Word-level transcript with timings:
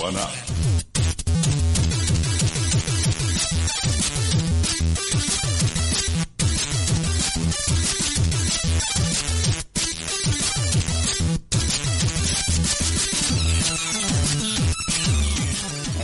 One 0.00 0.16
up. 0.16 0.53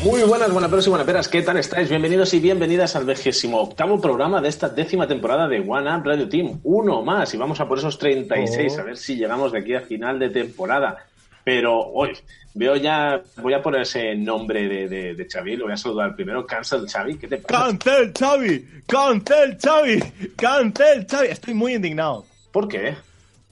Muy 0.02 0.22
buenas, 0.22 0.50
buenas 0.50 0.86
y 0.86 0.88
buenas 0.88 1.06
peras, 1.06 1.28
¿qué 1.28 1.42
tal 1.42 1.59
estáis? 1.59 1.90
Bienvenidos 1.90 2.32
y 2.32 2.41
bienvenidas 2.41 2.96
al 2.96 3.04
vigésimo 3.04 3.60
octavo 3.60 4.00
programa 4.00 4.41
de 4.41 4.48
esta 4.48 4.70
décima 4.70 5.06
temporada 5.06 5.46
de 5.46 5.60
One 5.60 5.95
Up 5.95 6.06
Radio 6.06 6.27
Team. 6.27 6.58
Uno 6.62 7.02
más 7.02 7.34
y 7.34 7.36
vamos 7.36 7.60
a 7.60 7.68
por 7.68 7.77
esos 7.77 7.98
36, 7.98 8.78
a 8.78 8.82
ver 8.82 8.96
si 8.96 9.16
llegamos 9.16 9.52
de 9.52 9.58
aquí 9.58 9.74
a 9.74 9.82
final 9.82 10.18
de 10.18 10.30
temporada. 10.30 11.05
Pero 11.44 11.78
hoy 11.78 12.16
veo 12.55 12.77
ya, 12.77 13.20
voy 13.42 13.52
a 13.52 13.60
poner 13.60 13.83
ese 13.83 14.14
nombre 14.14 14.66
de, 14.69 14.88
de, 14.88 15.14
de 15.14 15.28
Xavi, 15.28 15.56
lo 15.56 15.64
voy 15.66 15.75
a 15.75 15.77
saludar 15.77 16.16
primero. 16.16 16.47
Cancel 16.47 16.88
Xavi, 16.88 17.19
¿qué 17.19 17.28
te 17.28 17.36
pasa? 17.36 17.66
¡Cancel, 17.66 18.12
Xavi! 18.19 18.82
¡Cancel, 18.86 19.58
Xavi! 19.62 20.00
¡Cancel, 20.34 21.06
Xavi! 21.10 21.28
Estoy 21.28 21.53
muy 21.53 21.75
indignado. 21.75 22.25
¿Por 22.53 22.69
qué? 22.69 22.94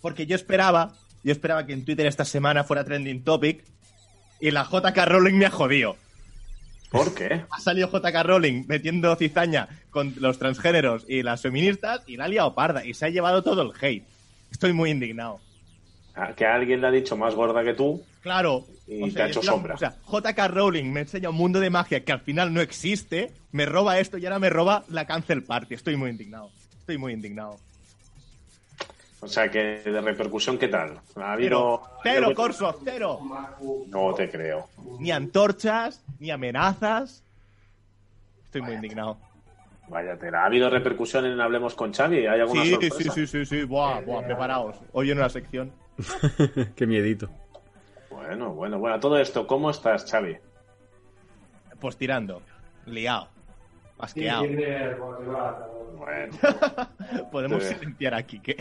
Porque 0.00 0.24
yo 0.24 0.34
esperaba, 0.34 0.94
yo 1.22 1.32
esperaba 1.32 1.66
que 1.66 1.74
en 1.74 1.84
Twitter 1.84 2.06
esta 2.06 2.24
semana 2.24 2.64
fuera 2.64 2.84
trending 2.84 3.22
topic 3.22 3.62
y 4.40 4.50
la 4.50 4.64
JK 4.64 4.96
Rowling 5.04 5.34
me 5.34 5.44
ha 5.44 5.50
jodido. 5.50 5.96
¿Por 6.90 7.14
qué? 7.14 7.44
Ha 7.50 7.60
salido 7.60 7.90
JK 7.90 8.22
Rowling 8.22 8.64
metiendo 8.66 9.14
cizaña 9.16 9.68
con 9.90 10.14
los 10.18 10.38
transgéneros 10.38 11.04
y 11.08 11.22
las 11.22 11.42
feministas 11.42 12.02
y 12.06 12.16
la 12.16 12.24
ha 12.24 12.28
liado 12.28 12.54
parda 12.54 12.84
y 12.84 12.94
se 12.94 13.06
ha 13.06 13.10
llevado 13.10 13.42
todo 13.42 13.62
el 13.62 13.72
hate. 13.80 14.04
Estoy 14.50 14.72
muy 14.72 14.90
indignado. 14.90 15.40
Ah, 16.14 16.32
Que 16.34 16.46
alguien 16.46 16.80
le 16.80 16.86
ha 16.86 16.90
dicho 16.90 17.16
más 17.16 17.34
gorda 17.34 17.62
que 17.62 17.74
tú. 17.74 18.02
Claro. 18.22 18.64
Y 18.86 19.10
te 19.10 19.22
ha 19.22 19.28
hecho 19.28 19.42
sombra. 19.42 19.74
O 19.74 19.78
sea, 19.78 19.96
JK 20.10 20.48
Rowling 20.48 20.90
me 20.90 21.00
enseña 21.00 21.28
un 21.28 21.36
mundo 21.36 21.60
de 21.60 21.68
magia 21.68 22.04
que 22.04 22.12
al 22.12 22.20
final 22.20 22.54
no 22.54 22.62
existe, 22.62 23.32
me 23.52 23.66
roba 23.66 23.98
esto 23.98 24.16
y 24.16 24.24
ahora 24.24 24.38
me 24.38 24.48
roba 24.48 24.84
la 24.88 25.06
cancel 25.06 25.42
party. 25.44 25.74
Estoy 25.74 25.96
muy 25.96 26.10
indignado. 26.10 26.50
Estoy 26.80 26.96
muy 26.96 27.12
indignado. 27.12 27.58
O 29.20 29.26
sea, 29.26 29.50
que 29.50 29.82
de 29.84 30.00
repercusión, 30.00 30.58
¿qué 30.58 30.68
tal? 30.68 31.00
¿Ha 31.16 31.32
habido... 31.32 31.82
Cero, 32.02 32.28
Corso, 32.34 32.78
cero. 32.84 33.18
No 33.88 34.14
te 34.14 34.30
creo. 34.30 34.68
Ni 35.00 35.10
antorchas, 35.10 36.04
ni 36.20 36.30
amenazas. 36.30 37.24
Estoy 38.44 38.62
muy 38.62 38.74
indignado. 38.74 39.18
Vaya 39.88 40.16
tela. 40.18 40.42
¿Ha 40.42 40.46
habido 40.46 40.70
repercusión 40.70 41.24
en 41.26 41.40
Hablemos 41.40 41.74
con 41.74 41.92
Xavi? 41.92 42.26
¿Hay 42.26 42.40
alguna 42.40 42.62
Sí, 42.62 42.70
sorpresa? 42.72 42.96
sí, 42.96 43.10
sí, 43.10 43.26
sí, 43.26 43.46
sí. 43.46 43.64
Buah, 43.64 44.00
buah, 44.02 44.22
preparaos. 44.24 44.76
Hoy 44.92 45.10
en 45.10 45.18
una 45.18 45.28
sección. 45.30 45.72
Qué 46.76 46.86
miedito. 46.86 47.28
Bueno, 48.10 48.52
bueno, 48.54 48.78
bueno. 48.78 49.00
Todo 49.00 49.18
esto, 49.18 49.46
¿cómo 49.46 49.70
estás, 49.70 50.08
Xavi? 50.10 50.36
Pues 51.80 51.96
tirando. 51.96 52.42
Liado. 52.86 53.28
Asqueado. 53.98 54.44
Bueno, 55.96 56.32
Podemos 57.32 57.64
Sí. 57.64 57.74
silenciar 57.74 58.14
aquí, 58.14 58.38
¿qué? 58.40 58.56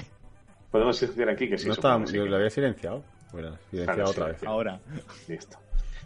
Podemos 0.71 0.99
decir 0.99 1.29
aquí 1.29 1.49
que 1.49 1.57
sí. 1.57 1.67
no 1.67 1.73
estaba, 1.73 2.03
yo 2.05 2.23
que- 2.23 2.29
lo 2.29 2.35
había 2.37 2.49
silenciado. 2.49 3.03
Bueno, 3.31 3.57
silenciado 3.69 3.95
Claro, 3.95 4.09
otra 4.09 4.25
sí, 4.25 4.31
vez. 4.31 4.43
Ahora. 4.45 4.79
Listo. 5.27 5.57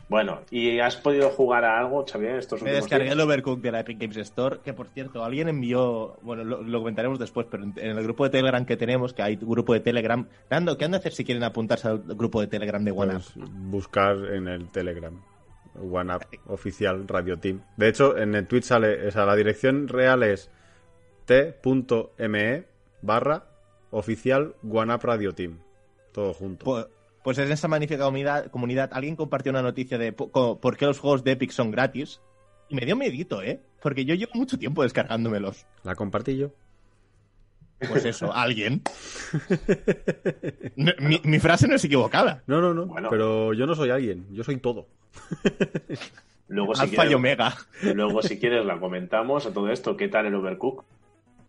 Bueno, 0.09 0.41
¿y 0.49 0.79
has 0.79 0.97
podido 0.97 1.29
jugar 1.29 1.63
a 1.63 1.79
algo, 1.79 2.05
Xavi, 2.05 2.27
estos 2.27 2.61
Me 2.61 2.71
descargué 2.73 3.05
días? 3.05 3.13
el 3.15 3.21
Overcooked 3.21 3.61
de 3.63 3.71
la 3.71 3.79
Epic 3.79 3.97
Games 3.97 4.17
Store, 4.17 4.59
que 4.61 4.73
por 4.73 4.87
cierto, 4.89 5.23
alguien 5.23 5.47
envió, 5.47 6.17
bueno, 6.21 6.43
lo, 6.43 6.61
lo 6.63 6.79
comentaremos 6.79 7.17
después, 7.17 7.47
pero 7.49 7.63
en, 7.63 7.73
el 7.77 8.03
grupo 8.03 8.25
de 8.25 8.29
Telegram 8.31 8.65
que 8.65 8.75
tenemos, 8.75 9.13
que 9.13 9.21
hay 9.21 9.37
grupo 9.37 9.73
de 9.73 9.79
Telegram, 9.79 10.27
¿qué 10.49 10.55
han, 10.55 10.65
qué 10.75 10.83
han 10.83 10.91
de 10.91 10.97
hacer 10.97 11.13
si 11.13 11.23
quieren 11.23 11.45
apuntarse 11.45 11.87
al 11.87 11.99
grupo 11.99 12.41
de 12.41 12.47
Telegram 12.47 12.83
de 12.83 12.91
OneUp? 12.91 13.21
Pues 13.21 13.49
buscar 13.53 14.17
en 14.33 14.49
el 14.49 14.69
Telegram. 14.69 15.17
OneUp 15.79 16.23
oficial 16.47 17.07
Radio 17.07 17.37
Team. 17.39 17.61
De 17.77 17.87
hecho, 17.87 18.17
en 18.17 18.35
el 18.35 18.47
tweet 18.47 18.63
sale, 18.63 19.07
o 19.07 19.11
sea, 19.11 19.25
la 19.25 19.37
dirección 19.37 19.87
real 19.87 20.23
es 20.23 20.49
t.me 21.23 22.65
barra 23.01 23.45
oficial 23.91 24.55
OneUp 24.67 25.03
Radio 25.03 25.33
Team. 25.33 25.59
Todo 26.11 26.33
junto. 26.33 26.65
Pues, 26.65 26.87
pues 27.23 27.37
en 27.37 27.51
esa 27.51 27.67
magnífica 27.67 28.03
comunidad, 28.03 28.47
comunidad 28.47 28.89
alguien 28.93 29.15
compartió 29.15 29.51
una 29.51 29.61
noticia 29.61 29.97
de 29.97 30.11
po- 30.11 30.59
por 30.59 30.75
qué 30.77 30.85
los 30.85 30.99
juegos 30.99 31.23
de 31.23 31.31
Epic 31.33 31.51
son 31.51 31.71
gratis. 31.71 32.19
Y 32.69 32.75
me 32.75 32.85
dio 32.85 32.95
medito, 32.95 33.41
¿eh? 33.43 33.59
Porque 33.81 34.05
yo 34.05 34.15
llevo 34.15 34.31
mucho 34.35 34.57
tiempo 34.57 34.81
descargándomelos. 34.83 35.65
La 35.83 35.93
compartí 35.95 36.37
yo. 36.37 36.51
Pues 37.89 38.05
eso, 38.05 38.31
alguien. 38.33 38.81
No, 40.75 40.91
mi, 40.99 41.19
mi 41.23 41.39
frase 41.39 41.67
no 41.67 41.75
es 41.75 41.83
equivocada. 41.83 42.43
No, 42.47 42.61
no, 42.61 42.73
no. 42.73 42.85
Bueno. 42.85 43.09
Pero 43.09 43.53
yo 43.53 43.65
no 43.65 43.73
soy 43.75 43.89
alguien. 43.89 44.25
Yo 44.31 44.43
soy 44.43 44.57
todo. 44.57 44.87
Luego 46.47 46.75
si, 46.75 46.83
Alfa 46.83 47.05
y 47.07 47.13
Omega. 47.13 47.55
luego, 47.81 48.21
si 48.21 48.39
quieres, 48.39 48.65
la 48.65 48.79
comentamos 48.79 49.45
a 49.47 49.51
todo 49.53 49.69
esto. 49.71 49.97
¿Qué 49.97 50.07
tal 50.09 50.27
el 50.27 50.35
Overcook? 50.35 50.83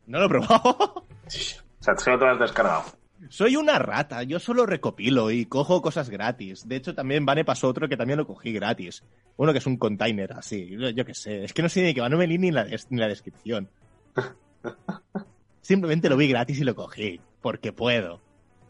No 0.06 0.18
lo 0.20 0.26
he 0.26 0.28
probado. 0.28 1.04
Sea, 1.82 1.96
solo 1.96 2.18
te 2.18 2.24
lo 2.24 2.30
has 2.30 2.38
descargado. 2.38 2.84
Soy 3.28 3.54
una 3.56 3.78
rata, 3.78 4.22
yo 4.24 4.38
solo 4.40 4.66
recopilo 4.66 5.30
y 5.30 5.46
cojo 5.46 5.80
cosas 5.82 6.10
gratis. 6.10 6.66
De 6.66 6.76
hecho, 6.76 6.94
también 6.94 7.24
Vane 7.24 7.44
pasó 7.44 7.68
otro 7.68 7.88
que 7.88 7.96
también 7.96 8.18
lo 8.18 8.26
cogí 8.26 8.52
gratis. 8.52 9.04
Uno 9.36 9.52
que 9.52 9.58
es 9.58 9.66
un 9.66 9.76
container, 9.76 10.32
así, 10.32 10.68
yo, 10.70 10.90
yo 10.90 11.04
qué 11.04 11.14
sé. 11.14 11.44
Es 11.44 11.52
que 11.52 11.62
no 11.62 11.68
sé 11.68 11.82
ni 11.82 11.94
qué 11.94 12.00
va, 12.00 12.08
no 12.08 12.16
me 12.18 12.26
leí 12.26 12.38
ni 12.38 12.50
la, 12.50 12.64
ni 12.90 12.98
la 12.98 13.06
descripción. 13.08 13.68
Simplemente 15.60 16.08
lo 16.08 16.16
vi 16.16 16.28
gratis 16.28 16.58
y 16.60 16.64
lo 16.64 16.74
cogí, 16.74 17.20
porque 17.40 17.72
puedo. 17.72 18.20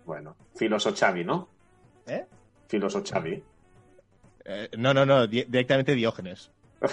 Bueno, 0.04 0.36
Filoso 0.54 0.92
Xavi, 0.94 1.24
¿no? 1.24 1.48
¿Eh? 2.06 2.26
Filoso 2.68 3.02
Xavi. 3.02 3.42
Eh, 4.44 4.68
no, 4.76 4.92
no, 4.92 5.06
no, 5.06 5.26
di- 5.26 5.44
directamente 5.44 5.94
Diógenes. 5.94 6.50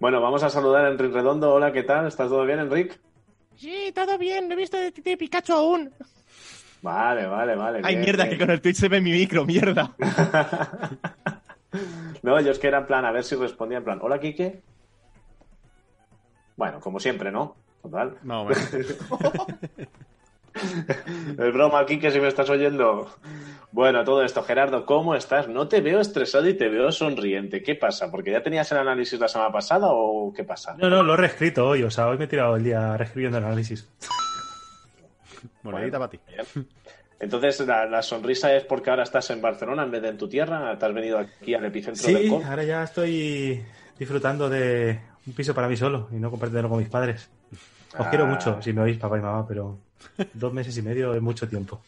Bueno, 0.00 0.20
vamos 0.20 0.42
a 0.42 0.50
saludar 0.50 0.84
a 0.84 0.90
Enrique 0.90 1.14
Redondo. 1.14 1.54
Hola, 1.54 1.72
¿qué 1.72 1.82
tal? 1.82 2.06
¿Estás 2.06 2.28
todo 2.28 2.44
bien, 2.44 2.58
Enrique? 2.58 2.96
Sí, 3.56 3.92
todo 3.94 4.18
bien, 4.18 4.48
no 4.48 4.54
he 4.54 4.56
visto 4.56 4.76
de, 4.76 4.90
de 4.90 5.16
Pikachu 5.16 5.52
aún. 5.52 5.90
Vale, 6.82 7.26
vale, 7.26 7.54
vale. 7.54 7.80
Ay, 7.82 7.94
bien, 7.94 8.04
mierda, 8.04 8.24
bien. 8.24 8.36
que 8.38 8.44
con 8.44 8.50
el 8.52 8.60
Twitch 8.60 8.76
se 8.76 8.88
ve 8.88 9.00
mi 9.00 9.12
micro, 9.12 9.44
mierda. 9.44 9.94
No, 12.22 12.40
yo 12.40 12.52
es 12.52 12.58
que 12.58 12.68
era 12.68 12.78
en 12.78 12.86
plan, 12.86 13.04
a 13.04 13.10
ver 13.10 13.24
si 13.24 13.34
respondía 13.34 13.78
en 13.78 13.84
plan, 13.84 13.98
hola, 14.00 14.20
Quique. 14.20 14.62
Bueno, 16.56 16.78
como 16.80 17.00
siempre, 17.00 17.32
¿no? 17.32 17.56
Total. 17.82 18.16
No, 18.22 18.44
bueno. 18.44 18.60
Es 21.38 21.52
broma, 21.52 21.84
Quique, 21.86 22.10
si 22.10 22.20
me 22.20 22.28
estás 22.28 22.48
oyendo. 22.50 23.10
Bueno, 23.72 24.04
todo 24.04 24.22
esto, 24.22 24.42
Gerardo, 24.44 24.86
¿cómo 24.86 25.14
estás? 25.16 25.48
No 25.48 25.66
te 25.66 25.80
veo 25.80 26.00
estresado 26.00 26.48
y 26.48 26.54
te 26.54 26.68
veo 26.68 26.92
sonriente. 26.92 27.62
¿Qué 27.62 27.74
pasa? 27.74 28.10
¿Porque 28.10 28.30
ya 28.30 28.42
tenías 28.42 28.70
el 28.70 28.78
análisis 28.78 29.18
la 29.18 29.26
semana 29.28 29.50
pasada 29.50 29.88
o 29.90 30.32
qué 30.32 30.44
pasa? 30.44 30.76
No, 30.78 30.88
no, 30.88 31.02
lo 31.02 31.14
he 31.14 31.16
reescrito 31.16 31.66
hoy, 31.68 31.82
o 31.82 31.90
sea, 31.90 32.06
hoy 32.08 32.16
me 32.18 32.24
he 32.24 32.28
tirado 32.28 32.54
el 32.56 32.62
día 32.64 32.96
reescribiendo 32.96 33.38
el 33.38 33.44
análisis. 33.44 33.88
Monedita 35.62 35.98
para 35.98 36.10
ti. 36.10 36.20
Bien. 36.28 36.68
Entonces, 37.20 37.60
la, 37.66 37.86
la 37.86 38.02
sonrisa 38.02 38.54
es 38.54 38.64
porque 38.64 38.90
ahora 38.90 39.02
estás 39.02 39.30
en 39.30 39.40
Barcelona 39.40 39.82
en 39.84 39.90
vez 39.90 40.02
de 40.02 40.08
en 40.08 40.18
tu 40.18 40.28
tierra. 40.28 40.76
Te 40.78 40.86
has 40.86 40.92
venido 40.94 41.18
aquí 41.18 41.54
al 41.54 41.64
epicentro 41.64 42.06
del 42.06 42.28
Sí, 42.28 42.34
ahora 42.44 42.64
ya 42.64 42.82
estoy 42.82 43.64
disfrutando 43.98 44.48
de 44.50 45.00
un 45.26 45.32
piso 45.32 45.54
para 45.54 45.68
mí 45.68 45.76
solo 45.76 46.08
y 46.12 46.16
no 46.16 46.30
compartirlo 46.30 46.68
con 46.68 46.78
mis 46.78 46.88
padres. 46.88 47.30
Os 47.98 48.06
Ah. 48.06 48.10
quiero 48.10 48.26
mucho, 48.26 48.60
si 48.60 48.72
me 48.72 48.82
oís 48.82 48.98
papá 48.98 49.18
y 49.18 49.22
mamá, 49.22 49.46
pero 49.48 49.78
dos 50.32 50.52
meses 50.52 50.76
y 50.78 50.82
medio 50.82 51.14
es 51.14 51.22
mucho 51.22 51.48
tiempo. 51.48 51.80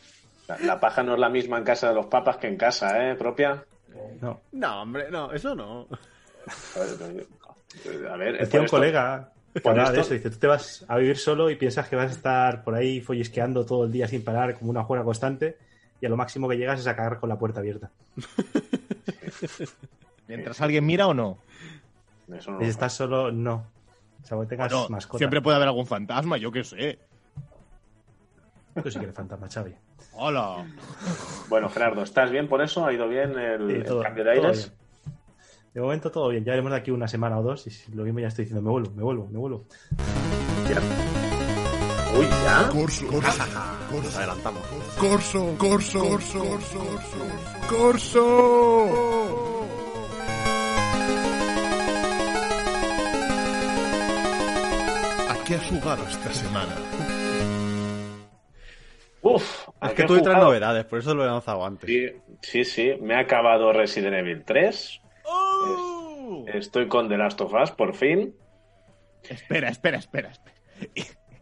La, 0.48 0.58
la 0.58 0.80
paja 0.80 1.02
no 1.02 1.14
es 1.14 1.20
la 1.20 1.28
misma 1.28 1.58
en 1.58 1.64
casa 1.64 1.88
de 1.88 1.94
los 1.94 2.06
papas 2.06 2.36
que 2.36 2.46
en 2.48 2.56
casa, 2.56 3.10
¿eh? 3.10 3.14
Propia. 3.16 3.64
No. 4.20 4.40
No, 4.52 4.82
hombre, 4.82 5.10
no, 5.10 5.32
eso 5.32 5.54
no. 5.54 5.88
A 8.10 8.16
ver, 8.16 8.38
Decía 8.38 8.60
un 8.60 8.66
esto- 8.66 8.76
colega 8.76 9.32
que 9.52 9.60
por 9.60 9.72
hablaba 9.72 9.92
de 9.92 10.00
eso, 10.00 10.14
dice, 10.14 10.30
tú 10.30 10.38
te 10.38 10.46
vas 10.46 10.84
a 10.86 10.98
vivir 10.98 11.16
solo 11.16 11.50
y 11.50 11.56
piensas 11.56 11.88
que 11.88 11.96
vas 11.96 12.10
a 12.10 12.14
estar 12.14 12.62
por 12.62 12.74
ahí 12.74 13.00
follisqueando 13.00 13.64
todo 13.64 13.84
el 13.86 13.92
día 13.92 14.06
sin 14.06 14.22
parar 14.22 14.58
como 14.58 14.70
una 14.70 14.84
juega 14.84 15.02
constante 15.02 15.56
y 16.00 16.06
a 16.06 16.10
lo 16.10 16.16
máximo 16.16 16.46
que 16.48 16.58
llegas 16.58 16.78
es 16.80 16.86
a 16.86 16.94
cagar 16.94 17.18
con 17.18 17.30
la 17.30 17.38
puerta 17.38 17.60
abierta. 17.60 17.90
Mientras 20.28 20.60
alguien 20.60 20.84
mira 20.84 21.06
o 21.06 21.14
no. 21.14 21.38
Eso 22.36 22.50
no 22.52 22.60
si 22.60 22.66
estás 22.66 22.92
solo, 22.92 23.30
no. 23.32 23.64
O 24.22 24.26
sea, 24.26 24.38
que 24.40 24.46
tengas 24.46 24.72
Bueno, 24.72 24.88
mascota. 24.90 25.18
siempre 25.18 25.40
puede 25.40 25.56
haber 25.56 25.68
algún 25.68 25.86
fantasma, 25.86 26.36
yo 26.36 26.50
qué 26.50 26.64
sé. 26.64 26.98
Tú 28.82 28.90
sí 28.90 28.98
que 28.98 29.04
eres 29.04 29.14
fantasma, 29.16 29.48
Xavi. 29.48 29.74
¡Hola! 30.12 30.66
Bueno, 31.48 31.68
Gerardo, 31.68 32.02
¿estás 32.02 32.30
bien 32.30 32.48
por 32.48 32.60
eso? 32.62 32.84
¿Ha 32.86 32.92
ido 32.92 33.08
bien 33.08 33.38
el, 33.38 33.68
Sí, 33.68 33.74
el 33.76 33.84
todo- 33.84 34.02
cambio 34.02 34.24
de 34.24 34.30
aires? 34.32 34.72
De 35.74 35.80
momento 35.80 36.10
todo 36.10 36.28
bien. 36.28 36.44
Ya 36.44 36.52
veremos 36.52 36.72
de 36.72 36.78
aquí 36.78 36.90
una 36.90 37.06
semana 37.08 37.38
o 37.38 37.42
dos 37.42 37.66
y 37.66 37.92
lo 37.94 38.04
mismo 38.04 38.20
ya 38.20 38.28
estoy 38.28 38.44
diciendo, 38.46 38.62
me 38.62 38.70
vuelvo, 38.70 38.90
me 38.92 39.02
vuelvo, 39.02 39.28
me 39.28 39.38
vuelvo. 39.38 39.64
Uy, 42.18 42.26
ya. 42.44 42.68
Corso, 42.70 43.06
corso, 43.08 43.44
Nos 43.92 44.16
adelantamos. 44.16 44.62
corso, 44.98 45.54
corso, 45.58 46.00
corso, 46.00 46.38
corso, 46.48 46.86
corso. 47.68 48.86
¿A 55.30 55.44
qué 55.44 55.54
has 55.56 55.64
jugado 55.66 56.04
esta 56.06 56.32
semana? 56.32 56.74
Uf, 59.34 59.68
¿a 59.80 59.88
Es 59.88 59.94
que 59.94 60.04
traes 60.04 60.20
jugado? 60.20 60.44
novedades, 60.44 60.84
por 60.84 60.98
eso 61.00 61.14
lo 61.14 61.24
he 61.24 61.26
lanzado 61.26 61.64
antes. 61.64 61.88
Sí, 61.88 62.12
sí, 62.42 62.64
sí. 62.64 62.94
Me 63.00 63.14
ha 63.14 63.20
acabado 63.20 63.72
Resident 63.72 64.14
Evil 64.14 64.44
3. 64.44 65.00
¡Oh! 65.24 66.44
Estoy 66.46 66.86
con 66.86 67.08
The 67.08 67.18
Last 67.18 67.40
of 67.40 67.52
Us, 67.52 67.70
por 67.72 67.94
fin. 67.94 68.34
Espera, 69.28 69.68
espera, 69.68 69.98
espera. 69.98 70.30
espera. 70.30 70.56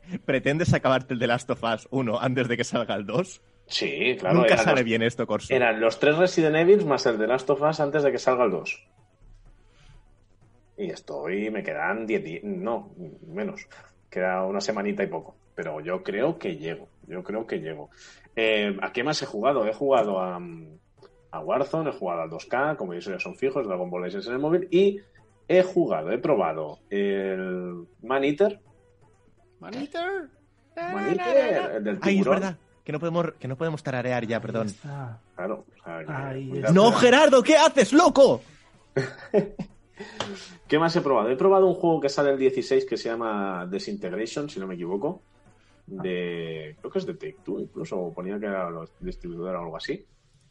¿Pretendes 0.24 0.72
acabarte 0.72 1.14
el 1.14 1.20
de 1.20 1.26
Last 1.26 1.50
of 1.50 1.62
Us 1.62 1.88
1 1.90 2.20
antes 2.20 2.48
de 2.48 2.56
que 2.56 2.64
salga 2.64 2.94
el 2.94 3.06
2? 3.06 3.42
Sí, 3.66 4.16
claro. 4.18 4.36
Nunca 4.40 4.56
sale 4.58 4.80
los, 4.80 4.84
bien 4.84 5.02
esto, 5.02 5.26
Corso. 5.26 5.52
eran 5.52 5.80
los 5.80 5.98
tres 5.98 6.16
Resident 6.16 6.56
Evil 6.56 6.84
más 6.84 7.06
el 7.06 7.18
The 7.18 7.26
Last 7.26 7.48
of 7.50 7.62
Us 7.62 7.80
antes 7.80 8.02
de 8.02 8.12
que 8.12 8.18
salga 8.18 8.44
el 8.44 8.50
2. 8.50 8.88
Y 10.76 10.90
estoy, 10.90 11.50
me 11.50 11.62
quedan 11.62 12.06
10 12.06 12.24
días, 12.24 12.44
no, 12.44 12.94
menos. 13.26 13.66
Queda 14.10 14.44
una 14.44 14.60
semanita 14.60 15.02
y 15.02 15.06
poco. 15.06 15.36
Pero 15.54 15.80
yo 15.80 16.02
creo 16.02 16.38
que 16.38 16.56
llego, 16.56 16.88
yo 17.06 17.22
creo 17.22 17.46
que 17.46 17.60
llego. 17.60 17.90
Eh, 18.36 18.76
¿A 18.82 18.92
qué 18.92 19.02
más 19.04 19.22
he 19.22 19.26
jugado? 19.26 19.66
He 19.66 19.72
jugado 19.74 20.20
a, 20.20 20.40
a 21.30 21.40
Warzone, 21.40 21.90
he 21.90 21.92
jugado 21.92 22.22
al 22.22 22.30
2K, 22.30 22.76
como 22.76 22.94
ya 22.94 23.18
son 23.18 23.34
fijos, 23.36 23.66
Dragon 23.66 23.90
Ball 23.90 24.02
Legends 24.02 24.26
en 24.26 24.32
el 24.34 24.38
móvil, 24.38 24.68
y 24.70 25.00
he 25.48 25.62
jugado, 25.62 26.10
he 26.10 26.18
probado 26.18 26.78
el 26.90 27.86
Man 28.02 28.24
Eater, 28.24 28.60
Maniter. 29.60 30.28
Man 30.76 31.10
Eater, 31.10 31.76
el 31.76 31.84
del 31.84 31.98
Ay, 32.02 32.14
es 32.16 32.22
tiburón. 32.22 32.40
verdad. 32.40 32.58
Que 32.84 32.92
no 32.92 32.98
podemos, 33.00 33.32
que 33.38 33.48
no 33.48 33.56
podemos 33.56 33.82
tararear 33.82 34.26
ya, 34.26 34.40
perdón. 34.40 34.68
Claro, 35.36 35.64
cuidado. 35.82 36.72
¡No, 36.74 36.92
Gerardo! 36.92 37.42
¿Qué 37.42 37.56
haces, 37.56 37.94
loco? 37.94 38.42
¿Qué 40.68 40.78
más 40.78 40.94
he 40.96 41.00
probado? 41.00 41.30
He 41.30 41.36
probado 41.36 41.66
un 41.66 41.74
juego 41.74 42.00
que 42.00 42.08
sale 42.08 42.30
el 42.32 42.38
16 42.38 42.84
que 42.84 42.96
se 42.96 43.08
llama 43.08 43.66
Desintegration, 43.66 44.50
si 44.50 44.60
no 44.60 44.66
me 44.66 44.74
equivoco. 44.74 45.22
De. 45.86 46.76
Creo 46.80 46.90
que 46.92 46.98
es 46.98 47.06
de 47.06 47.14
Take 47.14 47.36
Two, 47.44 47.60
incluso 47.60 48.12
ponía 48.14 48.38
que 48.40 48.46
era 48.46 48.70
los 48.70 48.90
distribuidores 49.00 49.58
o 49.58 49.64
algo 49.64 49.76
así. 49.76 50.04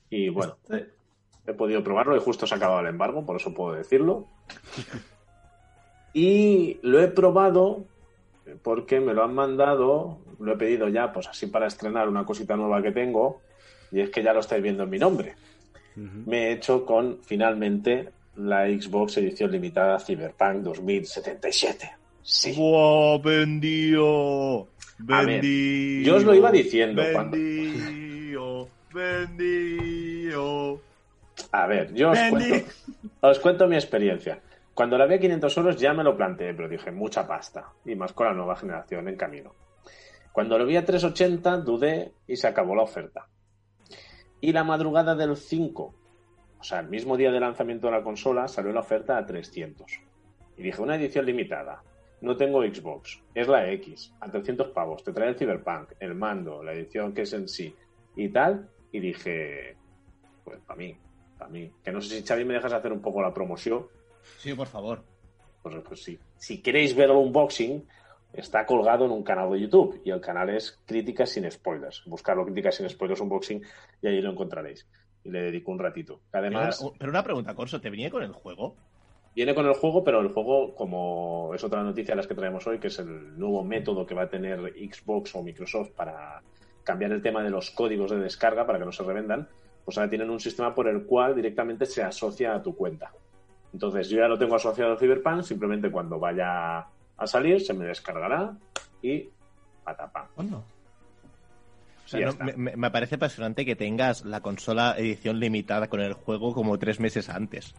Y 0.10 0.30
bueno, 0.30 0.58
Este- 0.70 0.90
he 1.48 1.54
podido 1.54 1.84
probarlo 1.84 2.16
y 2.16 2.20
justo 2.20 2.46
se 2.48 2.54
ha 2.54 2.58
acabado 2.58 2.82
el 2.82 2.88
embargo, 2.88 3.26
por 3.26 3.36
eso 3.38 3.54
puedo 3.54 3.74
decirlo. 3.76 4.28
Y 6.14 6.78
lo 6.84 7.02
he 7.02 7.08
probado 7.08 7.86
porque 8.62 9.00
me 9.00 9.14
lo 9.14 9.24
han 9.24 9.34
mandado, 9.34 10.20
lo 10.40 10.54
he 10.54 10.58
pedido 10.58 10.88
ya, 10.90 11.12
pues 11.12 11.28
así 11.28 11.48
para 11.48 11.66
estrenar 11.68 12.08
una 12.08 12.26
cosita 12.26 12.56
nueva 12.56 12.84
que 12.84 12.92
tengo, 12.92 13.42
y 13.92 14.02
es 14.02 14.10
que 14.12 14.22
ya 14.22 14.34
lo 14.34 14.42
estáis 14.42 14.62
viendo 14.62 14.84
en 14.84 14.90
mi 14.90 15.00
nombre. 15.00 15.34
Me 15.96 16.48
he 16.48 16.52
hecho 16.54 16.86
con 16.86 17.20
finalmente 17.24 18.10
la 18.36 18.66
Xbox 18.68 19.18
edición 19.18 19.52
limitada 19.52 20.00
Cyberpunk 20.00 20.58
2077. 20.64 21.90
Sí. 22.22 22.54
¡Wow! 22.58 23.22
¡Vendido! 23.22 24.68
Ver, 25.06 25.42
yo 26.04 26.16
os 26.16 26.24
lo 26.24 26.34
iba 26.34 26.52
diciendo 26.52 27.04
cuando-. 27.12 27.38
A 31.52 31.68
ver, 31.68 31.94
yo 31.94 32.12
os 32.12 32.20
cuento, 32.30 32.72
os 33.22 33.40
cuento 33.40 33.68
mi 33.68 33.76
experiencia. 33.76 34.40
Cuando 34.74 34.98
la 34.98 35.06
vi 35.06 35.16
a 35.16 35.20
500 35.20 35.58
euros 35.58 35.76
ya 35.78 35.94
me 35.94 36.04
lo 36.04 36.16
planteé, 36.16 36.54
pero 36.54 36.70
dije, 36.70 36.92
mucha 36.92 37.28
pasta. 37.28 37.74
Y 37.86 37.96
más 37.96 38.14
con 38.14 38.28
la 38.28 38.34
nueva 38.34 38.56
generación 38.56 39.08
en 39.08 39.18
camino. 39.18 39.54
Cuando 40.32 40.58
lo 40.58 40.66
vi 40.66 40.78
a 40.78 40.86
380 40.86 41.58
dudé 41.58 42.14
y 42.26 42.38
se 42.38 42.48
acabó 42.48 42.76
la 42.76 42.84
oferta. 42.84 43.28
Y 44.42 44.52
la 44.52 44.64
madrugada 44.64 45.16
del 45.16 45.38
5, 45.38 45.94
o 46.60 46.64
sea, 46.64 46.80
el 46.80 46.90
mismo 46.90 47.18
día 47.18 47.32
de 47.32 47.40
lanzamiento 47.40 47.88
de 47.88 47.94
la 47.94 48.04
consola, 48.04 48.48
salió 48.48 48.72
la 48.72 48.80
oferta 48.80 49.18
a 49.18 49.26
300. 49.26 49.86
Y 50.58 50.64
dije, 50.64 50.82
una 50.82 50.96
edición 50.96 51.26
limitada. 51.26 51.84
No 52.24 52.38
tengo 52.38 52.64
Xbox. 52.64 53.22
Es 53.36 53.50
la 53.50 53.70
X. 53.74 54.14
A 54.22 54.32
300 54.32 54.70
pavos. 54.70 55.04
Te 55.04 55.12
trae 55.12 55.28
el 55.28 55.36
Cyberpunk, 55.36 55.92
el 56.00 56.16
mando, 56.16 56.64
la 56.64 56.72
edición 56.72 57.14
que 57.14 57.24
es 57.24 57.34
en 57.34 57.50
sí 57.50 57.76
y 58.16 58.30
tal. 58.30 58.70
Y 58.94 59.02
dije, 59.02 59.76
pues 60.46 60.58
para 60.62 60.78
mí, 60.78 60.96
para 61.38 61.52
mí. 61.52 61.70
Que 61.84 61.92
no 61.92 62.00
sé 62.00 62.16
si 62.16 62.26
Xavi 62.26 62.46
me 62.46 62.54
dejas 62.54 62.72
hacer 62.72 62.94
un 62.94 63.02
poco 63.02 63.22
la 63.22 63.34
promoción. 63.34 63.86
Sí, 64.38 64.54
por 64.54 64.68
favor. 64.68 65.04
Pues, 65.62 65.76
pues 65.86 66.02
sí. 66.02 66.18
Si 66.38 66.62
queréis 66.62 66.96
ver 66.96 67.10
el 67.10 67.18
unboxing, 67.18 67.86
está 68.32 68.66
colgado 68.66 69.04
en 69.04 69.12
un 69.12 69.24
canal 69.24 69.52
de 69.52 69.60
YouTube. 69.60 70.02
Y 70.06 70.12
el 70.12 70.22
canal 70.22 70.50
es 70.50 70.80
Críticas 70.86 71.30
sin 71.30 71.52
Spoilers. 71.52 72.06
Buscarlo 72.06 72.46
Críticas 72.46 72.76
sin 72.76 72.90
Spoilers 72.90 73.20
Unboxing 73.20 73.62
y 74.02 74.08
ahí 74.08 74.22
lo 74.22 74.32
encontraréis. 74.32 74.88
Y 75.26 75.30
le 75.30 75.42
dedico 75.42 75.74
un 75.74 75.80
ratito. 75.80 76.22
Además, 76.32 76.80
Pero, 76.80 76.94
pero 76.98 77.12
una 77.12 77.24
pregunta, 77.24 77.54
Corso, 77.54 77.82
¿te 77.82 77.90
venía 77.90 78.10
con 78.10 78.24
el 78.24 78.32
juego? 78.32 78.78
Viene 79.36 79.56
con 79.56 79.66
el 79.66 79.74
juego, 79.74 80.04
pero 80.04 80.20
el 80.22 80.30
juego, 80.30 80.76
como 80.76 81.52
es 81.56 81.64
otra 81.64 81.84
noticia 81.84 82.12
de 82.14 82.18
las 82.18 82.28
que 82.28 82.36
traemos 82.36 82.66
hoy, 82.68 82.80
que 82.80 82.88
es 82.88 83.00
el 83.00 83.38
nuevo 83.38 83.64
método 83.64 84.06
que 84.06 84.14
va 84.16 84.24
a 84.24 84.30
tener 84.30 84.60
Xbox 84.74 85.36
o 85.36 85.44
Microsoft 85.44 85.92
para 85.96 86.42
cambiar 86.84 87.12
el 87.14 87.22
tema 87.22 87.42
de 87.44 87.50
los 87.50 87.72
códigos 87.72 88.12
de 88.12 88.20
descarga 88.20 88.66
para 88.66 88.78
que 88.80 88.86
no 88.86 88.92
se 88.92 89.04
revendan, 89.04 89.48
pues 89.86 89.98
ahora 89.98 90.10
tienen 90.10 90.30
un 90.30 90.40
sistema 90.40 90.74
por 90.76 90.88
el 90.88 91.06
cual 91.06 91.36
directamente 91.36 91.86
se 91.86 92.04
asocia 92.04 92.54
a 92.56 92.62
tu 92.62 92.76
cuenta. 92.76 93.12
Entonces 93.74 94.08
yo 94.10 94.18
ya 94.20 94.28
lo 94.28 94.38
tengo 94.38 94.56
asociado 94.56 94.92
al 94.92 95.00
Cyberpunk, 95.00 95.42
simplemente 95.44 95.90
cuando 95.90 96.20
vaya 96.20 96.80
a 97.18 97.28
salir 97.28 97.60
se 97.62 97.74
me 97.74 97.86
descargará 97.86 98.56
y 99.02 99.30
patapam. 99.84 100.28
Bueno, 100.36 100.64
O 102.06 102.08
sea, 102.08 102.20
no, 102.20 102.34
me- 102.58 102.76
me 102.76 102.92
parece 102.92 103.16
apasionante 103.16 103.66
que 103.66 103.76
tengas 103.76 104.26
la 104.26 104.42
consola 104.42 104.96
edición 104.98 105.40
limitada 105.40 105.88
con 105.88 106.02
el 106.02 106.14
juego 106.14 106.54
como 106.54 106.78
tres 106.78 107.00
meses 107.00 107.30
antes. 107.30 107.74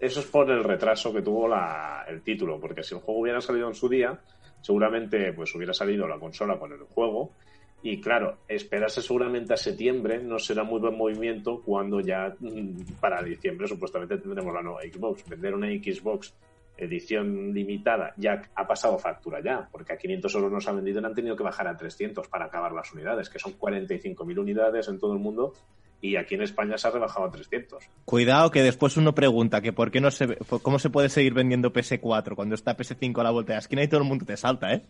Eso 0.00 0.20
es 0.20 0.26
por 0.26 0.50
el 0.50 0.64
retraso 0.64 1.12
que 1.12 1.22
tuvo 1.22 1.48
la- 1.48 2.04
el 2.08 2.22
título, 2.22 2.58
porque 2.60 2.82
si 2.82 2.94
el 2.94 3.00
juego 3.00 3.20
hubiera 3.20 3.40
salido 3.40 3.68
en 3.68 3.74
su 3.74 3.88
día, 3.88 4.18
seguramente 4.60 5.32
pues 5.32 5.54
hubiera 5.54 5.72
salido 5.72 6.06
la 6.06 6.18
consola 6.18 6.58
con 6.58 6.72
el 6.72 6.80
juego. 6.80 7.32
Y 7.82 8.00
claro, 8.00 8.38
esperarse 8.48 9.02
seguramente 9.02 9.52
a 9.52 9.56
septiembre 9.58 10.18
no 10.22 10.38
será 10.38 10.64
muy 10.64 10.80
buen 10.80 10.96
movimiento 10.96 11.60
cuando 11.62 12.00
ya 12.00 12.34
mm, 12.40 12.94
para 12.98 13.22
diciembre 13.22 13.68
supuestamente 13.68 14.16
tendremos 14.18 14.54
la 14.54 14.62
nueva 14.62 14.80
Xbox. 14.82 15.28
Vender 15.28 15.54
una 15.54 15.68
Xbox 15.68 16.34
edición 16.76 17.52
limitada 17.52 18.14
ya 18.16 18.40
ha 18.54 18.66
pasado 18.66 18.98
factura 18.98 19.40
ya, 19.42 19.68
porque 19.70 19.92
a 19.92 19.96
500 19.96 20.34
euros 20.34 20.50
no 20.50 20.60
se 20.60 20.70
ha 20.70 20.72
vendido 20.72 21.00
y 21.00 21.04
han 21.04 21.14
tenido 21.14 21.36
que 21.36 21.42
bajar 21.44 21.68
a 21.68 21.76
300 21.76 22.26
para 22.28 22.46
acabar 22.46 22.72
las 22.72 22.92
unidades, 22.92 23.28
que 23.28 23.38
son 23.38 23.52
45.000 23.52 24.38
unidades 24.38 24.88
en 24.88 24.98
todo 24.98 25.12
el 25.12 25.20
mundo 25.20 25.52
y 26.04 26.16
aquí 26.16 26.34
en 26.34 26.42
España 26.42 26.76
se 26.76 26.86
ha 26.86 26.90
rebajado 26.90 27.26
a 27.26 27.30
300. 27.30 27.82
Cuidado 28.04 28.50
que 28.50 28.62
después 28.62 28.98
uno 28.98 29.14
pregunta 29.14 29.62
que 29.62 29.72
por 29.72 29.90
qué 29.90 30.02
no 30.02 30.10
se 30.10 30.36
cómo 30.62 30.78
se 30.78 30.90
puede 30.90 31.08
seguir 31.08 31.32
vendiendo 31.32 31.72
PS4 31.72 32.34
cuando 32.34 32.54
está 32.54 32.76
PS5 32.76 33.18
a 33.20 33.24
la 33.24 33.30
vuelta 33.30 33.52
de 33.52 33.56
la 33.56 33.60
esquina 33.60 33.82
y 33.82 33.88
todo 33.88 34.02
el 34.02 34.06
mundo 34.06 34.26
te 34.26 34.36
salta, 34.36 34.74
¿eh? 34.74 34.82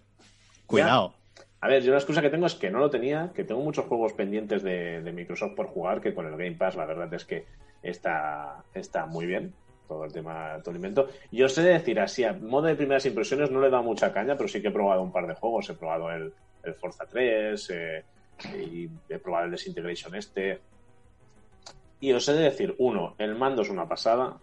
Cuidado. 0.66 1.14
A 1.61 1.68
ver, 1.68 1.85
yo 1.85 1.92
la 1.92 1.99
excusa 1.99 2.21
que 2.21 2.30
tengo 2.30 2.47
es 2.47 2.56
que 2.56 2.68
no 2.68 2.80
lo 2.80 2.90
tenía, 2.90 3.30
que 3.33 3.44
tengo 3.44 3.62
muchos 3.62 3.87
juegos 3.87 4.12
pendientes 4.12 4.64
de, 4.64 5.02
de 5.02 5.12
Microsoft 5.12 5.54
por 5.54 5.66
jugar, 5.68 6.00
que 6.00 6.12
con 6.12 6.26
el 6.26 6.33
Game 6.33 6.56
Pass 6.56 6.75
la 6.75 6.85
verdad 6.85 7.12
es 7.14 7.25
que 7.25 7.44
está, 7.80 8.64
está 8.75 9.06
muy 9.06 9.25
bien 9.25 9.54
todo 9.87 10.04
el 10.04 10.12
tema 10.12 10.59
todo 10.64 10.71
el 10.73 10.76
invento. 10.76 11.09
Yo 11.30 11.49
sé 11.49 11.62
decir 11.62 12.00
así, 12.00 12.25
a 12.25 12.33
modo 12.33 12.66
de 12.66 12.75
primeras 12.75 13.06
impresiones 13.06 13.52
no 13.52 13.61
le 13.61 13.68
he 13.68 13.71
dado 13.71 13.85
mucha 13.85 14.12
caña, 14.12 14.37
pero 14.37 14.49
sí 14.49 14.61
que 14.61 14.68
he 14.68 14.73
probado 14.73 15.02
un 15.02 15.12
par 15.12 15.28
de 15.28 15.35
juegos. 15.35 15.71
He 15.71 15.75
probado 15.75 16.11
el, 16.11 16.33
el 16.64 16.75
Forza 16.75 17.06
3 17.06 17.71
eh, 17.71 18.04
y 18.59 18.88
he 19.09 19.18
probado 19.18 19.44
el 19.44 19.52
Desintegration 19.52 20.14
este. 20.16 20.61
Y 22.04 22.12
os 22.12 22.28
he 22.28 22.34
de 22.34 22.42
decir, 22.42 22.75
uno, 22.76 23.14
el 23.16 23.34
mando 23.34 23.62
es 23.62 23.70
una 23.70 23.88
pasada. 23.88 24.38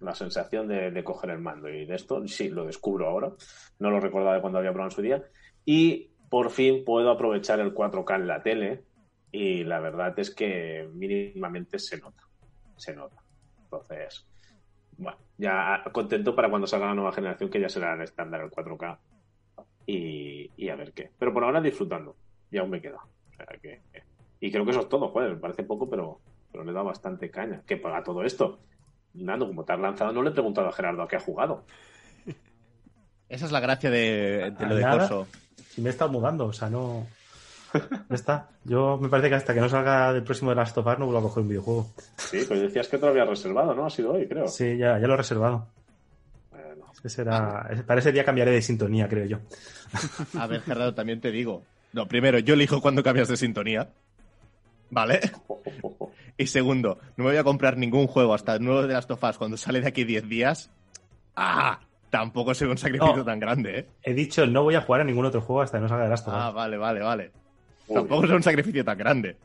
La 0.00 0.14
sensación 0.14 0.66
de, 0.66 1.04
coger 1.04 1.28
el 1.28 1.38
mando 1.38 1.68
y 1.68 1.84
de 1.84 1.94
esto, 1.94 2.26
sí, 2.26 2.48
lo 2.48 2.64
descubro 2.64 3.08
ahora. 3.08 3.30
No 3.78 3.90
lo 3.90 4.00
recordaba 4.00 4.36
de 4.36 4.40
cuando 4.40 4.58
había 4.58 4.72
probado 4.72 4.90
en 4.90 4.96
su 4.96 5.02
día. 5.02 5.22
Y 5.66 6.12
por 6.30 6.48
fin 6.48 6.82
puedo 6.82 7.10
aprovechar 7.10 7.60
el 7.60 7.74
4K 7.74 8.14
en 8.14 8.26
la 8.26 8.42
tele. 8.42 8.84
Y 9.30 9.64
la 9.64 9.80
verdad 9.80 10.18
es 10.18 10.34
que 10.34 10.88
mínimamente 10.94 11.78
se 11.78 11.98
nota. 11.98 12.22
Se 12.78 12.96
nota. 12.96 13.22
Entonces, 13.64 14.26
bueno, 14.96 15.18
ya 15.36 15.84
contento 15.92 16.34
para 16.34 16.48
cuando 16.48 16.66
salga 16.66 16.86
la 16.86 16.94
nueva 16.94 17.12
generación, 17.12 17.50
que 17.50 17.60
ya 17.60 17.68
será 17.68 17.96
el 17.96 18.00
estándar 18.00 18.40
el 18.40 18.50
4K. 18.50 18.98
Y, 19.84 20.70
a 20.70 20.74
ver 20.74 20.94
qué. 20.94 21.10
Pero 21.18 21.34
por 21.34 21.44
ahora 21.44 21.60
disfrutando. 21.60 22.16
Y 22.50 22.56
aún 22.56 22.70
me 22.70 22.80
queda. 22.80 23.00
Y 24.40 24.50
creo 24.50 24.64
que 24.64 24.70
eso 24.70 24.80
es 24.80 24.88
todo, 24.88 25.08
joder. 25.08 25.34
Me 25.34 25.40
parece 25.40 25.64
poco, 25.64 25.90
pero, 25.90 26.20
pero 26.56 26.64
le 26.64 26.70
he 26.70 26.74
dado 26.74 26.86
bastante 26.86 27.30
caña. 27.30 27.60
¿Qué 27.66 27.76
paga 27.76 28.02
todo 28.02 28.22
esto? 28.24 28.58
Nando, 29.12 29.46
como 29.46 29.62
te 29.62 29.74
has 29.74 29.78
lanzado, 29.78 30.10
no 30.10 30.22
le 30.22 30.30
he 30.30 30.32
preguntado 30.32 30.68
a 30.68 30.72
Gerardo 30.72 31.02
a 31.02 31.08
qué 31.08 31.16
ha 31.16 31.20
jugado. 31.20 31.64
Esa 33.28 33.44
es 33.44 33.52
la 33.52 33.60
gracia 33.60 33.90
de, 33.90 34.54
de 34.58 34.66
lo 34.66 34.74
de 34.74 34.80
Nada. 34.82 35.00
Corso. 35.00 35.26
si 35.68 35.82
me 35.82 35.88
he 35.88 35.90
estado 35.90 36.10
mudando, 36.10 36.46
o 36.46 36.52
sea, 36.54 36.70
no. 36.70 37.06
Ya 37.74 38.14
está. 38.14 38.48
Yo 38.64 38.96
me 38.96 39.10
parece 39.10 39.28
que 39.28 39.34
hasta 39.34 39.52
que 39.52 39.60
no 39.60 39.68
salga 39.68 40.14
del 40.14 40.22
próximo 40.22 40.48
de 40.48 40.56
Last 40.56 40.78
of 40.78 40.86
Us 40.86 40.98
no 40.98 41.04
vuelvo 41.04 41.18
a 41.18 41.22
coger 41.24 41.42
un 41.42 41.48
videojuego. 41.50 41.90
Sí, 42.16 42.40
pues 42.48 42.58
decías 42.58 42.88
que 42.88 42.96
te 42.96 43.04
lo 43.04 43.10
habías 43.10 43.28
reservado, 43.28 43.74
¿no? 43.74 43.84
Ha 43.84 43.90
sido 43.90 44.12
hoy, 44.12 44.26
creo. 44.26 44.48
Sí, 44.48 44.78
ya, 44.78 44.98
ya 44.98 45.06
lo 45.06 45.12
he 45.12 45.18
reservado. 45.18 45.66
Bueno, 46.50 46.86
Ese 46.94 47.10
será... 47.10 47.68
Para 47.86 48.00
ese 48.00 48.12
día 48.12 48.24
cambiaré 48.24 48.52
de 48.52 48.62
sintonía, 48.62 49.06
creo 49.08 49.26
yo. 49.26 49.38
A 50.38 50.46
ver, 50.46 50.62
Gerardo, 50.62 50.94
también 50.94 51.20
te 51.20 51.30
digo. 51.30 51.64
No, 51.92 52.08
primero, 52.08 52.38
yo 52.38 52.54
elijo 52.54 52.80
cuándo 52.80 53.02
cambias 53.02 53.28
de 53.28 53.36
sintonía. 53.36 53.90
¿Vale? 54.88 55.20
Y 56.38 56.46
segundo, 56.48 56.98
no 57.16 57.24
me 57.24 57.30
voy 57.30 57.38
a 57.38 57.44
comprar 57.44 57.76
ningún 57.78 58.06
juego 58.06 58.34
hasta 58.34 58.54
el 58.56 58.62
nuevo 58.64 58.82
de 58.82 58.92
Last 58.92 59.10
of 59.10 59.22
Us 59.24 59.38
cuando 59.38 59.56
sale 59.56 59.80
de 59.80 59.88
aquí 59.88 60.04
10 60.04 60.28
días. 60.28 60.70
¡Ah! 61.34 61.80
Tampoco 62.10 62.54
será 62.54 62.70
un 62.70 62.78
sacrificio 62.78 63.16
No. 63.16 63.24
tan 63.24 63.40
grande, 63.40 63.78
¿eh? 63.80 63.88
He 64.02 64.14
dicho 64.14 64.46
no 64.46 64.62
voy 64.62 64.74
a 64.74 64.80
jugar 64.82 65.00
a 65.00 65.04
ningún 65.04 65.24
otro 65.24 65.40
juego 65.40 65.62
hasta 65.62 65.78
que 65.78 65.82
no 65.82 65.88
salga 65.88 66.04
de 66.04 66.10
Last 66.10 66.28
of 66.28 66.34
Us. 66.34 66.40
Ah, 66.40 66.50
vale, 66.50 66.76
vale, 66.76 67.00
vale. 67.00 67.30
Uy. 67.88 67.94
Tampoco 67.94 68.22
será 68.22 68.36
un 68.36 68.42
sacrificio 68.42 68.84
tan 68.84 68.96
grande. 68.98 69.36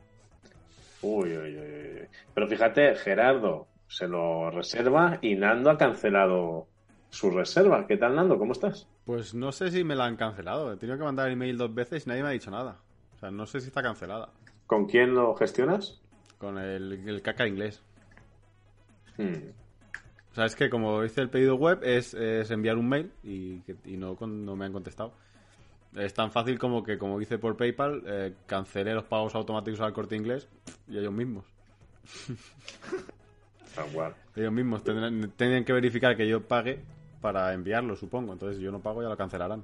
Uy, 1.02 1.30
uy, 1.36 1.38
uy, 1.38 1.58
uy. 1.58 2.08
Pero 2.34 2.48
fíjate, 2.48 2.96
Gerardo 2.96 3.68
se 3.88 4.08
lo 4.08 4.52
reserva 4.52 5.18
y 5.22 5.36
Nando 5.36 5.70
ha 5.72 5.78
cancelado 5.78 6.68
su 7.10 7.30
reserva. 7.32 7.88
¿Qué 7.88 7.98
tal, 7.98 8.16
Nando? 8.16 8.38
¿Cómo 8.38 8.52
estás? 8.54 8.88
Pues 9.06 9.34
no 9.34 9.52
sé 9.52 9.72
si 9.72 9.84
me 9.84 9.96
la 9.96 10.06
han 10.06 10.16
cancelado. 10.16 10.72
He 10.74 10.78
tenido 10.78 10.98
que 10.98 11.04
mandar 11.04 11.28
el 11.28 11.34
email 11.34 11.58
dos 11.58 11.74
veces 11.74 12.06
y 12.06 12.10
nadie 12.10 12.22
me 12.24 12.30
ha 12.30 12.34
dicho 12.34 12.52
nada. 12.52 12.78
O 13.16 13.20
sea, 13.20 13.32
no 13.32 13.46
sé 13.48 13.60
si 13.60 13.68
está 13.68 13.82
cancelada. 13.82 14.30
¿Con 14.68 14.86
quién 14.86 15.14
lo 15.16 15.36
gestionas? 15.36 16.00
Con 16.42 16.58
el, 16.58 17.08
el 17.08 17.22
caca 17.22 17.48
inglés. 17.48 17.82
Hmm. 19.18 19.52
O 20.32 20.34
sea, 20.34 20.46
es 20.46 20.56
que 20.56 20.70
como 20.72 21.04
hice 21.04 21.22
el 21.22 21.30
pedido 21.30 21.56
web 21.56 21.82
es, 21.84 22.16
es 22.16 22.50
enviar 22.50 22.78
un 22.78 22.90
mail 22.90 23.12
y, 23.24 23.62
y 23.86 23.96
no, 23.98 24.16
con- 24.16 24.44
no 24.44 24.56
me 24.56 24.66
han 24.66 24.74
contestado. 24.74 25.14
Es 25.96 26.14
tan 26.16 26.32
fácil 26.32 26.58
como 26.58 26.84
que, 26.84 26.98
como 26.98 27.22
hice 27.22 27.38
por 27.38 27.56
PayPal, 27.58 28.02
eh, 28.08 28.34
cancelé 28.48 28.94
los 28.96 29.04
pagos 29.04 29.36
automáticos 29.36 29.82
al 29.82 29.94
corte 29.94 30.16
inglés 30.16 30.48
y 30.88 30.98
ellos 30.98 31.14
mismos. 31.14 31.46
Cual. 33.94 34.16
Ellos 34.36 34.52
mismos 34.52 34.84
tendrán, 34.84 35.32
tendrían 35.38 35.64
que 35.64 35.74
verificar 35.74 36.18
que 36.18 36.28
yo 36.28 36.42
pague 36.42 36.80
para 37.22 37.54
enviarlo, 37.54 37.96
supongo. 37.96 38.34
Entonces, 38.34 38.58
si 38.58 38.64
yo 38.64 38.72
no 38.72 38.80
pago, 38.82 39.04
ya 39.04 39.10
lo 39.10 39.18
cancelarán. 39.18 39.64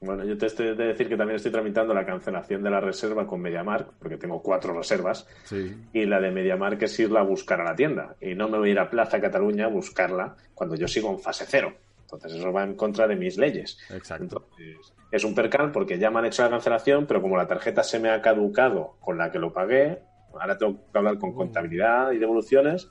Bueno, 0.00 0.24
yo 0.24 0.38
te 0.38 0.46
estoy 0.46 0.76
de 0.76 0.86
decir 0.86 1.08
que 1.08 1.16
también 1.16 1.36
estoy 1.36 1.50
tramitando 1.50 1.92
la 1.92 2.06
cancelación 2.06 2.62
de 2.62 2.70
la 2.70 2.80
reserva 2.80 3.26
con 3.26 3.40
MediaMark, 3.40 3.94
porque 3.98 4.16
tengo 4.16 4.40
cuatro 4.42 4.72
reservas, 4.72 5.26
Sí. 5.44 5.74
y 5.92 6.06
la 6.06 6.20
de 6.20 6.30
MediaMark 6.30 6.80
es 6.82 7.00
irla 7.00 7.20
a 7.20 7.24
buscar 7.24 7.60
a 7.60 7.64
la 7.64 7.74
tienda. 7.74 8.14
Y 8.20 8.34
no 8.34 8.48
me 8.48 8.58
voy 8.58 8.68
a 8.68 8.72
ir 8.72 8.78
a 8.78 8.88
Plaza 8.90 9.20
Cataluña 9.20 9.64
a 9.64 9.68
buscarla 9.68 10.36
cuando 10.54 10.76
yo 10.76 10.86
sigo 10.86 11.10
en 11.10 11.18
fase 11.18 11.44
cero. 11.48 11.72
Entonces 12.02 12.32
eso 12.34 12.52
va 12.52 12.62
en 12.62 12.74
contra 12.74 13.06
de 13.06 13.16
mis 13.16 13.36
leyes. 13.36 13.76
Exacto. 13.90 14.22
Entonces, 14.22 14.94
es 15.10 15.24
un 15.24 15.34
percal 15.34 15.72
porque 15.72 15.98
ya 15.98 16.10
me 16.10 16.20
han 16.20 16.26
hecho 16.26 16.42
la 16.42 16.50
cancelación, 16.50 17.06
pero 17.06 17.20
como 17.20 17.36
la 17.36 17.46
tarjeta 17.46 17.82
se 17.82 17.98
me 17.98 18.08
ha 18.10 18.22
caducado 18.22 18.96
con 19.00 19.18
la 19.18 19.30
que 19.32 19.38
lo 19.38 19.52
pagué, 19.52 19.98
ahora 20.32 20.56
tengo 20.56 20.76
que 20.92 20.98
hablar 20.98 21.18
con 21.18 21.34
contabilidad 21.34 22.12
y 22.12 22.18
devoluciones 22.18 22.88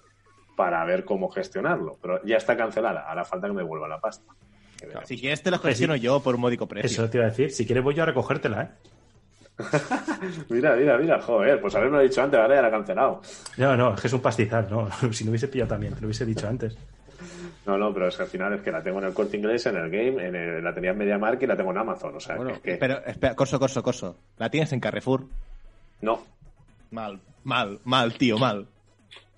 para 0.56 0.84
ver 0.86 1.06
cómo 1.06 1.30
gestionarlo. 1.30 1.98
Pero 2.02 2.22
ya 2.26 2.38
está 2.38 2.58
cancelada, 2.58 3.08
ahora 3.08 3.24
falta 3.26 3.48
que 3.48 3.54
me 3.54 3.62
devuelva 3.62 3.88
la 3.88 4.00
pasta. 4.00 4.34
Si 5.05 5.17
quieres 5.19 5.41
te 5.43 5.51
lo 5.51 5.60
gestiono 5.60 5.96
yo 5.96 6.22
por 6.22 6.36
un 6.36 6.41
módico 6.41 6.67
precio. 6.67 6.89
Eso 7.03 7.10
te 7.10 7.17
iba 7.17 7.25
a 7.27 7.29
decir. 7.29 7.51
Si 7.51 7.65
quieres 7.65 7.84
voy 7.84 7.96
yo 7.96 8.03
a 8.03 8.05
recogértela, 8.05 8.62
¿eh? 8.63 8.69
Mira, 10.50 10.75
mira, 10.75 10.98
mira, 11.00 11.19
joder, 11.22 11.60
pues 11.60 11.74
haberme 11.75 11.98
lo 11.98 12.03
dicho 12.03 12.22
antes, 12.22 12.39
ahora 12.39 12.55
ya 12.55 12.62
la 12.62 12.67
he 12.67 12.72
cancelado. 12.72 13.22
No, 13.57 13.75
no, 13.75 13.93
es 13.96 14.01
que 14.01 14.07
es 14.07 14.13
un 14.13 14.22
pastizal, 14.22 14.67
¿no? 14.69 14.88
Si 15.12 15.24
no 15.24 15.31
hubiese 15.31 15.48
pillado 15.48 15.69
también, 15.69 15.93
te 15.96 16.01
lo 16.01 16.07
hubiese 16.07 16.25
dicho 16.25 16.48
antes. 16.48 16.77
No, 17.65 17.77
no, 17.77 17.91
pero 17.93 18.07
es 18.07 18.15
que 18.15 18.22
al 18.24 18.29
final 18.29 18.53
es 18.53 18.62
que 18.62 18.72
la 18.72 18.81
tengo 18.84 19.00
en 19.00 19.05
el 19.05 19.13
corte 19.13 19.36
inglés, 19.38 19.65
en 19.65 19.75
el 19.77 19.89
game, 19.89 20.25
en 20.27 20.36
el- 20.36 20.63
la 20.63 20.74
tenía 20.74 20.91
en 20.91 20.98
MediaMark 21.00 21.41
y 21.41 21.48
la 21.48 21.57
tengo 21.57 21.72
en 21.72 21.77
Amazon. 21.79 22.15
O 22.15 22.19
sea, 22.19 22.36
Bueno, 22.36 22.53
que, 22.53 22.62
que- 22.74 22.77
Pero, 22.77 23.03
espera, 23.05 23.36
corso, 23.36 23.60
corso, 23.60 23.81
corso. 23.84 24.17
¿La 24.38 24.50
tienes 24.51 24.72
en 24.74 24.79
Carrefour? 24.79 25.25
no, 26.01 26.24
Mal, 26.91 27.19
mal, 27.43 27.79
mal, 27.84 28.13
tío, 28.13 28.38
mal. 28.38 28.67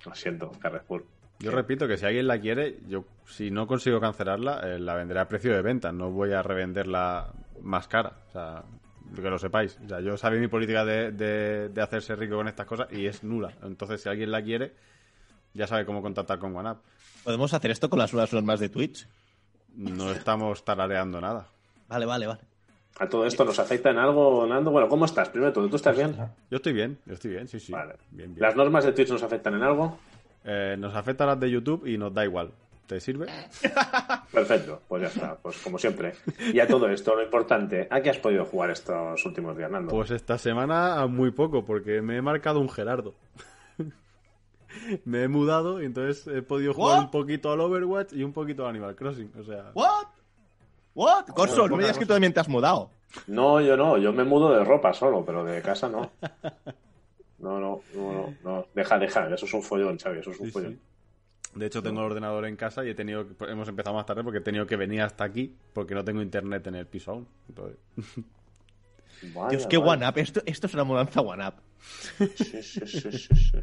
lo 0.06 0.14
siento, 0.16 0.52
Carrefour. 0.60 1.04
Yo 1.40 1.52
repito 1.52 1.88
que 1.88 1.98
si 1.98 2.06
alguien 2.06 2.28
la 2.28 2.40
quiere, 2.40 2.78
yo 2.88 3.06
si 3.26 3.50
no 3.50 3.66
consigo 3.66 4.00
cancelarla, 4.02 4.60
eh, 4.64 4.80
la 4.80 4.96
venderé 4.96 5.22
a 5.22 5.28
precio 5.28 5.54
de 5.54 5.62
venta. 5.62 5.92
No 5.92 6.12
voy 6.12 6.34
a 6.34 6.42
revenderla 6.44 7.32
más 7.62 7.88
cara. 7.88 8.12
O 8.28 8.32
sea, 8.32 8.64
que 9.16 9.22
lo 9.30 9.40
sepáis. 9.40 9.78
O 9.86 9.88
sea, 9.88 10.02
yo 10.02 10.18
sabía 10.18 10.40
mi 10.42 10.48
política 10.50 10.84
de, 10.84 11.12
de- 11.12 11.70
de 11.70 11.82
hacerse 11.82 12.16
rico 12.16 12.36
con 12.36 12.48
estas 12.50 12.66
cosas 12.66 12.88
y 12.92 13.06
es 13.06 13.24
nula. 13.24 13.54
Entonces, 13.64 14.02
si 14.02 14.10
alguien 14.10 14.32
la 14.32 14.42
quiere, 14.44 14.74
ya 15.54 15.66
sabe 15.66 15.86
cómo 15.86 16.02
contactar 16.02 16.40
con 16.40 16.56
OneUp. 16.56 16.78
¿Podemos 17.24 17.54
hacer 17.54 17.72
esto 17.72 17.90
con 17.90 18.00
las 18.00 18.12
nuevas 18.14 18.34
normas 18.34 18.60
de 18.60 18.68
Twitch? 18.70 19.08
No 19.76 20.12
estamos 20.12 20.64
tarareando 20.66 21.22
nada. 21.22 21.48
Vale, 21.88 22.06
vale, 22.06 22.28
vale. 22.28 22.42
¿A 23.00 23.08
todo 23.08 23.26
esto 23.26 23.46
nos 23.46 23.58
afecta 23.60 23.92
en 23.92 23.98
algo, 23.98 24.46
Nando? 24.46 24.72
Bueno, 24.72 24.90
¿cómo 24.90 25.06
estás? 25.06 25.30
Primero 25.30 25.52
de 25.52 25.54
todo, 25.56 25.70
¿tú 25.70 25.78
estás 25.78 25.96
bien? 25.96 26.16
Yo 26.52 26.58
estoy 26.58 26.74
bien, 26.74 26.98
yo 27.06 27.14
estoy 27.14 27.32
bien, 27.32 27.48
sí, 27.48 27.60
sí. 27.60 27.72
Vale. 27.72 27.94
Bien, 28.12 28.34
bien. 28.34 28.42
¿Las 28.42 28.56
normas 28.58 28.84
de 28.84 28.92
Twitch 28.92 29.10
nos 29.10 29.24
afectan 29.24 29.54
en 29.54 29.64
algo? 29.64 29.98
Eh, 30.44 30.76
nos 30.78 30.96
afecta 30.96 31.26
las 31.26 31.40
de 31.40 31.52
YouTube 31.52 31.86
y 31.86 31.98
nos 31.98 32.14
da 32.14 32.24
igual. 32.24 32.52
¿Te 32.88 33.00
sirve? 33.00 33.28
Perfecto, 34.32 34.82
pues 34.88 35.04
ya 35.04 35.08
está, 35.10 35.36
pues 35.36 35.60
como 35.60 35.78
siempre. 35.78 36.16
Y 36.52 36.60
a 36.60 36.68
todo 36.68 36.90
esto, 36.90 37.14
lo 37.14 37.22
importante, 37.22 37.88
¿a 37.92 38.02
qué 38.02 38.10
has 38.10 38.18
podido 38.18 38.46
jugar 38.46 38.72
estos 38.72 39.24
últimos 39.28 39.56
días, 39.56 39.70
Nando? 39.70 39.92
Pues 39.92 40.10
esta 40.10 40.40
semana 40.40 41.06
muy 41.06 41.30
poco, 41.30 41.64
porque 41.64 42.02
me 42.02 42.18
he 42.18 42.22
marcado 42.24 42.60
un 42.60 42.68
Gerardo. 42.68 43.14
me 45.06 45.24
he 45.24 45.28
mudado 45.28 45.84
y 45.84 45.86
entonces 45.86 46.26
he 46.28 46.42
podido 46.42 46.74
jugar 46.74 46.98
¿What? 46.98 47.04
un 47.06 47.12
poquito 47.12 47.52
al 47.52 47.60
Overwatch 47.60 48.14
y 48.14 48.24
un 48.24 48.34
poquito 48.34 48.64
al 48.64 48.70
Animal 48.70 48.96
Crossing. 48.96 49.32
O 49.40 49.44
sea, 49.44 49.70
¿What? 49.76 50.08
¿What? 50.96 51.28
Corso, 51.28 51.68
no 51.68 51.76
me 51.76 51.84
digas 51.84 51.98
que 52.00 52.06
tú 52.08 52.14
también 52.14 52.34
te 52.34 52.40
has 52.40 52.50
mudado. 52.50 52.90
No, 53.28 53.62
yo 53.62 53.78
no, 53.78 53.98
yo 53.98 54.14
me 54.14 54.24
mudo 54.24 54.52
de 54.52 54.64
ropa 54.64 54.94
solo, 54.94 55.24
pero 55.24 55.44
de 55.44 55.62
casa 55.62 55.90
no. 55.90 56.12
No, 57.40 57.60
no, 57.60 57.82
no, 57.94 58.12
no, 58.14 58.36
no. 58.44 58.66
Deja, 58.74 59.00
deja, 59.00 59.34
eso 59.34 59.46
es 59.46 59.54
un 59.54 59.64
follón, 59.64 59.98
Xavi, 59.98 60.20
eso 60.20 60.32
es 60.32 60.40
un 60.40 60.46
Sí, 60.48 60.52
follón. 60.52 60.74
sí. 60.74 60.80
De 61.60 61.66
hecho, 61.66 61.82
tengo 61.82 62.00
el 62.02 62.06
ordenador 62.06 62.46
en 62.46 62.56
casa 62.56 62.86
y 62.86 62.90
he 62.90 62.94
tenido 62.96 63.26
que- 63.36 63.46
hemos 63.46 63.68
empezado 63.68 63.96
más 63.96 64.06
tarde 64.06 64.24
porque 64.24 64.38
he 64.40 64.42
tenido 64.42 64.68
que 64.68 64.76
venir 64.76 65.02
hasta 65.02 65.24
aquí 65.24 65.56
porque 65.74 65.96
no 65.96 66.04
tengo 66.06 66.22
internet 66.22 66.68
en 66.68 66.76
el 66.76 66.86
piso 66.86 67.12
aún. 67.12 67.28
Entonces, 67.48 67.78
Vaya, 69.34 69.50
Dios, 69.50 69.68
qué 69.68 69.78
vaya. 69.78 69.92
one 69.92 70.08
up. 70.08 70.18
Esto, 70.18 70.42
esto 70.46 70.68
es 70.68 70.74
una 70.76 70.84
mudanza 70.84 71.22
one 71.22 71.48
up. 71.48 71.56
Sí, 72.36 72.62
sí, 72.62 72.62
sí, 72.86 73.12
sí, 73.12 73.36
sí. 73.36 73.58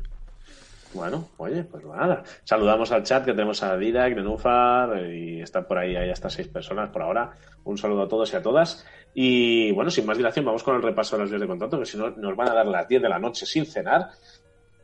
Bueno, 0.95 1.29
oye, 1.37 1.65
pues 1.65 1.85
nada. 1.85 2.23
Saludamos 2.45 2.91
al 2.93 3.03
chat 3.03 3.25
que 3.25 3.33
tenemos 3.33 3.63
a 3.63 3.77
Didac, 3.77 4.15
Nenúfar 4.15 5.07
y 5.11 5.41
están 5.41 5.67
por 5.67 5.79
ahí, 5.79 5.97
hay 5.97 6.11
hasta 6.11 6.31
seis 6.31 6.49
personas 6.49 6.91
por 6.91 7.03
ahora. 7.03 7.33
Un 7.65 7.77
saludo 7.77 8.03
a 8.03 8.09
todos 8.09 8.33
y 8.33 8.37
a 8.37 8.43
todas. 8.43 8.87
Y 9.13 9.73
bueno, 9.73 9.91
sin 9.91 10.07
más 10.07 10.17
dilación, 10.17 10.45
vamos 10.45 10.63
con 10.63 10.77
el 10.77 10.83
repaso 10.83 11.17
de 11.17 11.23
las 11.23 11.31
vías 11.31 11.41
de 11.41 11.47
contacto, 11.47 11.79
que 11.79 11.87
si 11.87 11.97
no 11.97 12.11
nos 12.11 12.37
van 12.37 12.51
a 12.51 12.55
dar 12.55 12.67
las 12.67 12.87
10 12.87 13.03
de 13.03 13.09
la 13.09 13.19
noche 13.19 13.47
sin 13.47 13.67
cenar. 13.67 14.11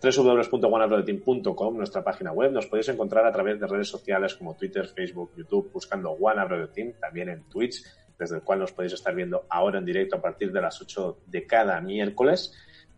www.oneuploadteam.com, 0.03 1.77
nuestra 1.77 2.03
página 2.03 2.33
web. 2.33 2.51
Nos 2.51 2.67
podéis 2.67 2.89
encontrar 2.89 3.25
a 3.27 3.33
través 3.33 3.61
de 3.61 3.67
redes 3.67 3.89
sociales 3.89 4.35
como 4.35 4.57
Twitter, 4.57 4.89
Facebook, 4.89 5.33
YouTube, 5.37 5.71
buscando 5.73 6.13
One 6.13 6.67
Team, 6.69 6.95
también 7.01 7.29
en 7.29 7.45
Twitch, 7.49 7.85
desde 8.19 8.37
el 8.37 8.43
cual 8.43 8.61
nos 8.61 8.73
podéis 8.73 8.95
estar 8.95 9.15
viendo 9.15 9.45
ahora 9.49 9.79
en 9.79 9.85
directo 9.85 10.17
a 10.17 10.23
partir 10.23 10.51
de 10.51 10.61
las 10.61 10.81
8 10.81 11.19
de 11.27 11.47
cada 11.47 11.81
miércoles. 11.81 12.53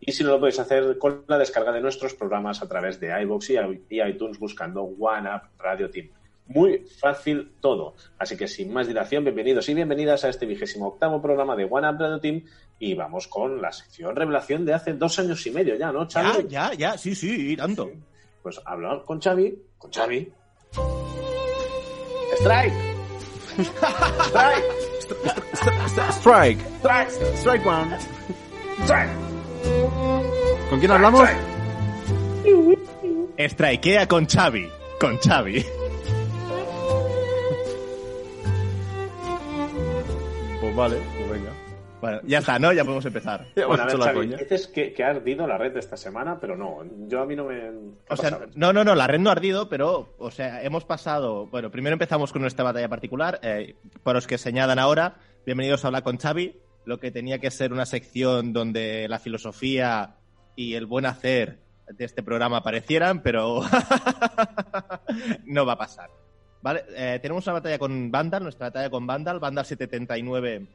Y 0.07 0.11
si 0.11 0.23
no 0.23 0.29
lo 0.31 0.39
podéis 0.39 0.59
hacer 0.59 0.97
con 0.99 1.23
la 1.27 1.37
descarga 1.39 1.71
de 1.71 1.81
nuestros 1.81 2.13
programas 2.13 2.61
a 2.61 2.67
través 2.67 2.99
de 2.99 3.19
iBox 3.23 3.49
y 3.49 3.55
y 3.89 4.01
iTunes 4.01 4.37
buscando 4.37 4.83
One 4.83 5.27
Up 5.33 5.41
Radio 5.57 5.89
Team. 5.89 6.09
Muy 6.47 6.85
fácil 6.99 7.53
todo. 7.59 7.95
Así 8.19 8.37
que 8.37 8.47
sin 8.47 8.71
más 8.71 8.87
dilación, 8.87 9.23
bienvenidos 9.23 9.67
y 9.67 9.73
bienvenidas 9.73 10.23
a 10.23 10.29
este 10.29 10.45
vigésimo 10.45 10.87
octavo 10.89 11.19
programa 11.19 11.55
de 11.55 11.65
One 11.69 11.89
Up 11.89 11.97
Radio 11.99 12.19
Team. 12.19 12.43
Y 12.77 12.93
vamos 12.93 13.27
con 13.27 13.59
la 13.61 13.71
sección 13.71 14.15
revelación 14.15 14.63
de 14.63 14.75
hace 14.75 14.93
dos 14.93 15.17
años 15.17 15.43
y 15.47 15.51
medio 15.51 15.75
ya, 15.75 15.91
¿no, 15.91 16.07
Ya, 16.07 16.21
Xavi? 16.21 16.47
ya, 16.49 16.73
ya, 16.73 16.97
sí, 16.99 17.15
sí, 17.15 17.57
tanto. 17.57 17.89
Pues 18.43 18.61
hablar 18.63 19.01
con 19.05 19.19
Xavi, 19.19 19.57
con 19.79 19.91
Xavi. 19.91 20.31
¡Strike! 22.41 22.73
¡Strike! 24.27 24.65
Strike, 26.11 26.59
¡Strike! 26.79 27.11
strike 27.37 27.65
one. 27.65 27.97
¡Strike! 28.83 29.24
¿Con 30.69 30.79
quién 30.79 30.91
hablamos? 30.91 31.27
Strikea 33.37 34.07
con 34.07 34.25
Xavi. 34.27 34.69
Con 34.99 35.17
Xavi. 35.17 35.65
Pues 40.61 40.75
vale, 40.75 40.97
pues 41.17 41.29
venga. 41.29 41.51
Bueno, 42.01 42.19
ya 42.23 42.39
está, 42.39 42.59
¿no? 42.59 42.71
Ya 42.73 42.83
podemos 42.83 43.05
empezar. 43.05 43.45
Ya 43.55 43.65
Bueno, 43.67 43.83
a 43.83 43.87
hemos 43.87 43.87
ver, 43.87 43.95
hecho 43.95 43.97
la 43.97 44.05
Xavi, 44.05 44.17
coña. 44.27 44.37
dices 44.37 44.67
que, 44.67 44.93
que 44.93 45.03
ha 45.03 45.09
ardido 45.09 45.47
la 45.47 45.57
red 45.57 45.75
esta 45.77 45.97
semana, 45.97 46.39
pero 46.39 46.55
no, 46.55 46.79
yo 47.07 47.21
a 47.21 47.25
mí 47.25 47.35
no 47.35 47.45
me... 47.45 47.55
¿qué 47.55 47.69
ha 48.09 48.13
O 48.13 48.17
sea, 48.17 48.39
no, 48.55 48.73
no, 48.73 48.83
no, 48.83 48.95
la 48.95 49.07
red 49.07 49.19
no 49.19 49.29
ha 49.29 49.33
ardido, 49.33 49.69
pero, 49.69 50.13
o 50.17 50.31
sea, 50.31 50.63
hemos 50.63 50.85
pasado. 50.85 51.47
Bueno, 51.47 51.71
primero 51.71 51.93
empezamos 51.93 52.31
con 52.31 52.41
nuestra 52.41 52.63
batalla 52.63 52.89
particular. 52.89 53.39
Eh, 53.43 53.75
para 54.03 54.15
los 54.17 54.27
que 54.27 54.37
se 54.37 54.49
añadan 54.49 54.79
ahora, 54.79 55.15
bienvenidos 55.45 55.83
a 55.83 55.87
hablar 55.87 56.03
con 56.03 56.17
Xavi. 56.17 56.55
Lo 56.85 56.99
que 56.99 57.11
tenía 57.11 57.39
que 57.39 57.51
ser 57.51 57.73
una 57.73 57.85
sección 57.85 58.53
donde 58.53 59.07
la 59.07 59.19
filosofía 59.19 60.15
y 60.55 60.75
el 60.75 60.85
buen 60.85 61.05
hacer 61.05 61.59
de 61.89 62.05
este 62.05 62.23
programa 62.23 62.57
aparecieran, 62.57 63.21
pero 63.21 63.61
no 65.45 65.65
va 65.65 65.73
a 65.73 65.77
pasar. 65.77 66.09
¿Vale? 66.61 66.83
Eh, 66.95 67.19
tenemos 67.21 67.45
una 67.45 67.53
batalla 67.53 67.77
con 67.77 68.09
Vandal, 68.11 68.43
nuestra 68.43 68.67
batalla 68.67 68.89
con 68.89 69.05
Vandal, 69.05 69.39
Vandal 69.39 69.65
739 69.65 70.67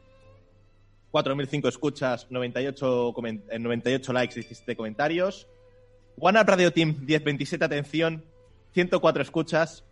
4.005 1.12 1.68
escuchas, 1.68 2.26
98, 2.30 3.12
comen- 3.12 3.42
eh, 3.50 3.58
98 3.58 4.12
likes 4.12 4.38
y 4.38 4.42
17 4.42 4.76
comentarios. 4.76 5.48
One 6.18 6.40
Up 6.40 6.46
Radio 6.46 6.72
Team, 6.72 6.94
1027 7.00 7.64
atención, 7.64 8.24
104 8.74 9.22
escuchas, 9.22 9.82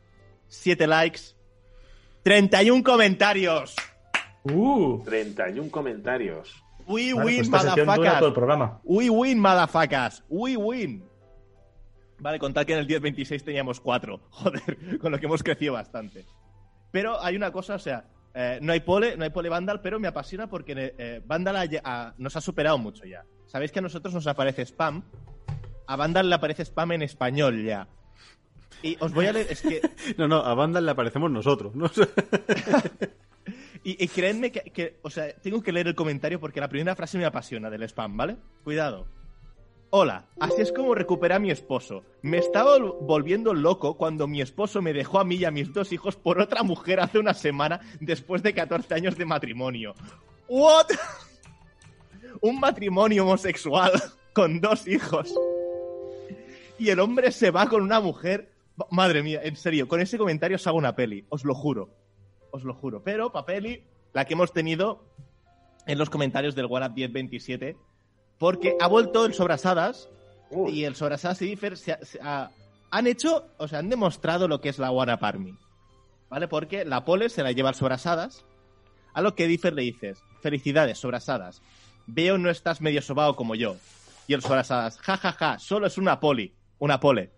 7 0.47 0.87
likes, 0.87 1.21
31 2.23 2.85
comentarios. 2.85 3.75
Uh, 4.45 5.03
31 5.05 5.71
comentarios. 5.71 6.63
We 6.87 7.13
vale, 7.13 7.25
win, 7.27 7.51
pues 7.51 8.33
programa. 8.33 8.81
We 8.85 9.11
win, 9.11 9.39
motherfuckers. 9.41 10.23
We 10.29 10.57
win. 10.57 11.05
Vale, 12.21 12.39
contar 12.39 12.65
que 12.67 12.73
en 12.73 12.79
el 12.81 12.87
1026 12.87 13.45
teníamos 13.45 13.81
4. 13.81 14.21
Joder, 14.31 14.99
con 14.99 15.13
lo 15.13 15.19
que 15.21 15.27
hemos 15.27 15.43
crecido 15.43 15.75
bastante. 15.75 16.25
Pero 16.91 17.23
hay 17.23 17.37
una 17.37 17.53
cosa, 17.53 17.75
o 17.75 17.79
sea, 17.79 18.07
eh, 18.35 18.59
no 18.63 18.73
hay 18.73 18.81
pole, 18.81 19.17
no 19.17 19.25
hay 19.25 19.31
pole 19.31 19.49
Vandal, 19.51 19.81
pero 19.83 20.01
me 20.01 20.09
apasiona 20.09 20.49
porque 20.49 20.95
eh, 20.97 21.23
Vandal 21.27 21.57
ha 21.57 21.65
lle- 21.67 21.81
ha- 21.85 22.15
nos 22.19 22.35
ha 22.37 22.41
superado 22.41 22.79
mucho 22.79 23.05
ya. 23.05 23.25
Sabéis 23.47 23.71
que 23.71 23.79
a 23.81 23.83
nosotros 23.83 24.15
nos 24.15 24.27
aparece 24.27 24.63
spam. 24.65 25.03
A 25.87 25.97
Vandal 25.97 26.29
le 26.29 26.35
aparece 26.35 26.63
spam 26.65 26.93
en 26.93 27.03
español 27.03 27.63
ya. 27.63 27.87
Y 28.83 28.97
os 29.01 29.13
voy 29.13 29.27
a 29.27 29.33
leer, 29.33 29.47
es 29.51 29.61
que 29.61 29.81
No, 30.19 30.27
no, 30.27 30.37
a 30.39 30.55
Vandal 30.55 30.87
le 30.87 30.93
aparecemos 30.93 31.31
nosotros. 31.31 31.75
¿no? 31.75 31.87
Y, 33.85 34.03
y 34.03 34.09
creedme 34.09 34.51
que, 34.53 34.61
que- 34.73 34.99
o 35.03 35.11
sea, 35.11 35.33
tengo 35.37 35.63
que 35.63 35.73
leer 35.73 35.89
el 35.89 35.95
comentario 35.95 36.41
porque 36.41 36.61
la 36.61 36.69
primera 36.69 36.97
frase 36.97 37.19
me 37.19 37.25
apasiona 37.25 37.71
del 37.71 37.83
spam, 37.85 38.17
¿vale? 38.17 38.37
Cuidado. 38.65 39.07
Hola, 39.91 40.27
así 40.39 40.61
es 40.61 40.71
como 40.73 40.95
recuperé 40.95 41.35
a 41.35 41.39
mi 41.39 41.51
esposo. 41.51 42.05
Me 42.21 42.37
estaba 42.39 42.77
vol- 42.77 42.97
volviendo 43.01 43.55
loco 43.55 43.97
cuando 43.97 44.27
mi 44.27 44.43
esposo 44.43 44.83
me 44.83 44.93
dejó 44.93 45.19
a 45.19 45.25
mí 45.25 45.37
y 45.37 45.45
a 45.47 45.51
mis 45.51 45.73
dos 45.73 45.93
hijos 45.93 46.17
por 46.17 46.41
otra 46.41 46.63
mujer 46.63 47.01
hace 47.01 47.19
una 47.19 47.33
semana 47.33 47.81
después 48.01 48.43
de 48.43 48.53
14 48.53 48.93
años 48.95 49.17
de 49.17 49.25
matrimonio. 49.25 49.95
¿What? 50.49 50.89
Un 52.43 52.61
matrimonio 52.61 53.23
homosexual 53.25 53.93
con 54.35 54.61
dos 54.61 54.87
hijos. 54.87 55.35
Y 56.79 56.91
el 56.91 57.01
hombre 57.01 57.33
se 57.33 57.51
va 57.51 57.67
con 57.69 57.83
una 57.83 58.01
mujer. 58.01 58.53
Madre 58.91 59.23
mía, 59.23 59.41
en 59.43 59.57
serio, 59.57 59.89
con 59.89 60.01
ese 60.01 60.19
comentario 60.19 60.57
os 60.57 60.67
hago 60.67 60.79
una 60.79 60.95
peli, 60.95 61.25
os 61.31 61.45
lo 61.45 61.55
juro 61.55 61.89
os 62.51 62.65
lo 62.65 62.75
juro. 62.75 63.03
Pero, 63.03 63.31
Papeli, 63.33 63.83
la 64.13 64.25
que 64.25 64.35
hemos 64.35 64.53
tenido 64.53 65.05
en 65.87 65.99
los 65.99 66.11
comentarios 66.11 66.55
del 66.55 66.67
WhatsApp 66.67 66.95
1027, 66.97 67.77
porque 68.39 68.77
ha 68.81 68.87
vuelto 68.87 69.25
el 69.27 69.35
Sobrasadas 69.35 70.09
y 70.69 70.85
el 70.85 70.95
Sobrasadas 70.95 71.41
y 71.43 71.47
Differ 71.47 71.77
se 71.77 71.93
ha- 71.93 72.05
se 72.05 72.19
ha- 72.23 72.51
han 72.91 73.07
hecho, 73.07 73.47
o 73.59 73.69
sea, 73.69 73.81
han 73.81 73.89
demostrado 73.89 74.49
lo 74.49 74.61
que 74.61 74.69
es 74.71 74.79
la 74.79 74.91
WhatsApp 74.91 75.23
Army. 75.25 75.55
¿Vale? 76.31 76.47
Porque 76.47 76.85
la 76.85 77.05
pole 77.07 77.31
se 77.31 77.43
la 77.43 77.53
lleva 77.53 77.71
al 77.71 77.75
Sobrasadas, 77.75 78.45
a 79.15 79.23
lo 79.23 79.35
que 79.35 79.47
Differ 79.47 79.73
le 79.73 79.83
dices, 79.83 80.23
felicidades, 80.43 80.99
Sobrasadas. 80.99 81.63
Veo 82.07 82.37
no 82.39 82.51
estás 82.51 82.81
medio 82.81 83.01
sobao 83.03 83.35
como 83.35 83.55
yo. 83.55 83.77
Y 84.27 84.35
el 84.35 84.43
Sobrasadas, 84.43 84.99
ja, 84.99 85.17
ja, 85.17 85.33
ja, 85.33 85.59
solo 85.59 85.87
es 85.87 85.97
una 85.99 86.21
poli, 86.21 86.53
una 86.79 87.01
pole. 87.01 87.31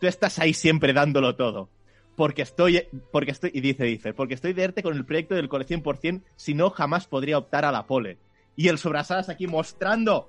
Tú 0.00 0.06
estás 0.08 0.40
ahí 0.40 0.52
siempre 0.54 0.92
dándolo 0.92 1.36
todo 1.36 1.68
porque 2.16 2.42
estoy, 2.42 2.86
porque 3.10 3.30
estoy, 3.30 3.50
y 3.54 3.60
dice, 3.60 3.84
dice, 3.84 4.12
porque 4.12 4.34
estoy 4.34 4.52
de 4.52 4.64
ERTE 4.64 4.82
con 4.82 4.96
el 4.96 5.04
proyecto 5.04 5.34
del 5.34 5.48
Cole 5.48 5.66
100%, 5.66 6.22
si 6.36 6.54
no, 6.54 6.70
jamás 6.70 7.06
podría 7.06 7.38
optar 7.38 7.64
a 7.64 7.72
la 7.72 7.86
pole. 7.86 8.18
Y 8.56 8.68
el 8.68 8.78
Sobrasadas 8.78 9.28
aquí 9.28 9.46
mostrando 9.46 10.26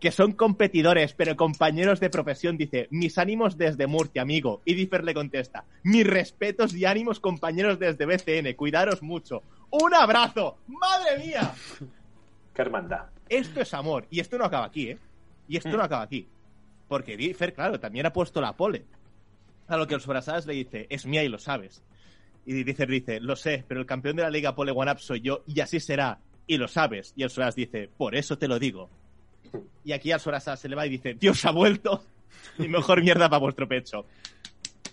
que 0.00 0.10
son 0.10 0.32
competidores, 0.32 1.12
pero 1.12 1.36
compañeros 1.36 2.00
de 2.00 2.08
profesión, 2.10 2.56
dice, 2.56 2.88
mis 2.90 3.18
ánimos 3.18 3.58
desde 3.58 3.86
Murcia, 3.86 4.22
amigo. 4.22 4.62
Y 4.64 4.74
Differ 4.74 5.04
le 5.04 5.14
contesta, 5.14 5.66
mis 5.82 6.06
respetos 6.06 6.74
y 6.74 6.86
ánimos, 6.86 7.20
compañeros 7.20 7.78
desde 7.78 8.06
BCN, 8.06 8.54
cuidaros 8.54 9.02
mucho. 9.02 9.42
¡Un 9.70 9.94
abrazo! 9.94 10.56
¡Madre 10.66 11.24
mía! 11.24 11.52
qué 12.54 12.62
hermandad. 12.62 13.06
Esto 13.28 13.60
es 13.60 13.74
amor. 13.74 14.06
Y 14.10 14.20
esto 14.20 14.38
no 14.38 14.46
acaba 14.46 14.66
aquí, 14.66 14.88
¿eh? 14.88 14.98
Y 15.46 15.58
esto 15.58 15.70
no 15.70 15.82
acaba 15.82 16.02
aquí. 16.02 16.26
Porque 16.88 17.16
Differ, 17.16 17.52
claro, 17.52 17.78
también 17.78 18.06
ha 18.06 18.12
puesto 18.12 18.40
la 18.40 18.56
pole. 18.56 18.86
A 19.70 19.76
lo 19.76 19.86
que 19.86 19.94
el 19.94 20.00
Sobrasadas 20.00 20.46
le 20.46 20.54
dice, 20.54 20.86
es 20.90 21.06
mía 21.06 21.22
y 21.22 21.28
lo 21.28 21.38
sabes. 21.38 21.82
Y 22.44 22.64
Differ 22.64 22.88
dice, 22.88 23.20
lo 23.20 23.36
sé, 23.36 23.64
pero 23.68 23.80
el 23.80 23.86
campeón 23.86 24.16
de 24.16 24.22
la 24.22 24.30
Liga 24.30 24.54
Pole 24.54 24.72
One 24.72 24.90
Up 24.90 24.98
soy 24.98 25.20
yo 25.20 25.44
y 25.46 25.60
así 25.60 25.78
será. 25.78 26.18
Y 26.46 26.56
lo 26.56 26.66
sabes. 26.66 27.12
Y 27.16 27.22
el 27.22 27.30
Sobrasadas 27.30 27.54
dice, 27.54 27.88
por 27.96 28.16
eso 28.16 28.36
te 28.36 28.48
lo 28.48 28.58
digo. 28.58 28.90
Y 29.84 29.92
aquí 29.92 30.10
al 30.10 30.18
Sobrasadas 30.18 30.58
se 30.58 30.68
le 30.68 30.74
va 30.74 30.86
y 30.86 30.90
dice, 30.90 31.14
Dios 31.14 31.44
ha 31.44 31.52
vuelto. 31.52 32.02
Y 32.58 32.66
mejor 32.68 33.02
mierda 33.02 33.28
para 33.28 33.40
vuestro 33.40 33.68
pecho. 33.68 34.06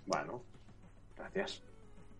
Bueno, 0.05 0.43
gracias. 1.17 1.61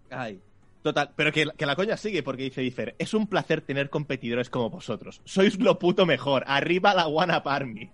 Ay. 0.10 0.39
Total, 0.82 1.12
pero 1.15 1.32
que, 1.32 1.46
que 1.58 1.65
la 1.65 1.76
coña 1.76 1.98
sigue 1.98 2.24
porque 2.24 2.43
dice 2.43 2.62
Differ, 2.62 2.96
es 2.98 3.13
un 3.13 3.28
placer 3.28 3.62
tener 3.62 3.89
competidores 3.89 4.50
como 4.50 4.70
vosotros. 4.70 5.22
Sois 5.26 5.60
lo 5.60 5.78
puto 5.78 6.06
mejor. 6.06 6.43
Arriba 6.48 6.93
la 6.93 7.08
One 7.08 7.36
Up 7.36 7.48
Army. 7.48 7.89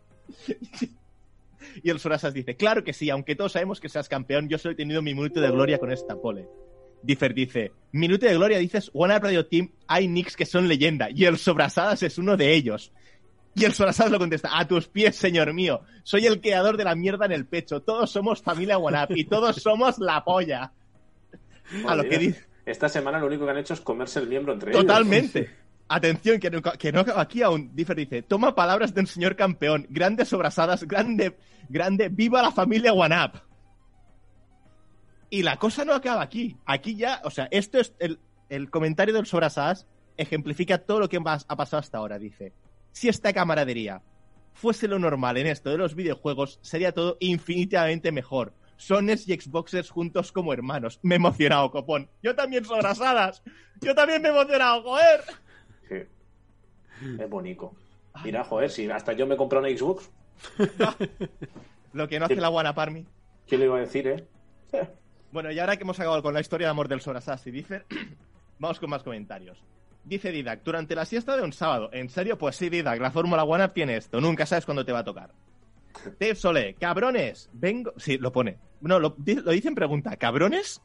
y 1.82 1.89
el 1.89 1.99
Sorasas 1.99 2.34
dice, 2.34 2.56
claro 2.56 2.84
que 2.84 2.93
sí, 2.93 3.10
aunque 3.10 3.36
todos 3.36 3.54
sabemos 3.54 3.80
que 3.80 3.89
seas 3.89 4.10
campeón, 4.10 4.49
yo 4.49 4.58
solo 4.58 4.73
he 4.73 4.76
tenido 4.76 5.02
mi 5.02 5.13
minuto 5.13 5.41
de 5.41 5.52
gloria 5.52 5.78
con 5.80 5.91
esta 5.91 6.15
pole. 6.15 6.47
Differ 7.02 7.34
dice, 7.34 7.71
minuto 7.91 8.26
de 8.26 8.36
gloria, 8.36 8.58
dices, 8.58 8.89
One 8.93 9.15
Up 9.15 9.23
Radio 9.23 9.45
Team, 9.45 9.71
hay 9.88 10.08
nicks 10.08 10.36
que 10.38 10.45
son 10.45 10.67
leyenda, 10.67 11.10
y 11.10 11.26
el 11.26 11.38
Sobrasadas 11.38 12.02
es 12.04 12.17
uno 12.17 12.38
de 12.38 12.54
ellos. 12.54 12.91
Y 13.56 13.65
el 13.65 13.73
Sorasadas 13.73 14.12
lo 14.12 14.19
contesta, 14.19 14.58
a 14.58 14.67
tus 14.67 14.88
pies, 14.88 15.15
señor 15.15 15.54
mío, 15.54 15.82
soy 16.04 16.26
el 16.26 16.41
creador 16.41 16.78
de 16.78 16.86
la 16.86 16.95
mierda 16.95 17.26
en 17.26 17.34
el 17.34 17.45
pecho, 17.45 17.82
todos 17.82 18.10
somos 18.10 18.41
familia 18.41 18.78
One 18.78 19.04
Up, 19.04 19.15
y 19.15 19.26
todos 19.26 19.58
somos 19.58 19.99
la 19.99 20.23
polla. 20.23 20.71
A 21.86 21.95
lo 21.95 22.04
que 22.04 22.17
dice... 22.17 22.45
Esta 22.65 22.88
semana 22.88 23.19
lo 23.19 23.28
único 23.28 23.43
que 23.43 23.52
han 23.52 23.58
hecho 23.58 23.73
es 23.73 23.82
comerse 23.82 24.19
el 24.19 24.28
miembro 24.28 24.54
entre 24.54 24.71
ellos. 24.71 24.82
Totalmente. 24.82 25.49
Atención, 25.88 26.39
que 26.39 26.50
no, 26.50 26.62
que 26.62 26.91
no 26.91 27.06
aquí 27.15 27.41
aún. 27.41 27.76
Differ 27.76 27.98
dice, 27.98 28.22
toma 28.22 28.56
palabras 28.56 28.93
del 28.93 29.08
señor 29.08 29.36
campeón. 29.36 29.86
Grandes 29.89 30.30
sobrasadas, 30.30 30.84
grande, 30.86 31.38
grande, 31.69 32.10
viva 32.10 32.41
la 32.41 32.52
familia 32.52 32.93
One 32.93 33.15
Up. 33.15 33.41
Y 35.30 35.43
la 35.43 35.58
cosa 35.58 35.84
no 35.84 35.93
acaba 35.93 36.22
aquí. 36.22 36.58
Aquí 36.65 36.96
ya, 36.96 37.22
o 37.24 37.30
sea, 37.30 37.48
esto 37.52 37.80
es 37.80 37.93
el, 38.00 38.19
el 38.50 38.69
comentario 38.69 39.13
del 39.13 39.26
sobrasadas 39.26 39.88
ejemplifica 40.17 40.78
todo 40.78 41.00
lo 41.02 41.10
que 41.10 41.17
ha 41.17 41.56
pasado 41.56 41.80
hasta 41.80 41.98
ahora. 41.98 42.19
Dice, 42.19 42.54
si 42.91 43.10
esta 43.10 43.34
camaradería 43.34 44.02
fuese 44.54 44.88
lo 44.88 45.00
normal 45.00 45.38
en 45.38 45.48
esto 45.48 45.69
de 45.69 45.78
los 45.78 45.96
videojuegos, 45.96 46.60
sería 46.62 46.91
todo 46.91 47.17
infinitamente 47.19 48.12
mejor. 48.12 48.54
Sones 48.78 49.28
y 49.28 49.34
Xboxers 49.34 49.89
juntos 49.89 50.32
como 50.32 50.54
hermanos. 50.54 51.00
Me 51.04 51.15
he 51.15 51.17
emocionado, 51.17 51.72
copón. 51.72 52.10
Yo 52.22 52.36
también 52.36 52.65
sobrasadas. 52.65 53.41
Yo 53.82 53.96
también 53.96 54.22
me 54.22 54.30
he 54.30 54.32
emocionado, 54.32 54.84
joder. 54.84 55.22
Es 57.19 57.29
bonito. 57.29 57.73
Mira, 58.23 58.43
joder, 58.43 58.69
si 58.69 58.89
hasta 58.89 59.13
yo 59.13 59.25
me 59.25 59.36
compré 59.36 59.60
una 59.60 59.69
Xbox, 59.69 60.10
Lo 61.93 62.08
que 62.08 62.19
no 62.19 62.25
hace 62.25 62.36
la 62.36 62.47
Army. 62.75 63.06
¿quién 63.47 63.60
le 63.60 63.67
iba 63.67 63.77
a 63.77 63.82
decir, 63.82 64.08
eh? 64.08 64.27
Bueno, 65.32 65.51
y 65.51 65.60
ahora 65.60 65.77
que 65.77 65.84
hemos 65.84 65.99
acabado 65.99 66.21
con 66.21 66.34
la 66.34 66.41
historia 66.41 66.67
de 66.67 66.71
amor 66.71 66.88
del 66.88 67.01
Sorasas 67.01 67.45
y 67.47 67.51
Differ, 67.51 67.86
vamos 68.60 68.79
con 68.79 68.89
más 68.89 69.03
comentarios. 69.03 69.63
Dice 70.03 70.32
Didac, 70.32 70.63
durante 70.63 70.95
la 70.95 71.06
siesta 71.06 71.38
de 71.38 71.43
un 71.43 71.53
sábado. 71.53 71.89
¿En 71.93 72.10
serio? 72.10 72.38
Pues 72.38 72.56
sí, 72.56 72.69
Didac, 72.69 72.99
la 72.99 73.12
Fórmula 73.12 73.43
One 73.43 73.69
tiene 73.69 73.95
esto. 73.95 74.19
Nunca 74.19 74.45
sabes 74.45 74.65
cuándo 74.65 74.84
te 74.86 74.91
va 74.91 74.99
a 74.99 75.03
tocar. 75.03 75.32
Dave 76.19 76.36
Solé, 76.36 76.73
cabrones, 76.75 77.49
vengo... 77.53 77.93
Sí, 77.97 78.17
lo 78.17 78.32
pone. 78.32 78.58
No, 78.82 78.99
lo, 78.99 79.15
lo 79.17 79.51
dice 79.51 79.67
en 79.69 79.75
pregunta. 79.75 80.17
¿Cabrones? 80.17 80.82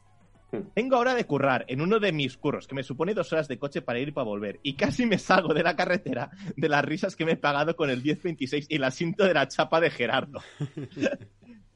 Vengo 0.75 0.95
ahora 0.95 1.15
de 1.15 1.25
currar 1.25 1.65
en 1.67 1.81
uno 1.81 1.99
de 1.99 2.11
mis 2.11 2.37
curros, 2.37 2.67
que 2.67 2.75
me 2.75 2.83
supone 2.83 3.13
dos 3.13 3.31
horas 3.33 3.47
de 3.47 3.59
coche 3.59 3.81
para 3.81 3.99
ir 3.99 4.09
y 4.09 4.11
para 4.11 4.25
volver. 4.25 4.59
Y 4.63 4.73
casi 4.73 5.05
me 5.05 5.17
salgo 5.17 5.53
de 5.53 5.63
la 5.63 5.75
carretera 5.75 6.31
de 6.55 6.69
las 6.69 6.83
risas 6.83 7.15
que 7.15 7.25
me 7.25 7.33
he 7.33 7.37
pagado 7.37 7.75
con 7.75 7.89
el 7.89 8.01
1026 8.01 8.67
y 8.69 8.75
el 8.75 8.83
asiento 8.83 9.25
de 9.25 9.33
la 9.33 9.47
chapa 9.47 9.79
de 9.79 9.89
Gerardo. 9.89 10.41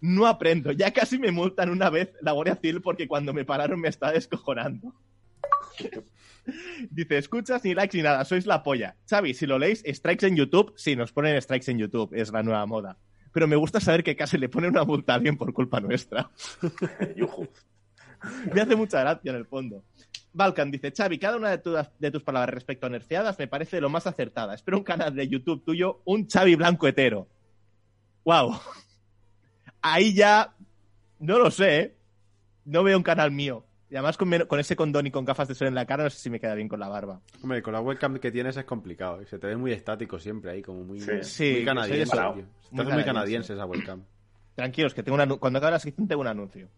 No 0.06 0.28
aprendo. 0.28 0.74
Ya 0.74 0.92
casi 0.92 1.18
me 1.18 1.32
multan 1.32 1.70
una 1.70 1.90
vez 1.90 2.12
la 2.20 2.34
Guardia 2.34 2.58
Civil 2.58 2.82
porque 2.82 3.08
cuando 3.08 3.34
me 3.34 3.46
pararon 3.46 3.80
me 3.80 3.88
estaba 3.88 4.12
descojonando. 4.12 4.94
Dice, 6.90 7.18
escuchas 7.18 7.64
ni 7.64 7.74
likes 7.74 7.96
ni 7.96 8.04
nada, 8.04 8.26
sois 8.26 8.46
la 8.46 8.64
polla. 8.64 8.98
Xavi, 9.10 9.34
si 9.34 9.46
lo 9.46 9.58
leéis, 9.58 9.82
strikes 9.88 10.28
en 10.28 10.36
YouTube, 10.36 10.74
sí, 10.76 10.98
nos 10.98 11.14
ponen 11.14 11.42
strikes 11.42 11.72
en 11.72 11.80
YouTube, 11.80 12.14
es 12.14 12.34
la 12.34 12.44
nueva 12.44 12.66
moda. 12.66 12.98
Pero 13.32 13.48
me 13.48 13.56
gusta 13.56 13.80
saber 13.80 14.04
que 14.04 14.18
casi 14.18 14.38
le 14.38 14.50
ponen 14.50 14.72
una 14.72 14.84
multa 14.84 15.14
a 15.14 15.16
alguien 15.16 15.38
por 15.38 15.54
culpa 15.54 15.80
nuestra. 15.80 16.30
Me 18.54 18.62
hace 18.62 18.76
mucha 18.76 19.00
gracia 19.02 19.32
en 19.32 19.38
el 19.38 19.46
fondo. 19.46 19.84
Balkan 20.34 20.72
dice, 20.72 20.92
Xavi, 20.96 21.20
cada 21.20 21.38
una 21.38 21.50
de, 21.52 21.58
tu- 21.60 21.76
de 22.00 22.12
tus 22.12 22.24
palabras 22.24 22.54
respecto 22.54 22.88
a 22.88 22.90
nerfeadas 22.90 23.38
me 23.38 23.48
parece 23.48 23.80
lo 23.80 23.90
más 23.90 24.08
acertada. 24.08 24.56
Espero 24.56 24.78
un 24.78 24.84
canal 24.84 25.14
de 25.16 25.28
YouTube 25.28 25.64
tuyo, 25.64 26.02
un 26.06 26.28
Xavi 26.28 26.56
blanco 26.56 26.88
hetero. 26.88 27.28
Wow. 28.26 28.60
Ahí 29.82 30.14
ya, 30.14 30.54
no 31.20 31.38
lo 31.40 31.52
sé, 31.52 31.80
¿eh? 31.80 31.96
No 32.66 32.84
veo 32.84 32.98
un 32.98 33.04
canal 33.04 33.32
mío. 33.32 33.66
Y 33.90 33.96
además 33.96 34.18
con, 34.18 34.60
ese 34.60 34.76
condón 34.76 35.06
y 35.06 35.12
con 35.12 35.24
gafas 35.26 35.48
de 35.48 35.54
sol 35.54 35.68
en 35.68 35.76
la 35.76 35.86
cara, 35.86 36.06
no 36.06 36.10
sé 36.10 36.18
si 36.18 36.30
me 36.32 36.40
queda 36.40 36.56
bien 36.56 36.68
con 36.68 36.80
la 36.80 36.88
barba. 36.88 37.22
Hombre, 37.44 37.62
con 37.62 37.74
la 37.74 37.82
webcam 37.82 38.18
que 38.18 38.32
tienes 38.32 38.58
es 38.58 38.66
complicado. 38.66 39.22
y 39.22 39.26
Se 39.28 39.38
te 39.38 39.46
ve 39.48 39.56
muy 39.58 39.72
estático 39.72 40.18
siempre 40.18 40.50
ahí, 40.52 40.62
como 40.64 40.84
muy, 40.84 41.00
Sí. 41.00 41.12
Sí, 41.22 41.52
muy 41.58 41.66
canadiense. 41.66 42.12
tío. 42.18 42.34
Se 42.34 42.70
te 42.70 42.76
muy 42.76 42.86
canadiense. 42.86 43.06
canadiense 43.06 43.54
esa 43.54 43.66
webcam. 43.66 44.02
Tranquilos, 44.56 44.94
que 44.96 45.04
tengo 45.04 45.16
un 45.16 45.22
anu- 45.30 45.38
cuando 45.40 45.60
acabe 45.60 45.74
la 45.74 45.80
sección 45.80 46.08
tengo 46.08 46.22
un 46.22 46.28
anuncio. 46.28 46.70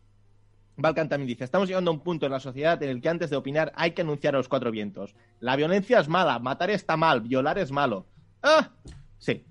Balkan 0.78 1.08
también 1.10 1.28
dice, 1.28 1.44
estamos 1.44 1.68
llegando 1.68 1.92
a 1.92 1.94
un 1.94 2.02
punto 2.02 2.26
en 2.26 2.32
la 2.32 2.40
sociedad 2.40 2.82
en 2.84 2.90
el 2.90 3.02
que 3.02 3.10
antes 3.10 3.30
de 3.30 3.36
opinar 3.38 3.72
hay 3.76 3.92
que 3.92 4.02
anunciar 4.02 4.36
a 4.36 4.40
los 4.40 4.50
cuatro 4.50 4.72
vientos. 4.72 5.16
La 5.40 5.56
violencia 5.56 6.00
es 6.00 6.08
mala, 6.10 6.40
matar 6.40 6.70
está 6.70 6.98
mal, 6.98 7.22
violar 7.22 7.58
es 7.60 7.72
malo. 7.72 8.06
Ah, 8.44 8.72
sí. 9.18 9.44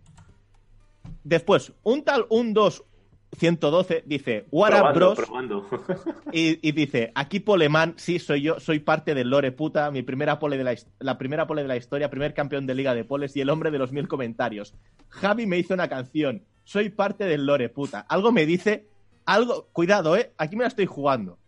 Después, 1.22 1.72
un 1.82 2.04
tal 2.04 2.26
12112 2.28 4.02
dice, 4.06 4.46
What 4.50 4.72
up, 4.72 4.92
Probando, 4.92 5.00
bros? 5.00 5.16
probando. 5.16 5.66
Y, 6.32 6.68
y 6.68 6.72
dice, 6.72 7.12
aquí 7.14 7.40
Polemán, 7.40 7.94
sí, 7.96 8.18
soy 8.18 8.42
yo, 8.42 8.60
soy 8.60 8.80
parte 8.80 9.14
del 9.14 9.30
Lore 9.30 9.52
puta, 9.52 9.90
mi 9.90 10.02
primera 10.02 10.38
pole 10.38 10.58
de 10.58 10.64
la, 10.64 10.74
la 10.98 11.16
primera 11.16 11.46
pole 11.46 11.62
de 11.62 11.68
la 11.68 11.76
historia, 11.76 12.10
primer 12.10 12.34
campeón 12.34 12.66
de 12.66 12.74
liga 12.74 12.94
de 12.94 13.04
poles 13.04 13.34
y 13.36 13.40
el 13.40 13.48
hombre 13.50 13.70
de 13.70 13.78
los 13.78 13.92
mil 13.92 14.08
comentarios. 14.08 14.74
Javi 15.08 15.46
me 15.46 15.56
hizo 15.58 15.72
una 15.74 15.88
canción, 15.88 16.42
soy 16.64 16.90
parte 16.90 17.24
del 17.24 17.46
Lore 17.46 17.68
puta. 17.70 18.00
Algo 18.00 18.32
me 18.32 18.44
dice, 18.46 18.88
algo, 19.26 19.66
cuidado, 19.72 20.16
eh, 20.16 20.32
aquí 20.38 20.56
me 20.56 20.62
la 20.64 20.68
estoy 20.68 20.86
jugando. 20.86 21.38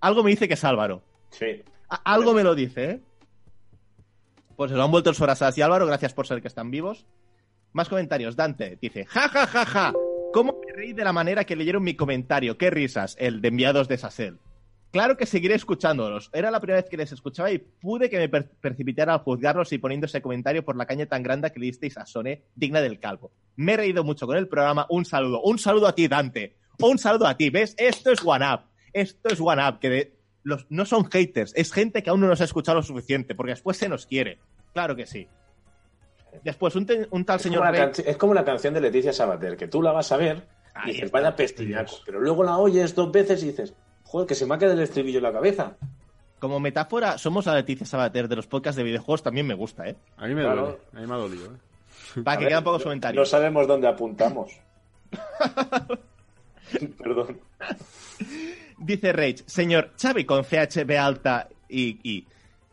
Algo 0.00 0.22
me 0.22 0.30
dice 0.30 0.48
que 0.48 0.54
es 0.54 0.64
Álvaro. 0.64 1.02
Sí. 1.30 1.62
A- 1.88 2.12
algo 2.14 2.34
me 2.34 2.42
lo 2.44 2.54
dice, 2.54 2.90
eh. 2.90 3.00
Pues 4.56 4.70
se 4.70 4.76
lo 4.76 4.84
han 4.84 4.90
vuelto 4.90 5.10
el 5.10 5.16
Sorasas 5.16 5.56
y 5.58 5.62
Álvaro, 5.62 5.86
gracias 5.86 6.14
por 6.14 6.26
ser 6.26 6.40
que 6.40 6.48
están 6.48 6.70
vivos. 6.70 7.06
Más 7.72 7.88
comentarios. 7.88 8.36
Dante 8.36 8.78
dice, 8.80 9.04
ja, 9.06 9.28
ja, 9.28 9.46
ja, 9.46 9.64
ja. 9.66 9.94
¿Cómo 10.32 10.60
me 10.64 10.72
reí 10.72 10.92
de 10.92 11.04
la 11.04 11.12
manera 11.12 11.44
que 11.44 11.56
leyeron 11.56 11.82
mi 11.82 11.94
comentario? 11.96 12.56
Qué 12.56 12.70
risas, 12.70 13.16
el 13.18 13.40
de 13.40 13.48
enviados 13.48 13.88
de 13.88 13.98
Sassel. 13.98 14.38
Claro 14.92 15.16
que 15.16 15.26
seguiré 15.26 15.54
escuchándolos. 15.56 16.30
Era 16.32 16.52
la 16.52 16.60
primera 16.60 16.80
vez 16.80 16.88
que 16.88 16.96
les 16.96 17.10
escuchaba 17.10 17.50
y 17.50 17.58
pude 17.58 18.08
que 18.08 18.18
me 18.18 18.28
per- 18.28 18.48
precipitara 18.60 19.14
al 19.14 19.20
juzgarlos 19.20 19.72
y 19.72 19.78
poniendo 19.78 20.06
ese 20.06 20.22
comentario 20.22 20.64
por 20.64 20.76
la 20.76 20.86
caña 20.86 21.06
tan 21.06 21.24
grande 21.24 21.50
que 21.50 21.58
le 21.58 21.66
disteis 21.66 21.96
a 21.98 22.06
Sone, 22.06 22.44
digna 22.54 22.80
del 22.80 23.00
calvo. 23.00 23.32
Me 23.56 23.72
he 23.72 23.76
reído 23.76 24.04
mucho 24.04 24.24
con 24.28 24.36
el 24.36 24.46
programa. 24.46 24.86
Un 24.88 25.04
saludo. 25.04 25.40
Un 25.42 25.58
saludo 25.58 25.88
a 25.88 25.94
ti, 25.96 26.06
Dante. 26.06 26.54
Un 26.80 26.98
saludo 26.98 27.26
a 27.26 27.36
ti. 27.36 27.50
¿Ves? 27.50 27.74
Esto 27.78 28.10
es 28.10 28.20
One 28.24 28.44
Up. 28.52 28.60
Esto 28.92 29.28
es 29.30 29.40
One 29.40 29.66
Up. 29.68 29.78
Que 29.78 29.88
de- 29.90 30.14
los, 30.42 30.66
no 30.70 30.84
son 30.84 31.10
haters. 31.10 31.52
Es 31.56 31.72
gente 31.72 32.02
que 32.02 32.10
aún 32.10 32.20
no 32.20 32.26
nos 32.28 32.40
ha 32.40 32.44
escuchado 32.44 32.76
lo 32.78 32.82
suficiente 32.82 33.34
porque 33.34 33.52
después 33.52 33.76
se 33.76 33.88
nos 33.88 34.06
quiere. 34.06 34.38
Claro 34.72 34.94
que 34.96 35.06
sí. 35.06 35.26
Después, 36.42 36.74
un, 36.76 36.84
te- 36.86 37.06
un 37.10 37.24
tal 37.24 37.36
Es 37.36 37.42
señor 37.42 37.60
como, 37.60 37.72
Rey- 37.72 37.90
es 38.06 38.16
como 38.16 38.34
la 38.34 38.44
canción 38.44 38.74
de 38.74 38.80
Leticia 38.80 39.12
Sabater, 39.12 39.56
que 39.56 39.68
tú 39.68 39.80
la 39.82 39.92
vas 39.92 40.10
a 40.12 40.16
ver 40.16 40.46
Ahí 40.74 40.90
y 40.90 40.92
dices, 40.94 41.04
está, 41.06 41.18
vaya 41.20 41.36
pestillaco. 41.36 41.90
Dios. 41.90 42.02
Pero 42.04 42.20
luego 42.20 42.42
la 42.42 42.58
oyes 42.58 42.94
dos 42.94 43.12
veces 43.12 43.42
y 43.44 43.46
dices, 43.48 43.72
joder, 44.02 44.26
que 44.26 44.34
se 44.34 44.44
me 44.44 44.54
ha 44.54 44.58
quedado 44.58 44.74
el 44.76 44.82
estribillo 44.82 45.18
en 45.18 45.22
la 45.22 45.32
cabeza. 45.32 45.76
Como 46.40 46.58
metáfora, 46.60 47.16
somos 47.18 47.46
la 47.46 47.54
Leticia 47.54 47.86
Sabater 47.86 48.26
de 48.28 48.36
los 48.36 48.46
podcasts 48.48 48.76
de 48.76 48.82
videojuegos, 48.82 49.22
también 49.22 49.46
me 49.46 49.54
gusta, 49.54 49.88
¿eh? 49.88 49.96
A 50.16 50.26
mí 50.26 50.34
me 50.34 50.42
Claro. 50.42 50.62
duele. 50.62 50.78
A 50.92 51.00
mí 51.00 51.06
me 51.06 51.14
ha 51.14 51.16
dolido, 51.18 51.46
¿eh? 51.46 52.22
Para 52.22 52.34
A 52.34 52.38
que 52.38 52.44
ver, 52.44 52.50
quedan 52.50 52.64
pocos 52.64 52.82
comentarios. 52.82 53.20
No 53.20 53.24
sabemos 53.26 53.66
dónde 53.68 53.86
apuntamos. 53.88 54.50
Perdón. 56.98 57.40
Dice 58.78 59.12
Rage, 59.12 59.44
señor 59.46 59.92
Xavi 60.00 60.24
con 60.24 60.44
CHB 60.44 60.98
alta 60.98 61.48
y, 61.68 61.98
y. 62.08 62.26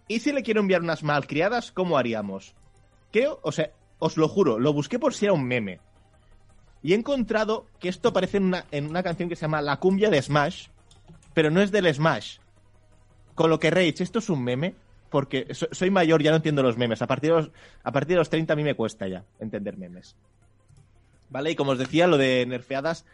¿Y 0.07 0.19
si 0.19 0.31
le 0.33 0.43
quiero 0.43 0.59
enviar 0.61 0.81
unas 0.81 1.03
malcriadas, 1.03 1.71
cómo 1.71 1.97
haríamos? 1.97 2.53
Creo, 3.11 3.39
o 3.43 3.51
sea, 3.51 3.71
os 3.99 4.17
lo 4.17 4.27
juro, 4.27 4.59
lo 4.59 4.73
busqué 4.73 4.99
por 4.99 5.13
si 5.13 5.25
era 5.25 5.33
un 5.33 5.45
meme. 5.45 5.79
Y 6.83 6.93
he 6.93 6.95
encontrado 6.95 7.67
que 7.79 7.87
esto 7.89 8.09
aparece 8.09 8.37
en 8.37 8.43
una, 8.45 8.65
en 8.71 8.87
una 8.87 9.03
canción 9.03 9.29
que 9.29 9.35
se 9.35 9.43
llama 9.43 9.61
La 9.61 9.77
cumbia 9.79 10.09
de 10.09 10.21
Smash, 10.21 10.67
pero 11.33 11.51
no 11.51 11.61
es 11.61 11.71
del 11.71 11.93
Smash. 11.93 12.39
Con 13.35 13.49
lo 13.49 13.59
que 13.59 13.69
Rage, 13.69 14.03
esto 14.03 14.19
es 14.19 14.29
un 14.29 14.43
meme, 14.43 14.75
porque 15.09 15.53
so- 15.53 15.69
soy 15.71 15.91
mayor, 15.91 16.21
ya 16.23 16.31
no 16.31 16.37
entiendo 16.37 16.63
los 16.63 16.77
memes. 16.77 17.01
A 17.01 17.07
partir 17.07 17.29
de 17.29 17.37
los, 17.37 17.51
a 17.83 17.91
partir 17.91 18.15
de 18.15 18.19
los 18.19 18.29
30 18.29 18.51
a 18.51 18.55
mí 18.55 18.63
me 18.63 18.75
cuesta 18.75 19.07
ya 19.07 19.23
entender 19.39 19.77
memes. 19.77 20.15
¿Vale? 21.29 21.51
Y 21.51 21.55
como 21.55 21.71
os 21.71 21.77
decía, 21.79 22.07
lo 22.07 22.17
de 22.17 22.45
nerfeadas 22.45 23.05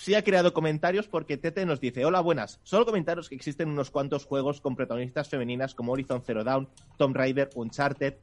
sí 0.00 0.14
ha 0.14 0.24
creado 0.24 0.54
comentarios 0.54 1.08
porque 1.08 1.36
Tete 1.36 1.66
nos 1.66 1.80
dice, 1.80 2.04
hola, 2.06 2.20
buenas. 2.20 2.58
Solo 2.62 2.86
comentaros 2.86 3.28
que 3.28 3.34
existen 3.34 3.68
unos 3.68 3.90
cuantos 3.90 4.24
juegos 4.24 4.60
con 4.60 4.74
protagonistas 4.74 5.28
femeninas 5.28 5.74
como 5.74 5.92
Horizon 5.92 6.22
Zero 6.22 6.42
Dawn, 6.42 6.68
Tomb 6.96 7.14
Raider, 7.14 7.50
Uncharted. 7.54 8.14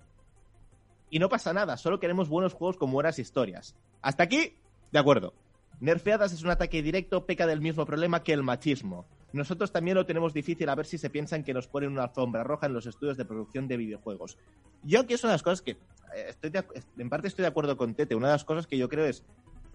Y 1.12 1.20
no 1.20 1.30
pasa 1.30 1.54
nada, 1.54 1.78
solo 1.78 2.00
queremos 2.00 2.30
buenos 2.30 2.54
juegos 2.54 2.78
con 2.78 2.92
buenas 2.92 3.20
historias. 3.20 3.76
Hasta 4.02 4.24
aquí, 4.24 4.56
de 4.92 5.00
acuerdo. 5.00 5.34
Nerfeadas 5.80 6.34
es 6.34 6.42
un 6.42 6.50
ataque 6.50 6.82
directo, 6.82 7.28
peca 7.28 7.46
del 7.46 7.62
mismo 7.62 7.86
problema 7.86 8.24
que 8.24 8.34
el 8.34 8.42
machismo. 8.42 9.06
Nosotros 9.32 9.72
también 9.72 9.96
lo 9.96 10.06
tenemos 10.06 10.34
difícil 10.34 10.68
a 10.70 10.76
ver 10.76 10.88
si 10.88 10.98
se 10.98 11.12
piensan 11.12 11.44
que 11.44 11.54
nos 11.54 11.68
ponen 11.68 11.92
una 11.92 12.06
alfombra 12.06 12.44
roja 12.44 12.66
en 12.66 12.74
los 12.74 12.88
estudios 12.88 13.18
de 13.18 13.26
producción 13.26 13.68
de 13.68 13.78
videojuegos. 13.78 14.38
Yo 14.84 15.02
aquí 15.02 15.14
es 15.14 15.24
una 15.24 15.34
de 15.34 15.36
las 15.36 15.44
cosas 15.44 15.62
que 15.62 15.72
eh, 15.72 16.30
estoy 16.30 16.52
en 16.98 17.10
parte 17.10 17.28
estoy 17.28 17.44
de 17.44 17.50
acuerdo 17.50 17.78
con 17.78 17.94
Tete. 17.94 18.16
Una 18.16 18.28
de 18.28 18.34
las 18.34 18.46
cosas 18.46 18.66
que 18.66 18.78
yo 18.78 18.90
creo 18.90 19.06
es 19.06 19.24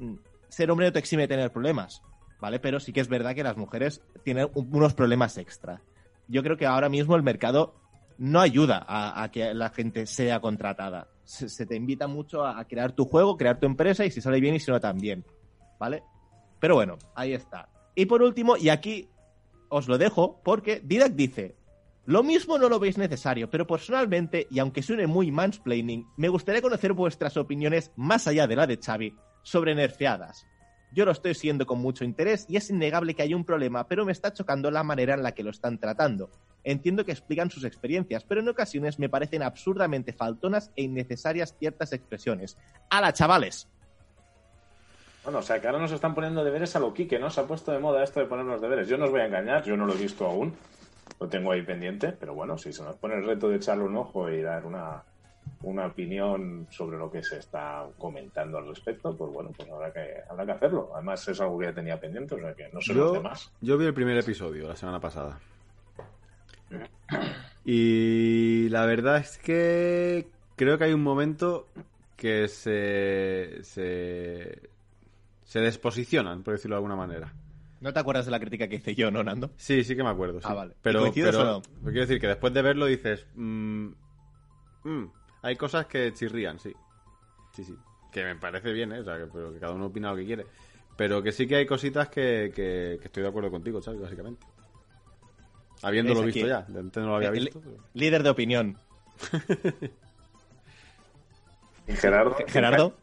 mm, 0.00 0.14
ser 0.52 0.70
hombre 0.70 0.86
no 0.86 0.92
te 0.92 0.98
exime 0.98 1.22
de 1.22 1.28
tener 1.28 1.50
problemas, 1.50 2.02
¿vale? 2.40 2.58
Pero 2.60 2.78
sí 2.78 2.92
que 2.92 3.00
es 3.00 3.08
verdad 3.08 3.34
que 3.34 3.42
las 3.42 3.56
mujeres 3.56 4.02
tienen 4.22 4.48
un- 4.54 4.68
unos 4.74 4.92
problemas 4.94 5.38
extra. 5.38 5.80
Yo 6.28 6.42
creo 6.42 6.56
que 6.56 6.66
ahora 6.66 6.88
mismo 6.88 7.16
el 7.16 7.22
mercado 7.22 7.74
no 8.18 8.40
ayuda 8.40 8.84
a, 8.86 9.28
que 9.32 9.54
la 9.54 9.70
gente 9.70 10.06
sea 10.06 10.40
contratada. 10.40 11.08
Se, 11.24 11.48
se 11.48 11.64
te 11.66 11.74
invita 11.74 12.06
mucho 12.06 12.44
a, 12.44 12.58
a 12.60 12.64
crear 12.66 12.92
tu 12.92 13.06
juego, 13.06 13.36
crear 13.36 13.58
tu 13.58 13.66
empresa 13.66 14.04
y 14.04 14.10
si 14.10 14.20
sale 14.20 14.40
bien 14.40 14.54
y 14.54 14.60
si 14.60 14.70
no 14.70 14.78
también, 14.78 15.24
¿vale? 15.80 16.02
Pero 16.60 16.74
bueno, 16.74 16.98
ahí 17.14 17.32
está. 17.32 17.68
Y 17.94 18.06
por 18.06 18.22
último, 18.22 18.56
y 18.56 18.68
aquí 18.68 19.08
os 19.70 19.88
lo 19.88 19.96
dejo, 19.98 20.40
porque 20.44 20.80
Didac 20.84 21.12
dice, 21.14 21.56
lo 22.04 22.22
mismo 22.22 22.58
no 22.58 22.68
lo 22.68 22.78
veis 22.78 22.98
necesario, 22.98 23.48
pero 23.48 23.66
personalmente, 23.66 24.46
y 24.50 24.58
aunque 24.58 24.82
suene 24.82 25.06
muy 25.06 25.30
mansplaining, 25.32 26.06
me 26.18 26.28
gustaría 26.28 26.60
conocer 26.60 26.92
vuestras 26.92 27.36
opiniones 27.38 27.90
más 27.96 28.26
allá 28.28 28.46
de 28.46 28.56
la 28.56 28.66
de 28.66 28.76
Xavi 28.78 29.16
sobre 29.42 29.74
nerfeadas. 29.74 30.46
Yo 30.94 31.06
lo 31.06 31.12
estoy 31.12 31.34
siguiendo 31.34 31.64
con 31.66 31.78
mucho 31.78 32.04
interés 32.04 32.44
y 32.48 32.56
es 32.56 32.68
innegable 32.68 33.14
que 33.14 33.22
hay 33.22 33.32
un 33.32 33.46
problema, 33.46 33.88
pero 33.88 34.04
me 34.04 34.12
está 34.12 34.32
chocando 34.32 34.70
la 34.70 34.82
manera 34.82 35.14
en 35.14 35.22
la 35.22 35.32
que 35.32 35.42
lo 35.42 35.50
están 35.50 35.78
tratando. 35.78 36.30
Entiendo 36.64 37.04
que 37.04 37.12
explican 37.12 37.50
sus 37.50 37.64
experiencias, 37.64 38.24
pero 38.24 38.40
en 38.40 38.48
ocasiones 38.48 38.98
me 38.98 39.08
parecen 39.08 39.42
absurdamente 39.42 40.12
faltonas 40.12 40.70
e 40.76 40.82
innecesarias 40.82 41.56
ciertas 41.58 41.94
expresiones. 41.94 42.58
¡Hala, 42.90 43.12
chavales! 43.14 43.68
Bueno, 45.24 45.38
o 45.38 45.42
sea, 45.42 45.60
que 45.60 45.66
ahora 45.66 45.78
nos 45.78 45.92
están 45.92 46.14
poniendo 46.14 46.44
deberes 46.44 46.76
a 46.76 46.80
lo 46.80 46.92
Quique, 46.92 47.18
¿no? 47.18 47.30
Se 47.30 47.40
ha 47.40 47.44
puesto 47.44 47.72
de 47.72 47.78
moda 47.78 48.02
esto 48.04 48.20
de 48.20 48.26
ponernos 48.26 48.60
deberes. 48.60 48.86
Yo 48.86 48.98
no 48.98 49.06
os 49.06 49.10
voy 49.10 49.20
a 49.20 49.26
engañar, 49.26 49.64
yo 49.64 49.76
no 49.76 49.86
lo 49.86 49.94
he 49.94 49.98
visto 49.98 50.26
aún. 50.26 50.54
Lo 51.18 51.28
tengo 51.28 51.52
ahí 51.52 51.62
pendiente, 51.62 52.12
pero 52.12 52.34
bueno, 52.34 52.58
si 52.58 52.72
se 52.72 52.82
nos 52.82 52.96
pone 52.96 53.14
el 53.14 53.24
reto 53.24 53.48
de 53.48 53.56
echarle 53.56 53.84
un 53.84 53.96
ojo 53.96 54.28
y 54.28 54.42
dar 54.42 54.66
una, 54.66 55.04
una 55.62 55.86
opinión 55.86 56.66
sobre 56.70 56.98
lo 56.98 57.10
que 57.10 57.22
se 57.22 57.38
está 57.38 57.86
comentando 57.98 58.58
al 58.58 58.66
respecto, 58.68 59.16
pues 59.16 59.32
bueno, 59.32 59.50
pues 59.56 59.68
habrá 59.70 59.92
que, 59.92 60.14
habrá 60.28 60.44
que 60.46 60.52
hacerlo. 60.52 60.90
Además, 60.94 61.26
es 61.28 61.40
algo 61.40 61.58
que 61.58 61.66
ya 61.66 61.72
tenía 61.74 62.00
pendiente, 62.00 62.34
o 62.34 62.38
sea 62.38 62.54
que 62.54 62.68
no 62.72 62.80
sé 62.80 62.94
los 62.94 63.06
Yo, 63.08 63.12
demás. 63.12 63.52
yo 63.60 63.78
vi 63.78 63.86
el 63.86 63.94
primer 63.94 64.16
episodio 64.18 64.68
la 64.68 64.76
semana 64.76 65.00
pasada. 65.00 65.38
Y 67.64 68.68
la 68.70 68.86
verdad 68.86 69.18
es 69.18 69.38
que 69.38 70.28
creo 70.56 70.78
que 70.78 70.84
hay 70.84 70.92
un 70.92 71.02
momento 71.02 71.68
que 72.16 72.48
se, 72.48 73.62
se, 73.62 74.68
se 75.44 75.60
desposicionan, 75.60 76.42
por 76.42 76.54
decirlo 76.54 76.74
de 76.74 76.78
alguna 76.78 76.96
manera. 76.96 77.32
¿No 77.80 77.92
te 77.92 78.00
acuerdas 78.00 78.24
de 78.24 78.30
la 78.32 78.40
crítica 78.40 78.66
que 78.68 78.76
hice 78.76 78.94
yo, 78.94 79.10
no, 79.12 79.22
Nando? 79.22 79.50
Sí, 79.56 79.84
sí 79.84 79.94
que 79.94 80.02
me 80.02 80.08
acuerdo. 80.10 80.40
sí. 80.40 80.46
Ah, 80.48 80.54
vale. 80.54 80.72
¿Y 80.72 80.76
Pero, 80.82 81.00
coincides 81.00 81.30
pero 81.36 81.42
o 81.42 81.52
no? 81.52 81.62
pero 81.62 81.84
quiero 81.92 82.00
decir 82.00 82.20
que 82.20 82.26
después 82.28 82.52
de 82.52 82.62
verlo 82.62 82.86
dices, 82.86 83.26
mm, 83.36 83.86
mm, 84.84 85.04
hay 85.42 85.56
cosas 85.56 85.86
que 85.86 86.12
chirrían, 86.14 86.58
sí. 86.58 86.72
Sí, 87.54 87.64
sí. 87.64 87.76
Que 88.12 88.24
me 88.24 88.36
parece 88.36 88.72
bien, 88.72 88.92
¿eh? 88.92 89.00
O 89.00 89.04
sea, 89.04 89.18
que, 89.18 89.26
pero 89.26 89.52
que 89.52 89.58
cada 89.58 89.72
uno 89.72 89.86
opina 89.86 90.10
lo 90.10 90.16
que 90.16 90.24
quiere. 90.26 90.46
Pero 90.96 91.22
que 91.22 91.32
sí 91.32 91.46
que 91.46 91.56
hay 91.56 91.66
cositas 91.66 92.08
que, 92.08 92.52
que, 92.54 92.98
que 93.00 93.04
estoy 93.06 93.22
de 93.22 93.28
acuerdo 93.28 93.50
contigo, 93.50 93.80
¿sabes? 93.80 94.00
Básicamente. 94.00 94.44
Habiéndolo 95.82 96.22
visto 96.22 96.46
ya. 96.46 96.58
Antes 96.58 97.02
no 97.02 97.08
lo 97.10 97.16
había 97.16 97.30
visto. 97.30 97.60
pero- 97.60 97.76
Líder 97.94 98.22
de 98.22 98.30
opinión. 98.30 98.76
¿Y 101.88 101.92
Gerardo? 101.96 102.36
Gerardo. 102.46 102.94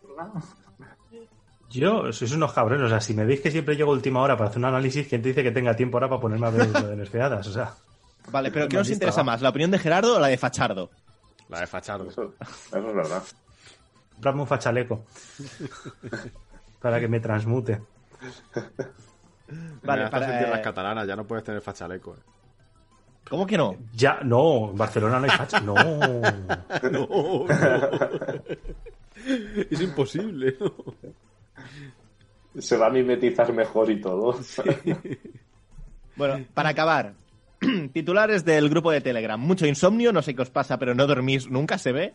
Yo, 1.70 2.12
sois 2.14 2.32
unos 2.32 2.54
cabrones. 2.54 2.86
O 2.86 2.90
sea, 2.90 3.02
si 3.02 3.14
me 3.14 3.26
veis 3.26 3.42
que 3.42 3.52
siempre 3.52 3.76
llego 3.76 3.92
última 3.92 4.22
hora 4.22 4.38
para 4.38 4.50
hacer 4.50 4.60
un 4.60 4.66
análisis, 4.66 5.08
¿quién 5.08 5.22
te 5.22 5.30
dice 5.30 5.44
que 5.44 5.52
tenga 5.52 5.76
tiempo 5.76 5.98
ahora 5.98 6.10
para 6.10 6.22
ponerme 6.22 6.48
a 6.48 6.50
ver 6.52 6.70
lo 6.70 6.82
de 6.88 6.96
nerfeadas? 6.96 7.48
O 7.48 7.52
sea, 7.52 7.74
Vale, 8.32 8.52
pero 8.52 8.68
¿qué 8.68 8.78
has 8.78 8.90
interesa 8.90 9.24
más? 9.24 9.42
¿La 9.42 9.50
opinión 9.50 9.72
de 9.72 9.80
Gerardo 9.80 10.16
o 10.18 10.20
la 10.20 10.28
de 10.28 10.38
Fachardo? 10.38 10.90
La 11.50 11.60
de 11.62 11.68
Fachardo. 11.68 12.10
Eso, 12.10 12.34
eso 12.42 12.78
es 12.78 12.96
verdad. 12.96 13.24
comprarme 14.14 14.42
un 14.42 14.48
fachaleco. 14.48 15.04
para 16.80 17.00
que 17.00 17.08
me 17.08 17.20
transmute. 17.20 17.82
Vale, 19.84 20.04
Me 20.04 20.10
para, 20.10 20.28
sentir 20.28 20.48
eh, 20.48 20.52
las 20.52 20.62
catalanas, 20.62 21.08
ya 21.08 21.16
no 21.16 21.26
puedes 21.26 21.44
tener 21.44 21.62
fachaleco. 21.62 22.14
¿eh? 22.14 22.20
¿Cómo 23.30 23.46
que 23.46 23.58
no? 23.58 23.76
Ya, 23.94 24.20
no, 24.24 24.72
en 24.72 24.78
Barcelona 24.78 25.20
no 25.20 25.26
hay 25.26 25.38
facha. 25.38 25.60
No. 25.60 25.76
No, 26.92 27.46
Es 29.70 29.82
imposible. 29.82 30.58
Se 32.58 32.78
va 32.78 32.88
a 32.88 32.90
mimetizar 32.90 33.52
mejor 33.54 33.92
y 33.92 34.00
todo. 34.02 34.40
Bueno, 36.16 36.46
para 36.54 36.70
acabar. 36.70 37.14
Titulares 37.94 38.46
del 38.46 38.70
grupo 38.70 38.92
de 38.92 39.02
Telegram. 39.02 39.40
Mucho 39.40 39.66
insomnio, 39.66 40.12
no 40.14 40.22
sé 40.22 40.36
qué 40.36 40.42
os 40.42 40.50
pasa, 40.50 40.78
pero 40.78 40.96
no 40.96 41.08
dormís, 41.08 41.50
nunca 41.50 41.78
se 41.78 41.92
ve. 41.92 42.14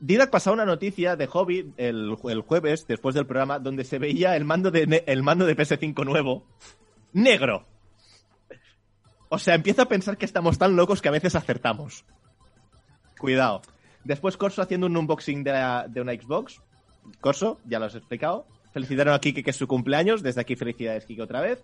Didac 0.00 0.30
pasó 0.30 0.52
una 0.52 0.64
noticia 0.64 1.16
de 1.16 1.26
Hobby 1.26 1.72
el, 1.76 2.14
jueves, 2.14 2.86
después 2.86 3.14
del 3.14 3.26
programa, 3.26 3.58
donde 3.58 3.84
se 3.84 3.98
veía 3.98 4.34
el 4.34 4.44
mando 4.44 4.70
de, 4.70 5.04
el 5.06 5.22
mando 5.22 5.44
de 5.44 5.56
PS5 5.56 6.04
nuevo, 6.04 6.46
negro. 7.12 7.66
O 9.28 9.38
sea, 9.38 9.54
empiezo 9.54 9.82
a 9.82 9.88
pensar 9.88 10.16
que 10.16 10.24
estamos 10.24 10.58
tan 10.58 10.74
locos 10.74 11.02
que 11.02 11.08
a 11.08 11.12
veces 11.12 11.34
acertamos. 11.36 12.04
Cuidado. 13.18 13.60
Después 14.04 14.38
Corso 14.38 14.62
haciendo 14.62 14.86
un 14.86 14.96
unboxing 14.96 15.44
de, 15.44 15.84
de 15.88 16.00
una 16.00 16.14
Xbox. 16.14 16.60
Corso, 17.20 17.60
ya 17.66 17.78
lo 17.78 17.84
has 17.84 17.94
explicado. 17.94 18.46
Felicitaron 18.72 19.14
a 19.14 19.20
Kike 19.20 19.42
que 19.42 19.50
es 19.50 19.56
su 19.56 19.66
cumpleaños. 19.66 20.22
Desde 20.22 20.40
aquí 20.40 20.56
felicidades, 20.56 21.04
Kike, 21.04 21.22
otra 21.22 21.42
vez. 21.42 21.62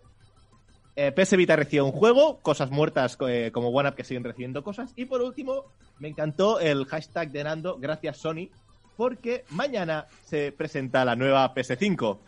Eh, 0.98 1.12
PS 1.12 1.36
Vita 1.36 1.56
recibió 1.56 1.84
un 1.84 1.92
juego, 1.92 2.38
cosas 2.40 2.70
muertas 2.70 3.18
eh, 3.28 3.50
como 3.52 3.68
OneUp 3.68 3.94
que 3.94 4.02
siguen 4.02 4.24
recibiendo 4.24 4.64
cosas. 4.64 4.94
Y 4.96 5.04
por 5.04 5.20
último, 5.20 5.66
me 5.98 6.08
encantó 6.08 6.58
el 6.58 6.86
hashtag 6.86 7.30
de 7.30 7.44
Nando, 7.44 7.76
gracias 7.78 8.16
Sony, 8.16 8.48
porque 8.96 9.44
mañana 9.50 10.06
se 10.24 10.52
presenta 10.52 11.04
la 11.04 11.14
nueva 11.14 11.54
PS5. 11.54 12.18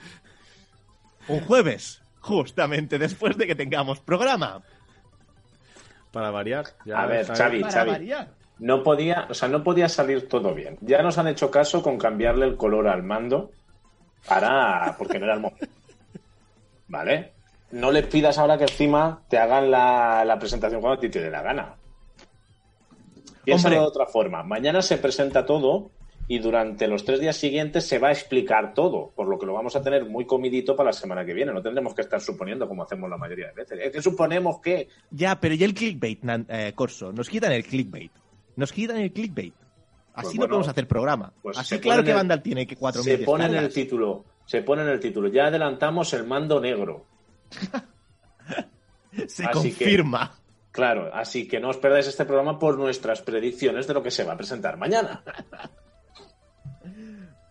Un 1.28 1.40
jueves, 1.40 2.02
justamente 2.20 2.98
después 2.98 3.38
de 3.38 3.46
que 3.46 3.54
tengamos 3.54 4.00
programa. 4.00 4.62
Para 6.12 6.30
variar. 6.30 6.66
Ya 6.84 7.02
A 7.02 7.06
ver, 7.06 7.26
Xavi. 7.26 7.60
Para 7.60 7.72
Xavi. 7.72 7.90
variar. 7.90 8.28
No 8.58 8.82
podía, 8.82 9.28
o 9.30 9.34
sea, 9.34 9.48
no 9.48 9.64
podía 9.64 9.88
salir 9.88 10.28
todo 10.28 10.54
bien. 10.54 10.76
Ya 10.82 11.02
nos 11.02 11.16
han 11.16 11.28
hecho 11.28 11.50
caso 11.50 11.82
con 11.82 11.96
cambiarle 11.96 12.44
el 12.44 12.56
color 12.56 12.88
al 12.88 13.02
mando 13.02 13.50
para. 14.26 14.94
porque 14.98 15.18
no 15.18 15.24
era 15.24 15.34
el 15.34 15.40
momento. 15.40 15.66
¿Vale? 16.88 17.37
No 17.70 17.90
le 17.90 18.02
pidas 18.02 18.38
ahora 18.38 18.56
que 18.56 18.64
encima 18.64 19.22
te 19.28 19.38
hagan 19.38 19.70
la, 19.70 20.24
la 20.24 20.38
presentación 20.38 20.80
cuando 20.80 20.98
a 20.98 21.00
ti 21.00 21.08
te 21.08 21.20
dé 21.20 21.30
la 21.30 21.42
gana. 21.42 21.76
Piénsalo 23.44 23.76
de 23.76 23.86
otra 23.86 24.06
forma. 24.06 24.42
Mañana 24.42 24.82
se 24.82 24.98
presenta 24.98 25.46
todo 25.46 25.90
y 26.30 26.38
durante 26.38 26.86
los 26.86 27.04
tres 27.04 27.20
días 27.20 27.36
siguientes 27.36 27.86
se 27.86 27.98
va 27.98 28.08
a 28.08 28.12
explicar 28.12 28.74
todo, 28.74 29.12
por 29.16 29.26
lo 29.28 29.38
que 29.38 29.46
lo 29.46 29.54
vamos 29.54 29.74
a 29.76 29.82
tener 29.82 30.04
muy 30.04 30.26
comidito 30.26 30.76
para 30.76 30.90
la 30.90 30.92
semana 30.92 31.24
que 31.24 31.32
viene. 31.32 31.52
No 31.52 31.62
tendremos 31.62 31.94
que 31.94 32.02
estar 32.02 32.20
suponiendo 32.20 32.68
como 32.68 32.82
hacemos 32.82 33.08
la 33.08 33.16
mayoría 33.16 33.46
de 33.46 33.54
veces. 33.54 33.78
Es 33.82 33.92
que 33.92 34.02
suponemos 34.02 34.60
que. 34.60 34.88
Ya, 35.10 35.40
pero 35.40 35.54
y 35.54 35.64
el 35.64 35.72
clickbait, 35.72 36.20
eh, 36.48 36.72
Corso. 36.74 37.12
Nos 37.12 37.30
quitan 37.30 37.52
el 37.52 37.64
clickbait. 37.64 38.12
Nos 38.56 38.72
quitan 38.72 38.98
el 38.98 39.12
clickbait. 39.12 39.54
Así 40.12 40.26
Pues 40.26 40.34
no 40.34 40.38
bueno, 40.40 40.50
podemos 40.50 40.68
hacer 40.68 40.86
programa. 40.86 41.32
pues 41.40 41.56
Así 41.56 41.78
claro 41.78 42.04
que 42.04 42.12
Vandal 42.12 42.42
tiene 42.42 42.66
que 42.66 42.76
4.000 42.76 43.02
Se 43.02 43.18
pone 43.18 43.46
en 43.46 43.54
el 43.54 43.72
título. 43.72 44.24
Se 44.44 44.62
pone 44.62 44.82
en 44.82 44.88
el 44.88 45.00
título. 45.00 45.28
Ya 45.28 45.46
adelantamos 45.46 46.12
el 46.12 46.24
mando 46.24 46.60
negro. 46.60 47.06
Se 49.26 49.44
Así 49.44 49.72
que- 49.72 49.84
confirma. 49.84 50.34
Claro, 50.70 51.10
así 51.12 51.48
que 51.48 51.58
no 51.58 51.70
os 51.70 51.76
perdáis 51.78 52.06
este 52.06 52.24
programa 52.24 52.58
por 52.58 52.78
nuestras 52.78 53.20
predicciones 53.22 53.86
de 53.88 53.94
lo 53.94 54.02
que 54.02 54.12
se 54.12 54.22
va 54.22 54.34
a 54.34 54.36
presentar 54.36 54.76
mañana. 54.76 55.24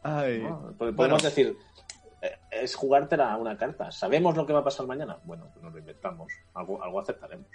Ay. 0.03 0.39
¿no? 0.43 0.73
Podemos 0.77 0.95
Bueno. 0.95 1.17
decir, 1.17 1.57
eh, 2.21 2.31
es 2.51 2.75
jugártela 2.75 3.33
a 3.33 3.37
una 3.37 3.57
carta. 3.57 3.91
¿Sabemos 3.91 4.37
lo 4.37 4.45
que 4.45 4.53
va 4.53 4.59
a 4.59 4.63
pasar 4.63 4.85
mañana? 4.87 5.17
Bueno, 5.25 5.49
pues 5.51 5.61
nos 5.63 5.73
lo 5.73 5.79
inventamos. 5.79 6.31
Algo, 6.53 6.81
algo 6.81 6.99
aceptaremos. 7.01 7.47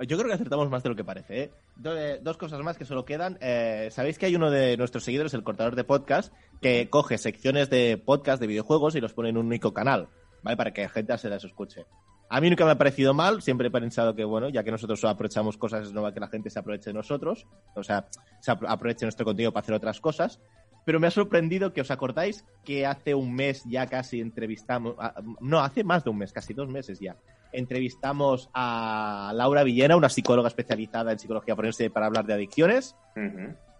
Yo 0.00 0.18
creo 0.18 0.28
que 0.28 0.34
acertamos 0.34 0.68
más 0.68 0.82
de 0.82 0.90
lo 0.90 0.96
que 0.96 1.04
parece. 1.04 1.44
¿eh? 1.44 1.50
Do- 1.76 1.96
eh, 1.96 2.18
dos 2.22 2.36
cosas 2.36 2.60
más 2.60 2.76
que 2.76 2.84
solo 2.84 3.06
quedan. 3.06 3.38
Eh, 3.40 3.88
Sabéis 3.90 4.18
que 4.18 4.26
hay 4.26 4.36
uno 4.36 4.50
de 4.50 4.76
nuestros 4.76 5.04
seguidores, 5.04 5.32
el 5.32 5.42
cortador 5.44 5.74
de 5.74 5.84
podcast, 5.84 6.34
que 6.60 6.90
coge 6.90 7.16
secciones 7.16 7.70
de 7.70 7.96
podcast 7.96 8.38
de 8.40 8.46
videojuegos 8.48 8.94
y 8.96 9.00
los 9.00 9.14
pone 9.14 9.30
en 9.30 9.38
un 9.38 9.46
único 9.46 9.72
canal, 9.72 10.08
¿vale? 10.46 10.56
Para 10.56 10.72
que 10.72 10.82
la 10.82 10.88
gente 10.88 11.18
se 11.18 11.28
las 11.28 11.44
escuche. 11.44 11.84
A 12.28 12.40
mí 12.40 12.48
nunca 12.48 12.64
me 12.64 12.70
ha 12.70 12.78
parecido 12.78 13.12
mal, 13.14 13.42
siempre 13.42 13.68
he 13.68 13.70
pensado 13.70 14.14
que, 14.14 14.24
bueno, 14.24 14.48
ya 14.48 14.64
que 14.64 14.70
nosotros 14.70 15.04
aprovechamos 15.04 15.56
cosas, 15.58 15.86
es 15.86 15.92
normal 15.92 16.14
que 16.14 16.20
la 16.20 16.28
gente 16.28 16.48
se 16.50 16.58
aproveche 16.58 16.90
de 16.90 16.94
nosotros, 16.94 17.46
o 17.74 17.82
sea, 17.84 18.06
se 18.40 18.50
apro- 18.52 18.66
aproveche 18.68 19.04
nuestro 19.04 19.24
contenido 19.24 19.52
para 19.52 19.62
hacer 19.62 19.74
otras 19.74 20.00
cosas. 20.00 20.40
Pero 20.84 20.98
me 21.00 21.08
ha 21.08 21.10
sorprendido 21.10 21.72
que 21.72 21.80
os 21.80 21.90
acordáis 21.90 22.44
que 22.64 22.86
hace 22.86 23.14
un 23.14 23.34
mes 23.34 23.62
ya 23.66 23.86
casi 23.88 24.20
entrevistamos, 24.20 24.94
no, 25.40 25.60
hace 25.60 25.82
más 25.84 26.04
de 26.04 26.10
un 26.10 26.18
mes, 26.18 26.32
casi 26.32 26.54
dos 26.54 26.68
meses 26.68 27.00
ya, 27.00 27.16
entrevistamos 27.52 28.48
a 28.54 29.32
Laura 29.34 29.64
Villena, 29.64 29.96
una 29.96 30.08
psicóloga 30.08 30.48
especializada 30.48 31.12
en 31.12 31.18
psicología 31.18 31.56
forense 31.56 31.90
para 31.90 32.06
hablar 32.06 32.24
de 32.26 32.34
adicciones. 32.34 32.94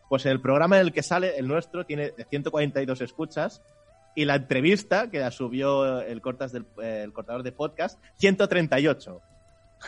Pues 0.09 0.25
el 0.27 0.41
programa 0.41 0.77
en 0.77 0.83
el 0.87 0.93
que 0.93 1.03
sale, 1.03 1.37
el 1.37 1.49
nuestro, 1.49 1.85
tiene 1.85 2.13
142 2.31 3.01
escuchas 3.01 3.63
y 4.17 4.25
la 4.25 4.35
entrevista 4.35 5.11
que 5.11 5.21
la 5.21 5.31
subió 5.31 6.01
el, 6.01 6.21
cortas 6.23 6.51
del, 6.51 6.67
eh, 6.83 7.03
el 7.05 7.13
cortador 7.13 7.43
de 7.43 7.53
podcast, 7.53 8.01
138. 8.17 9.21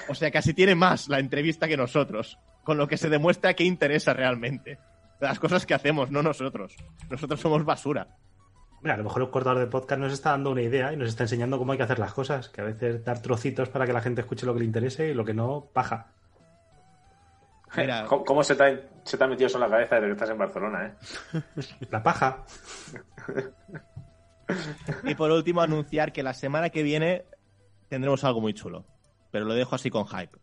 O 0.09 0.15
sea, 0.15 0.31
casi 0.31 0.53
tiene 0.53 0.75
más 0.75 1.09
la 1.09 1.19
entrevista 1.19 1.67
que 1.67 1.79
nosotros, 1.79 2.39
con 2.63 2.77
lo 2.77 2.87
que 2.87 2.99
se 2.99 3.09
demuestra 3.09 3.55
que 3.55 3.65
interesa 3.65 4.13
realmente. 4.13 4.79
Las 5.19 5.41
cosas 5.41 5.65
que 5.65 5.73
hacemos, 5.73 6.11
no 6.11 6.23
nosotros. 6.23 6.77
Nosotros 7.09 7.41
somos 7.41 7.65
basura. 7.65 8.07
Mira, 8.83 8.95
a 8.95 8.99
lo 8.99 9.05
mejor 9.05 9.23
el 9.23 9.31
cortador 9.31 9.59
de 9.59 9.67
podcast 9.67 10.01
nos 10.01 10.13
está 10.13 10.31
dando 10.31 10.51
una 10.51 10.63
idea 10.63 10.93
y 10.93 10.97
nos 10.97 11.09
está 11.09 11.25
enseñando 11.25 11.59
cómo 11.59 11.73
hay 11.73 11.79
que 11.79 11.85
hacer 11.85 11.99
las 11.99 12.13
cosas. 12.13 12.51
Que 12.51 12.61
a 12.61 12.65
veces 12.65 13.03
dar 13.03 13.23
trocitos 13.23 13.71
para 13.71 13.87
que 13.87 13.95
la 13.95 14.03
gente 14.03 14.21
escuche 14.21 14.45
lo 14.45 14.53
que 14.53 14.61
le 14.61 14.67
interese 14.67 15.09
y 15.09 15.15
lo 15.15 15.25
que 15.25 15.33
no, 15.33 15.71
paja. 15.73 16.09
Mira. 17.79 18.05
¿Cómo, 18.09 18.27
cómo 18.27 18.45
se, 18.45 18.55
te 18.55 18.63
ha, 18.63 18.81
se 19.05 19.17
te 19.17 19.25
ha 19.25 19.27
metido 19.27 19.47
eso 19.47 19.57
en 19.57 19.63
la 19.63 19.71
cabeza 19.71 19.95
desde 19.95 20.09
que 20.09 20.13
estás 20.13 20.31
en 20.31 20.39
Barcelona? 20.39 20.87
¿eh? 20.87 21.63
La 21.91 22.03
paja. 22.03 22.45
Y 25.05 25.15
por 25.15 25.31
último, 25.31 25.61
anunciar 25.61 26.13
que 26.13 26.23
la 26.23 26.35
semana 26.35 26.71
que 26.71 26.83
viene 26.83 27.25
tendremos 27.89 28.25
algo 28.25 28.41
muy 28.41 28.55
chulo. 28.55 28.85
Pero 29.31 29.45
lo 29.45 29.55
dejo 29.55 29.75
así 29.75 29.91
con 29.91 30.07
hype. 30.07 30.39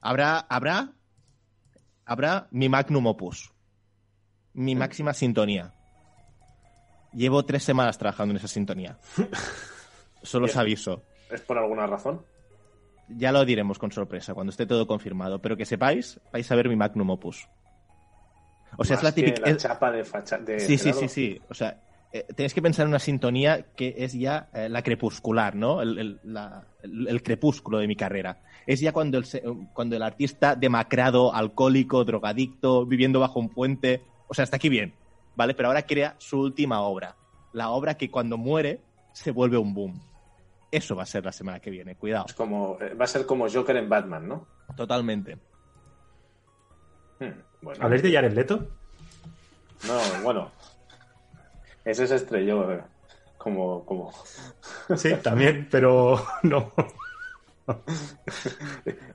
Habrá, 0.00 0.38
habrá, 0.48 0.92
habrá 2.04 2.48
mi 2.50 2.68
magnum 2.68 3.06
opus. 3.06 3.52
Mi 4.54 4.74
máxima 4.74 5.12
sintonía. 5.12 5.74
Llevo 7.12 7.44
tres 7.44 7.64
semanas 7.64 7.98
trabajando 7.98 8.32
en 8.32 8.36
esa 8.38 8.48
sintonía. 8.48 8.98
Solo 10.22 10.46
os 10.46 10.56
aviso. 10.56 11.02
¿Es 11.30 11.40
por 11.40 11.58
alguna 11.58 11.86
razón? 11.86 12.24
Ya 13.08 13.32
lo 13.32 13.44
diremos 13.44 13.78
con 13.78 13.90
sorpresa 13.90 14.34
cuando 14.34 14.50
esté 14.50 14.66
todo 14.66 14.86
confirmado. 14.86 15.40
Pero 15.40 15.56
que 15.56 15.64
sepáis, 15.64 16.20
vais 16.32 16.50
a 16.52 16.54
ver 16.54 16.68
mi 16.68 16.76
magnum 16.76 17.10
opus. 17.10 17.48
O 18.76 18.84
sea, 18.84 18.96
Más 18.96 19.00
es 19.00 19.02
la 19.04 19.12
típica. 19.12 19.40
La 19.40 19.50
es- 19.50 19.56
chapa 19.56 19.90
de 19.90 20.04
facha. 20.04 20.38
De 20.38 20.60
Sí, 20.60 20.76
sí, 20.76 20.92
sí, 20.92 21.08
sí. 21.08 21.40
O 21.48 21.54
sea, 21.54 21.80
eh, 22.12 22.24
tenéis 22.34 22.54
que 22.54 22.62
pensar 22.62 22.84
en 22.84 22.88
una 22.90 22.98
sintonía 22.98 23.66
que 23.76 23.94
es 23.98 24.12
ya 24.14 24.48
eh, 24.54 24.68
la 24.68 24.82
crepuscular, 24.82 25.54
¿no? 25.54 25.82
El, 25.82 25.98
el- 25.98 26.20
la- 26.24 26.64
el- 26.82 27.08
el 27.08 27.22
crepúsculo 27.22 27.78
de 27.78 27.86
mi 27.86 27.96
carrera. 27.96 28.42
Es 28.66 28.80
ya 28.80 28.92
cuando 28.92 29.18
el, 29.18 29.24
se- 29.24 29.42
cuando 29.74 29.96
el 29.96 30.02
artista 30.02 30.54
demacrado, 30.56 31.34
alcohólico, 31.34 32.04
drogadicto, 32.04 32.86
viviendo 32.86 33.20
bajo 33.20 33.40
un 33.40 33.48
puente. 33.50 34.02
O 34.28 34.34
sea, 34.34 34.42
hasta 34.44 34.56
aquí 34.56 34.68
bien, 34.68 34.94
¿vale? 35.36 35.54
Pero 35.54 35.68
ahora 35.68 35.82
crea 35.86 36.16
su 36.18 36.40
última 36.40 36.80
obra. 36.82 37.16
La 37.52 37.70
obra 37.70 37.94
que 37.96 38.10
cuando 38.10 38.36
muere 38.36 38.80
se 39.12 39.30
vuelve 39.30 39.56
un 39.58 39.74
boom. 39.74 40.00
Eso 40.70 40.94
va 40.94 41.02
a 41.04 41.06
ser 41.06 41.24
la 41.24 41.32
semana 41.32 41.60
que 41.60 41.70
viene, 41.70 41.94
cuidado. 41.96 42.26
Es 42.28 42.34
como, 42.34 42.76
eh, 42.80 42.92
va 42.94 43.04
a 43.04 43.08
ser 43.08 43.24
como 43.24 43.48
Joker 43.50 43.76
en 43.76 43.88
Batman, 43.88 44.28
¿no? 44.28 44.46
Totalmente. 44.76 45.38
Hmm, 47.20 47.30
bueno. 47.62 47.82
¿Habláis 47.84 48.02
de 48.02 48.12
Jared 48.12 48.32
Leto? 48.32 48.68
No, 49.86 49.98
bueno. 50.22 50.50
Ese 51.84 52.06
se 52.06 52.16
estrelló. 52.16 52.70
eh, 52.72 52.82
Como, 53.36 53.84
como. 53.84 54.12
Sí, 54.96 55.14
también, 55.22 55.68
pero 55.70 56.20
no. 56.42 56.72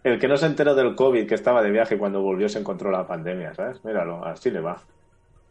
El 0.03 0.19
que 0.19 0.27
no 0.27 0.37
se 0.37 0.45
enteró 0.45 0.75
del 0.75 0.95
COVID, 0.95 1.27
que 1.27 1.35
estaba 1.35 1.61
de 1.63 1.71
viaje 1.71 1.95
y 1.95 1.97
cuando 1.97 2.21
volvió 2.21 2.47
se 2.49 2.59
encontró 2.59 2.91
la 2.91 3.07
pandemia, 3.07 3.53
¿sabes? 3.55 3.83
Míralo, 3.83 4.23
así 4.25 4.51
le 4.51 4.59
va. 4.61 4.77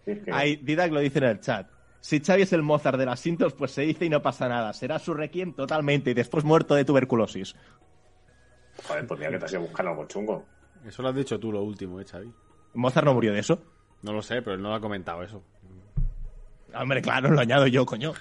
Sí, 0.04 0.12
es 0.12 0.24
que- 0.24 0.32
Ahí, 0.32 0.56
Didac 0.56 0.92
lo 0.92 1.00
dice 1.00 1.18
en 1.18 1.24
el 1.24 1.40
chat. 1.40 1.68
Si 2.00 2.20
Xavi 2.20 2.42
es 2.42 2.52
el 2.52 2.62
Mozart 2.62 2.98
de 2.98 3.06
las 3.06 3.20
Sintos, 3.20 3.52
pues 3.54 3.70
se 3.70 3.82
dice 3.82 4.04
y 4.04 4.08
no 4.10 4.20
pasa 4.22 4.48
nada. 4.48 4.72
Será 4.72 4.98
su 4.98 5.14
requiem 5.14 5.52
totalmente 5.54 6.10
y 6.10 6.14
después 6.14 6.42
muerto 6.44 6.74
de 6.74 6.84
tuberculosis. 6.84 7.54
Joder, 8.88 9.06
pues 9.06 9.20
mira 9.20 9.30
que 9.32 9.38
te 9.38 9.44
has 9.44 9.52
ido 9.52 9.60
a 9.60 9.64
buscar 9.64 9.86
algo 9.86 10.06
chungo. 10.06 10.44
Eso 10.84 11.02
lo 11.02 11.08
has 11.10 11.14
dicho 11.14 11.38
tú 11.38 11.52
lo 11.52 11.62
último, 11.62 12.00
¿eh, 12.00 12.04
Xavi? 12.04 12.32
Mozart 12.74 13.04
no 13.06 13.14
murió 13.14 13.32
de 13.32 13.38
eso. 13.38 13.62
No 14.02 14.12
lo 14.12 14.20
sé, 14.22 14.42
pero 14.42 14.54
él 14.56 14.62
no 14.62 14.70
lo 14.70 14.74
ha 14.74 14.80
comentado 14.80 15.22
eso. 15.22 15.44
Hombre, 16.74 17.02
claro, 17.02 17.30
lo 17.30 17.40
añado 17.40 17.66
yo, 17.66 17.84
coño. 17.86 18.12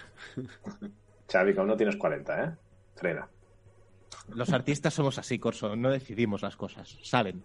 Xavi, 1.32 1.54
que 1.54 1.60
aún 1.60 1.70
no 1.70 1.78
tienes 1.78 1.96
40, 1.98 2.44
¿eh? 2.44 2.52
Frena. 2.96 3.28
Los 4.30 4.52
artistas 4.52 4.94
somos 4.94 5.18
así, 5.18 5.40
Corso. 5.40 5.76
No 5.76 5.90
decidimos 5.90 6.42
las 6.42 6.56
cosas, 6.56 6.98
¿saben? 7.04 7.44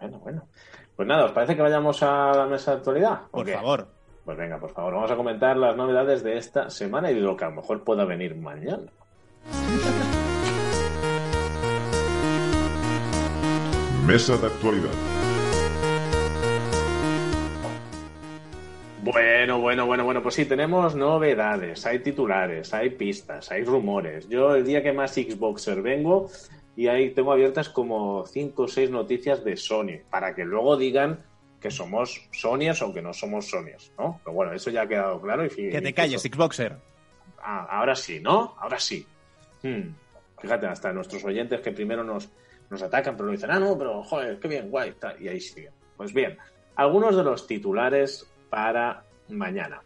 Bueno, 0.00 0.18
bueno. 0.18 0.48
Pues 0.94 1.08
nada, 1.08 1.24
¿os 1.26 1.32
parece 1.32 1.54
que 1.56 1.62
vayamos 1.62 2.02
a 2.02 2.32
la 2.34 2.46
mesa 2.46 2.72
de 2.72 2.76
actualidad? 2.78 3.22
¿O 3.30 3.38
Por 3.38 3.46
qué? 3.46 3.54
favor. 3.54 3.88
Pues 4.24 4.36
venga, 4.36 4.58
por 4.58 4.72
favor, 4.72 4.94
vamos 4.94 5.10
a 5.10 5.16
comentar 5.16 5.56
las 5.56 5.76
novedades 5.76 6.22
de 6.24 6.36
esta 6.36 6.68
semana 6.68 7.10
y 7.10 7.14
de 7.14 7.20
lo 7.20 7.36
que 7.36 7.44
a 7.44 7.48
lo 7.50 7.56
mejor 7.56 7.84
pueda 7.84 8.04
venir 8.04 8.34
mañana. 8.34 8.90
Mesa 14.06 14.36
de 14.36 14.46
actualidad. 14.46 14.90
Bueno, 19.06 19.60
bueno, 19.60 19.86
bueno, 19.86 20.04
bueno, 20.04 20.20
pues 20.20 20.34
sí, 20.34 20.46
tenemos 20.46 20.96
novedades, 20.96 21.86
hay 21.86 22.00
titulares, 22.00 22.74
hay 22.74 22.90
pistas, 22.90 23.52
hay 23.52 23.62
rumores. 23.62 24.28
Yo 24.28 24.56
el 24.56 24.66
día 24.66 24.82
que 24.82 24.92
más 24.92 25.14
Xboxer 25.14 25.80
vengo 25.80 26.28
y 26.74 26.88
ahí 26.88 27.10
tengo 27.10 27.30
abiertas 27.30 27.68
como 27.68 28.26
cinco 28.26 28.64
o 28.64 28.68
seis 28.68 28.90
noticias 28.90 29.44
de 29.44 29.56
Sony, 29.56 30.00
para 30.10 30.34
que 30.34 30.44
luego 30.44 30.76
digan 30.76 31.20
que 31.60 31.70
somos 31.70 32.28
Sonyers 32.32 32.82
aunque 32.82 33.00
no 33.00 33.12
somos 33.12 33.48
Sonyers, 33.48 33.92
¿no? 33.96 34.20
Pero 34.24 34.34
bueno, 34.34 34.52
eso 34.52 34.70
ya 34.70 34.82
ha 34.82 34.88
quedado 34.88 35.20
claro. 35.20 35.46
Y 35.46 35.50
Que 35.50 35.80
te 35.80 35.94
calles, 35.94 36.22
Xboxer. 36.22 36.76
Ah, 37.40 37.64
ahora 37.70 37.94
sí, 37.94 38.18
¿no? 38.18 38.56
Ahora 38.58 38.80
sí. 38.80 39.06
Hmm. 39.62 39.94
Fíjate, 40.40 40.66
hasta 40.66 40.92
nuestros 40.92 41.24
oyentes 41.24 41.60
que 41.60 41.70
primero 41.70 42.02
nos, 42.02 42.28
nos 42.70 42.82
atacan, 42.82 43.16
pero 43.16 43.30
dicen, 43.30 43.52
ah, 43.52 43.60
no, 43.60 43.78
pero 43.78 44.02
joder, 44.02 44.40
qué 44.40 44.48
bien, 44.48 44.68
guay, 44.68 44.94
tal, 44.98 45.22
y 45.22 45.28
ahí 45.28 45.40
sigue. 45.40 45.70
Pues 45.96 46.12
bien, 46.12 46.36
algunos 46.74 47.16
de 47.16 47.22
los 47.22 47.46
titulares 47.46 48.26
para 48.56 49.04
mañana. 49.28 49.82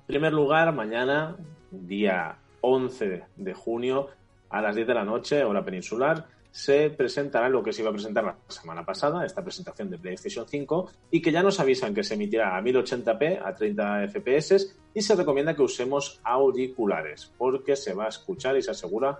En 0.00 0.06
primer 0.06 0.34
lugar, 0.34 0.74
mañana, 0.74 1.38
día 1.70 2.36
11 2.60 3.22
de 3.34 3.54
junio, 3.54 4.08
a 4.50 4.60
las 4.60 4.76
10 4.76 4.88
de 4.88 4.92
la 4.92 5.06
noche, 5.06 5.42
hora 5.42 5.64
peninsular, 5.64 6.26
se 6.50 6.90
presentará 6.90 7.48
lo 7.48 7.62
que 7.62 7.72
se 7.72 7.80
iba 7.80 7.88
a 7.88 7.94
presentar 7.94 8.24
la 8.24 8.36
semana 8.48 8.84
pasada, 8.84 9.24
esta 9.24 9.42
presentación 9.42 9.88
de 9.88 9.96
PlayStation 9.96 10.46
5, 10.46 10.90
y 11.12 11.22
que 11.22 11.32
ya 11.32 11.42
nos 11.42 11.58
avisan 11.60 11.94
que 11.94 12.04
se 12.04 12.12
emitirá 12.12 12.54
a 12.54 12.60
1080p, 12.60 13.40
a 13.42 13.54
30 13.54 14.08
FPS, 14.08 14.76
y 14.92 15.00
se 15.00 15.16
recomienda 15.16 15.56
que 15.56 15.62
usemos 15.62 16.20
auriculares, 16.24 17.32
porque 17.38 17.74
se 17.74 17.94
va 17.94 18.04
a 18.04 18.08
escuchar 18.08 18.54
y 18.58 18.60
se 18.60 18.72
asegura 18.72 19.18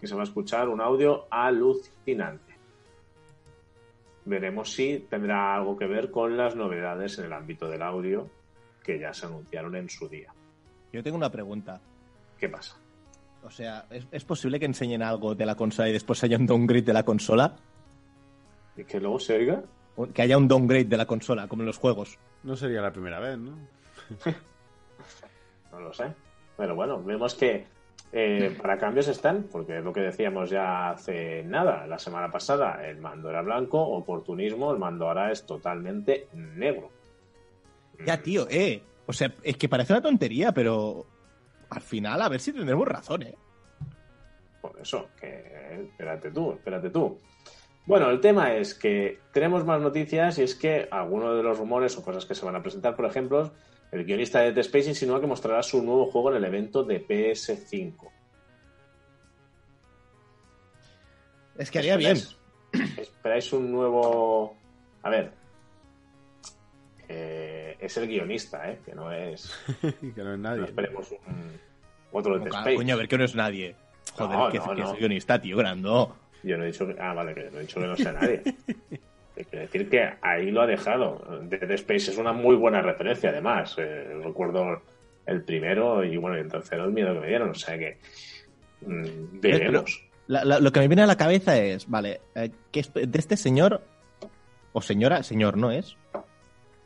que 0.00 0.06
se 0.06 0.14
va 0.14 0.22
a 0.22 0.24
escuchar 0.24 0.70
un 0.70 0.80
audio 0.80 1.26
alucinante. 1.28 2.51
Veremos 4.24 4.72
si 4.72 4.98
tendrá 5.10 5.54
algo 5.56 5.76
que 5.76 5.86
ver 5.86 6.10
con 6.10 6.36
las 6.36 6.54
novedades 6.54 7.18
en 7.18 7.26
el 7.26 7.32
ámbito 7.32 7.68
del 7.68 7.82
audio 7.82 8.28
que 8.82 8.98
ya 8.98 9.12
se 9.12 9.26
anunciaron 9.26 9.74
en 9.76 9.88
su 9.88 10.08
día. 10.08 10.32
Yo 10.92 11.02
tengo 11.02 11.16
una 11.16 11.30
pregunta. 11.30 11.80
¿Qué 12.38 12.48
pasa? 12.48 12.76
O 13.44 13.50
sea, 13.50 13.86
¿es, 13.90 14.06
es 14.10 14.24
posible 14.24 14.60
que 14.60 14.66
enseñen 14.66 15.02
algo 15.02 15.34
de 15.34 15.46
la 15.46 15.54
consola 15.56 15.88
y 15.88 15.92
después 15.92 16.22
haya 16.22 16.36
un 16.36 16.46
downgrade 16.46 16.82
de 16.82 16.92
la 16.92 17.04
consola? 17.04 17.56
¿Y 18.76 18.84
que 18.84 19.00
luego 19.00 19.18
se 19.18 19.36
oiga? 19.36 19.62
O 19.96 20.06
Que 20.06 20.22
haya 20.22 20.38
un 20.38 20.48
downgrade 20.48 20.84
de 20.84 20.96
la 20.96 21.06
consola, 21.06 21.48
como 21.48 21.62
en 21.62 21.66
los 21.66 21.78
juegos. 21.78 22.18
No 22.42 22.56
sería 22.56 22.80
la 22.80 22.92
primera 22.92 23.20
vez, 23.20 23.38
¿no? 23.38 23.56
No 25.72 25.80
lo 25.80 25.92
sé. 25.94 26.12
Pero 26.56 26.74
bueno, 26.74 27.02
vemos 27.02 27.34
que 27.34 27.66
eh, 28.14 28.54
para 28.60 28.76
cambios 28.76 29.08
están, 29.08 29.44
porque 29.50 29.78
es 29.78 29.84
lo 29.84 29.92
que 29.92 30.00
decíamos 30.00 30.50
ya 30.50 30.90
hace 30.90 31.42
nada, 31.44 31.86
la 31.86 31.98
semana 31.98 32.30
pasada, 32.30 32.86
el 32.86 32.98
mando 32.98 33.30
era 33.30 33.40
blanco, 33.40 33.80
oportunismo, 33.80 34.70
el 34.70 34.78
mando 34.78 35.08
ahora 35.08 35.32
es 35.32 35.46
totalmente 35.46 36.28
negro. 36.34 36.90
Ya, 38.04 38.22
tío, 38.22 38.46
eh. 38.50 38.82
O 39.06 39.12
sea, 39.12 39.32
es 39.42 39.56
que 39.56 39.68
parece 39.68 39.94
una 39.94 40.02
tontería, 40.02 40.52
pero 40.52 41.06
al 41.70 41.80
final 41.80 42.20
a 42.20 42.28
ver 42.28 42.40
si 42.40 42.52
tendremos 42.52 42.86
razón, 42.86 43.22
eh. 43.22 43.34
Por 44.60 44.78
eso, 44.78 45.08
que 45.18 45.86
espérate 45.90 46.30
tú, 46.30 46.52
espérate 46.52 46.90
tú. 46.90 47.18
Bueno, 47.86 48.10
el 48.10 48.20
tema 48.20 48.54
es 48.54 48.74
que 48.74 49.18
tenemos 49.32 49.64
más 49.64 49.80
noticias 49.80 50.38
y 50.38 50.42
es 50.42 50.54
que 50.54 50.86
algunos 50.90 51.36
de 51.36 51.42
los 51.42 51.58
rumores 51.58 51.96
o 51.96 52.04
cosas 52.04 52.26
que 52.26 52.34
se 52.34 52.44
van 52.44 52.56
a 52.56 52.62
presentar, 52.62 52.94
por 52.94 53.06
ejemplo, 53.06 53.52
el 53.92 54.04
guionista 54.04 54.40
de 54.40 54.52
Dead 54.52 54.58
Space 54.64 54.88
insinúa 54.88 55.20
que 55.20 55.26
mostrará 55.26 55.62
su 55.62 55.82
nuevo 55.82 56.06
juego 56.06 56.30
en 56.30 56.36
el 56.38 56.44
evento 56.44 56.82
de 56.82 57.06
PS5. 57.06 58.10
Es 61.58 61.70
que 61.70 61.78
haría 61.78 61.96
bien. 61.96 62.16
¿Esperáis, 62.96 63.52
un 63.52 63.70
nuevo... 63.70 64.56
A 65.02 65.10
ver. 65.10 65.32
eh, 67.08 67.76
es 67.78 67.96
el 67.98 68.08
guionista, 68.08 68.70
¿eh? 68.70 68.80
Que 68.84 68.94
no 68.94 69.12
es... 69.12 69.52
que 69.80 70.22
no 70.22 70.32
es 70.34 70.38
No 70.38 70.48
nadie. 70.48 70.64
esperemos 70.64 71.10
un... 71.10 71.60
Otro 72.12 72.34
de 72.38 72.40
Dead 72.40 72.48
Coño, 72.50 72.60
Space. 72.60 72.76
Coño, 72.76 72.94
a 72.94 72.96
ver 72.96 73.08
que 73.08 73.18
no 73.18 73.24
es 73.24 73.34
nadie. 73.34 73.76
Joder, 74.14 74.38
No, 74.38 74.50
que, 74.50 74.58
no, 74.58 74.68
que 74.74 74.80
no. 74.82 74.92
es 74.92 74.98
guionista, 74.98 75.40
tío, 75.40 75.56
grando. 75.58 76.16
Yo 76.42 76.56
no 76.56 76.64
he 76.64 76.68
dicho 76.68 76.86
que... 76.86 76.96
Ah, 76.98 77.12
vale, 77.14 77.34
que 77.34 77.50
no 77.50 77.58
he 77.58 77.62
dicho 77.62 77.80
que 77.80 77.86
no 77.86 77.96
sea 77.96 78.12
nadie. 78.12 78.42
Quiero 79.34 79.60
decir 79.60 79.88
que 79.88 80.10
ahí 80.20 80.50
lo 80.50 80.60
ha 80.62 80.66
dejado. 80.66 81.24
Dead 81.44 81.70
Space 81.72 82.10
es 82.10 82.18
una 82.18 82.32
muy 82.32 82.54
buena 82.56 82.82
referencia, 82.82 83.30
además. 83.30 83.74
Eh, 83.78 84.20
recuerdo 84.22 84.82
el 85.26 85.42
primero 85.42 86.04
y 86.04 86.16
bueno, 86.18 86.36
el 86.36 86.50
tercero 86.50 86.84
el 86.84 86.92
miedo 86.92 87.14
que 87.14 87.20
me 87.20 87.28
dieron. 87.28 87.50
O 87.50 87.54
sea 87.54 87.78
que 87.78 87.98
mm, 88.86 89.40
veremos. 89.40 90.04
La- 90.26 90.44
la- 90.44 90.60
lo 90.60 90.70
que 90.70 90.80
me 90.80 90.88
viene 90.88 91.02
a 91.02 91.06
la 91.06 91.16
cabeza 91.16 91.56
es, 91.58 91.88
vale, 91.88 92.20
eh, 92.34 92.50
¿qué 92.70 92.80
es 92.80 92.92
de 92.92 93.18
este 93.18 93.36
señor 93.36 93.80
o 94.72 94.82
señora? 94.82 95.22
Señor, 95.22 95.56
¿no 95.56 95.70
es? 95.70 95.96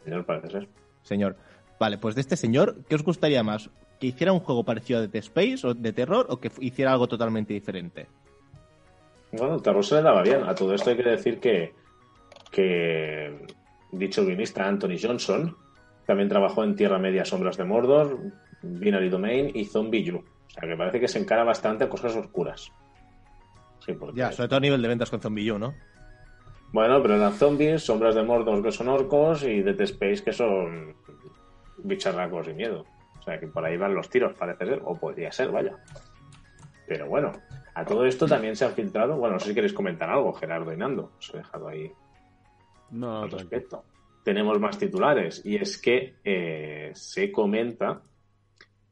Señor, 0.05 0.25
parece 0.25 0.51
ser. 0.51 0.69
Señor. 1.03 1.37
Vale, 1.81 1.99
pues 1.99 2.15
de 2.15 2.21
este 2.21 2.37
señor, 2.37 2.77
¿qué 2.89 2.95
os 2.95 3.03
gustaría 3.03 3.43
más? 3.43 3.69
¿Que 4.01 4.07
hiciera 4.09 4.33
un 4.33 4.41
juego 4.41 4.65
parecido 4.65 5.01
a 5.01 5.03
Dead 5.03 5.17
Space 5.17 5.67
o 5.67 5.75
de 5.75 5.93
terror 5.93 6.27
o 6.31 6.39
que 6.39 6.51
hiciera 6.61 6.93
algo 6.93 7.09
totalmente 7.09 7.53
diferente? 7.55 8.07
Bueno, 9.33 9.57
el 9.57 9.63
terror 9.63 9.85
se 9.85 9.97
le 9.97 10.03
daba 10.03 10.23
bien. 10.23 10.43
A 10.45 10.55
todo 10.55 10.75
esto 10.75 10.91
hay 10.91 10.97
que 10.97 11.03
decir 11.03 11.39
que, 11.41 11.75
que 12.57 13.37
dicho 13.93 14.25
guionista 14.25 14.67
Anthony 14.67 14.97
Johnson 14.99 15.55
también 16.07 16.31
trabajó 16.31 16.65
en 16.65 16.75
Tierra 16.75 16.99
Media, 16.99 17.27
Sombras 17.27 17.59
de 17.59 17.65
Mordor, 17.65 18.19
Binary 18.63 19.11
Domain 19.11 19.51
y 19.55 19.67
Zombie 19.67 20.11
U. 20.11 20.17
O 20.17 20.51
sea 20.51 20.67
que 20.67 20.75
parece 20.75 20.99
que 20.99 21.09
se 21.09 21.19
encara 21.19 21.45
bastante 21.45 21.85
a 21.85 21.89
cosas 21.91 22.17
oscuras. 22.17 22.73
Sí, 23.85 23.93
porque... 23.93 24.19
Ya, 24.19 24.33
sobre 24.33 24.49
todo 24.49 24.57
a 24.57 24.61
nivel 24.61 24.81
de 24.81 24.89
ventas 24.89 25.11
con 25.11 25.21
Zombie 25.21 25.51
U, 25.53 25.59
¿no? 25.59 25.75
Bueno, 26.73 27.03
pero 27.03 27.17
eran 27.17 27.35
zombies, 27.35 27.83
Sombras 27.83 28.15
de 28.15 28.23
Mordor 28.23 28.63
que 28.63 28.73
son 28.73 28.89
orcos 28.89 29.43
y 29.43 29.61
Dead 29.61 29.81
Space 29.83 30.25
que 30.25 30.33
son 30.33 30.95
bicharracos 31.77 32.49
y 32.49 32.55
miedo. 32.55 32.87
O 33.19 33.23
sea 33.23 33.39
que 33.39 33.49
por 33.49 33.67
ahí 33.67 33.77
van 33.77 33.95
los 33.95 34.09
tiros, 34.09 34.33
parece 34.33 34.65
ser, 34.65 34.81
o 34.83 34.95
podría 34.99 35.31
ser, 35.31 35.51
vaya. 35.51 35.77
Pero 36.89 37.07
bueno, 37.07 37.33
a 37.75 37.85
todo 37.85 38.07
esto 38.07 38.27
también 38.27 38.57
se 38.57 38.65
han 38.65 38.73
filtrado. 38.73 39.17
Bueno, 39.17 39.35
no 39.35 39.41
sé 39.41 39.49
si 39.51 39.55
queréis 39.55 39.75
comentar 39.75 40.09
algo, 40.09 40.33
Gerardo 40.33 40.73
y 40.73 40.79
Nando. 40.79 41.13
Os 41.19 41.35
he 41.35 41.39
dejado 41.39 41.69
ahí 41.69 41.93
No, 42.91 43.07
no, 43.19 43.23
al 43.25 43.31
respecto. 43.31 43.85
Tenemos 44.25 44.59
más 44.61 44.79
titulares 44.79 45.43
y 45.45 45.57
es 45.57 45.79
que 45.81 46.17
eh, 46.25 46.91
se 46.95 47.31
comenta 47.31 48.03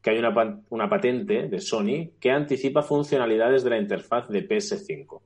que 0.01 0.09
hay 0.11 0.19
una, 0.19 0.61
una 0.69 0.87
patente 0.89 1.47
de 1.47 1.59
Sony 1.59 2.11
que 2.19 2.31
anticipa 2.31 2.81
funcionalidades 2.83 3.63
de 3.63 3.69
la 3.71 3.77
interfaz 3.79 4.29
de 4.29 4.47
PS5. 4.47 5.21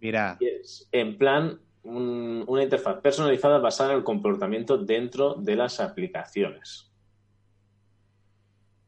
Mira, 0.00 0.36
Y 0.40 0.46
es, 0.46 0.88
en 0.92 1.18
plan, 1.18 1.60
un- 1.82 2.44
una 2.46 2.62
interfaz 2.62 3.00
personalizada 3.00 3.58
basada 3.58 3.90
en 3.92 3.98
el 3.98 4.04
comportamiento 4.04 4.78
dentro 4.78 5.34
de 5.34 5.56
las 5.56 5.80
aplicaciones. 5.80 6.90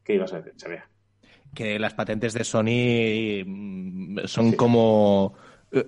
¿Qué 0.03 0.13
ibas 0.15 0.33
a 0.33 0.37
decir, 0.41 0.53
Xavier? 0.59 0.83
que 1.53 1.79
las 1.79 1.93
patentes 1.93 2.33
de 2.33 2.43
Sony 2.43 3.43
mm, 3.45 4.25
son 4.25 4.51
como 4.53 5.35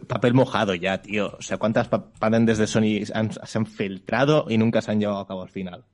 papel 0.07 0.33
mojado 0.33 0.75
ya, 0.75 1.01
tío. 1.01 1.35
O 1.37 1.41
sea, 1.41 1.57
¿cuántas 1.57 1.87
pa- 1.87 2.11
patentes 2.11 2.57
de 2.57 2.67
Sony 2.67 3.03
han- 3.13 3.31
se 3.31 3.57
han 3.57 3.65
filtrado 3.65 4.45
y 4.49 4.57
nunca 4.57 4.81
se 4.81 4.91
han 4.91 4.99
llevado 4.99 5.19
a 5.19 5.27
cabo 5.27 5.43
al 5.43 5.49
final? 5.49 5.85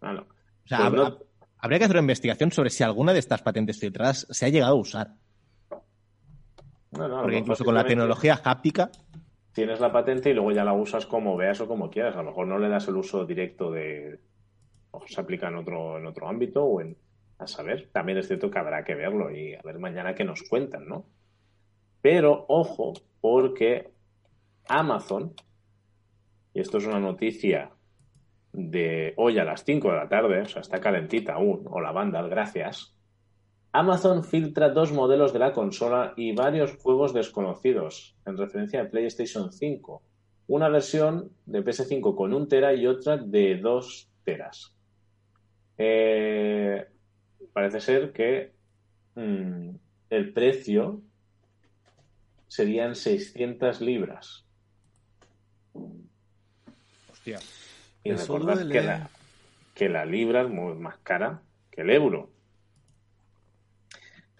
Ah, 0.00 0.12
no. 0.12 0.22
O 0.22 0.26
sea, 0.68 0.78
Pues 0.88 0.92
no- 0.92 1.06
hab- 1.06 1.24
habría 1.58 1.78
que 1.78 1.84
hacer 1.84 1.96
una 1.96 2.02
investigación 2.04 2.52
sobre 2.52 2.70
si 2.70 2.82
alguna 2.84 3.12
de 3.12 3.18
estas 3.18 3.42
patentes 3.42 3.78
filtradas 3.78 4.26
se 4.30 4.46
ha 4.46 4.48
llegado 4.48 4.72
a 4.72 4.80
usar. 4.80 5.14
No, 6.90 7.06
no, 7.06 7.20
Porque 7.22 7.36
incluso 7.38 7.64
con 7.64 7.74
la 7.74 7.84
tecnología 7.84 8.40
háptica, 8.42 8.90
Tienes 9.52 9.80
la 9.80 9.90
patente 9.90 10.30
y 10.30 10.34
luego 10.34 10.52
ya 10.52 10.62
la 10.62 10.72
usas 10.72 11.04
como 11.06 11.36
veas 11.36 11.60
o 11.60 11.66
como 11.66 11.90
quieras. 11.90 12.14
A 12.14 12.18
lo 12.22 12.26
mejor 12.30 12.46
no 12.46 12.58
le 12.60 12.68
das 12.68 12.86
el 12.86 12.96
uso 12.96 13.26
directo 13.26 13.72
de. 13.72 14.20
O 14.92 15.02
se 15.08 15.20
aplica 15.20 15.48
en 15.48 15.56
otro, 15.56 15.98
en 15.98 16.06
otro 16.06 16.28
ámbito 16.28 16.62
o 16.62 16.80
en. 16.80 16.96
A 17.38 17.46
saber. 17.48 17.88
También 17.92 18.18
es 18.18 18.28
cierto 18.28 18.50
que 18.52 18.58
habrá 18.60 18.84
que 18.84 18.94
verlo 18.94 19.34
y 19.34 19.54
a 19.54 19.60
ver 19.64 19.80
mañana 19.80 20.14
qué 20.14 20.22
nos 20.22 20.42
cuentan, 20.44 20.86
¿no? 20.86 21.06
Pero 22.00 22.44
ojo, 22.48 22.94
porque 23.20 23.90
Amazon, 24.68 25.34
y 26.54 26.60
esto 26.60 26.78
es 26.78 26.86
una 26.86 27.00
noticia 27.00 27.70
de 28.52 29.14
hoy 29.16 29.38
a 29.38 29.44
las 29.44 29.64
5 29.64 29.90
de 29.90 29.96
la 29.96 30.08
tarde, 30.08 30.42
o 30.42 30.46
sea, 30.46 30.62
está 30.62 30.80
calentita 30.80 31.34
aún, 31.34 31.66
o 31.70 31.80
la 31.80 31.92
banda, 31.92 32.22
gracias. 32.22 32.94
Amazon 33.72 34.24
filtra 34.24 34.70
dos 34.70 34.92
modelos 34.92 35.32
de 35.32 35.38
la 35.38 35.52
consola 35.52 36.14
y 36.16 36.32
varios 36.34 36.76
juegos 36.76 37.12
desconocidos 37.12 38.16
en 38.24 38.36
referencia 38.36 38.82
a 38.82 38.88
PlayStation 38.88 39.52
5. 39.52 40.02
Una 40.48 40.68
versión 40.70 41.30
de 41.44 41.62
PS5 41.62 42.16
con 42.16 42.32
un 42.32 42.48
tera 42.48 42.72
y 42.72 42.86
otra 42.86 43.18
de 43.18 43.58
dos 43.58 44.10
teras. 44.24 44.74
Eh, 45.76 46.86
parece 47.52 47.80
ser 47.80 48.12
que 48.12 48.52
mm, 49.14 49.70
el 50.10 50.32
precio 50.32 51.02
serían 52.48 52.94
600 52.96 53.80
libras. 53.80 54.44
hostia, 57.10 57.38
Y 58.04 58.10
Eso 58.10 58.34
recordad 58.38 58.54
duele. 58.56 58.72
que 58.72 58.82
la, 58.82 59.10
que 59.74 59.88
la 59.88 60.04
libra 60.04 60.42
es 60.42 60.48
muy 60.48 60.74
más 60.74 60.98
cara 60.98 61.42
que 61.70 61.80
el 61.82 61.90
euro. 61.90 62.30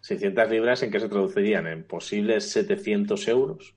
600 0.01 0.51
libras 0.51 0.83
en 0.83 0.91
qué 0.91 1.01
se 1.01 1.09
traducirían 1.09 1.67
en 1.67 1.85
posibles 1.85 2.51
700 2.51 3.29
euros. 3.29 3.75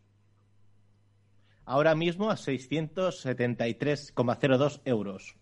ahora 1.66 1.94
mismo 1.96 2.30
a 2.32 2.36
673,02 2.36 4.82
euros. 4.86 5.36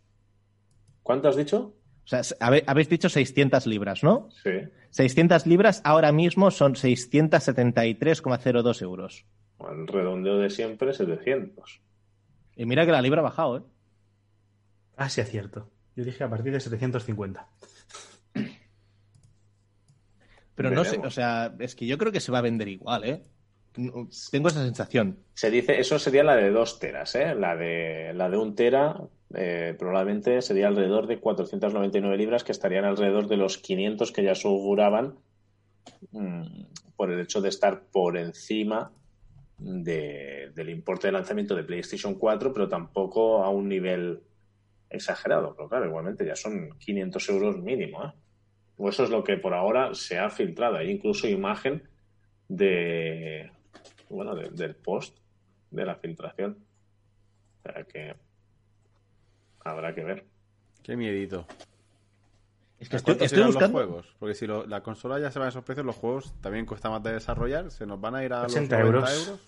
¿Cuánto 1.03 1.29
has 1.29 1.35
dicho? 1.35 1.75
O 2.11 2.23
sea, 2.23 2.35
habéis 2.65 2.89
dicho 2.89 3.07
600 3.07 3.67
libras, 3.67 4.03
¿no? 4.03 4.29
Sí. 4.41 4.49
600 4.89 5.45
libras 5.45 5.79
ahora 5.83 6.11
mismo 6.11 6.49
son 6.49 6.73
673,02 6.73 8.81
euros. 8.81 9.25
El 9.59 9.87
redondeo 9.87 10.39
de 10.39 10.49
siempre, 10.49 10.91
700. 10.91 11.81
Y 12.55 12.65
mira 12.65 12.87
que 12.87 12.91
la 12.91 13.03
libra 13.03 13.19
ha 13.19 13.23
bajado, 13.23 13.57
¿eh? 13.57 13.61
Ah, 14.97 15.07
sí, 15.07 15.21
es 15.21 15.29
cierto. 15.29 15.69
Yo 15.95 16.03
dije 16.03 16.23
a 16.23 16.29
partir 16.29 16.51
de 16.51 16.59
750. 16.59 17.47
Pero 20.55 20.71
no 20.71 20.83
sé, 20.83 20.97
o 20.97 21.11
sea, 21.11 21.53
es 21.59 21.75
que 21.75 21.85
yo 21.85 21.99
creo 21.99 22.11
que 22.11 22.21
se 22.21 22.31
va 22.31 22.39
a 22.39 22.41
vender 22.41 22.69
igual, 22.69 23.03
¿eh? 23.03 23.21
Tengo 23.71 24.47
esa 24.47 24.63
sensación. 24.63 25.19
Se 25.35 25.51
dice, 25.51 25.79
eso 25.79 25.99
sería 25.99 26.23
la 26.23 26.35
de 26.35 26.49
2 26.49 26.79
teras, 26.79 27.13
¿eh? 27.13 27.35
La 27.35 27.55
de, 27.55 28.13
la 28.15 28.29
de 28.29 28.37
1 28.37 28.55
tera 28.55 28.99
eh, 29.35 29.75
probablemente 29.77 30.41
sería 30.41 30.67
alrededor 30.67 31.07
de 31.07 31.19
499 31.19 32.17
libras, 32.17 32.43
que 32.43 32.51
estarían 32.51 32.85
alrededor 32.85 33.27
de 33.27 33.37
los 33.37 33.57
500 33.57 34.11
que 34.11 34.23
ya 34.23 34.35
se 34.35 34.47
auguraban 34.47 35.15
mm, 36.11 36.43
por 36.95 37.11
el 37.11 37.19
hecho 37.19 37.41
de 37.41 37.49
estar 37.49 37.83
por 37.91 38.17
encima 38.17 38.91
de, 39.59 40.51
del 40.55 40.69
importe 40.69 41.07
de 41.07 41.13
lanzamiento 41.13 41.55
de 41.55 41.63
PlayStation 41.63 42.15
4, 42.15 42.53
pero 42.53 42.67
tampoco 42.67 43.43
a 43.43 43.49
un 43.49 43.69
nivel 43.69 44.23
exagerado. 44.89 45.53
Pero 45.55 45.69
claro, 45.69 45.85
igualmente 45.85 46.25
ya 46.25 46.35
son 46.35 46.77
500 46.79 47.29
euros 47.29 47.57
mínimo. 47.57 48.03
¿eh? 48.03 48.11
O 48.77 48.89
eso 48.89 49.03
es 49.03 49.09
lo 49.09 49.23
que 49.23 49.37
por 49.37 49.53
ahora 49.53 49.93
se 49.93 50.17
ha 50.17 50.29
filtrado. 50.29 50.77
Hay 50.77 50.89
incluso 50.89 51.27
imagen 51.27 51.83
de 52.47 53.51
bueno 54.09 54.33
del 54.35 54.75
post 54.75 55.19
de 55.69 55.85
la 55.85 55.95
filtración. 55.95 56.57
O 57.63 57.87
que 57.87 58.15
habrá 59.63 59.93
que 59.93 60.03
ver. 60.03 60.25
Qué 60.83 60.95
miedito. 60.95 61.45
Es 62.79 62.87
que 62.87 62.95
estoy, 62.95 63.17
estoy 63.19 63.43
buscando... 63.43 63.79
los 63.79 63.87
juegos? 63.87 64.15
Porque 64.19 64.35
si 64.35 64.47
lo, 64.47 64.65
la 64.65 64.81
consola 64.81 65.19
ya 65.19 65.31
se 65.31 65.39
va 65.39 65.45
a 65.45 65.49
esos 65.49 65.63
precios, 65.63 65.85
los 65.85 65.95
juegos 65.95 66.33
también 66.41 66.65
cuesta 66.65 66.89
más 66.89 67.03
de 67.03 67.13
desarrollar. 67.13 67.69
¿Se 67.71 67.85
nos 67.85 67.99
van 67.99 68.15
a 68.15 68.23
ir 68.23 68.31
a 68.33 68.43
80 68.43 68.79
los 68.79 68.85
90 68.85 68.87
euros. 68.87 69.27
euros? 69.27 69.41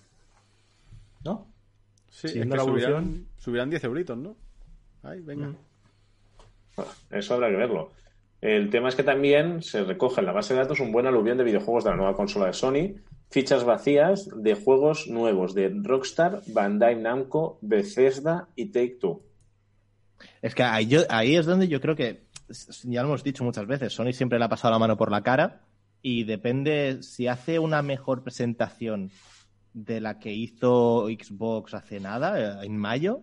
¿No? 1.24 1.46
Sí, 2.10 2.26
es 2.26 2.32
que 2.34 2.44
la 2.44 2.62
subirán, 2.62 2.90
evolución. 2.90 3.28
subirán 3.38 3.70
10 3.70 3.84
euritos, 3.84 4.18
¿no? 4.18 4.36
Ay, 5.02 5.20
venga. 5.20 5.46
Mm. 5.48 5.56
Bueno, 6.76 6.90
Eso 7.10 7.34
habrá 7.34 7.48
que 7.48 7.56
verlo. 7.56 7.90
El 8.42 8.70
tema 8.70 8.88
es 8.88 8.96
que 8.96 9.02
también 9.02 9.62
se 9.62 9.84
recoge 9.84 10.20
en 10.20 10.26
la 10.26 10.32
base 10.32 10.52
de 10.52 10.60
datos 10.60 10.80
un 10.80 10.92
buen 10.92 11.06
aluvión 11.06 11.38
de 11.38 11.44
videojuegos 11.44 11.84
de 11.84 11.90
la 11.90 11.96
nueva 11.96 12.16
consola 12.16 12.46
de 12.46 12.52
Sony, 12.52 13.00
fichas 13.30 13.64
vacías 13.64 14.28
de 14.34 14.54
juegos 14.54 15.06
nuevos 15.06 15.54
de 15.54 15.72
Rockstar, 15.82 16.42
Bandai 16.48 16.96
Namco, 16.96 17.58
Bethesda 17.62 18.48
y 18.56 18.66
Take 18.72 18.98
Two. 19.00 19.22
Es 20.40 20.54
que 20.54 20.62
ahí, 20.62 20.90
ahí 21.08 21.36
es 21.36 21.46
donde 21.46 21.68
yo 21.68 21.80
creo 21.80 21.96
que, 21.96 22.26
ya 22.84 23.02
lo 23.02 23.08
hemos 23.08 23.24
dicho 23.24 23.44
muchas 23.44 23.66
veces, 23.66 23.92
Sony 23.92 24.12
siempre 24.12 24.38
le 24.38 24.44
ha 24.44 24.48
pasado 24.48 24.72
la 24.72 24.78
mano 24.78 24.96
por 24.96 25.10
la 25.10 25.22
cara 25.22 25.62
y 26.02 26.24
depende 26.24 27.02
si 27.02 27.28
hace 27.28 27.58
una 27.58 27.82
mejor 27.82 28.22
presentación 28.22 29.10
de 29.72 30.00
la 30.00 30.18
que 30.18 30.32
hizo 30.32 31.06
Xbox 31.06 31.74
hace 31.74 32.00
nada, 32.00 32.62
eh, 32.62 32.66
en 32.66 32.76
mayo, 32.76 33.20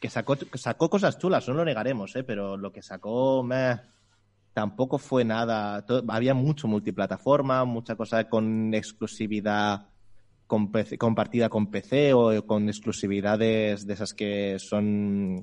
que 0.00 0.08
sacó, 0.08 0.36
sacó 0.54 0.88
cosas 0.88 1.18
chulas, 1.18 1.48
no 1.48 1.54
lo 1.54 1.64
negaremos, 1.64 2.14
¿eh? 2.16 2.24
pero 2.24 2.56
lo 2.56 2.72
que 2.72 2.82
sacó 2.82 3.42
meh, 3.42 3.80
tampoco 4.54 4.98
fue 4.98 5.24
nada. 5.24 5.84
había 6.08 6.34
mucho 6.34 6.68
multiplataforma, 6.68 7.64
mucha 7.64 7.96
cosa 7.96 8.28
con 8.28 8.72
exclusividad 8.72 9.88
compartida 10.46 11.48
con 11.48 11.70
PC 11.70 12.12
o 12.12 12.46
con 12.46 12.68
exclusividades 12.68 13.86
de 13.86 13.94
esas 13.94 14.14
que 14.14 14.58
son 14.58 15.42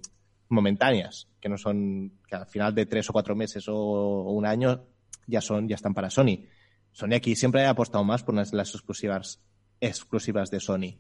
momentáneas, 0.52 1.28
que 1.40 1.50
no 1.50 1.58
son, 1.58 2.20
que 2.28 2.36
al 2.36 2.48
final 2.48 2.76
de 2.76 2.86
tres 2.86 3.10
o 3.10 3.14
cuatro 3.14 3.36
meses 3.36 3.66
o, 3.68 4.24
un 4.32 4.46
año 4.46 4.86
ya 5.28 5.42
son, 5.42 5.68
ya 5.68 5.76
están 5.76 5.94
para 5.94 6.10
Sony. 6.10 6.46
Sony 6.92 7.16
aquí 7.16 7.36
siempre 7.36 7.66
ha 7.66 7.70
apostado 7.70 8.04
más 8.04 8.24
por 8.24 8.36
las, 8.36 8.54
las 8.54 8.74
exclusivas, 8.74 9.42
exclusivas 9.80 10.52
de 10.52 10.60
Sony. 10.60 11.00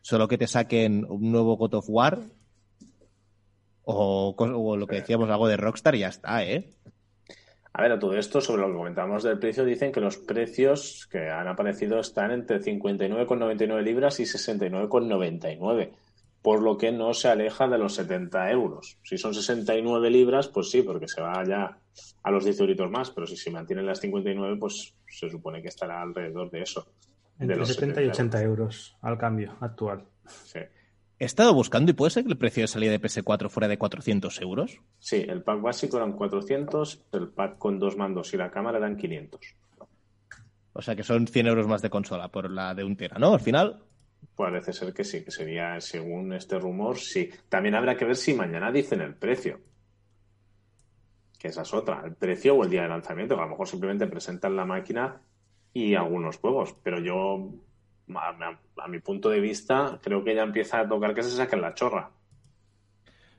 Solo 0.00 0.28
que 0.28 0.38
te 0.38 0.46
saquen 0.46 1.04
un 1.08 1.30
nuevo 1.32 1.56
God 1.56 1.74
of 1.74 1.86
War 1.88 2.20
o, 3.84 4.34
o 4.36 4.76
lo 4.76 4.86
que 4.86 4.96
decíamos, 4.96 5.30
algo 5.30 5.48
de 5.48 5.56
Rockstar 5.56 5.94
y 5.94 6.00
ya 6.00 6.08
está, 6.08 6.44
¿eh? 6.44 6.72
A 7.78 7.82
ver, 7.82 7.92
a 7.92 7.98
todo 7.98 8.16
esto, 8.16 8.40
sobre 8.40 8.62
lo 8.62 8.68
que 8.68 8.78
comentábamos 8.78 9.22
del 9.22 9.38
precio, 9.38 9.62
dicen 9.62 9.92
que 9.92 10.00
los 10.00 10.16
precios 10.16 11.06
que 11.12 11.28
han 11.28 11.46
aparecido 11.46 12.00
están 12.00 12.30
entre 12.30 12.58
59,99 12.58 13.82
libras 13.82 14.18
y 14.18 14.22
69,99, 14.22 15.90
por 16.46 16.62
lo 16.62 16.78
que 16.78 16.92
no 16.92 17.12
se 17.12 17.26
aleja 17.26 17.66
de 17.66 17.76
los 17.76 17.96
70 17.96 18.52
euros. 18.52 18.98
Si 19.02 19.18
son 19.18 19.34
69 19.34 20.08
libras, 20.10 20.46
pues 20.46 20.70
sí, 20.70 20.80
porque 20.82 21.08
se 21.08 21.20
va 21.20 21.44
ya 21.44 21.76
a 22.22 22.30
los 22.30 22.44
10 22.44 22.60
euritos 22.60 22.88
más, 22.88 23.10
pero 23.10 23.26
si 23.26 23.36
se 23.36 23.50
mantienen 23.50 23.84
las 23.84 23.98
59, 23.98 24.56
pues 24.56 24.94
se 25.08 25.28
supone 25.28 25.60
que 25.60 25.66
estará 25.66 26.00
alrededor 26.00 26.48
de 26.52 26.62
eso. 26.62 26.86
de 27.36 27.46
Entre 27.46 27.56
los 27.56 27.68
70 27.74 28.00
y 28.00 28.06
80 28.10 28.42
euros. 28.42 28.58
euros 28.60 28.96
al 29.02 29.18
cambio 29.18 29.56
actual. 29.60 30.04
Sí. 30.44 30.60
He 31.18 31.24
estado 31.24 31.52
buscando 31.52 31.90
y 31.90 31.94
puede 31.94 32.12
ser 32.12 32.22
que 32.22 32.30
el 32.30 32.38
precio 32.38 32.62
de 32.62 32.68
salida 32.68 32.92
de 32.92 33.00
PS4 33.00 33.48
fuera 33.48 33.66
de 33.66 33.78
400 33.78 34.40
euros. 34.40 34.78
Sí, 35.00 35.26
el 35.28 35.42
pack 35.42 35.60
básico 35.60 35.96
eran 35.96 36.12
400, 36.12 37.06
el 37.10 37.26
pack 37.26 37.58
con 37.58 37.80
dos 37.80 37.96
mandos 37.96 38.32
y 38.34 38.36
la 38.36 38.52
cámara 38.52 38.78
eran 38.78 38.96
500. 38.96 39.40
O 40.74 40.80
sea 40.80 40.94
que 40.94 41.02
son 41.02 41.26
100 41.26 41.48
euros 41.48 41.66
más 41.66 41.82
de 41.82 41.90
consola 41.90 42.28
por 42.28 42.48
la 42.48 42.72
de 42.72 42.84
un 42.84 42.96
tera, 42.96 43.18
¿no? 43.18 43.34
Al 43.34 43.40
final, 43.40 43.82
Parece 44.36 44.72
ser 44.72 44.92
que 44.92 45.02
sí, 45.04 45.24
que 45.24 45.30
sería, 45.30 45.80
según 45.80 46.32
este 46.34 46.58
rumor, 46.58 46.98
sí. 46.98 47.30
También 47.48 47.74
habrá 47.74 47.96
que 47.96 48.04
ver 48.04 48.16
si 48.16 48.34
mañana 48.34 48.70
dicen 48.70 49.00
el 49.00 49.14
precio. 49.14 49.60
Que 51.38 51.48
esa 51.48 51.62
es 51.62 51.72
otra, 51.74 52.02
el 52.04 52.14
precio 52.14 52.54
o 52.54 52.64
el 52.64 52.70
día 52.70 52.82
de 52.82 52.88
lanzamiento. 52.88 53.34
que 53.34 53.40
A 53.40 53.44
lo 53.44 53.50
mejor 53.50 53.68
simplemente 53.68 54.06
presentan 54.06 54.56
la 54.56 54.64
máquina 54.64 55.20
y 55.72 55.94
algunos 55.94 56.38
juegos. 56.38 56.74
Pero 56.82 56.98
yo, 57.00 57.50
a, 58.14 58.28
a- 58.28 58.60
a 58.84 58.88
mi 58.88 58.98
punto 59.00 59.28
de 59.30 59.40
vista, 59.40 59.98
creo 60.02 60.22
que 60.24 60.34
ya 60.34 60.42
empieza 60.42 60.80
a 60.80 60.88
tocar 60.88 61.14
que 61.14 61.22
se 61.22 61.30
saquen 61.30 61.60
la 61.62 61.74
chorra. 61.74 62.10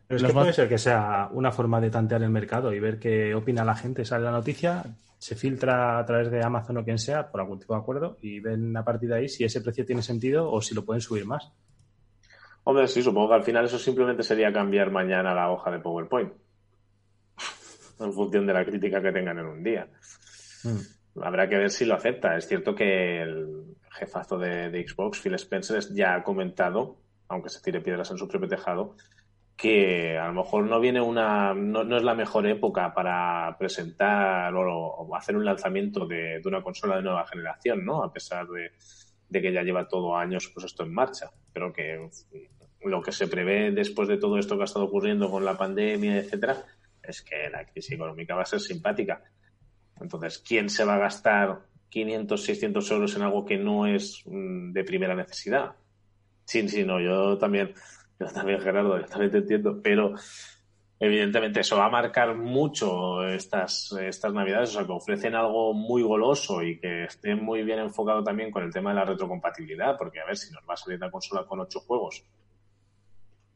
Pero 0.07 0.15
es 0.15 0.21
Los 0.23 0.31
que 0.31 0.35
más- 0.35 0.43
puede 0.45 0.53
ser 0.53 0.69
que 0.69 0.77
sea 0.77 1.29
una 1.31 1.51
forma 1.51 1.81
de 1.81 1.89
tantear 1.89 2.23
el 2.23 2.29
mercado 2.29 2.73
y 2.73 2.79
ver 2.79 2.97
qué 2.99 3.35
opina 3.35 3.63
la 3.65 3.75
gente. 3.75 4.05
Sale 4.05 4.23
la 4.25 4.31
noticia, 4.31 4.83
se 5.17 5.35
filtra 5.35 5.99
a 5.99 6.05
través 6.05 6.29
de 6.29 6.43
Amazon 6.43 6.77
o 6.77 6.83
quien 6.83 6.99
sea, 6.99 7.29
por 7.29 7.41
algún 7.41 7.59
tipo 7.59 7.73
de 7.73 7.79
acuerdo, 7.79 8.17
y 8.21 8.39
ven 8.39 8.75
a 8.77 8.83
partir 8.83 9.09
de 9.09 9.15
ahí 9.15 9.29
si 9.29 9.43
ese 9.43 9.61
precio 9.61 9.85
tiene 9.85 10.01
sentido 10.01 10.51
o 10.51 10.61
si 10.61 10.75
lo 10.75 10.85
pueden 10.85 11.01
subir 11.01 11.25
más. 11.25 11.51
Hombre, 12.63 12.87
sí, 12.87 13.01
supongo 13.01 13.29
que 13.29 13.35
al 13.35 13.43
final 13.43 13.65
eso 13.65 13.79
simplemente 13.79 14.23
sería 14.23 14.51
cambiar 14.51 14.91
mañana 14.91 15.33
la 15.33 15.49
hoja 15.49 15.71
de 15.71 15.79
PowerPoint. 15.79 16.33
en 17.99 18.13
función 18.13 18.45
de 18.45 18.53
la 18.53 18.65
crítica 18.65 19.01
que 19.01 19.11
tengan 19.11 19.39
en 19.39 19.45
un 19.45 19.63
día. 19.63 19.87
Mm. 20.63 21.21
Habrá 21.21 21.47
que 21.49 21.57
ver 21.57 21.71
si 21.71 21.85
lo 21.85 21.95
acepta. 21.95 22.35
Es 22.35 22.47
cierto 22.47 22.75
que 22.75 23.21
el 23.21 23.77
jefazo 23.89 24.37
de, 24.37 24.69
de 24.69 24.87
Xbox, 24.87 25.19
Phil 25.19 25.33
Spencer, 25.35 25.81
ya 25.93 26.15
ha 26.15 26.23
comentado, 26.23 26.97
aunque 27.29 27.49
se 27.49 27.61
tire 27.61 27.81
piedras 27.81 28.11
en 28.11 28.17
su 28.17 28.27
propio 28.27 28.47
tejado, 28.49 28.95
que 29.57 30.17
a 30.17 30.27
lo 30.27 30.33
mejor 30.33 30.65
no 30.65 30.79
viene 30.79 31.01
una. 31.01 31.53
no, 31.53 31.83
no 31.83 31.97
es 31.97 32.03
la 32.03 32.13
mejor 32.13 32.45
época 32.47 32.93
para 32.93 33.57
presentar 33.57 34.53
o, 34.53 34.63
o 34.63 35.15
hacer 35.15 35.35
un 35.35 35.43
lanzamiento 35.43 36.05
de, 36.05 36.39
de 36.39 36.47
una 36.47 36.61
consola 36.61 36.97
de 36.97 37.01
nueva 37.01 37.25
generación, 37.25 37.83
¿no? 37.83 38.03
A 38.03 38.13
pesar 38.13 38.47
de, 38.47 38.71
de 39.29 39.41
que 39.41 39.51
ya 39.51 39.63
lleva 39.63 39.87
todo 39.87 40.15
años 40.15 40.51
pues 40.53 40.67
esto 40.67 40.83
en 40.83 40.93
marcha. 40.93 41.31
Pero 41.51 41.73
que 41.73 42.07
lo 42.81 43.01
que 43.01 43.11
se 43.11 43.27
prevé 43.27 43.71
después 43.71 44.07
de 44.07 44.17
todo 44.17 44.37
esto 44.37 44.55
que 44.55 44.61
ha 44.61 44.65
estado 44.65 44.85
ocurriendo 44.85 45.29
con 45.29 45.43
la 45.43 45.57
pandemia, 45.57 46.17
etcétera, 46.17 46.63
es 47.01 47.21
que 47.21 47.49
la 47.49 47.65
crisis 47.65 47.93
económica 47.93 48.35
va 48.35 48.43
a 48.43 48.45
ser 48.45 48.59
simpática. 48.59 49.23
Entonces, 49.99 50.37
¿quién 50.39 50.69
se 50.69 50.85
va 50.85 50.95
a 50.95 50.99
gastar 50.99 51.61
500, 51.89 52.43
600 52.43 52.91
euros 52.91 53.15
en 53.15 53.23
algo 53.23 53.45
que 53.45 53.57
no 53.57 53.87
es 53.87 54.21
mm, 54.25 54.71
de 54.71 54.83
primera 54.83 55.15
necesidad? 55.15 55.75
Sí, 56.45 56.67
sí, 56.69 56.85
no, 56.85 56.99
yo 57.01 57.37
también, 57.37 57.73
yo 58.19 58.27
también, 58.27 58.59
Gerardo, 58.61 58.99
yo 58.99 59.05
también 59.05 59.31
te 59.31 59.37
entiendo, 59.39 59.79
pero 59.81 60.13
evidentemente 60.99 61.59
eso 61.59 61.77
va 61.77 61.85
a 61.85 61.89
marcar 61.89 62.35
mucho 62.35 63.27
estas, 63.27 63.91
estas 63.93 64.33
navidades, 64.33 64.69
o 64.69 64.73
sea, 64.73 64.85
que 64.85 64.91
ofrecen 64.91 65.35
algo 65.35 65.73
muy 65.73 66.01
goloso 66.01 66.63
y 66.63 66.79
que 66.79 67.05
esté 67.05 67.35
muy 67.35 67.63
bien 67.63 67.79
enfocado 67.79 68.23
también 68.23 68.51
con 68.51 68.63
el 68.63 68.73
tema 68.73 68.89
de 68.89 68.95
la 68.95 69.05
retrocompatibilidad, 69.05 69.97
porque 69.97 70.19
a 70.19 70.25
ver, 70.25 70.37
si 70.37 70.51
nos 70.51 70.63
va 70.67 70.73
a 70.73 70.77
salir 70.77 70.99
la 70.99 71.11
consola 71.11 71.45
con 71.45 71.59
ocho 71.59 71.81
juegos, 71.81 72.23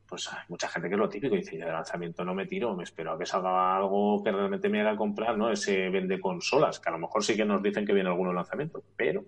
pues 0.08 0.28
hay 0.32 0.44
mucha 0.50 0.68
gente 0.68 0.90
que 0.90 0.96
es 0.96 1.00
lo 1.00 1.10
típico 1.10 1.36
dice, 1.36 1.58
ya 1.58 1.68
de 1.68 1.72
lanzamiento 1.72 2.26
no 2.26 2.36
me 2.36 2.46
tiro, 2.46 2.76
me 2.76 2.84
espero 2.84 3.14
a 3.14 3.18
que 3.18 3.26
salga 3.26 3.78
algo 3.78 4.22
que 4.22 4.32
realmente 4.32 4.68
me 4.68 4.82
haga 4.82 4.98
comprar, 4.98 5.38
¿no? 5.38 5.50
Ese 5.50 5.90
vende 5.90 6.20
consolas, 6.20 6.80
que 6.80 6.90
a 6.90 6.92
lo 6.92 7.00
mejor 7.00 7.24
sí 7.24 7.36
que 7.36 7.46
nos 7.46 7.64
dicen 7.64 7.86
que 7.86 7.94
viene 7.94 8.10
alguno 8.10 8.34
lanzamiento, 8.34 8.84
pero 8.98 9.24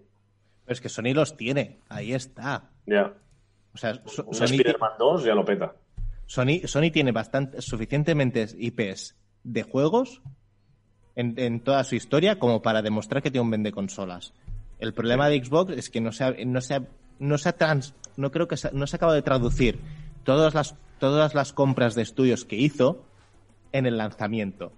es 0.67 0.81
que 0.81 0.89
Sony 0.89 1.13
los 1.13 1.35
tiene, 1.35 1.79
ahí 1.89 2.13
está. 2.13 2.69
ya, 2.85 3.13
O 3.73 3.77
sea, 3.77 4.01
So- 4.05 4.25
un 4.25 4.33
Sony, 4.35 4.45
Spider-Man 4.45 4.91
2 4.99 5.23
ya 5.23 5.33
lo 5.35 5.43
peta. 5.45 5.73
Sony, 6.25 6.61
Sony 6.65 6.91
tiene 6.91 7.11
bastante, 7.11 7.61
suficientemente 7.61 8.47
IPs 8.57 9.15
de 9.43 9.63
juegos 9.63 10.21
en, 11.15 11.33
en 11.37 11.59
toda 11.59 11.83
su 11.83 11.95
historia 11.95 12.39
como 12.39 12.61
para 12.61 12.81
demostrar 12.81 13.21
que 13.21 13.29
tiene 13.31 13.43
un 13.43 13.51
vende 13.51 13.71
consolas. 13.71 14.33
El 14.79 14.93
problema 14.93 15.29
de 15.29 15.43
Xbox 15.43 15.71
es 15.73 15.89
que 15.89 16.01
no 16.01 16.11
se 16.11 16.23
ha, 16.23 16.31
no 16.45 16.61
se 16.61 16.75
ha- 16.75 16.87
no 17.19 17.37
se 17.37 17.49
ha 17.49 17.53
trans, 17.57 17.93
no 18.17 18.31
creo 18.31 18.47
que 18.47 18.57
se, 18.57 18.71
no 18.73 18.87
se 18.87 18.95
acaba 18.95 19.13
de 19.13 19.21
traducir 19.21 19.79
todas 20.23 20.53
las, 20.53 20.75
todas 20.99 21.35
las 21.35 21.53
compras 21.53 21.93
de 21.95 22.01
estudios 22.01 22.43
que 22.45 22.55
hizo 22.55 23.03
en 23.71 23.85
el 23.85 23.97
lanzamiento. 23.97 24.71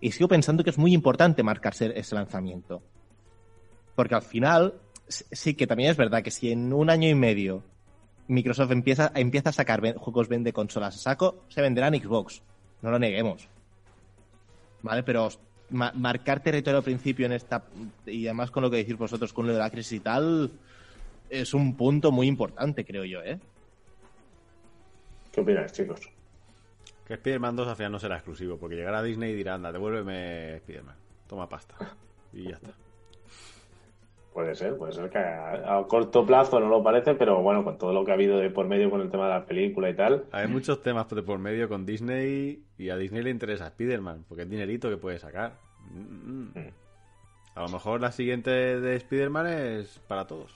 Y 0.00 0.12
sigo 0.12 0.28
pensando 0.28 0.64
que 0.64 0.70
es 0.70 0.78
muy 0.78 0.92
importante 0.94 1.42
marcarse 1.42 1.92
ese 1.98 2.14
lanzamiento. 2.14 2.82
Porque 3.94 4.14
al 4.14 4.22
final, 4.22 4.74
sí 5.08 5.54
que 5.54 5.66
también 5.66 5.90
es 5.90 5.96
verdad 5.96 6.22
que 6.22 6.30
si 6.30 6.50
en 6.50 6.72
un 6.72 6.88
año 6.90 7.08
y 7.08 7.14
medio 7.14 7.62
Microsoft 8.32 8.70
empieza, 8.72 9.12
empieza 9.14 9.50
a 9.50 9.52
sacar 9.52 9.80
ven- 9.80 9.96
juegos 9.96 10.28
vende 10.28 10.52
consolas 10.52 10.96
a 10.96 10.98
saco, 10.98 11.44
se 11.48 11.60
venderán 11.62 11.94
Xbox. 11.94 12.42
No 12.82 12.90
lo 12.90 12.98
neguemos. 12.98 13.48
¿Vale? 14.82 15.02
Pero 15.04 15.28
ma- 15.70 15.92
marcar 15.94 16.42
territorio 16.42 16.78
al 16.78 16.84
principio 16.84 17.26
en 17.26 17.32
esta. 17.32 17.64
Y 18.06 18.26
además 18.26 18.50
con 18.50 18.62
lo 18.62 18.70
que 18.70 18.78
decís 18.78 18.96
vosotros, 18.96 19.32
con 19.32 19.46
lo 19.46 19.52
de 19.52 19.58
la 19.58 19.70
crisis 19.70 19.92
y 19.92 20.00
tal. 20.00 20.50
es 21.30 21.54
un 21.54 21.76
punto 21.76 22.12
muy 22.12 22.26
importante, 22.26 22.84
creo 22.84 23.04
yo, 23.04 23.22
¿eh? 23.22 23.38
¿Qué 25.32 25.40
opináis, 25.40 25.72
chicos? 25.72 26.00
Que 27.06 27.14
Spider-Man 27.14 27.56
2 27.56 27.68
al 27.68 27.76
final 27.76 27.92
no 27.92 27.98
será 27.98 28.16
exclusivo, 28.16 28.58
porque 28.58 28.76
llegará 28.76 28.98
a 28.98 29.02
Disney 29.02 29.32
y 29.32 29.36
dirá, 29.36 29.54
anda, 29.54 29.72
devuélveme 29.72 30.56
Spider-Man. 30.56 30.96
Toma 31.26 31.48
pasta. 31.48 31.74
Y 32.34 32.44
ya 32.50 32.56
está. 32.56 32.70
Puede 34.32 34.54
ser, 34.54 34.78
puede 34.78 34.92
ser 34.92 35.10
que 35.10 35.18
a, 35.18 35.78
a 35.78 35.86
corto 35.86 36.24
plazo 36.24 36.58
no 36.58 36.68
lo 36.68 36.82
parece, 36.82 37.14
pero 37.14 37.42
bueno, 37.42 37.64
con 37.64 37.76
todo 37.76 37.92
lo 37.92 38.04
que 38.04 38.12
ha 38.12 38.14
habido 38.14 38.38
de 38.38 38.48
por 38.48 38.66
medio 38.66 38.90
con 38.90 39.02
el 39.02 39.10
tema 39.10 39.24
de 39.24 39.34
la 39.34 39.44
película 39.44 39.90
y 39.90 39.94
tal, 39.94 40.24
Hay 40.32 40.48
muchos 40.48 40.82
temas 40.82 41.08
de 41.10 41.22
por 41.22 41.38
medio 41.38 41.68
con 41.68 41.84
Disney 41.84 42.62
y 42.78 42.88
a 42.88 42.96
Disney 42.96 43.22
le 43.22 43.30
interesa 43.30 43.66
Spider-Man, 43.66 44.24
porque 44.28 44.44
es 44.44 44.50
dinerito 44.50 44.88
que 44.88 44.96
puede 44.96 45.18
sacar. 45.18 45.52
Mm. 45.90 46.48
A 47.54 47.60
lo 47.62 47.68
mejor 47.68 48.00
la 48.00 48.12
siguiente 48.12 48.50
de 48.50 48.96
Spider-Man 48.96 49.46
es 49.46 50.00
para 50.08 50.26
todos. 50.26 50.54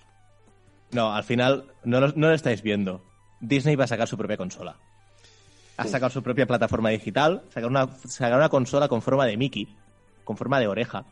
No, 0.92 1.12
al 1.12 1.24
final 1.24 1.66
no 1.84 2.00
lo, 2.00 2.08
no 2.08 2.28
lo 2.28 2.32
estáis 2.32 2.62
viendo. 2.62 3.02
Disney 3.40 3.76
va 3.76 3.84
a 3.84 3.88
sacar 3.88 4.08
su 4.08 4.16
propia 4.16 4.38
consola. 4.38 4.76
Ha 5.76 5.84
sacado 5.84 6.08
su 6.08 6.22
propia 6.22 6.46
plataforma 6.46 6.88
digital, 6.88 7.42
sacar 7.50 7.68
una, 7.68 7.86
sacar 7.88 8.38
una 8.38 8.48
consola 8.48 8.88
con 8.88 9.02
forma 9.02 9.26
de 9.26 9.36
Mickey, 9.36 9.68
con 10.24 10.38
forma 10.38 10.58
de 10.58 10.68
oreja. 10.68 11.04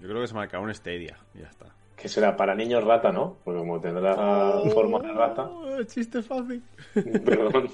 Yo 0.00 0.08
creo 0.08 0.20
que 0.22 0.28
se 0.28 0.34
marcará 0.34 0.62
un 0.62 0.74
Stadia 0.74 1.16
y 1.34 1.40
ya 1.40 1.48
está. 1.48 1.66
que 1.96 2.08
será 2.08 2.36
para 2.36 2.54
niños 2.54 2.82
rata, 2.84 3.12
¿no? 3.12 3.36
Porque 3.44 3.60
como 3.60 3.78
tendrá 3.80 4.14
forma 4.72 4.98
de 5.00 5.12
rata. 5.12 5.42
Oh, 5.42 5.82
chiste 5.84 6.22
fácil. 6.22 6.62
Perdón, 6.94 7.68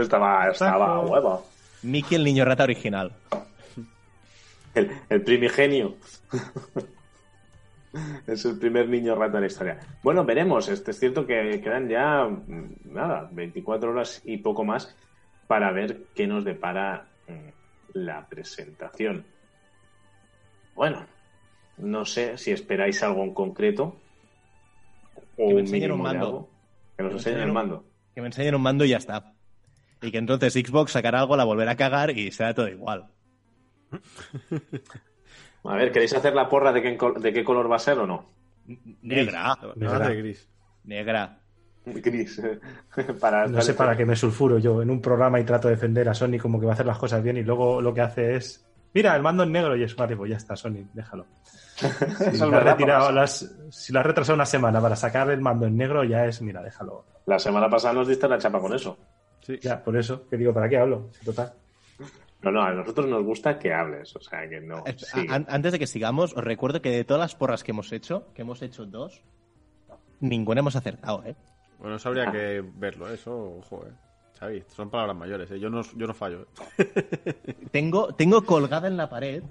estaba, 0.00 0.48
estaba 0.48 1.00
huevo. 1.00 1.44
Mickey 1.82 2.16
el 2.16 2.24
niño 2.24 2.44
rata 2.44 2.62
original. 2.62 3.12
El, 4.74 4.90
el 5.08 5.22
primigenio. 5.22 5.96
es 8.26 8.44
el 8.44 8.58
primer 8.58 8.88
niño 8.88 9.14
rata 9.16 9.34
de 9.34 9.40
la 9.40 9.46
historia. 9.48 9.80
Bueno, 10.02 10.24
veremos. 10.24 10.68
Este, 10.68 10.92
es 10.92 11.00
cierto 11.00 11.26
que 11.26 11.60
quedan 11.62 11.88
ya, 11.88 12.24
mm, 12.24 12.94
nada, 12.94 13.28
24 13.32 13.90
horas 13.90 14.22
y 14.24 14.38
poco 14.38 14.64
más 14.64 14.94
para 15.48 15.72
ver 15.72 16.04
qué 16.14 16.26
nos 16.26 16.44
depara 16.44 17.06
mm, 17.28 17.48
la 17.94 18.26
presentación. 18.26 19.26
Bueno, 20.74 21.04
no 21.82 22.04
sé 22.04 22.38
si 22.38 22.50
esperáis 22.50 23.02
algo 23.02 23.22
en 23.24 23.34
concreto. 23.34 23.96
O 25.36 25.36
Que 25.36 25.44
me 25.48 25.52
un 25.54 25.58
enseñen 25.60 25.92
un 25.92 26.02
mando. 26.02 26.26
algo. 26.26 26.50
Que 26.96 27.02
nos 27.04 27.12
enseñen 27.14 27.48
un- 27.48 27.52
mando. 27.54 27.84
Que 28.14 28.20
me 28.20 28.26
enseñen 28.28 28.54
un 28.54 28.62
mando 28.62 28.84
y 28.84 28.88
ya 28.90 28.96
está. 28.98 29.32
Y 30.00 30.10
que 30.10 30.18
entonces 30.18 30.52
Xbox 30.54 30.92
sacará 30.92 31.20
algo, 31.20 31.36
la 31.36 31.44
volverá 31.44 31.72
a 31.72 31.76
cagar 31.76 32.10
y 32.10 32.30
será 32.32 32.54
todo 32.54 32.68
igual. 32.68 33.06
A 35.64 35.76
ver, 35.76 35.92
¿queréis 35.92 36.12
hacer 36.14 36.34
la 36.34 36.48
porra 36.48 36.72
de 36.72 36.82
qué, 36.82 36.98
de 37.20 37.32
qué 37.32 37.44
color 37.44 37.70
va 37.70 37.76
a 37.76 37.80
ser 37.80 37.98
o 37.98 38.06
no? 38.06 38.26
Negra. 39.02 39.56
Me 39.76 39.86
va 39.86 39.96
a 39.96 40.00
hacer 40.00 40.16
gris. 40.18 40.48
Negra. 40.84 41.38
Gris. 41.84 42.40
para, 43.20 43.46
No 43.46 43.60
sé 43.62 43.74
para 43.74 43.96
qué 43.96 44.04
me 44.04 44.16
sulfuro 44.16 44.58
yo 44.58 44.82
en 44.82 44.90
un 44.90 45.00
programa 45.00 45.38
y 45.40 45.44
trato 45.44 45.68
de 45.68 45.74
defender 45.74 46.08
a 46.08 46.14
Sony 46.14 46.38
como 46.40 46.58
que 46.58 46.66
va 46.66 46.72
a 46.72 46.74
hacer 46.74 46.86
las 46.86 46.98
cosas 46.98 47.22
bien 47.22 47.36
y 47.36 47.42
luego 47.42 47.80
lo 47.80 47.94
que 47.94 48.00
hace 48.00 48.36
es. 48.36 48.66
Mira, 48.94 49.16
el 49.16 49.22
mando 49.22 49.42
en 49.44 49.52
negro 49.52 49.76
y 49.76 49.82
es 49.84 49.96
vale, 49.96 50.16
pues 50.16 50.30
ya 50.30 50.36
está, 50.36 50.54
Sony, 50.56 50.84
déjalo. 50.92 51.26
Si 51.82 52.38
lo 52.38 52.44
has 52.44 52.50
verdad, 52.50 52.72
retirado 52.72 53.06
porque 53.06 53.14
las- 53.20 53.50
si 53.70 53.92
lo 53.92 54.00
has 54.00 54.06
retrasado 54.06 54.34
una 54.36 54.46
semana 54.46 54.80
para 54.80 54.94
sacar 54.96 55.30
el 55.30 55.40
mando 55.40 55.66
en 55.66 55.76
negro, 55.76 56.04
ya 56.04 56.26
es, 56.26 56.40
mira, 56.42 56.62
déjalo. 56.62 57.04
La 57.26 57.38
semana 57.38 57.68
pasada 57.70 57.94
nos 57.94 58.06
diste 58.08 58.28
la 58.28 58.38
chapa 58.38 58.60
con 58.60 58.74
eso. 58.74 58.98
Sí. 59.40 59.58
Ya, 59.60 59.82
por 59.82 59.96
eso, 59.96 60.28
que 60.28 60.36
digo, 60.36 60.52
¿para 60.52 60.68
qué 60.68 60.76
hablo? 60.78 61.08
Sí, 61.12 61.24
total. 61.24 61.52
No, 62.42 62.50
no, 62.50 62.62
a 62.62 62.72
nosotros 62.72 63.06
nos 63.08 63.22
gusta 63.24 63.58
que 63.58 63.72
hables, 63.72 64.14
o 64.16 64.20
sea 64.20 64.48
que 64.48 64.60
no. 64.60 64.84
Eh, 64.86 64.94
sí. 64.96 65.26
Antes 65.30 65.72
de 65.72 65.78
que 65.78 65.86
sigamos, 65.86 66.36
os 66.36 66.44
recuerdo 66.44 66.82
que 66.82 66.90
de 66.90 67.04
todas 67.04 67.20
las 67.20 67.34
porras 67.34 67.62
que 67.64 67.70
hemos 67.70 67.90
hecho, 67.92 68.26
que 68.34 68.42
hemos 68.42 68.60
hecho 68.62 68.84
dos, 68.84 69.22
ninguna 70.20 70.60
hemos 70.60 70.76
acertado, 70.76 71.22
¿eh? 71.24 71.34
Bueno, 71.78 71.96
eso 71.96 72.08
habría 72.08 72.30
que 72.30 72.62
verlo, 72.76 73.08
eso, 73.12 73.58
ojo, 73.58 73.84
eh. 73.86 73.92
Xavi, 74.42 74.64
son 74.74 74.90
palabras 74.90 75.16
mayores, 75.16 75.50
eh. 75.52 75.60
Yo 75.60 75.70
no, 75.70 75.82
yo 75.94 76.06
no 76.08 76.14
fallo, 76.14 76.48
eh. 76.76 77.56
Tengo, 77.70 78.12
tengo 78.14 78.44
colgada 78.44 78.88
en 78.88 78.96
la 78.96 79.08
pared 79.08 79.44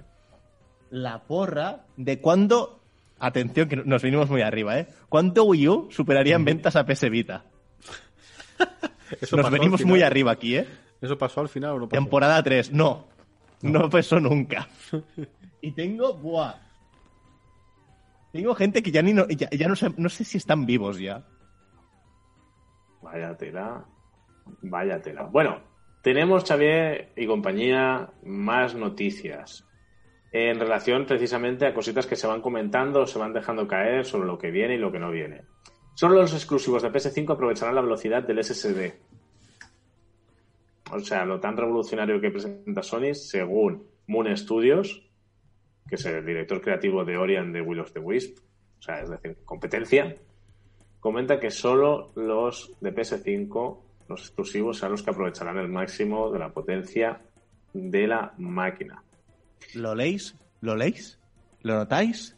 la 0.89 1.24
porra 1.24 1.86
de 1.96 2.20
cuándo. 2.20 2.82
Atención, 3.18 3.70
que 3.70 3.78
nos 3.78 4.02
vinimos 4.02 4.30
muy 4.30 4.42
arriba, 4.42 4.80
¿eh? 4.80 4.88
¿Cuánto 5.08 5.46
Wii 5.46 5.68
U 5.70 5.88
superaría 5.92 6.36
en 6.36 6.44
ventas 6.44 6.76
a 6.76 6.86
PS 6.86 7.10
Vita? 7.10 7.46
Eso 9.22 9.38
Nos 9.38 9.50
venimos 9.50 9.86
muy 9.86 10.02
arriba 10.02 10.32
aquí, 10.32 10.58
¿eh? 10.58 10.68
¿Eso 11.00 11.18
pasó 11.18 11.39
al 11.39 11.48
final 11.48 11.72
o 11.72 11.80
no 11.80 11.88
pasó? 11.88 12.02
Temporada 12.02 12.44
3, 12.44 12.74
no. 12.74 13.08
No 13.62 13.89
pasó 13.89 14.20
nunca. 14.20 14.68
Y 15.64 15.74
tengo, 15.74 16.16
buah. 16.16 16.56
Tengo 18.32 18.56
gente 18.56 18.82
que 18.82 18.89
ya 18.89 19.04
ni 19.04 19.14
no, 19.14 19.28
ya, 19.28 19.48
ya 19.52 19.68
no, 19.68 19.76
sé, 19.76 19.94
no 19.96 20.10
sé 20.10 20.24
si 20.24 20.39
están 20.39 20.66
vivos 20.66 20.98
ya. 20.98 21.24
Vaya 23.04 23.38
tela. 23.38 23.86
Vaya 24.62 25.02
tela. 25.02 25.24
Bueno, 25.24 25.62
tenemos, 26.02 26.44
Xavier 26.44 27.10
y 27.16 27.28
compañía, 27.28 28.10
más 28.24 28.76
noticias. 28.76 29.68
En 30.32 30.60
relación 30.60 31.06
precisamente 31.06 31.66
a 31.66 31.74
cositas 31.74 32.08
que 32.08 32.16
se 32.16 32.28
van 32.28 32.42
comentando, 32.42 33.06
se 33.06 33.20
van 33.20 33.34
dejando 33.34 33.68
caer 33.68 34.06
sobre 34.06 34.28
lo 34.28 34.38
que 34.38 34.50
viene 34.50 34.76
y 34.76 34.80
lo 34.80 34.92
que 34.92 35.00
no 35.00 35.12
viene. 35.12 35.42
Solo 35.94 36.16
los 36.16 36.34
exclusivos 36.34 36.82
de 36.82 36.92
PS5 36.92 37.34
aprovecharán 37.34 37.76
la 37.76 37.82
velocidad 37.82 38.24
del 38.24 38.44
SSD. 38.44 38.94
O 40.92 41.00
sea, 41.00 41.26
lo 41.26 41.39
tan 41.39 41.58
revolucionario 41.58 42.20
que 42.20 42.32
presenta 42.32 42.82
Sony, 42.82 43.14
según 43.14 43.88
Moon 44.08 44.36
Studios, 44.36 45.08
que 45.88 45.96
es 45.96 46.06
el 46.06 46.26
director 46.26 46.62
creativo 46.62 47.06
de 47.06 47.18
Orion 47.18 47.52
de 47.52 47.62
Will 47.62 47.82
of 47.82 47.92
the 47.92 48.00
Wisp, 48.00 48.39
o 48.80 48.82
sea, 48.82 49.02
es 49.02 49.10
decir, 49.10 49.38
competencia, 49.46 50.16
comenta 51.00 51.39
que 51.39 51.52
solo 51.52 52.12
los 52.16 52.74
de 52.82 52.96
PS5, 52.96 53.80
los 54.12 54.22
exclusivos, 54.22 54.78
serán 54.78 54.91
los 54.93 55.03
que 55.03 55.09
aprovecharán 55.12 55.57
el 55.57 55.68
máximo 55.68 56.32
de 56.32 56.39
la 56.39 56.49
potencia 56.49 57.22
de 57.74 58.07
la 58.07 58.34
máquina. 58.38 59.03
¿Lo 59.76 59.95
leéis? 59.95 60.36
¿Lo 60.62 60.76
leéis? 60.76 61.20
¿Lo 61.62 61.76
notáis? 61.76 62.36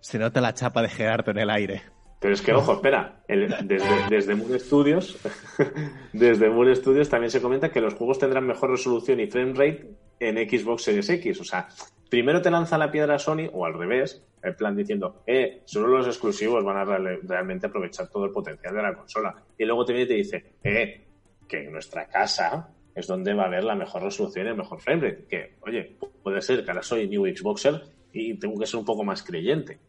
Se 0.00 0.18
nota 0.18 0.40
la 0.40 0.54
chapa 0.54 0.82
de 0.82 0.88
Gerardo 0.88 1.30
en 1.30 1.38
el 1.38 1.50
aire. 1.50 1.82
Pero 2.20 2.32
es 2.34 2.40
que, 2.42 2.52
ojo, 2.54 2.74
espera, 2.74 3.22
el- 3.28 3.54
desde, 3.66 4.08
desde 4.08 4.34
Moon 4.34 4.58
Studios, 4.58 5.18
desde 6.12 6.48
Moon 6.48 6.74
Studios 6.74 7.08
también 7.08 7.30
se 7.30 7.40
comenta 7.42 7.70
que 7.70 7.80
los 7.80 7.94
juegos 7.94 8.18
tendrán 8.18 8.46
mejor 8.46 8.70
resolución 8.70 9.20
y 9.20 9.26
frame 9.26 9.52
rate 9.52 9.90
en 10.20 10.36
Xbox 10.48 10.82
Series 10.84 11.08
X. 11.10 11.40
O 11.40 11.44
sea, 11.44 11.68
primero 12.14 12.40
te 12.40 12.48
lanza 12.48 12.78
la 12.78 12.92
piedra 12.92 13.18
Sony, 13.18 13.50
o 13.52 13.66
al 13.66 13.74
revés, 13.74 14.22
en 14.40 14.54
plan 14.54 14.76
diciendo, 14.76 15.24
eh, 15.26 15.62
solo 15.64 15.88
los 15.88 16.06
exclusivos 16.06 16.62
van 16.62 16.76
a 16.76 16.84
real- 16.84 17.18
realmente 17.24 17.66
aprovechar 17.66 18.06
todo 18.08 18.24
el 18.26 18.30
potencial 18.30 18.72
de 18.72 18.82
la 18.82 18.94
consola. 18.94 19.34
Y 19.58 19.64
luego 19.64 19.84
te 19.84 19.92
viene 19.94 20.04
y 20.04 20.08
te 20.08 20.14
dice, 20.14 20.44
eh, 20.62 21.08
que 21.48 21.64
en 21.64 21.72
nuestra 21.72 22.06
casa 22.06 22.68
es 22.94 23.08
donde 23.08 23.34
va 23.34 23.42
a 23.42 23.46
haber 23.46 23.64
la 23.64 23.74
mejor 23.74 24.04
resolución 24.04 24.46
y 24.46 24.50
el 24.50 24.56
mejor 24.56 24.80
frame 24.80 25.02
rate. 25.10 25.26
Que, 25.28 25.56
oye, 25.62 25.96
pu- 25.98 26.08
puede 26.22 26.40
ser 26.40 26.64
que 26.64 26.70
ahora 26.70 26.84
soy 26.84 27.08
New 27.08 27.26
Xboxer 27.26 27.82
y 28.12 28.38
tengo 28.38 28.60
que 28.60 28.66
ser 28.66 28.78
un 28.78 28.86
poco 28.86 29.02
más 29.02 29.24
creyente. 29.24 29.80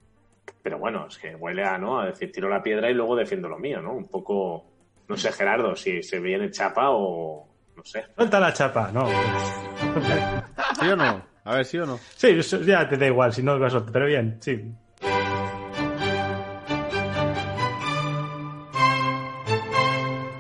Pero 0.63 0.79
bueno, 0.79 1.05
es 1.07 1.19
que 1.19 1.35
huele 1.35 1.63
a, 1.63 1.77
¿no? 1.77 1.99
A 1.99 2.07
decir, 2.07 2.31
tiro 2.31 2.49
la 2.49 2.63
piedra 2.63 2.89
y 2.89 2.95
luego 2.95 3.15
defiendo 3.15 3.47
lo 3.47 3.59
mío, 3.59 3.83
¿no? 3.83 3.93
Un 3.93 4.07
poco, 4.07 4.65
no 5.07 5.15
sé, 5.15 5.31
Gerardo, 5.31 5.75
si 5.75 6.01
se 6.01 6.19
viene 6.19 6.49
chapa 6.49 6.89
o, 6.89 7.47
no 7.75 7.83
sé. 7.85 8.03
Suelta 8.15 8.39
la 8.39 8.51
chapa, 8.51 8.89
no. 8.91 9.05
¿Sí 10.79 10.87
o 10.89 10.95
no? 10.95 11.34
A 11.45 11.57
ver, 11.57 11.65
¿sí 11.65 11.77
o 11.77 11.85
no? 11.85 11.99
Sí, 12.15 12.35
ya 12.65 12.89
te 12.89 12.97
da 12.97 13.05
igual, 13.05 13.31
si 13.31 13.43
no 13.43 13.55
lo 13.55 13.69
suelto, 13.69 13.91
pero 13.91 14.07
bien, 14.07 14.37
sí. 14.39 14.63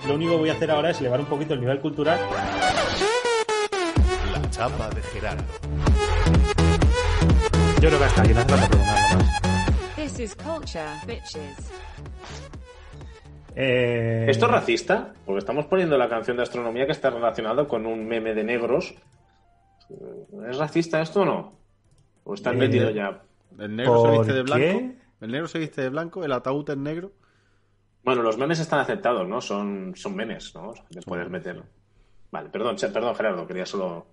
Lo 0.07 0.15
único 0.15 0.31
que 0.31 0.37
voy 0.37 0.49
a 0.49 0.53
hacer 0.53 0.71
ahora 0.71 0.89
es 0.89 0.99
elevar 0.99 1.19
un 1.19 1.27
poquito 1.27 1.53
el 1.53 1.59
nivel 1.59 1.79
cultural. 1.79 2.19
La 4.31 4.49
chapa 4.49 4.89
de 4.89 5.01
Gerardo. 5.03 5.43
Yo 7.81 7.89
creo 7.89 7.99
que 7.99 8.05
hasta 8.05 8.21
aquí 8.23 8.33
no 8.33 8.39
hace 8.39 8.49
falta 8.49 8.67
prolongarlo 8.67 9.17
más. 9.19 9.95
This 9.95 10.19
is 10.19 10.35
culture, 10.35 10.89
bitches. 11.05 11.71
Eh, 13.55 14.25
¿Esto 14.27 14.47
es 14.47 14.51
racista? 14.51 15.13
Porque 15.23 15.39
estamos 15.39 15.67
poniendo 15.67 15.99
la 15.99 16.09
canción 16.09 16.35
de 16.35 16.43
astronomía 16.43 16.87
que 16.87 16.93
está 16.93 17.11
relacionado 17.11 17.67
con 17.67 17.85
un 17.85 18.07
meme 18.07 18.33
de 18.33 18.43
negros. 18.43 18.95
¿Es 20.49 20.57
racista 20.57 21.01
esto 21.01 21.21
o 21.21 21.25
no? 21.25 21.53
¿O 22.23 22.33
están 22.33 22.55
Eh, 22.55 22.57
metido 22.59 22.89
ya? 22.89 23.21
¿El 23.59 23.75
negro 23.75 24.01
se 24.01 24.07
¿Por 24.07 24.17
viste 24.17 24.33
de 24.33 24.41
blanco? 24.43 24.59
qué? 24.65 24.95
¿El 25.21 25.31
negro 25.31 25.47
se 25.47 25.59
viste 25.59 25.81
de 25.81 25.89
blanco? 25.89 26.23
¿El 26.23 26.31
ataúd 26.31 26.69
es 26.69 26.77
negro? 26.77 27.11
Bueno, 28.03 28.21
los 28.21 28.37
memes 28.37 28.59
están 28.59 28.79
aceptados, 28.79 29.27
¿no? 29.27 29.41
Son, 29.41 29.93
son 29.95 30.15
memes, 30.15 30.53
¿no? 30.53 30.73
Puedes 31.05 31.29
meter. 31.29 31.63
Vale, 32.31 32.49
perdón, 32.49 32.75
perdón, 32.93 33.15
Gerardo, 33.15 33.47
quería 33.47 33.65
solo. 33.65 34.05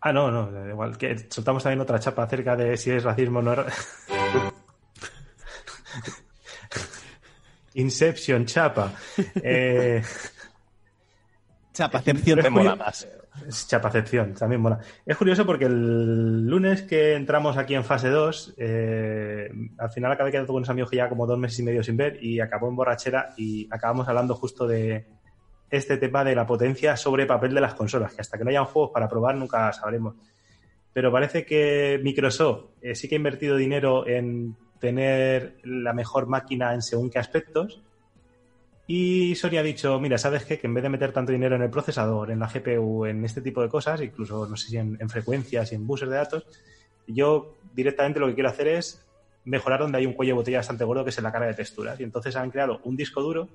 Ah, 0.00 0.12
no, 0.12 0.30
no, 0.30 0.50
da 0.50 0.68
igual. 0.68 0.96
Que 0.98 1.26
soltamos 1.30 1.62
también 1.62 1.80
otra 1.80 1.98
chapa 1.98 2.22
acerca 2.24 2.54
de 2.56 2.76
si 2.76 2.90
es 2.90 3.02
racismo 3.04 3.38
o 3.38 3.42
no 3.42 3.54
Inception, 7.74 8.44
chapa. 8.46 8.92
Eh, 9.36 10.02
Chapacepción 11.72 12.40
te 12.42 12.50
mola 12.50 12.74
más. 12.76 13.06
Es 13.46 13.68
chapacepción, 13.68 14.34
también 14.34 14.60
mola. 14.60 14.80
Es 15.04 15.16
curioso 15.16 15.44
porque 15.46 15.66
el 15.66 16.46
lunes 16.46 16.82
que 16.82 17.14
entramos 17.14 17.56
aquí 17.56 17.74
en 17.74 17.84
fase 17.84 18.08
2, 18.08 18.54
eh, 18.56 19.50
al 19.78 19.90
final 19.90 20.12
acabé 20.12 20.30
quedando 20.30 20.48
con 20.48 20.56
unos 20.56 20.70
amigos 20.70 20.90
que 20.90 20.96
ya 20.96 21.08
como 21.08 21.26
dos 21.26 21.38
meses 21.38 21.58
y 21.58 21.62
medio 21.62 21.82
sin 21.82 21.96
ver 21.96 22.22
y 22.22 22.40
acabó 22.40 22.68
en 22.68 22.76
borrachera 22.76 23.34
y 23.36 23.68
acabamos 23.70 24.08
hablando 24.08 24.34
justo 24.34 24.66
de 24.66 25.06
este 25.70 25.98
tema 25.98 26.24
de 26.24 26.34
la 26.34 26.46
potencia 26.46 26.96
sobre 26.96 27.26
papel 27.26 27.54
de 27.54 27.60
las 27.60 27.74
consolas, 27.74 28.14
que 28.14 28.20
hasta 28.20 28.38
que 28.38 28.44
no 28.44 28.50
hayan 28.50 28.64
juegos 28.64 28.90
para 28.92 29.08
probar 29.08 29.36
nunca 29.36 29.72
sabremos. 29.72 30.14
Pero 30.92 31.12
parece 31.12 31.44
que 31.44 32.00
Microsoft 32.02 32.70
eh, 32.80 32.94
sí 32.94 33.08
que 33.08 33.14
ha 33.14 33.18
invertido 33.18 33.56
dinero 33.56 34.06
en 34.06 34.56
tener 34.78 35.56
la 35.64 35.92
mejor 35.92 36.26
máquina 36.26 36.74
en 36.74 36.82
según 36.82 37.10
qué 37.10 37.18
aspectos. 37.18 37.82
Y 38.90 39.34
Sony 39.34 39.58
ha 39.58 39.62
dicho, 39.62 40.00
mira, 40.00 40.16
¿sabes 40.16 40.46
qué? 40.46 40.58
Que 40.58 40.66
en 40.66 40.72
vez 40.72 40.82
de 40.82 40.88
meter 40.88 41.12
tanto 41.12 41.30
dinero 41.30 41.56
en 41.56 41.62
el 41.62 41.68
procesador, 41.68 42.30
en 42.30 42.38
la 42.38 42.48
GPU, 42.48 43.04
en 43.04 43.22
este 43.22 43.42
tipo 43.42 43.60
de 43.60 43.68
cosas, 43.68 44.00
incluso 44.00 44.46
no 44.48 44.56
sé 44.56 44.68
si 44.70 44.78
en, 44.78 44.96
en 44.98 45.10
frecuencias 45.10 45.70
y 45.70 45.74
en 45.74 45.86
buses 45.86 46.08
de 46.08 46.16
datos, 46.16 46.46
yo 47.06 47.58
directamente 47.74 48.18
lo 48.18 48.28
que 48.28 48.34
quiero 48.34 48.48
hacer 48.48 48.66
es 48.68 49.04
mejorar 49.44 49.80
donde 49.80 49.98
hay 49.98 50.06
un 50.06 50.14
cuello 50.14 50.32
de 50.32 50.36
botella 50.36 50.58
bastante 50.58 50.84
gordo 50.84 51.04
que 51.04 51.10
es 51.10 51.18
en 51.18 51.24
la 51.24 51.32
cara 51.32 51.46
de 51.46 51.52
texturas. 51.52 52.00
Y 52.00 52.02
entonces 52.02 52.34
han 52.34 52.50
creado 52.50 52.80
un 52.84 52.96
disco 52.96 53.20
duro 53.20 53.50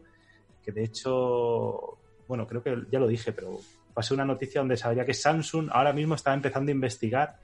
que 0.64 0.72
de 0.72 0.84
hecho, 0.84 1.98
bueno, 2.28 2.48
creo 2.48 2.62
que 2.62 2.84
ya 2.92 3.00
lo 3.00 3.08
dije, 3.08 3.34
pero 3.34 3.60
pasé 3.94 4.14
una 4.14 4.26
noticia 4.26 4.62
donde 4.62 4.78
sabía 4.78 5.04
que 5.04 5.16
Samsung 5.16 5.70
ahora 5.72 5.94
mismo 5.94 6.14
estaba 6.14 6.36
empezando 6.36 6.70
a 6.70 6.74
investigar 6.74 7.38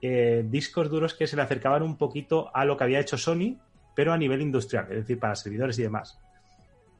eh, 0.00 0.44
discos 0.46 0.90
duros 0.90 1.14
que 1.14 1.26
se 1.26 1.36
le 1.36 1.42
acercaban 1.42 1.82
un 1.82 1.96
poquito 1.96 2.54
a 2.54 2.66
lo 2.66 2.76
que 2.76 2.84
había 2.84 3.00
hecho 3.00 3.16
Sony, 3.16 3.58
pero 3.96 4.12
a 4.12 4.18
nivel 4.18 4.42
industrial, 4.42 4.86
es 4.90 4.98
decir, 4.98 5.18
para 5.18 5.34
servidores 5.34 5.78
y 5.78 5.82
demás. 5.82 6.18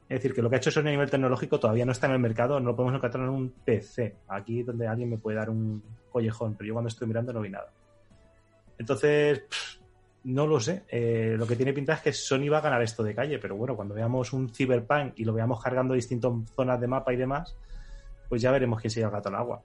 Es 0.07 0.19
decir, 0.19 0.33
que 0.33 0.41
lo 0.41 0.49
que 0.49 0.55
ha 0.55 0.59
hecho 0.59 0.69
Sony 0.71 0.81
a 0.87 0.91
nivel 0.91 1.09
tecnológico 1.09 1.59
todavía 1.59 1.85
no 1.85 1.91
está 1.91 2.05
en 2.07 2.13
el 2.13 2.19
mercado, 2.19 2.59
no 2.59 2.67
lo 2.69 2.75
podemos 2.75 2.95
encontrar 2.95 3.23
en 3.23 3.29
un 3.31 3.49
PC, 3.49 4.15
aquí 4.27 4.61
donde 4.63 4.87
alguien 4.87 5.09
me 5.09 5.17
puede 5.17 5.37
dar 5.37 5.49
un 5.49 5.81
collejón, 6.11 6.55
pero 6.55 6.67
yo 6.67 6.73
cuando 6.73 6.89
estoy 6.89 7.07
mirando 7.07 7.33
no 7.33 7.41
vi 7.41 7.49
nada. 7.49 7.71
Entonces, 8.77 9.39
pff, 9.49 9.77
no 10.25 10.45
lo 10.45 10.59
sé. 10.59 10.83
Eh, 10.89 11.35
lo 11.37 11.47
que 11.47 11.55
tiene 11.55 11.73
pinta 11.73 11.93
es 11.93 12.01
que 12.01 12.13
Sony 12.13 12.49
va 12.51 12.59
a 12.59 12.61
ganar 12.61 12.81
esto 12.83 13.03
de 13.03 13.15
calle, 13.15 13.39
pero 13.39 13.55
bueno, 13.55 13.75
cuando 13.75 13.95
veamos 13.95 14.31
un 14.33 14.49
Cyberpunk 14.53 15.13
y 15.17 15.23
lo 15.25 15.33
veamos 15.33 15.61
cargando 15.63 15.93
distintas 15.93 16.31
zonas 16.55 16.79
de 16.79 16.87
mapa 16.87 17.11
y 17.13 17.15
demás, 17.17 17.55
pues 18.29 18.41
ya 18.41 18.51
veremos 18.51 18.79
quién 18.81 18.91
se 18.91 18.99
lleva 18.99 19.09
el 19.09 19.15
gato 19.15 19.29
al 19.29 19.35
agua. 19.35 19.61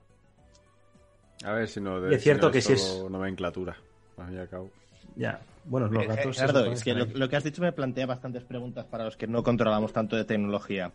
A 1.43 1.53
ver 1.53 1.67
si 1.67 1.81
no. 1.81 2.09
Y 2.09 2.15
es 2.15 2.23
cierto 2.23 2.47
no 2.47 2.51
que 2.51 2.61
solo 2.61 2.75
es- 2.75 3.05
nomenclatura. 3.11 3.75
Al 4.17 4.27
fin 4.27 4.35
y 4.37 4.39
al 4.39 4.49
cabo. 4.49 4.69
Ya. 5.15 5.39
Bueno, 5.63 5.87
los 5.87 6.03
Eh, 6.03 6.07
gatos. 6.07 6.35
se 6.35 6.41
Gerardo, 6.41 6.65
es 6.71 6.83
que 6.83 6.93
lo, 6.93 7.29
que 7.29 7.35
has 7.35 7.43
dicho 7.43 7.61
me 7.61 7.71
plantea 7.71 8.05
bastantes 8.05 8.43
preguntas 8.43 8.85
para 8.85 9.05
los 9.05 9.17
que 9.17 9.27
no 9.27 9.43
controlamos 9.43 9.93
tanto 9.93 10.15
de 10.15 10.25
tecnología. 10.25 10.91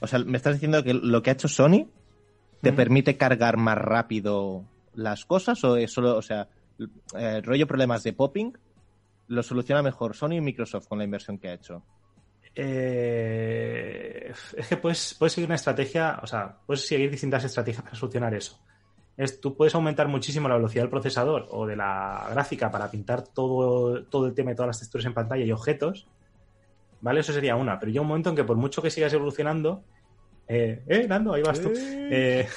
O 0.00 0.06
sea, 0.06 0.18
me 0.20 0.36
estás 0.36 0.54
diciendo 0.54 0.82
que 0.82 0.94
lo 0.94 1.22
que 1.22 1.30
ha 1.30 1.32
hecho 1.32 1.48
Sony 1.48 1.88
te 2.60 2.70
Ujú. 2.70 2.76
permite 2.76 3.16
cargar 3.16 3.56
más 3.56 3.78
rápido 3.78 4.64
las 4.94 5.24
cosas 5.24 5.62
o 5.64 5.76
es 5.76 5.92
solo, 5.92 6.16
o 6.16 6.22
sea, 6.22 6.48
eh, 7.16 7.40
rollo 7.42 7.66
problemas 7.66 8.02
de 8.02 8.12
popping 8.12 8.52
lo 9.28 9.42
soluciona 9.42 9.82
mejor 9.82 10.14
Sony 10.14 10.34
y 10.34 10.40
Microsoft 10.40 10.86
con 10.86 10.98
la 10.98 11.04
inversión 11.04 11.38
que 11.38 11.48
ha 11.48 11.54
hecho. 11.54 11.82
Eh, 12.54 14.32
es 14.56 14.68
que 14.68 14.76
puedes, 14.76 15.14
puedes 15.18 15.32
seguir 15.32 15.48
una 15.48 15.56
estrategia, 15.56 16.20
o 16.22 16.26
sea, 16.26 16.56
puedes 16.66 16.86
seguir 16.86 17.10
distintas 17.10 17.44
estrategias 17.44 17.82
para 17.82 17.96
solucionar 17.96 18.34
eso. 18.34 18.60
Es, 19.16 19.40
tú 19.40 19.56
puedes 19.56 19.74
aumentar 19.74 20.08
muchísimo 20.08 20.48
la 20.48 20.56
velocidad 20.56 20.82
del 20.82 20.90
procesador 20.90 21.46
o 21.50 21.66
de 21.66 21.76
la 21.76 22.26
gráfica 22.30 22.70
para 22.70 22.90
pintar 22.90 23.22
todo, 23.22 24.02
todo 24.04 24.26
el 24.26 24.34
tema 24.34 24.52
y 24.52 24.54
todas 24.54 24.68
las 24.68 24.78
texturas 24.80 25.06
en 25.06 25.14
pantalla 25.14 25.44
y 25.44 25.52
objetos. 25.52 26.06
¿Vale? 27.00 27.20
Eso 27.20 27.32
sería 27.32 27.54
una. 27.54 27.78
Pero 27.78 27.92
llega 27.92 28.02
un 28.02 28.08
momento 28.08 28.30
en 28.30 28.36
que 28.36 28.44
por 28.44 28.56
mucho 28.56 28.82
que 28.82 28.90
sigas 28.90 29.12
evolucionando. 29.12 29.82
Eh, 30.48 30.82
eh 30.86 31.06
Nando, 31.06 31.34
ahí 31.34 31.42
vas 31.42 31.60
tú. 31.60 31.70
Eh, 31.76 32.48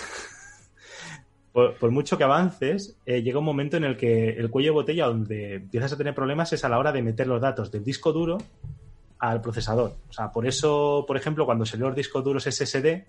por, 1.51 1.75
por 1.75 1.91
mucho 1.91 2.17
que 2.17 2.23
avances, 2.23 2.97
eh, 3.05 3.21
llega 3.21 3.39
un 3.39 3.45
momento 3.45 3.77
en 3.77 3.83
el 3.83 3.97
que 3.97 4.29
el 4.29 4.49
cuello 4.49 4.69
de 4.69 4.75
botella 4.75 5.05
donde 5.07 5.55
empiezas 5.55 5.91
a 5.93 5.97
tener 5.97 6.15
problemas 6.15 6.53
es 6.53 6.63
a 6.63 6.69
la 6.69 6.79
hora 6.79 6.91
de 6.91 7.01
meter 7.01 7.27
los 7.27 7.41
datos 7.41 7.71
del 7.71 7.83
disco 7.83 8.13
duro 8.13 8.37
al 9.19 9.41
procesador. 9.41 9.93
O 10.09 10.13
sea, 10.13 10.31
por 10.31 10.47
eso, 10.47 11.03
por 11.07 11.17
ejemplo, 11.17 11.45
cuando 11.45 11.65
salió 11.65 11.87
los 11.87 11.95
discos 11.95 12.23
duros 12.23 12.43
SSD, 12.43 13.03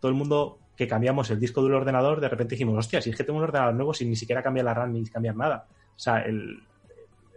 todo 0.00 0.10
el 0.10 0.14
mundo 0.14 0.58
que 0.76 0.86
cambiamos 0.86 1.30
el 1.30 1.40
disco 1.40 1.60
duro 1.60 1.74
del 1.74 1.82
ordenador, 1.82 2.20
de 2.20 2.28
repente 2.28 2.54
dijimos, 2.54 2.76
hostia, 2.78 3.00
si 3.00 3.10
es 3.10 3.16
que 3.16 3.24
tengo 3.24 3.38
un 3.38 3.44
ordenador 3.44 3.74
nuevo 3.74 3.94
sin 3.94 4.10
ni 4.10 4.16
siquiera 4.16 4.42
cambiar 4.42 4.66
la 4.66 4.74
RAM 4.74 4.92
ni 4.92 5.04
cambiar 5.06 5.36
nada. 5.36 5.66
O 5.96 5.98
sea, 5.98 6.20
el, 6.20 6.62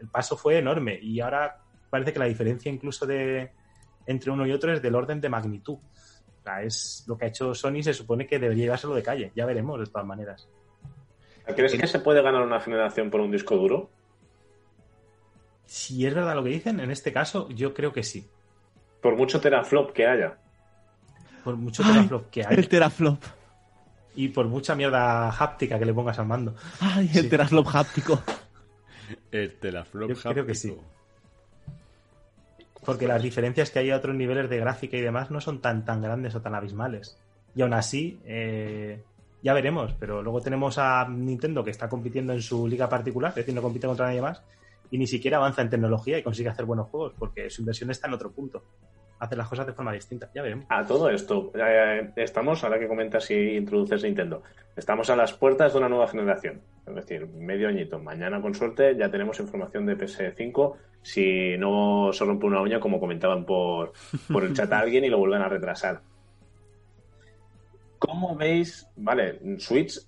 el 0.01 0.07
paso 0.07 0.35
fue 0.35 0.57
enorme 0.57 0.99
y 1.01 1.19
ahora 1.19 1.61
parece 1.89 2.13
que 2.13 2.19
la 2.19 2.25
diferencia 2.25 2.71
incluso 2.71 3.05
de 3.05 3.51
entre 4.05 4.31
uno 4.31 4.45
y 4.45 4.51
otro 4.51 4.73
es 4.73 4.81
del 4.81 4.95
orden 4.95 5.21
de 5.21 5.29
magnitud. 5.29 5.75
O 5.75 6.43
sea, 6.43 6.63
es 6.63 7.03
lo 7.07 7.17
que 7.17 7.25
ha 7.25 7.27
hecho 7.27 7.53
Sony, 7.53 7.83
se 7.83 7.93
supone 7.93 8.25
que 8.25 8.39
debería 8.39 8.65
llevárselo 8.65 8.95
de 8.95 9.03
calle. 9.03 9.31
Ya 9.35 9.45
veremos, 9.45 9.79
de 9.79 9.85
todas 9.85 10.07
maneras. 10.07 10.47
¿Crees 11.55 11.75
que 11.75 11.87
se 11.87 11.99
puede 11.99 12.21
ganar 12.21 12.43
una 12.43 12.59
generación 12.59 13.09
por 13.09 13.21
un 13.21 13.31
disco 13.31 13.55
duro? 13.55 13.89
Si 15.65 16.05
es 16.05 16.13
verdad 16.13 16.35
lo 16.35 16.43
que 16.43 16.49
dicen, 16.49 16.79
en 16.79 16.91
este 16.91 17.11
caso, 17.11 17.49
yo 17.49 17.73
creo 17.73 17.93
que 17.93 18.03
sí. 18.03 18.27
Por 19.01 19.15
mucho 19.15 19.39
teraflop 19.39 19.91
que 19.91 20.07
haya. 20.07 20.37
Por 21.43 21.55
mucho 21.55 21.83
Ay, 21.85 21.93
teraflop 21.93 22.29
que 22.29 22.45
hay 22.45 22.55
El 22.55 22.67
teraflop. 22.69 23.23
y 24.15 24.27
por 24.29 24.47
mucha 24.47 24.75
mierda 24.75 25.29
háptica 25.29 25.79
que 25.79 25.85
le 25.85 25.93
pongas 25.93 26.19
al 26.19 26.25
mando. 26.27 26.55
Ay, 26.79 27.09
el 27.13 27.23
Sí. 27.23 27.29
teraflop 27.29 27.67
háptico. 27.73 28.21
El 29.31 29.53
teraflop 29.55 30.09
Yo 30.09 30.15
creo 30.15 30.45
que 30.45 30.51
háptico. 30.51 30.83
Porque 32.85 33.07
las 33.07 33.21
diferencias 33.21 33.71
que 33.71 33.79
hay 33.79 33.91
a 33.91 33.97
otros 33.97 34.15
niveles 34.15 34.49
de 34.49 34.57
gráfica 34.57 34.97
y 34.97 35.01
demás 35.01 35.31
no 35.31 35.41
son 35.41 35.59
tan, 35.61 35.85
tan 35.85 36.01
grandes 36.01 36.33
o 36.35 36.41
tan 36.41 36.55
abismales. 36.55 37.17
Y 37.55 37.61
aún 37.61 37.73
así, 37.73 38.19
eh, 38.25 39.03
ya 39.43 39.53
veremos. 39.53 39.93
Pero 39.99 40.21
luego 40.23 40.41
tenemos 40.41 40.77
a 40.77 41.07
Nintendo 41.09 41.63
que 41.63 41.71
está 41.71 41.89
compitiendo 41.89 42.33
en 42.33 42.41
su 42.41 42.67
liga 42.67 42.87
particular, 42.89 43.29
es 43.31 43.35
decir, 43.37 43.53
no 43.53 43.61
compite 43.61 43.85
contra 43.87 44.07
nadie 44.07 44.21
más, 44.21 44.41
y 44.91 44.97
ni 44.97 45.07
siquiera 45.07 45.37
avanza 45.37 45.61
en 45.61 45.69
tecnología 45.69 46.17
y 46.17 46.23
consigue 46.23 46.49
hacer 46.49 46.65
buenos 46.65 46.87
juegos, 46.89 47.13
porque 47.19 47.49
su 47.49 47.61
inversión 47.61 47.91
está 47.91 48.07
en 48.07 48.13
otro 48.13 48.31
punto. 48.31 48.63
Hace 49.19 49.35
las 49.35 49.49
cosas 49.49 49.67
de 49.67 49.73
forma 49.73 49.91
distinta. 49.91 50.29
Ya 50.33 50.41
veremos. 50.41 50.65
A 50.69 50.85
todo 50.85 51.09
esto, 51.09 51.51
eh, 51.55 52.11
estamos, 52.15 52.63
ahora 52.63 52.79
que 52.79 52.87
comentas 52.87 53.29
y 53.31 53.57
introduces 53.57 54.03
Nintendo, 54.03 54.43
estamos 54.75 55.09
a 55.09 55.15
las 55.15 55.33
puertas 55.33 55.73
de 55.73 55.79
una 55.79 55.89
nueva 55.89 56.07
generación. 56.07 56.61
Es 56.87 56.95
decir, 56.95 57.27
medio 57.27 57.67
añito. 57.67 57.99
Mañana, 57.99 58.41
con 58.41 58.55
suerte, 58.55 58.95
ya 58.95 59.11
tenemos 59.11 59.39
información 59.39 59.85
de 59.85 59.97
PS5. 59.97 60.75
Si 61.01 61.57
no 61.57 62.11
se 62.13 62.25
rompe 62.25 62.45
una 62.45 62.61
uña, 62.61 62.79
como 62.79 62.99
comentaban 62.99 63.45
por, 63.45 63.91
por 64.31 64.43
el 64.43 64.53
chat 64.53 64.71
a 64.71 64.79
alguien 64.79 65.03
y 65.03 65.09
lo 65.09 65.19
vuelven 65.19 65.41
a 65.41 65.49
retrasar. 65.49 66.01
¿Cómo 67.99 68.35
veis? 68.35 68.87
Vale, 68.95 69.39
Switch 69.59 69.99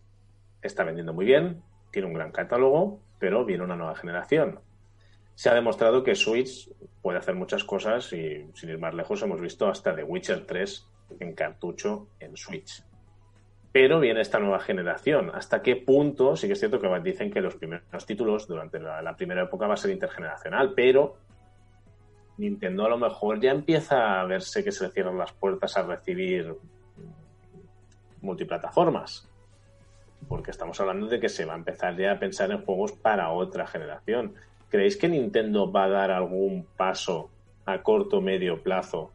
está 0.62 0.84
vendiendo 0.86 1.14
muy 1.14 1.26
bien, 1.26 1.62
tiene 1.92 2.08
un 2.08 2.14
gran 2.14 2.32
catálogo, 2.32 3.00
pero 3.20 3.44
viene 3.44 3.64
una 3.64 3.76
nueva 3.76 3.96
generación. 3.96 4.60
Se 5.42 5.50
ha 5.50 5.56
demostrado 5.56 6.04
que 6.04 6.14
Switch 6.14 6.70
puede 7.02 7.18
hacer 7.18 7.34
muchas 7.34 7.64
cosas 7.64 8.14
y, 8.14 8.46
sin 8.54 8.70
ir 8.70 8.78
más 8.78 8.94
lejos, 8.94 9.24
hemos 9.24 9.42
visto 9.42 9.68
hasta 9.68 9.96
The 9.96 10.04
Witcher 10.04 10.46
3 10.46 10.88
en 11.20 11.34
cartucho 11.34 12.10
en 12.20 12.38
Switch. 12.38 12.84
Pero 13.72 14.00
viene 14.00 14.22
esta 14.22 14.38
nueva 14.38 14.60
generación. 14.60 15.32
¿Hasta 15.34 15.64
qué 15.64 15.78
punto? 15.78 16.36
Sí 16.36 16.46
que 16.46 16.54
es 16.54 16.60
cierto 16.60 16.80
que 16.80 16.88
dicen 17.00 17.32
que 17.32 17.42
los 17.42 17.56
primeros 17.56 18.06
títulos 18.06 18.48
durante 18.48 18.78
la, 18.78 19.16
primera 19.16 19.42
época 19.42 19.66
va 19.66 19.74
a 19.74 19.78
ser 19.78 19.90
intergeneracional, 19.90 20.76
pero 20.76 21.18
Nintendo 22.38 22.86
a 22.86 22.90
lo 22.90 23.00
mejor 23.00 23.42
ya 23.42 23.50
empieza 23.50 24.22
a 24.22 24.26
verse 24.26 24.64
que 24.64 24.72
se 24.72 24.86
le 24.86 24.92
cierran 24.92 25.18
las 25.18 25.34
puertas 25.34 25.76
a 25.76 25.82
recibir 25.82 26.54
multiplataformas. 28.22 29.28
Porque 30.30 30.52
estamos 30.52 30.80
hablando 30.80 31.08
de 31.08 31.20
que 31.20 31.30
se 31.30 31.46
va 31.46 31.54
a 31.54 31.58
empezar 31.58 31.98
ya 31.98 32.12
a 32.12 32.20
pensar 32.20 32.52
en 32.52 32.64
juegos 32.64 32.92
para 32.92 33.32
otra 33.32 33.66
generación. 33.66 34.36
¿Creéis 34.72 34.96
que 34.96 35.10
Nintendo 35.10 35.70
va 35.70 35.84
a 35.84 35.90
dar 35.90 36.12
algún 36.12 36.66
paso 36.78 37.30
a 37.66 37.84
corto 37.84 38.18
o 38.18 38.22
medio 38.22 38.64
plazo 38.64 39.12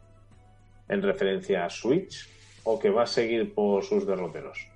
en 0.87 1.01
referencia 1.01 1.65
a 1.65 1.69
Switch 1.69 2.29
o 2.63 2.77
que 2.77 2.91
va 2.91 3.03
a 3.03 3.07
seguir 3.07 3.55
por 3.55 3.83
sus 3.83 4.05
derroteros? 4.05 4.69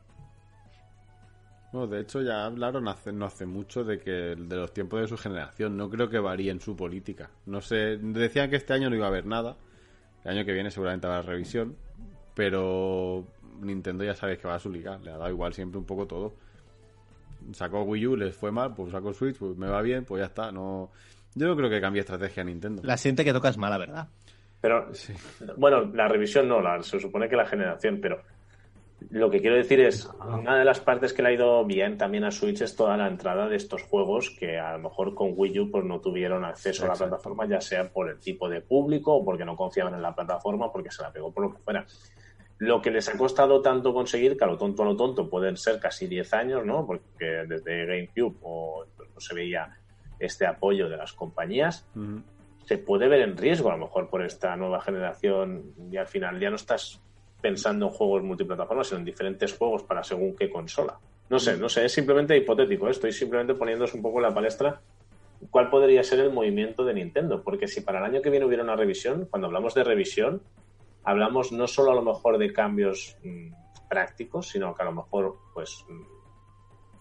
No, 1.72 1.86
de 1.86 2.02
hecho 2.02 2.22
ya 2.24 2.46
hablaron 2.46 2.88
hace, 2.88 3.14
no 3.14 3.26
hace 3.26 3.46
mucho 3.46 3.84
de 3.84 4.00
que 4.00 4.36
de 4.36 4.56
los 4.56 4.74
tiempos 4.74 5.02
de 5.02 5.08
su 5.08 5.18
generación. 5.18 5.78
No 5.78 5.88
creo 5.88 6.10
que 6.10 6.20
varíen 6.20 6.60
su 6.60 6.76
política. 6.76 7.30
No 7.46 7.62
sé, 7.62 7.98
decían 7.98 8.50
que 8.50 8.58
este 8.58 8.74
año 8.74 8.90
no 8.90 8.96
iba 8.96 9.06
a 9.06 9.10
haber 9.10 9.28
nada. 9.28 9.56
El 10.26 10.32
año 10.32 10.46
que 10.46 10.52
viene 10.52 10.72
seguramente 10.72 11.06
habrá 11.06 11.22
revisión. 11.22 11.78
Pero 12.34 13.26
Nintendo 13.62 14.04
ya 14.04 14.16
sabéis 14.16 14.40
que 14.40 14.48
va 14.48 14.56
a 14.56 14.60
su 14.60 14.72
liga. 14.72 14.98
Le 14.98 15.12
ha 15.12 15.18
dado 15.18 15.30
igual 15.30 15.54
siempre 15.54 15.78
un 15.78 15.86
poco 15.86 16.08
todo. 16.08 16.34
Sacó 17.54 17.84
Wii 17.84 18.08
U, 18.08 18.16
les 18.16 18.36
fue 18.36 18.52
mal, 18.52 18.74
pues 18.76 18.92
sacó 18.92 19.14
Switch, 19.14 19.38
pues 19.38 19.58
me 19.58 19.68
va 19.68 19.82
bien, 19.82 20.06
pues 20.06 20.20
ya 20.22 20.28
está. 20.28 20.52
No, 20.52 20.92
yo 21.36 21.48
no 21.48 21.56
creo 21.56 21.70
que 21.70 21.82
cambie 21.82 22.02
estrategia 22.02 22.42
a 22.42 22.46
Nintendo. 22.46 22.82
La 22.86 22.98
siguiente 22.98 23.24
que 23.24 23.34
toca 23.34 23.50
es 23.50 23.58
mala, 23.58 23.78
¿verdad? 23.78 24.08
Pero, 24.62 24.94
Sí. 24.94 25.14
bueno, 25.58 25.82
la 25.94 26.08
revisión 26.08 26.48
no, 26.48 26.62
la, 26.62 26.82
se 26.84 27.00
supone 27.00 27.28
que 27.28 27.36
la 27.36 27.46
generación, 27.48 28.00
pero 28.02 28.22
lo 29.10 29.32
que 29.32 29.42
quiero 29.42 29.56
decir 29.56 29.80
es, 29.80 30.08
una 30.24 30.60
de 30.60 30.64
las 30.66 30.80
partes 30.80 31.12
que 31.14 31.24
le 31.24 31.30
ha 31.30 31.34
ido 31.34 31.66
bien 31.66 31.98
también 31.98 32.24
a 32.24 32.30
Switch 32.32 32.62
es 32.62 32.76
toda 32.76 32.96
la 32.96 33.08
entrada 33.08 33.50
de 33.50 33.56
estos 33.56 33.82
juegos 33.82 34.30
que 34.30 34.60
a 34.60 34.74
lo 34.74 34.84
mejor 34.84 35.16
con 35.16 35.34
Wii 35.36 35.60
U 35.62 35.72
pues 35.72 35.84
no 35.84 36.00
tuvieron 36.00 36.46
acceso 36.46 36.86
a 36.86 36.90
la 36.90 36.94
plataforma, 36.94 37.48
ya 37.48 37.60
sea 37.60 37.90
por 37.90 38.10
el 38.10 38.20
tipo 38.20 38.48
de 38.48 38.62
público 38.62 39.16
o 39.16 39.26
porque 39.26 39.44
no 39.44 39.56
confiaban 39.56 39.96
en 39.96 40.04
la 40.04 40.14
plataforma, 40.14 40.72
porque 40.72 40.92
se 40.92 41.02
la 41.02 41.12
pegó 41.12 41.32
por 41.32 41.46
lo 41.46 41.52
que 41.54 41.58
fuera. 41.64 41.84
Lo 42.62 42.80
que 42.80 42.92
les 42.92 43.10
ha 43.10 43.18
costado 43.18 43.60
tanto 43.60 43.92
conseguir, 43.92 44.38
que 44.38 44.44
a 44.44 44.48
lo 44.48 44.56
tonto 44.56 44.84
a 44.84 44.86
lo 44.86 44.96
tonto 44.96 45.28
pueden 45.28 45.58
ser 45.58 45.80
casi 45.80 46.06
10 46.06 46.34
años, 46.36 46.64
¿no? 46.64 46.86
Porque 46.86 47.26
desde 47.48 47.88
GameCube 47.88 48.38
o, 48.44 48.86
no 49.00 49.20
se 49.20 49.34
veía 49.34 49.80
este 50.20 50.46
apoyo 50.46 50.88
de 50.88 50.96
las 50.96 51.12
compañías, 51.12 51.88
se 52.64 52.78
puede 52.78 53.08
ver 53.08 53.22
en 53.22 53.36
riesgo 53.36 53.72
a 53.72 53.78
lo 53.78 53.86
mejor 53.86 54.12
por 54.12 54.24
esta 54.24 54.56
nueva 54.56 54.80
generación 54.80 55.74
y 55.92 55.98
al 55.98 56.06
final 56.06 56.40
ya 56.40 56.52
no 56.52 56.56
estás 56.56 57.02
pensando 57.42 57.88
en 57.88 57.94
juegos 57.94 58.22
multiplataformas, 58.22 58.90
sino 58.90 59.00
en 59.00 59.06
diferentes 59.06 59.58
juegos 59.58 59.82
para 59.82 60.04
según 60.04 60.36
qué 60.36 60.48
consola. 60.48 61.00
No 61.32 61.40
sé, 61.40 61.58
no 61.58 61.68
sé, 61.68 61.86
es 61.86 61.92
simplemente 61.92 62.38
hipotético, 62.38 62.88
¿eh? 62.88 62.92
estoy 62.92 63.12
simplemente 63.12 63.56
poniéndose 63.56 63.98
un 63.98 64.04
poco 64.04 64.20
en 64.20 64.24
la 64.24 64.36
palestra 64.36 64.80
cuál 65.50 65.72
podría 65.72 66.04
ser 66.04 66.20
el 66.20 66.32
movimiento 66.32 66.86
de 66.86 66.94
Nintendo, 66.94 67.42
porque 67.42 67.68
si 67.68 67.82
para 67.82 67.98
el 67.98 68.06
año 68.06 68.22
que 68.22 68.30
viene 68.30 68.46
hubiera 68.46 68.64
una 68.64 68.76
revisión, 68.76 69.26
cuando 69.32 69.48
hablamos 69.48 69.74
de 69.74 69.84
revisión, 69.84 70.44
hablamos 71.04 71.52
no 71.52 71.68
solo 71.68 71.92
a 71.92 71.96
lo 71.96 72.02
mejor 72.04 72.38
de 72.38 72.52
cambios 72.54 73.18
mm, 73.24 73.54
prácticos, 73.90 74.48
sino 74.50 74.74
que 74.76 74.82
a 74.84 74.86
lo 74.86 74.94
mejor 74.94 75.38
pues 75.54 75.84
mm, 75.90 76.02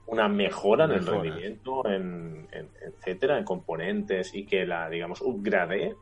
una 0.07 0.29
mejora 0.29 0.85
en 0.87 0.91
el 0.93 1.07
rendimiento, 1.23 1.87
en, 1.87 2.49
en- 2.53 2.71
etcétera, 2.85 3.39
en 3.39 3.45
componentes 3.45 4.35
y 4.35 4.45
que 4.47 4.67
la, 4.67 4.89
digamos, 4.91 5.21
upgrade. 5.21 5.97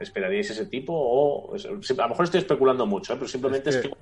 ¿Esperaríais 0.00 0.48
ese 0.50 0.66
tipo? 0.66 0.92
O 0.94 1.54
a 1.54 1.58
lo 1.58 2.08
mejor 2.08 2.24
estoy 2.24 2.38
especulando 2.38 2.86
mucho, 2.86 3.14
¿eh? 3.14 3.16
pero 3.16 3.26
simplemente 3.28 3.70
Es 3.70 3.76
es 3.76 3.82
que-. 3.82 3.94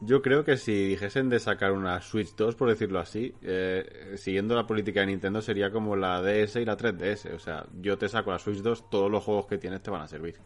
Yo 0.00 0.22
creo 0.22 0.42
que 0.44 0.56
si 0.56 0.72
dijesen 0.88 1.28
de 1.28 1.38
sacar 1.38 1.72
una 1.72 2.00
Switch 2.00 2.34
2, 2.34 2.56
por 2.56 2.68
decirlo 2.68 2.98
así, 2.98 3.34
eh, 3.42 4.14
siguiendo 4.16 4.54
la 4.54 4.66
política 4.66 5.00
de 5.00 5.06
Nintendo 5.06 5.40
sería 5.42 5.70
como 5.70 5.96
la 5.96 6.20
DS 6.22 6.56
y 6.56 6.64
la 6.64 6.76
3DS. 6.76 7.34
O 7.34 7.38
sea, 7.38 7.66
yo 7.80 7.98
te 7.98 8.08
saco 8.08 8.30
la 8.32 8.38
Switch 8.38 8.58
2, 8.62 8.88
todos 8.90 9.10
los 9.10 9.22
juegos 9.22 9.46
que 9.46 9.58
tienes 9.58 9.82
te 9.82 9.90
van 9.90 10.00
a 10.02 10.08
servir. 10.08 10.36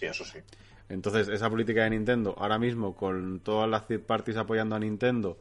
Sí, 0.00 0.06
eso 0.06 0.24
sí. 0.24 0.38
Entonces, 0.88 1.28
esa 1.28 1.50
política 1.50 1.84
de 1.84 1.90
Nintendo, 1.90 2.34
ahora 2.38 2.58
mismo 2.58 2.96
con 2.96 3.40
todas 3.40 3.68
las 3.68 3.86
third 3.86 4.00
parties 4.00 4.38
apoyando 4.38 4.74
a 4.74 4.78
Nintendo, 4.78 5.36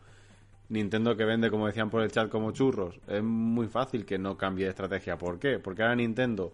Nintendo 0.67 1.15
que 1.15 1.23
vende, 1.25 1.49
como 1.49 1.65
decían 1.65 1.89
por 1.89 2.03
el 2.03 2.11
chat, 2.11 2.29
como 2.29 2.51
churros, 2.51 2.99
es 3.07 3.23
muy 3.23 3.67
fácil 3.67 4.05
que 4.05 4.19
no 4.19 4.37
cambie 4.37 4.65
de 4.65 4.71
estrategia. 4.71 5.17
¿Por 5.17 5.39
qué? 5.39 5.57
Porque 5.59 5.81
ahora 5.81 5.95
Nintendo 5.95 6.53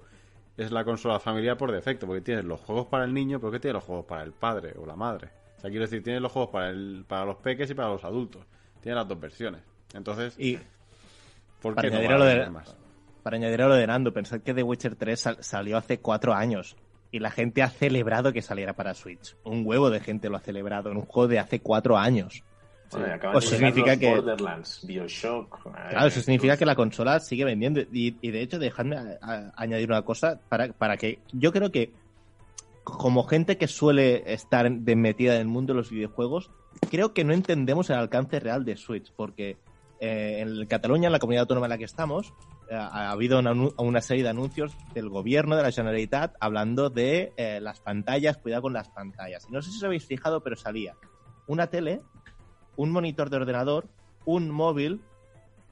es 0.56 0.72
la 0.72 0.86
consola 0.86 1.20
familiar 1.20 1.58
por 1.58 1.72
defecto, 1.72 2.06
porque 2.06 2.22
tienes 2.22 2.46
los 2.46 2.62
juegos 2.62 2.86
para 2.86 3.04
el 3.06 3.14
niño, 3.14 3.40
pero 3.40 3.52
que 3.52 3.60
tiene 3.60 3.74
los 3.74 3.84
juegos 3.84 4.06
para 4.06 4.24
el 4.24 4.32
padre 4.32 4.74
o 4.78 4.86
la 4.86 4.96
madre. 4.96 5.32
O 5.58 5.62
sea, 5.62 5.70
quiero 5.72 5.86
decir, 5.86 6.02
tienes 6.04 6.22
los 6.22 6.32
juegos 6.32 6.52
para, 6.52 6.70
el, 6.70 7.04
para 7.08 7.26
los 7.26 7.38
peques 7.38 7.70
y 7.72 7.74
para 7.74 7.90
los 7.90 8.04
adultos. 8.06 8.46
Tiene 8.82 8.96
las 8.98 9.08
dos 9.08 9.20
versiones. 9.20 9.62
Entonces, 9.96 10.36
Y 10.40 10.58
¿por 11.62 11.74
para 11.76 11.90
qué 11.90 11.92
no 11.92 11.98
añadir 11.98 12.14
a 12.14 12.18
lo 12.20 12.26
de- 12.26 12.50
más? 12.52 12.76
para 13.24 13.38
añadir 13.38 13.62
a 13.64 13.68
lo 13.68 13.74
de 13.74 13.88
Nando, 13.88 14.14
pensad 14.14 14.42
que 14.42 14.54
The 14.54 14.62
Witcher 14.64 14.96
3 14.96 15.20
sal- 15.20 15.38
salió 15.44 15.78
hace 15.78 16.00
cuatro 16.00 16.34
años 16.36 16.78
y 17.16 17.20
la 17.20 17.32
gente 17.32 17.64
ha 17.64 17.70
celebrado 17.70 18.34
que 18.34 18.42
saliera 18.42 18.74
para 18.74 18.94
Switch. 18.94 19.38
Un 19.46 19.66
huevo 19.66 19.90
de 19.90 20.02
gente 20.02 20.28
lo 20.30 20.36
ha 20.36 20.42
celebrado 20.42 20.92
en 20.92 20.98
un 20.98 21.06
juego 21.06 21.30
de 21.30 21.40
hace 21.40 21.62
cuatro 21.62 21.98
años. 21.98 22.44
Bueno, 22.92 23.08
y 23.08 23.12
acaban 23.12 23.40
de 23.40 23.46
llegar 23.46 23.58
significa 23.58 23.92
los 23.92 24.00
que- 24.00 24.16
Borderlands, 24.16 24.86
Bioshock... 24.86 25.64
Claro, 25.90 26.08
eso 26.08 26.20
eh, 26.20 26.24
significa 26.24 26.58
que 26.58 26.66
la 26.66 26.76
consola 26.76 27.20
sigue 27.22 27.46
vendiendo. 27.46 27.80
Y, 27.94 28.18
y 28.22 28.32
de 28.32 28.42
hecho, 28.42 28.60
dejadme 28.60 28.98
a- 28.98 29.18
a- 29.22 29.52
añadir 29.56 29.90
una 29.90 30.02
cosa 30.02 30.40
para, 30.50 30.74
para 30.74 30.98
que 30.98 31.20
yo 31.32 31.54
creo 31.54 31.72
que 31.72 31.94
como 32.84 33.24
gente 33.24 33.58
que 33.58 33.68
suele 33.68 34.24
estar 34.34 34.70
de 34.70 34.96
metida 34.98 35.36
en 35.36 35.42
el 35.42 35.48
mundo 35.48 35.74
de 35.74 35.78
los 35.78 35.90
videojuegos, 35.90 36.52
creo 36.92 37.14
que 37.14 37.24
no 37.24 37.34
entendemos 37.34 37.90
el 37.90 37.96
alcance 37.96 38.40
real 38.42 38.66
de 38.66 38.76
Switch, 38.78 39.12
porque 39.16 39.58
eh, 40.00 40.40
en 40.42 40.66
Cataluña, 40.68 41.08
en 41.08 41.14
la 41.14 41.20
comunidad 41.20 41.44
autónoma 41.44 41.66
en 41.68 41.72
la 41.72 41.78
que 41.78 41.86
estamos, 41.86 42.28
eh, 42.28 42.34
ha 42.72 43.12
habido 43.12 43.40
una, 43.40 43.54
una 43.78 44.02
serie 44.02 44.24
de 44.24 44.30
anuncios 44.30 44.76
del 44.94 45.10
gobierno 45.10 45.56
de 45.56 45.64
la 45.64 45.72
Generalitat 45.72 46.36
hablando 46.40 46.90
de 46.90 47.34
eh, 47.38 47.60
las 47.62 47.80
pantallas, 47.80 48.38
cuidado 48.38 48.64
con 48.64 48.74
las 48.74 48.90
pantallas. 48.90 49.50
No 49.50 49.62
sé 49.62 49.72
si 49.72 49.78
os 49.78 49.84
habéis 49.84 50.06
fijado, 50.06 50.42
pero 50.42 50.56
salía 50.56 50.96
una 51.48 51.68
tele, 51.68 52.02
un 52.76 52.92
monitor 52.92 53.30
de 53.30 53.38
ordenador, 53.38 53.88
un 54.26 54.50
móvil 54.50 55.02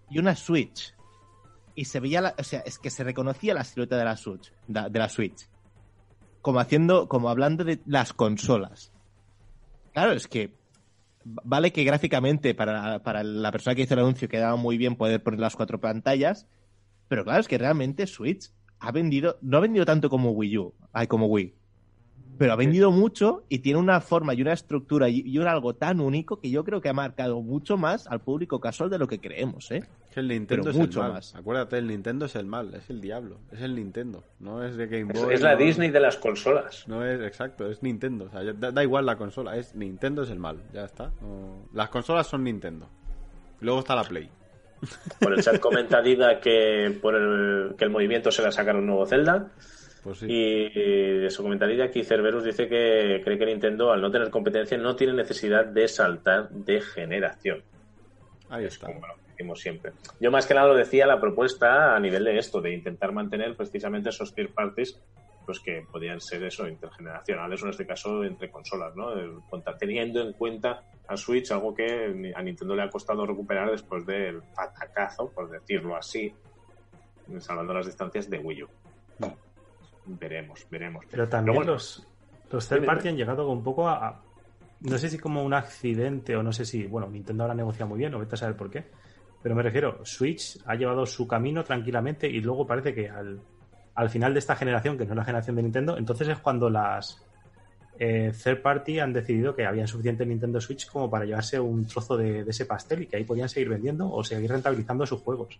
y 0.09 0.19
una 0.19 0.35
Switch. 0.35 0.95
Y 1.75 1.85
se 1.85 1.99
veía, 1.99 2.21
la, 2.21 2.35
o 2.37 2.43
sea, 2.43 2.59
es 2.61 2.77
que 2.77 2.91
se 2.91 3.03
reconocía 3.03 3.53
la 3.53 3.63
silueta 3.63 3.97
de 3.97 4.05
la 4.05 4.15
Switch, 4.15 4.53
de 4.67 4.99
la 4.99 5.09
Switch. 5.09 5.49
Como 6.41 6.59
haciendo, 6.59 7.07
como 7.07 7.29
hablando 7.29 7.63
de 7.63 7.81
las 7.85 8.13
consolas. 8.13 8.91
Claro, 9.93 10.11
es 10.11 10.27
que 10.27 10.53
vale 11.23 11.71
que 11.71 11.83
gráficamente 11.83 12.53
para, 12.53 13.01
para 13.01 13.23
la 13.23 13.51
persona 13.51 13.75
que 13.75 13.83
hizo 13.83 13.93
el 13.93 14.01
anuncio 14.01 14.27
quedaba 14.27 14.55
muy 14.55 14.77
bien 14.77 14.95
poder 14.95 15.23
poner 15.23 15.39
las 15.39 15.55
cuatro 15.55 15.79
pantallas, 15.79 16.47
pero 17.07 17.23
claro, 17.23 17.39
es 17.41 17.47
que 17.47 17.57
realmente 17.57 18.07
Switch 18.07 18.49
ha 18.79 18.91
vendido, 18.91 19.37
no 19.41 19.57
ha 19.57 19.61
vendido 19.61 19.85
tanto 19.85 20.09
como 20.09 20.31
Wii 20.31 20.57
U, 20.57 20.73
ay, 20.91 21.07
como 21.07 21.27
Wii, 21.27 21.53
pero 22.37 22.53
ha 22.53 22.55
vendido 22.55 22.91
mucho 22.91 23.43
y 23.47 23.59
tiene 23.59 23.77
una 23.79 24.01
forma 24.01 24.33
y 24.33 24.41
una 24.41 24.53
estructura 24.53 25.07
y, 25.07 25.21
y 25.25 25.37
un 25.37 25.47
algo 25.47 25.75
tan 25.75 25.99
único 26.01 26.39
que 26.39 26.49
yo 26.49 26.63
creo 26.63 26.81
que 26.81 26.89
ha 26.89 26.93
marcado 26.93 27.41
mucho 27.41 27.77
más 27.77 28.07
al 28.07 28.21
público 28.21 28.59
casual 28.59 28.89
de 28.89 28.97
lo 28.97 29.07
que 29.07 29.19
creemos, 29.19 29.69
¿eh? 29.71 29.83
Que 30.11 30.19
el 30.19 30.27
Nintendo 30.27 30.63
Pero 30.63 30.71
es 30.71 30.77
mucho 30.77 30.99
el 30.99 31.05
mal. 31.05 31.13
más. 31.13 31.35
Acuérdate, 31.35 31.77
el 31.77 31.87
Nintendo 31.87 32.25
es 32.25 32.35
el 32.35 32.45
mal, 32.47 32.73
es 32.73 32.89
el 32.89 33.01
diablo, 33.01 33.37
es 33.51 33.61
el 33.61 33.75
Nintendo, 33.75 34.23
no 34.39 34.63
es 34.63 34.75
de 34.75 34.87
Game 34.87 35.13
Boy. 35.13 35.33
es 35.33 35.41
la 35.41 35.53
no- 35.53 35.59
Disney 35.59 35.91
de 35.91 35.99
las 35.99 36.17
consolas. 36.17 36.87
No 36.87 37.05
es 37.05 37.21
exacto, 37.21 37.69
es 37.69 37.81
Nintendo. 37.83 38.25
O 38.25 38.29
sea, 38.29 38.43
da, 38.53 38.71
da 38.71 38.83
igual 38.83 39.05
la 39.05 39.15
consola, 39.15 39.55
es 39.55 39.75
Nintendo 39.75 40.23
es 40.23 40.29
el 40.31 40.39
mal, 40.39 40.57
ya 40.73 40.85
está. 40.85 41.11
No- 41.21 41.67
Las 41.71 41.89
consolas 41.89 42.25
son 42.27 42.43
Nintendo. 42.43 42.87
Luego 43.61 43.79
está 43.79 43.95
la 43.95 44.03
Play. 44.03 44.29
Por 45.19 45.33
el 45.33 45.43
chat 45.43 45.59
comenta 45.59 46.01
Dida 46.01 46.39
que 46.39 46.97
por 47.01 47.15
el, 47.15 47.75
que 47.77 47.85
el 47.85 47.89
movimiento 47.91 48.31
se 48.31 48.41
le 48.41 48.51
sacar 48.51 48.75
un 48.75 48.87
nuevo 48.87 49.05
Zelda. 49.05 49.51
Pues 50.03 50.19
sí. 50.19 50.25
Y 50.27 51.19
de 51.19 51.29
su 51.29 51.43
comentario 51.43 51.81
aquí 51.83 52.03
Cerberus 52.03 52.43
dice 52.43 52.67
que 52.67 53.21
cree 53.23 53.37
que 53.37 53.45
Nintendo, 53.45 53.91
al 53.91 54.01
no 54.01 54.11
tener 54.11 54.29
competencia, 54.29 54.77
no 54.77 54.95
tiene 54.95 55.13
necesidad 55.13 55.65
de 55.65 55.87
saltar 55.87 56.49
de 56.49 56.81
generación. 56.81 57.63
Ahí 58.49 58.65
Es 58.65 58.73
está. 58.73 58.87
como 58.87 59.07
lo 59.07 59.13
decimos 59.29 59.61
siempre. 59.61 59.93
Yo 60.19 60.29
más 60.29 60.45
que 60.45 60.53
nada 60.53 60.67
lo 60.67 60.75
decía 60.75 61.07
la 61.07 61.21
propuesta 61.21 61.95
a 61.95 61.99
nivel 61.99 62.25
de 62.25 62.37
esto, 62.37 62.59
de 62.59 62.73
intentar 62.73 63.13
mantener 63.13 63.55
precisamente 63.55 64.09
esos 64.09 64.33
third 64.35 64.49
parties 64.53 64.99
pues 65.45 65.59
que 65.59 65.85
podían 65.91 66.19
ser 66.19 66.43
eso, 66.43 66.67
intergeneracionales 66.67 67.61
o 67.61 67.65
en 67.65 67.71
este 67.71 67.85
caso 67.85 68.23
entre 68.23 68.49
consolas, 68.49 68.95
¿no? 68.95 69.07
Teniendo 69.79 70.21
en 70.21 70.33
cuenta 70.33 70.83
a 71.07 71.17
Switch, 71.17 71.51
algo 71.51 71.73
que 71.73 72.33
a 72.35 72.41
Nintendo 72.41 72.75
le 72.75 72.83
ha 72.83 72.89
costado 72.89 73.25
recuperar 73.25 73.69
después 73.71 74.05
del 74.05 74.41
patacazo, 74.55 75.31
por 75.33 75.49
decirlo 75.49 75.95
así, 75.95 76.33
salvando 77.39 77.73
las 77.73 77.85
distancias 77.85 78.29
de 78.29 78.39
Wii 78.39 78.63
U. 78.63 78.67
Veremos, 80.05 80.65
veremos. 80.69 81.05
Pero 81.09 81.27
también 81.29 81.55
bueno, 81.55 81.73
los, 81.73 82.05
los 82.51 82.67
third 82.67 82.85
party 82.85 83.07
han 83.09 83.17
llegado 83.17 83.49
un 83.49 83.63
poco 83.63 83.87
a, 83.87 84.07
a- 84.07 84.23
No 84.81 84.97
sé 84.97 85.09
si 85.09 85.17
como 85.17 85.43
un 85.43 85.53
accidente 85.53 86.35
o 86.35 86.43
no 86.43 86.51
sé 86.51 86.65
si. 86.65 86.85
Bueno, 86.87 87.09
Nintendo 87.09 87.43
ahora 87.43 87.55
negocia 87.55 87.85
muy 87.85 87.97
bien, 87.99 88.13
o 88.13 88.19
vete 88.19 88.35
a 88.35 88.37
saber 88.37 88.57
por 88.57 88.69
qué. 88.69 88.83
Pero 89.41 89.55
me 89.55 89.63
refiero, 89.63 90.03
Switch 90.05 90.57
ha 90.65 90.75
llevado 90.75 91.05
su 91.05 91.27
camino 91.27 91.63
tranquilamente 91.63 92.27
y 92.27 92.39
luego 92.41 92.65
parece 92.67 92.93
que 92.93 93.09
al, 93.09 93.41
al 93.95 94.09
final 94.09 94.33
de 94.33 94.39
esta 94.39 94.55
generación, 94.55 94.97
que 94.97 95.05
no 95.05 95.11
es 95.11 95.17
la 95.17 95.25
generación 95.25 95.55
de 95.55 95.63
Nintendo, 95.63 95.97
entonces 95.97 96.27
es 96.27 96.37
cuando 96.39 96.69
las 96.69 97.23
eh, 97.99 98.31
third 98.43 98.61
party 98.61 98.99
han 98.99 99.13
decidido 99.13 99.55
que 99.55 99.65
había 99.65 99.85
suficiente 99.85 100.25
Nintendo 100.25 100.59
Switch 100.59 100.87
como 100.87 101.09
para 101.09 101.25
llevarse 101.25 101.59
un 101.59 101.85
trozo 101.85 102.17
de, 102.17 102.43
de 102.43 102.49
ese 102.49 102.65
pastel 102.65 103.03
y 103.03 103.07
que 103.07 103.17
ahí 103.17 103.23
podían 103.23 103.49
seguir 103.49 103.69
vendiendo 103.69 104.11
o 104.11 104.23
seguir 104.23 104.49
rentabilizando 104.49 105.05
sus 105.05 105.21
juegos. 105.21 105.59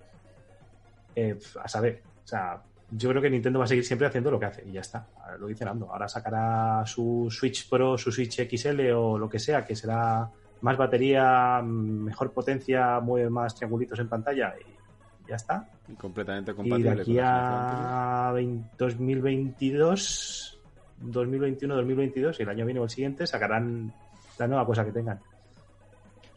Eh, 1.15 1.37
a 1.61 1.67
saber, 1.67 2.01
o 2.23 2.27
sea, 2.27 2.61
yo 2.89 3.09
creo 3.09 3.21
que 3.21 3.29
Nintendo 3.29 3.59
va 3.59 3.65
a 3.65 3.67
seguir 3.67 3.85
siempre 3.85 4.07
haciendo 4.07 4.31
lo 4.31 4.39
que 4.39 4.45
hace 4.45 4.63
y 4.67 4.71
ya 4.71 4.81
está. 4.81 5.07
Lo 5.39 5.47
dice 5.47 5.65
Nando. 5.65 5.91
Ahora 5.91 6.07
sacará 6.07 6.83
su 6.85 7.27
Switch 7.29 7.69
Pro, 7.69 7.97
su 7.97 8.11
Switch 8.11 8.47
XL 8.47 8.91
o 8.95 9.17
lo 9.17 9.29
que 9.29 9.39
sea, 9.39 9.63
que 9.63 9.75
será 9.75 10.29
más 10.61 10.77
batería, 10.77 11.61
mejor 11.63 12.31
potencia, 12.31 12.99
mueve 12.99 13.29
más 13.29 13.55
triangulitos 13.55 13.99
en 13.99 14.07
pantalla 14.07 14.55
y 14.59 14.82
ya 15.27 15.35
está. 15.35 15.69
Y 15.87 15.93
completamente 15.93 16.51
Y 16.51 16.55
compatible 16.55 16.95
de 16.95 17.01
aquí 17.01 17.15
con 17.15 17.23
a 17.23 18.31
20 18.33 18.69
2022, 18.77 20.59
2021, 20.99 21.75
2022 21.75 22.39
y 22.39 22.43
el 22.43 22.49
año 22.49 22.65
viene 22.65 22.79
o 22.79 22.83
el 22.83 22.89
siguiente 22.89 23.27
sacarán 23.27 23.93
la 24.37 24.47
nueva 24.47 24.65
cosa 24.65 24.85
que 24.85 24.91
tengan. 24.91 25.19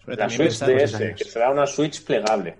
Pero 0.04 0.16
la 0.16 0.28
también 0.28 0.50
Switch 0.50 0.68
DS, 0.68 1.14
que 1.16 1.24
será 1.24 1.50
una 1.50 1.66
Switch 1.66 2.04
plegable. 2.04 2.56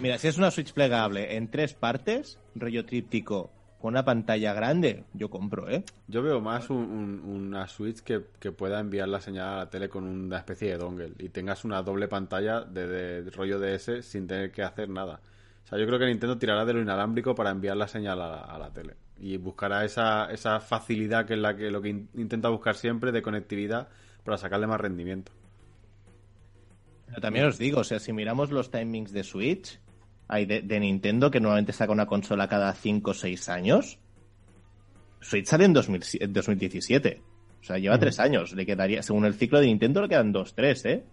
Mira, 0.00 0.18
si 0.18 0.28
es 0.28 0.36
una 0.36 0.50
Switch 0.50 0.72
plegable 0.72 1.36
en 1.36 1.50
tres 1.50 1.72
partes, 1.72 2.38
rollo 2.54 2.84
tríptico, 2.84 3.50
con 3.80 3.94
una 3.94 4.04
pantalla 4.04 4.52
grande, 4.54 5.04
yo 5.14 5.30
compro, 5.30 5.68
¿eh? 5.70 5.84
Yo 6.08 6.22
veo 6.22 6.40
más 6.40 6.68
un- 6.70 6.78
un- 6.78 7.20
una 7.24 7.68
Switch 7.68 8.00
que, 8.00 8.24
que 8.40 8.50
pueda 8.52 8.80
enviar 8.80 9.08
la 9.08 9.20
señal 9.20 9.48
a 9.48 9.56
la 9.58 9.70
tele 9.70 9.88
con 9.88 10.04
una 10.04 10.38
especie 10.38 10.70
de 10.70 10.78
dongle 10.78 11.12
y 11.18 11.28
tengas 11.28 11.64
una 11.64 11.82
doble 11.82 12.08
pantalla 12.08 12.60
de, 12.62 13.22
de 13.22 13.30
rollo 13.30 13.58
DS 13.60 14.02
sin 14.02 14.26
tener 14.26 14.50
que 14.50 14.62
hacer 14.62 14.88
nada. 14.88 15.20
O 15.64 15.68
sea, 15.68 15.78
yo 15.78 15.86
creo 15.86 15.98
que 15.98 16.06
Nintendo 16.06 16.38
tirará 16.38 16.64
de 16.64 16.72
lo 16.72 16.80
inalámbrico 16.80 17.34
para 17.34 17.50
enviar 17.50 17.76
la 17.76 17.86
señal 17.88 18.20
a 18.22 18.28
la, 18.28 18.40
a 18.40 18.58
la 18.58 18.72
tele 18.72 18.94
y 19.20 19.36
buscará 19.36 19.84
esa, 19.84 20.30
esa 20.32 20.60
facilidad 20.60 21.26
que 21.26 21.34
es 21.34 21.40
la 21.40 21.56
que 21.56 21.70
lo 21.70 21.80
que 21.82 21.88
in- 21.90 22.08
intenta 22.14 22.48
buscar 22.48 22.74
siempre 22.74 23.12
de 23.12 23.22
conectividad 23.22 23.88
para 24.24 24.38
sacarle 24.38 24.66
más 24.66 24.80
rendimiento. 24.80 25.30
Pero 27.06 27.20
también 27.20 27.46
os 27.46 27.58
digo, 27.58 27.80
o 27.80 27.84
sea, 27.84 27.98
si 28.00 28.12
miramos 28.12 28.50
los 28.50 28.70
timings 28.70 29.12
de 29.12 29.24
Switch, 29.24 29.78
hay 30.28 30.44
de, 30.46 30.62
de 30.62 30.80
Nintendo, 30.80 31.30
que 31.30 31.40
normalmente 31.40 31.72
saca 31.72 31.92
una 31.92 32.06
consola 32.06 32.48
cada 32.48 32.72
5 32.74 33.10
o 33.10 33.14
6 33.14 33.48
años, 33.48 33.98
Switch 35.20 35.46
sale 35.46 35.64
en 35.64 35.72
2000 35.72 36.02
en 36.20 36.32
2017. 36.32 37.22
O 37.60 37.64
sea, 37.64 37.78
lleva 37.78 37.98
3 37.98 38.20
años. 38.20 38.52
Le 38.52 38.64
quedaría, 38.64 39.02
según 39.02 39.24
el 39.24 39.34
ciclo 39.34 39.58
de 39.58 39.66
Nintendo, 39.66 40.00
le 40.02 40.08
quedan 40.08 40.30
2, 40.32 40.54
3, 40.54 40.84
¿eh? 40.86 41.04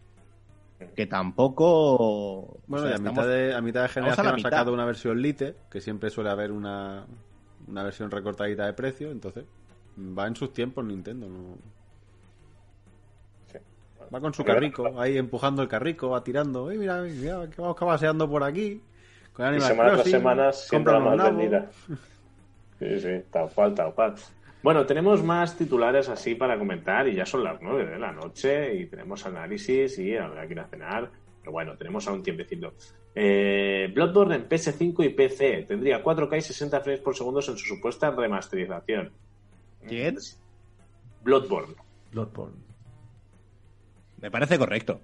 que 0.93 1.07
tampoco... 1.07 2.59
Bueno, 2.67 2.85
o 2.85 2.89
sea, 2.89 2.89
y 2.89 2.91
a, 2.91 2.95
estamos- 2.97 3.13
mitad 3.25 3.27
de, 3.29 3.55
a 3.55 3.61
mitad 3.61 3.81
de 3.83 3.87
generación 3.89 4.27
han 4.27 4.39
sacado 4.41 4.73
una 4.73 4.85
versión 4.85 5.21
Lite, 5.21 5.55
que 5.71 5.79
siempre 5.81 6.09
suele 6.09 6.29
haber 6.29 6.51
una, 6.51 7.05
una 7.67 7.83
versión 7.83 8.11
recortadita 8.11 8.65
de 8.65 8.73
precio, 8.73 9.09
entonces 9.09 9.45
va 9.97 10.27
en 10.27 10.35
sus 10.35 10.51
tiempos 10.53 10.83
Nintendo. 10.85 11.27
¿no? 11.29 11.57
Sí. 13.51 13.57
Va 14.13 14.19
con 14.19 14.33
su 14.33 14.43
carrico, 14.43 14.99
ahí 14.99 15.17
empujando 15.17 15.61
el 15.61 15.67
carrico, 15.69 16.09
va 16.09 16.23
tirando. 16.23 16.67
"Ay, 16.67 16.77
mira, 16.77 17.01
mira, 17.01 17.49
que 17.49 17.61
vamos 17.61 17.77
paseando 17.79 18.29
por 18.29 18.43
aquí. 18.43 18.81
Con 19.35 19.55
Y 19.55 19.61
semana 19.61 19.91
tras 19.93 20.07
semana 20.09 20.51
siempre 20.53 20.93
más 20.93 21.01
unos 21.01 21.17
nabos". 21.17 21.37
vendida. 21.37 21.69
Sí, 22.79 22.99
sí, 22.99 23.23
tal 23.31 23.49
cual, 23.49 23.73
tal 23.75 23.93
cual. 23.93 24.15
Bueno, 24.63 24.85
tenemos 24.85 25.23
más 25.23 25.55
titulares 25.57 26.09
así 26.09 26.35
para 26.35 26.57
comentar 26.57 27.07
y 27.07 27.15
ya 27.15 27.25
son 27.25 27.43
las 27.43 27.61
nueve 27.61 27.85
de 27.85 27.99
la 27.99 28.11
noche 28.11 28.73
y 28.75 28.85
tenemos 28.87 29.25
análisis 29.25 29.99
y 29.99 30.15
habrá 30.17 30.47
que 30.47 30.53
ir 30.53 30.59
a 30.59 30.67
cenar. 30.67 31.11
Pero 31.39 31.51
bueno, 31.51 31.77
tenemos 31.77 32.07
aún 32.07 32.23
tiempecito. 32.23 32.73
Eh, 33.13 33.91
Bloodborne 33.93 34.35
en 34.35 34.49
PS5 34.49 35.05
y 35.05 35.09
PC 35.09 35.65
tendría 35.67 36.03
4K 36.03 36.37
y 36.37 36.41
60 36.41 36.81
frames 36.81 37.01
por 37.01 37.15
segundo 37.15 37.39
en 37.41 37.45
su 37.45 37.57
supuesta 37.57 38.09
remasterización. 38.11 39.11
¿Quién? 39.87 40.17
Bloodborne. 41.23 41.75
Bloodborne. 42.11 42.55
Me 44.21 44.31
parece 44.31 44.57
correcto. 44.57 44.99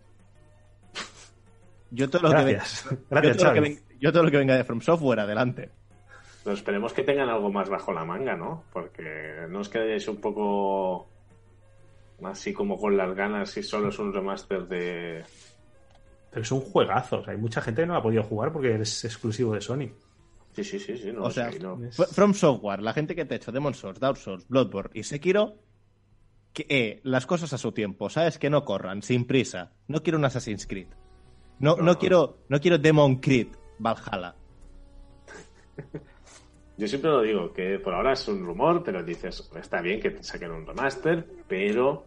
Yo 1.92 2.10
todo 2.10 2.24
lo 2.24 2.30
que, 2.30 2.36
Gracias. 2.54 2.86
ven- 2.90 3.00
Gracias, 3.10 3.38
yo 3.38 3.44
todo 3.44 3.48
lo 3.50 3.54
que 3.54 3.60
Xavi. 3.70 3.76
ven- 3.76 3.91
yo 4.02 4.12
todo 4.12 4.24
lo 4.24 4.32
que 4.32 4.38
venga 4.38 4.56
de 4.58 4.64
From 4.64 4.82
Software, 4.82 5.20
adelante. 5.22 5.70
Pero 6.44 6.56
esperemos 6.56 6.92
que 6.92 7.04
tengan 7.04 7.30
algo 7.30 7.52
más 7.52 7.70
bajo 7.70 7.94
la 7.94 8.04
manga, 8.04 8.36
¿no? 8.36 8.64
Porque 8.74 9.46
no 9.50 9.60
os 9.60 9.70
quedéis 9.70 10.08
un 10.08 10.18
poco 10.18 11.08
así 12.24 12.52
como 12.54 12.78
con 12.78 12.98
las 12.98 13.16
ganas 13.16 13.50
si 13.52 13.64
solo 13.64 13.90
es 13.90 14.00
un 14.00 14.14
remaster 14.14 14.68
de... 14.68 15.24
Pero 16.32 16.42
es 16.42 16.52
un 16.52 16.62
juegazo. 16.62 17.20
O 17.20 17.24
sea, 17.24 17.34
hay 17.34 17.40
mucha 17.40 17.62
gente 17.62 17.82
que 17.82 17.86
no 17.88 17.94
lo 17.94 18.00
ha 18.00 18.04
podido 18.04 18.24
jugar 18.24 18.52
porque 18.52 18.74
es 18.76 19.06
exclusivo 19.06 19.54
de 19.54 19.62
Sony. 19.62 19.90
Sí, 20.54 20.64
sí, 20.64 20.80
sí, 20.80 20.98
sí. 20.98 21.12
No, 21.12 21.24
o 21.24 21.32
sea, 21.32 21.52
sí, 21.52 21.60
no. 21.60 21.80
From 22.12 22.34
Software, 22.34 22.82
la 22.82 22.94
gente 22.94 23.16
que 23.16 23.26
te 23.26 23.36
ha 23.36 23.38
hecho 23.38 23.52
Demon 23.52 23.74
Souls, 23.74 24.00
Dark 24.00 24.18
Souls, 24.18 24.48
Bloodborne 24.48 24.92
y 24.94 25.04
Sekiro, 25.04 25.56
que 26.54 26.66
eh, 26.70 27.00
las 27.04 27.26
cosas 27.26 27.54
a 27.54 27.58
su 27.58 27.72
tiempo, 27.72 28.10
¿sabes? 28.10 28.38
Que 28.38 28.50
no 28.50 28.66
corran, 28.66 29.02
sin 29.02 29.26
prisa. 29.26 29.72
No 29.88 30.02
quiero 30.04 30.18
un 30.18 30.26
Assassin's 30.26 30.66
Creed. 30.68 30.88
No, 31.60 31.76
no, 31.78 31.84
No. 31.84 32.00
quiero, 32.00 32.40
no 32.50 32.60
quiero 32.60 32.78
Demon 32.78 33.18
Creed 33.18 33.48
Valhalla. 33.82 34.36
Yo 36.78 36.88
siempre 36.88 37.12
lo 37.12 37.22
digo, 37.22 37.54
que 37.54 37.80
por 37.80 37.94
ahora 37.94 38.14
es 38.14 38.28
un 38.28 38.46
rumor, 38.46 38.84
pero 38.84 39.04
dices, 39.04 39.50
está 39.56 39.82
bien 39.82 40.00
que 40.00 40.12
te 40.12 40.24
saquen 40.24 40.52
un 40.52 40.66
remaster, 40.66 41.26
pero 41.48 42.06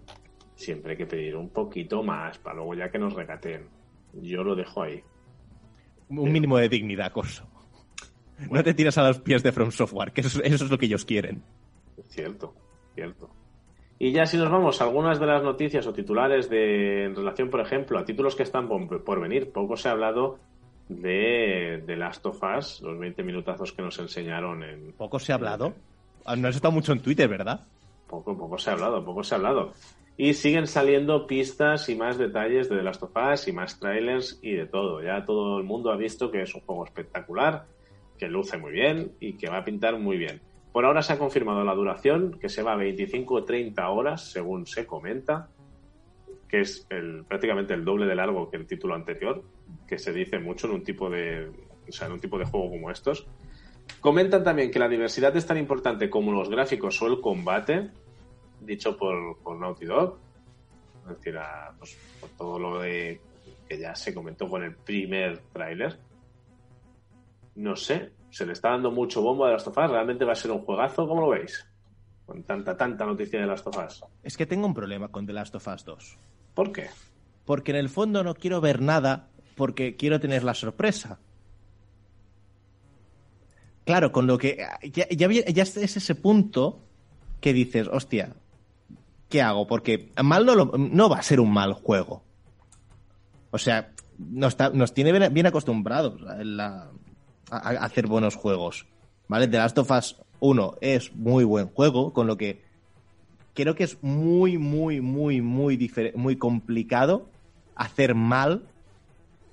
siempre 0.57 0.93
hay 0.93 0.99
que 0.99 1.07
pedir 1.07 1.37
un 1.37 1.51
poquito 1.51 2.03
más 2.03 2.39
para 2.39 2.57
luego 2.57 2.75
ya 2.75 2.91
que 2.91 2.99
nos 2.99 3.15
regateen. 3.15 3.69
Yo 4.15 4.43
lo 4.43 4.55
dejo 4.55 4.83
ahí. 4.83 5.03
Un 6.09 6.33
mínimo 6.33 6.59
de 6.59 6.69
dignidad, 6.69 7.13
Corso. 7.13 7.47
No 8.51 8.63
te 8.63 8.75
tiras 8.75 8.99
a 8.99 9.07
los 9.07 9.21
pies 9.21 9.43
de 9.43 9.53
From 9.53 9.71
Software, 9.71 10.13
que 10.13 10.23
eso, 10.23 10.43
eso 10.43 10.65
es 10.65 10.71
lo 10.71 10.79
que 10.79 10.87
ellos 10.87 11.05
quieren. 11.05 11.43
Cierto, 12.09 12.55
cierto. 12.95 13.31
Y 13.99 14.13
ya 14.13 14.27
si 14.27 14.37
nos 14.37 14.51
vamos 14.51 14.81
a 14.81 14.85
algunas 14.85 15.21
de 15.21 15.27
las 15.27 15.43
noticias 15.43 15.87
o 15.87 15.93
titulares 15.93 16.51
de, 16.51 17.05
en 17.05 17.15
relación, 17.15 17.49
por 17.49 17.61
ejemplo, 17.61 17.99
a 17.99 18.05
títulos 18.05 18.35
que 18.35 18.43
están 18.43 18.69
por, 18.69 19.05
por 19.05 19.21
venir, 19.21 19.53
poco 19.53 19.77
se 19.77 19.89
ha 19.89 19.93
hablado 19.93 20.41
de, 20.89 21.83
de 21.87 21.97
Last 21.97 22.25
of 22.27 22.41
Us, 22.43 22.81
los 22.83 22.99
20 22.99 23.23
minutazos 23.23 23.73
que 23.73 23.83
nos 23.83 23.99
enseñaron 23.99 24.63
en... 24.63 24.93
Poco 24.93 25.19
se 25.19 25.33
ha 25.33 25.37
hablado. 25.37 25.75
Ah, 26.25 26.37
No 26.37 26.49
has 26.49 26.57
estado 26.57 26.73
mucho 26.73 26.93
en 26.93 27.01
Twitter, 27.01 27.29
¿verdad? 27.29 27.61
Poco, 28.07 28.37
poco 28.37 28.59
se 28.59 28.71
ha 28.71 28.75
hablado, 28.75 29.05
poco 29.05 29.23
se 29.23 29.35
ha 29.35 29.39
hablado. 29.39 29.73
Y 30.17 30.35
siguen 30.35 30.67
saliendo 30.67 31.27
pistas 31.27 31.89
y 31.89 31.97
más 31.97 32.19
detalles 32.19 32.69
de 32.69 32.77
The 32.77 32.83
Last 32.83 33.03
of 33.03 33.13
Us 33.17 33.49
y 33.49 33.53
más 33.53 33.81
trailers 33.81 34.39
y 34.43 34.53
de 34.53 34.67
todo. 34.67 35.03
Ya 35.03 35.25
todo 35.25 35.59
el 35.59 35.65
mundo 35.65 35.91
ha 35.91 35.97
visto 35.97 36.31
que 36.31 36.43
es 36.43 36.55
un 36.55 36.61
juego 36.61 36.85
espectacular, 36.85 37.67
que 38.19 38.29
luce 38.29 38.57
muy 38.59 38.73
bien 38.73 39.13
y 39.19 39.35
que 39.35 39.49
va 39.49 39.59
a 39.59 39.65
pintar 39.65 39.99
muy 39.99 40.17
bien. 40.17 40.41
Por 40.73 40.85
ahora 40.85 41.03
se 41.03 41.13
ha 41.13 41.19
confirmado 41.19 41.65
la 41.65 41.75
duración, 41.75 42.39
que 42.41 42.49
se 42.49 42.63
va 42.63 42.73
a 42.73 42.77
25 42.77 43.35
o 43.35 43.45
30 43.45 43.89
horas, 43.89 44.31
según 44.31 44.67
se 44.67 44.87
comenta, 44.87 45.49
que 46.49 46.61
es 46.61 46.87
el, 46.91 47.25
prácticamente 47.25 47.75
el 47.75 47.85
doble 47.85 48.07
de 48.07 48.15
largo 48.15 48.51
que 48.51 48.57
el 48.57 48.67
título 48.67 48.95
anterior, 48.95 49.43
que 49.87 49.99
se 49.99 50.13
dice 50.13 50.39
mucho 50.39 50.67
en 50.67 50.75
un 50.75 50.85
tipo 50.85 51.09
de, 51.11 51.51
o 51.89 51.93
sea, 51.93 52.07
en 52.07 52.15
un 52.15 52.21
tipo 52.21 52.39
de 52.39 52.45
juego 52.45 52.71
como 52.71 52.91
estos. 52.91 53.27
Comentan 54.01 54.43
también 54.45 54.71
que 54.71 54.79
la 54.79 54.89
diversidad 54.89 55.37
es 55.37 55.47
tan 55.47 55.59
importante 55.59 56.09
como 56.11 56.33
los 56.33 56.49
gráficos 56.49 57.01
o 57.03 57.07
el 57.07 57.21
combate, 57.21 57.91
dicho 58.61 58.97
por, 58.97 59.39
por 59.39 59.59
Naughty 59.59 59.85
Dog. 59.87 60.19
Es 61.11 61.17
decir, 61.19 61.37
a- 61.37 61.75
pues, 61.79 61.97
por 62.21 62.31
todo 62.31 62.59
lo 62.59 62.81
de 62.81 63.21
que 63.69 63.79
ya 63.79 63.95
se 63.95 64.15
comentó 64.15 64.49
con 64.49 64.63
el 64.63 64.75
primer 64.75 65.39
tráiler. 65.53 65.99
No 67.57 67.77
sé, 67.77 68.11
se 68.31 68.47
le 68.47 68.53
está 68.53 68.71
dando 68.71 68.91
mucho 68.91 69.23
bombo 69.23 69.45
a 69.45 69.53
Last 69.53 69.69
of 69.69 69.77
Us. 69.79 69.91
¿Realmente 69.91 70.25
va 70.25 70.33
a 70.33 70.37
ser 70.37 70.51
un 70.51 70.61
juegazo? 70.65 71.07
¿Cómo 71.07 71.21
lo 71.21 71.29
veis? 71.31 71.67
Con 72.27 72.43
tanta, 72.43 72.77
tanta 72.77 73.05
noticia 73.07 73.41
de 73.41 73.47
Last 73.47 73.67
of 73.67 73.77
Us. 73.87 74.05
Es 74.23 74.37
que 74.37 74.47
tengo 74.47 74.67
un 74.67 74.75
problema 74.75 75.09
con 75.09 75.27
The 75.27 75.33
Last 75.35 75.55
of 75.55 75.69
Us 75.69 75.85
2. 75.85 76.19
¿Por 76.55 76.73
qué? 76.73 76.87
Porque 77.45 77.73
en 77.73 77.77
el 77.77 77.91
fondo 77.91 78.25
no 78.25 78.35
quiero 78.35 78.61
ver 78.61 78.81
nada 78.81 79.29
porque 79.55 79.97
quiero 79.97 80.21
tener 80.21 80.45
la 80.45 80.55
sorpresa. 80.55 81.19
Claro, 83.85 84.13
con 84.13 84.27
lo 84.27 84.39
que 84.39 84.65
ya, 84.93 85.05
es 85.07 85.77
ese 85.77 86.15
punto 86.15 86.81
que 87.41 87.53
dices, 87.53 87.89
hostia, 87.89 88.35
¿qué 89.29 89.43
hago? 89.43 89.67
Porque 89.67 90.11
mal 90.23 90.47
no, 90.47 90.55
lo- 90.55 90.73
no 90.79 91.09
va 91.09 91.19
a 91.19 91.23
ser 91.23 91.41
un 91.41 91.53
mal 91.53 91.75
juego. 91.75 92.23
O 93.51 93.59
sea, 93.59 93.93
nos, 94.19 94.57
nos 94.73 94.95
tiene 94.95 95.29
bien, 95.29 95.47
acostumbrados 95.47 96.21
a, 96.23 96.89
hacer 97.51 98.07
buenos 98.07 98.37
juegos. 98.37 98.87
¿Vale? 99.29 99.49
The 99.49 99.59
Last 99.59 99.79
of 99.79 99.91
Us 99.91 100.17
1 100.41 100.77
es 100.81 101.15
muy 101.15 101.45
buen 101.45 101.69
juego, 101.69 102.13
con 102.13 102.27
lo 102.27 102.37
que 102.37 102.63
creo 103.55 103.75
que 103.75 103.85
es 103.85 104.03
muy, 104.03 104.59
muy, 104.59 105.01
muy, 105.01 105.41
muy, 105.41 105.91
muy 106.15 106.37
complicado 106.37 107.29
hacer 107.77 108.15
mal 108.15 108.63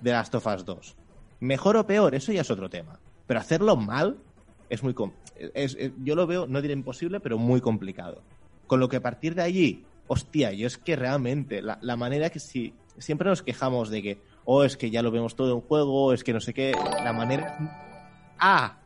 The 0.04 0.12
Last 0.12 0.36
of 0.36 0.46
Us 0.48 0.66
2. 0.66 0.96
Mejor 1.40 1.78
o 1.78 1.86
peor, 1.88 2.14
eso 2.16 2.32
ya 2.32 2.42
es 2.42 2.52
otro 2.52 2.70
tema. 2.70 3.00
Pero 3.28 3.40
hacerlo 3.40 3.76
mal 3.76 4.18
es 4.70 4.84
muy... 4.84 4.96
es- 5.54 5.76
es- 5.80 5.92
yo 6.04 6.16
lo 6.16 6.28
veo, 6.28 6.48
no 6.48 6.62
diré 6.62 6.74
imposible, 6.74 7.20
pero 7.20 7.38
muy 7.38 7.62
complicado. 7.62 8.22
Con 8.68 8.80
lo 8.80 8.88
que 8.90 8.98
a 8.98 9.02
partir 9.02 9.36
de 9.36 9.42
allí, 9.42 9.86
hostia, 10.08 10.52
yo 10.54 10.68
es 10.68 10.78
que 10.78 10.96
realmente, 10.96 11.62
la, 11.62 11.78
la 11.82 11.96
manera 11.96 12.30
que 12.30 12.40
si 12.40 12.74
siempre 12.98 13.28
nos 13.30 13.42
quejamos 13.42 13.90
de 13.90 14.02
que, 14.02 14.22
oh, 14.46 14.64
es 14.64 14.78
que 14.78 14.90
ya 14.92 15.02
lo 15.02 15.12
vemos 15.12 15.36
todo 15.36 15.54
en 15.56 15.62
juego, 15.62 16.14
es 16.14 16.24
que 16.24 16.34
no 16.34 16.40
sé 16.40 16.54
qué, 16.54 16.72
la 17.04 17.14
manera... 17.14 17.58
Ah, 18.40 18.78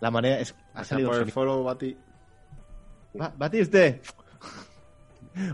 la 0.00 0.10
manera 0.10 0.38
es... 0.40 0.54
Ha 0.74 0.84
salido 0.84 1.10
por 1.10 1.22
el 1.22 1.30
follow, 1.32 1.62
Bati. 1.64 1.96
Ba- 3.14 3.32
Batiste. 3.36 4.00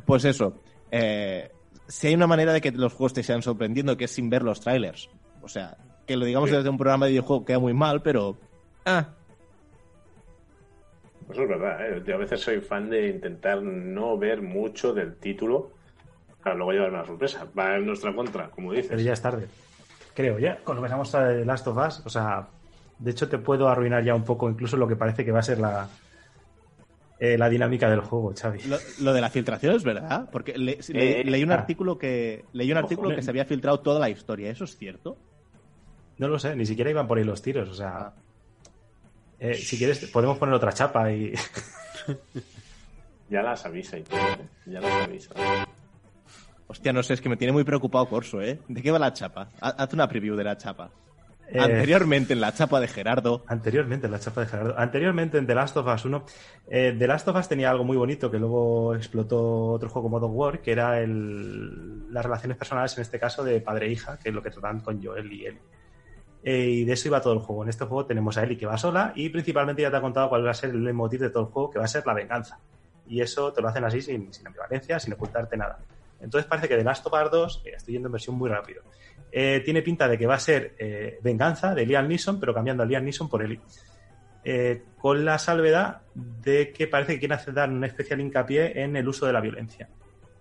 Pues 0.05 0.25
eso. 0.25 0.55
eh, 0.91 1.51
si 1.89 2.07
hay 2.07 2.15
una 2.15 2.27
manera 2.27 2.53
de 2.53 2.61
que 2.61 2.71
los 2.71 2.93
juegos 2.93 3.15
te 3.15 3.23
sean 3.23 3.43
sorprendiendo, 3.43 3.97
que 3.97 4.05
es 4.05 4.11
sin 4.13 4.31
ver 4.31 4.43
los 4.43 4.61
trailers. 4.61 5.09
O 5.43 5.49
sea, 5.49 5.77
que 6.07 6.17
lo 6.17 6.25
digamos 6.25 6.51
Sí. 6.51 6.57
desde 6.57 6.69
un 6.69 6.79
programa 6.79 7.07
de 7.07 7.13
videojuego 7.13 7.45
queda 7.45 7.59
muy 7.59 7.75
mal, 7.75 8.03
pero. 8.03 8.37
Ah, 8.85 9.09
Eso 11.31 11.43
es 11.43 11.49
verdad, 11.49 11.87
¿eh? 11.91 12.03
Yo 12.07 12.15
a 12.15 12.19
veces 12.19 12.41
soy 12.41 12.61
fan 12.61 12.89
de 12.89 13.09
intentar 13.09 13.63
no 13.63 14.17
ver 14.17 14.41
mucho 14.41 14.95
del 14.95 15.17
título 15.17 15.73
para 16.43 16.55
luego 16.57 16.73
llevarme 16.73 16.99
la 16.99 17.05
sorpresa. 17.05 17.47
Va 17.59 17.77
en 17.77 17.85
nuestra 17.87 18.15
contra, 18.15 18.49
como 18.49 18.73
dices. 18.73 18.89
Pero 18.89 19.03
ya 19.03 19.13
es 19.13 19.21
tarde. 19.21 19.47
Creo, 20.15 20.39
ya. 20.39 20.59
Cuando 20.65 20.81
empezamos 20.83 21.15
a 21.15 21.29
The 21.29 21.45
Last 21.45 21.67
of 21.67 21.77
Us, 21.77 22.03
o 22.07 22.09
sea, 22.09 22.49
de 22.99 23.11
hecho 23.11 23.29
te 23.29 23.37
puedo 23.39 23.69
arruinar 23.69 24.03
ya 24.05 24.15
un 24.15 24.25
poco 24.25 24.49
incluso 24.49 24.77
lo 24.79 24.89
que 24.89 24.97
parece 24.97 25.23
que 25.25 25.31
va 25.31 25.41
a 25.41 25.43
ser 25.43 25.59
la, 25.59 25.87
eh, 27.21 27.37
la 27.39 27.49
dinámica 27.49 27.89
del 27.91 28.01
juego, 28.01 28.33
Xavi. 28.39 28.63
lo, 28.69 28.77
lo 29.01 29.13
de 29.13 29.21
la 29.21 29.31
filtración 29.31 29.75
es 29.75 29.83
verdad. 29.85 30.29
Porque 30.31 30.57
le- 30.57 30.79
le- 30.89 31.21
Eh, 31.21 31.25
leí 31.25 31.43
un 31.43 31.51
ah. 31.53 31.55
artículo 31.57 31.99
que. 31.99 32.45
Leí 32.53 32.71
un 32.73 32.79
artículo 32.79 33.15
que 33.15 33.23
se 33.23 33.31
había 33.31 33.45
filtrado 33.45 33.81
toda 33.81 33.99
la 34.01 34.09
historia. 34.11 34.51
¿Eso 34.51 34.65
es 34.65 34.77
cierto? 34.77 35.17
No 36.19 36.29
lo 36.29 36.39
sé, 36.39 36.55
ni 36.57 36.67
siquiera 36.67 36.91
iban 36.91 37.07
por 37.07 37.19
ahí 37.19 37.25
los 37.25 37.41
tiros, 37.43 37.69
o 37.69 37.75
sea... 37.75 37.97
Ah. 37.97 38.13
eh, 39.39 39.55
si 39.55 39.79
quieres, 39.79 40.05
podemos 40.11 40.37
poner 40.39 40.55
otra 40.55 40.73
chapa 40.73 41.13
y... 41.13 41.33
Ya 43.31 43.43
las 43.43 43.65
avisa 43.67 43.99
y 43.99 44.03
todo. 44.03 44.19
Ya 44.67 44.81
las 44.81 45.05
avisa. 45.07 45.35
Hostia, 46.67 46.93
no 46.93 47.03
sé, 47.03 47.15
es 47.15 47.21
que 47.21 47.29
me 47.29 47.37
tiene 47.37 47.53
muy 47.53 47.63
preocupado 47.65 48.09
Corso, 48.09 48.41
¿eh? 48.41 48.59
¿De 48.69 48.83
qué 48.83 48.91
va 48.91 48.99
la 48.99 49.13
chapa? 49.13 49.51
Ha- 49.61 49.69
Haz 49.83 49.93
una 49.93 50.09
preview 50.09 50.35
de 50.35 50.45
la 50.45 50.57
chapa. 50.57 50.91
Eh, 51.51 51.59
Anteriormente 51.61 52.35
en 52.35 52.41
la 52.41 52.53
chapa 52.53 52.79
de 52.81 52.89
Gerardo. 52.89 53.43
Anteriormente 53.47 54.07
en 54.07 54.13
la 54.13 54.19
chapa 54.19 54.43
de 54.43 54.47
Gerardo. 54.49 54.75
Anteriormente 54.79 55.39
en 55.39 55.47
The 55.47 55.55
Last 55.55 55.77
of 55.77 55.87
Us 55.87 56.05
1. 56.05 56.25
eh, 56.69 56.95
The 56.99 57.07
Last 57.07 57.27
of 57.29 57.37
Us 57.37 57.49
tenía 57.49 57.71
algo 57.71 57.85
muy 57.85 57.97
bonito 57.97 58.31
que 58.31 58.39
luego 58.39 58.95
explotó 58.95 59.69
otro 59.71 59.89
juego 59.89 60.11
como 60.11 60.27
of 60.27 60.33
War, 60.35 60.61
que 60.61 60.73
era 60.73 61.01
el, 61.01 62.13
las 62.13 62.25
relaciones 62.25 62.57
personales, 62.59 62.97
en 62.99 63.03
este 63.03 63.19
caso, 63.19 63.43
de 63.45 63.61
padre 63.61 63.87
e 63.87 63.93
hija, 63.93 64.19
que 64.19 64.29
es 64.29 64.35
lo 64.35 64.43
que 64.43 64.51
tratan 64.51 64.81
con 64.81 65.03
Joel 65.03 65.33
y 65.33 65.47
Ellie. 65.47 65.61
Eh, 66.45 66.67
y 66.69 66.85
de 66.85 66.93
eso 66.93 67.09
iba 67.09 67.21
todo 67.21 67.33
el 67.33 67.41
juego. 67.41 67.63
En 67.63 67.71
este 67.71 67.85
juego 67.85 68.05
tenemos 68.07 68.37
a 68.37 68.45
Ellie 68.45 68.59
que 68.59 68.67
va 68.67 68.77
sola 68.79 69.13
y 69.17 69.29
principalmente 69.31 69.83
ya 69.83 69.91
te 69.91 69.97
ha 69.97 70.01
contado 70.01 70.29
cuál 70.29 70.47
va 70.47 70.51
a 70.51 70.55
ser 70.55 70.71
el 70.71 70.95
motivo 70.95 71.25
de 71.25 71.31
todo 71.31 71.45
el 71.45 71.49
juego, 71.51 71.71
que 71.71 71.79
va 71.79 71.87
a 71.87 71.89
ser 71.89 72.07
la 72.07 72.15
venganza. 72.15 72.61
Y 73.07 73.21
eso 73.23 73.53
te 73.55 73.63
lo 73.63 73.69
hacen 73.69 73.85
así, 73.85 74.03
sin, 74.03 74.33
sin 74.33 74.47
ambivalencia, 74.47 75.01
sin 75.01 75.15
ocultarte 75.15 75.57
nada. 75.57 75.79
Entonces 76.21 76.49
parece 76.49 76.69
que 76.69 76.77
The 76.77 76.85
Last 76.85 77.07
of 77.07 77.13
Us 77.13 77.31
2, 77.31 77.63
eh, 77.65 77.71
estoy 77.77 77.95
yendo 77.95 78.09
en 78.09 78.13
versión 78.13 78.37
muy 78.37 78.51
rápido, 78.51 78.83
eh, 79.31 79.63
tiene 79.65 79.83
pinta 79.83 80.09
de 80.09 80.19
que 80.19 80.27
va 80.27 80.35
a 80.35 80.41
ser 80.41 80.75
eh, 80.79 81.19
Venganza 81.23 81.75
de 81.75 81.87
Liam 81.87 82.09
Neeson, 82.09 82.41
pero 82.41 82.55
cambiando 82.55 82.83
a 82.83 82.87
Liam 82.87 83.05
Neeson 83.05 83.29
por 83.29 83.43
Ellie. 83.43 83.61
Eh, 84.45 84.83
con 84.97 85.25
la 85.25 85.39
salvedad 85.39 86.03
de 86.15 86.73
que 86.73 86.87
parece 86.87 87.15
que 87.15 87.19
quieren 87.21 87.37
hacer 87.37 87.55
dar 87.55 87.71
un 87.71 87.85
especial 87.85 88.21
hincapié 88.21 88.83
en 88.83 88.97
el 88.97 89.07
uso 89.07 89.27
de 89.27 89.33
la 89.33 89.41
violencia. 89.41 89.89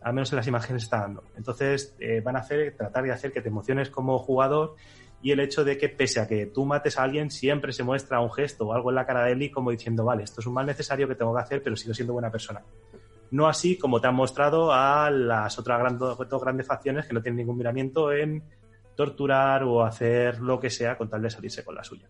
Al 0.02 0.14
menos 0.14 0.32
en 0.32 0.38
las 0.38 0.48
imágenes 0.48 0.84
está 0.84 1.02
dando. 1.02 1.24
Entonces 1.36 1.96
van 2.24 2.38
a 2.38 2.40
hacer, 2.40 2.76
tratar 2.78 3.04
de 3.04 3.12
hacer 3.12 3.32
que 3.34 3.42
te 3.42 3.50
emociones 3.50 3.90
como 3.90 4.18
jugador 4.20 4.76
y 5.22 5.32
el 5.32 5.40
hecho 5.40 5.64
de 5.64 5.78
que 5.78 5.90
pese 5.90 6.20
a 6.20 6.28
que 6.28 6.46
tú 6.46 6.66
mates 6.66 6.98
a 6.98 7.04
alguien, 7.04 7.32
siempre 7.32 7.74
se 7.74 7.84
muestra 7.84 8.22
un 8.22 8.32
gesto 8.32 8.68
o 8.68 8.74
algo 8.74 8.90
en 8.90 8.96
la 8.96 9.06
cara 9.06 9.24
de 9.26 9.32
Ellie 9.32 9.52
como 9.52 9.72
diciendo, 9.72 10.06
vale, 10.06 10.24
esto 10.24 10.42
es 10.42 10.48
un 10.48 10.54
mal 10.54 10.66
necesario 10.66 11.08
que 11.08 11.16
tengo 11.16 11.34
que 11.36 11.42
hacer, 11.42 11.64
pero 11.64 11.76
sigo 11.76 11.94
siendo 11.94 12.14
buena 12.14 12.32
persona. 12.32 12.64
No 13.32 13.48
así 13.48 13.78
como 13.78 14.00
te 14.00 14.08
han 14.08 14.16
mostrado 14.16 14.72
a 14.72 15.10
las 15.10 15.58
otras 15.60 15.98
dos 15.98 16.42
grandes 16.42 16.68
facciones 16.68 17.06
que 17.06 17.14
no 17.14 17.22
tienen 17.22 17.38
ningún 17.38 17.58
miramiento 17.58 18.12
en 18.12 18.44
torturar 18.98 19.64
o 19.64 19.86
hacer 19.86 20.42
lo 20.42 20.60
que 20.60 20.70
sea 20.70 20.98
con 20.98 21.10
tal 21.10 21.22
de 21.22 21.30
salirse 21.30 21.64
con 21.64 21.76
la 21.76 21.84
suya. 21.86 22.10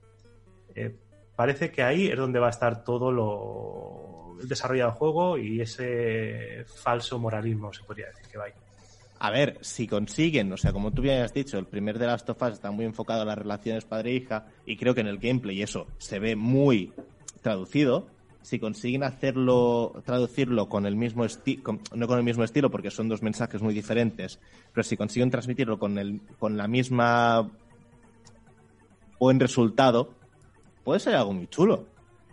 Eh, 0.74 0.96
parece 1.36 1.70
que 1.70 1.84
ahí 1.84 2.08
es 2.08 2.18
donde 2.18 2.40
va 2.40 2.48
a 2.48 2.52
estar 2.52 2.84
todo 2.84 3.12
lo 3.12 4.08
el 4.42 4.48
desarrollo 4.48 4.86
del 4.86 4.94
juego 4.94 5.38
y 5.38 5.62
ese 5.62 6.64
falso 6.66 7.20
moralismo, 7.20 7.74
se 7.74 7.84
podría 7.84 8.08
decir 8.08 8.28
que 8.32 8.38
va 8.38 8.46
ahí. 8.46 8.54
A 9.20 9.32
ver, 9.32 9.58
si 9.62 9.88
consiguen, 9.88 10.54
o 10.54 10.58
sea, 10.58 10.72
como 10.72 10.92
tú 10.92 11.02
bien 11.02 11.22
has 11.22 11.34
dicho, 11.34 11.58
el 11.58 11.66
primer 11.66 11.98
de 11.98 12.06
Last 12.06 12.30
of 12.30 12.42
Us 12.42 12.54
está 12.54 12.70
muy 12.70 12.86
enfocado 12.86 13.24
a 13.24 13.26
las 13.26 13.38
relaciones 13.38 13.84
padre-hija 13.86 14.46
y 14.66 14.78
creo 14.78 14.94
que 14.94 15.02
en 15.02 15.08
el 15.08 15.18
gameplay 15.18 15.62
eso 15.64 15.88
se 15.98 16.20
ve 16.20 16.36
muy 16.36 16.94
traducido. 17.42 18.08
Si 18.48 18.60
consiguen 18.60 19.04
hacerlo, 19.04 20.02
traducirlo 20.06 20.70
con 20.70 20.86
el 20.86 20.96
mismo 20.96 21.26
estilo, 21.26 21.80
no 21.94 22.08
con 22.08 22.18
el 22.18 22.24
mismo 22.24 22.46
estilo 22.46 22.72
porque 22.72 22.90
son 22.92 23.10
dos 23.10 23.22
mensajes 23.22 23.62
muy 23.62 23.74
diferentes, 23.74 24.40
pero 24.74 24.86
si 24.86 24.96
consiguen 24.96 25.30
transmitirlo 25.30 25.78
con, 25.78 25.98
el, 25.98 26.22
con 26.40 26.56
la 26.56 26.66
misma 26.70 27.52
buen 29.20 29.38
resultado, 29.42 30.14
puede 30.86 31.02
ser 31.02 31.16
algo 31.16 31.34
muy 31.34 31.48
chulo. 31.48 31.88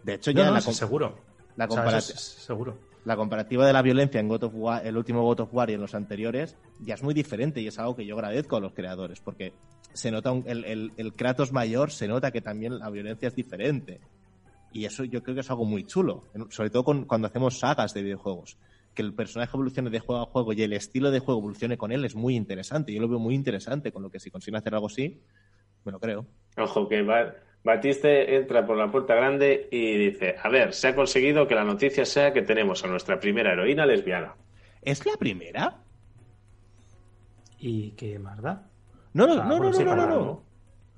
De 0.05 0.15
hecho, 0.15 0.31
ya 0.31 0.45
No, 0.47 0.53
la, 0.53 0.61
seguro. 0.61 1.19
la 1.57 1.65
O 1.65 1.69
sea, 1.73 1.83
compara- 1.83 1.99
eso 1.99 2.13
es- 2.13 2.21
seguro. 2.21 2.79
la 3.05 3.17
comparativa 3.17 3.67
de 3.67 3.73
la 3.73 3.83
violencia 3.83 4.21
en 4.21 4.29
God 4.29 4.45
of 4.45 4.53
War, 4.55 4.87
el 4.87 4.97
último 4.97 5.25
God 5.25 5.41
of 5.41 5.49
War 5.53 5.69
y 5.71 5.73
en 5.73 5.81
los 5.81 5.97
anteriores 5.97 6.57
ya 6.79 6.95
es 6.95 7.03
muy 7.03 7.13
diferente 7.15 7.61
y 7.61 7.67
es 7.67 7.77
algo 7.81 7.97
que 7.97 8.07
yo 8.07 8.15
agradezco 8.15 8.55
a 8.57 8.61
los 8.61 8.73
creadores 8.73 9.19
porque 9.19 9.53
se 9.93 10.13
nota 10.13 10.31
un- 10.31 10.45
el, 10.47 10.65
el- 10.65 10.93
el 10.97 11.13
Kratos 11.15 11.51
mayor 11.53 11.91
se 11.91 12.07
nota 12.07 12.31
que 12.31 12.41
también 12.41 12.79
la 12.79 12.89
violencia 12.91 13.27
es 13.27 13.35
diferente 13.35 14.01
y 14.75 14.85
eso 14.85 15.05
yo 15.05 15.23
creo 15.23 15.35
que 15.37 15.41
es 15.41 15.51
algo 15.51 15.65
muy 15.65 15.85
chulo 15.85 16.25
sobre 16.51 16.69
todo 16.69 16.85
con- 16.85 17.05
cuando 17.07 17.29
hacemos 17.29 17.59
sagas 17.59 17.95
de 17.95 18.03
videojuegos 18.03 18.59
que 18.93 19.03
el 19.03 19.15
personaje 19.15 19.53
evolucione 19.55 19.89
de 19.91 20.01
juego 20.01 20.23
a 20.23 20.27
juego 20.27 20.53
y 20.53 20.63
el 20.63 20.73
estilo 20.75 21.11
de 21.11 21.21
juego 21.21 21.41
evolucione 21.41 21.79
con 21.79 21.93
él 21.93 22.05
es 22.05 22.15
muy 22.15 22.37
interesante 22.37 22.93
yo 22.93 23.01
lo 23.01 23.09
veo 23.09 23.19
muy 23.19 23.35
interesante 23.35 23.93
con 23.93 24.03
lo 24.03 24.11
que 24.11 24.21
si 24.21 24.31
consiguen 24.31 24.57
hacer 24.59 24.75
algo 24.75 24.89
así 24.89 25.21
me 25.85 25.93
lo 25.93 25.99
creo 26.01 26.27
Ojo, 26.57 26.89
que 26.89 27.03
Ba- 27.03 27.35
Batiste 27.65 28.37
entra 28.37 28.65
por 28.67 28.77
la 28.77 28.91
puerta 28.93 29.15
grande 29.15 29.69
y 29.73 29.97
dice, 29.97 30.37
a 30.41 30.49
ver, 30.51 30.73
se 30.75 30.89
ha 30.89 30.95
conseguido 30.95 31.49
que 31.49 31.55
la 31.55 31.65
noticia 31.65 32.05
sea 32.05 32.33
que 32.33 32.43
tenemos 32.43 32.85
a 32.85 32.89
nuestra 32.89 33.19
primera 33.19 33.53
heroína 33.53 33.87
lesbiana. 33.87 34.35
¿es 34.83 35.05
la 35.07 35.17
primera? 35.17 35.83
¿Y 37.59 37.93
qué 37.93 38.19
más 38.19 38.41
da? 38.43 38.71
no 39.15 39.27
no 39.27 39.33
O 39.33 39.37
sea, 39.37 39.45
no 39.45 39.59
no 39.59 39.71
no 39.71 39.97
no, 39.97 40.07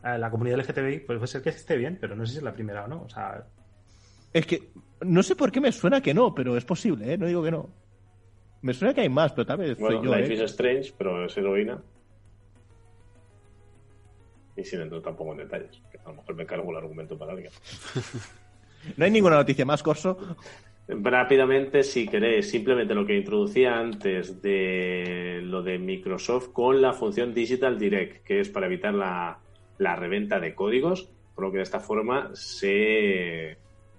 no, 0.02 0.18
La 0.18 0.30
comunidad 0.30 0.58
LGTBI 0.60 1.00
pues 1.06 1.18
puede 1.18 1.26
ser 1.26 1.42
que 1.42 1.50
esté 1.50 1.76
bien, 1.76 1.98
pero 2.00 2.16
no 2.16 2.26
sé 2.26 2.32
si 2.32 2.38
es 2.38 2.44
la 2.44 2.52
primera 2.52 2.84
o 2.84 2.88
no. 2.88 3.02
O 3.02 3.08
sea, 3.08 3.46
Es 4.36 4.46
que 4.46 4.68
no 5.00 5.22
sé 5.22 5.34
por 5.34 5.50
qué 5.50 5.62
me 5.62 5.72
suena 5.72 6.02
que 6.02 6.12
no, 6.12 6.34
pero 6.34 6.58
es 6.58 6.64
posible, 6.66 7.10
¿eh? 7.10 7.16
No 7.16 7.26
digo 7.26 7.42
que 7.42 7.50
no. 7.50 7.70
Me 8.60 8.74
suena 8.74 8.92
que 8.92 9.00
hay 9.00 9.08
más, 9.08 9.32
pero 9.32 9.46
tal 9.46 9.56
vez 9.56 9.78
Bueno, 9.78 9.96
soy 9.96 10.06
yo, 10.06 10.14
Life 10.14 10.30
¿eh? 10.30 10.34
is 10.34 10.40
Strange, 10.42 10.92
pero 10.98 11.24
es 11.24 11.34
heroína. 11.38 11.82
Y 14.54 14.62
sin 14.62 14.82
entrar 14.82 15.00
tampoco 15.00 15.32
en 15.32 15.38
detalles, 15.38 15.80
que 15.90 15.96
a 16.04 16.08
lo 16.10 16.16
mejor 16.16 16.34
me 16.34 16.44
cargo 16.44 16.70
el 16.70 16.76
argumento 16.76 17.16
para 17.16 17.32
alguien. 17.32 17.50
No 18.96 19.04
hay 19.04 19.10
ninguna 19.10 19.34
noticia 19.34 19.64
más, 19.64 19.82
Corso. 19.82 20.16
Rápidamente, 20.86 21.82
si 21.82 22.06
queréis, 22.06 22.48
simplemente 22.48 22.94
lo 22.94 23.04
que 23.04 23.16
introducía 23.16 23.76
antes 23.76 24.40
de 24.40 25.40
lo 25.42 25.62
de 25.62 25.78
Microsoft 25.78 26.50
con 26.52 26.80
la 26.80 26.92
función 26.92 27.34
Digital 27.34 27.80
Direct, 27.80 28.22
que 28.22 28.38
es 28.38 28.48
para 28.48 28.66
evitar 28.66 28.94
la, 28.94 29.40
la 29.78 29.96
reventa 29.96 30.38
de 30.38 30.54
códigos, 30.54 31.08
por 31.34 31.46
lo 31.46 31.50
que 31.50 31.56
de 31.56 31.64
esta 31.64 31.80
forma 31.80 32.30
se, 32.34 33.56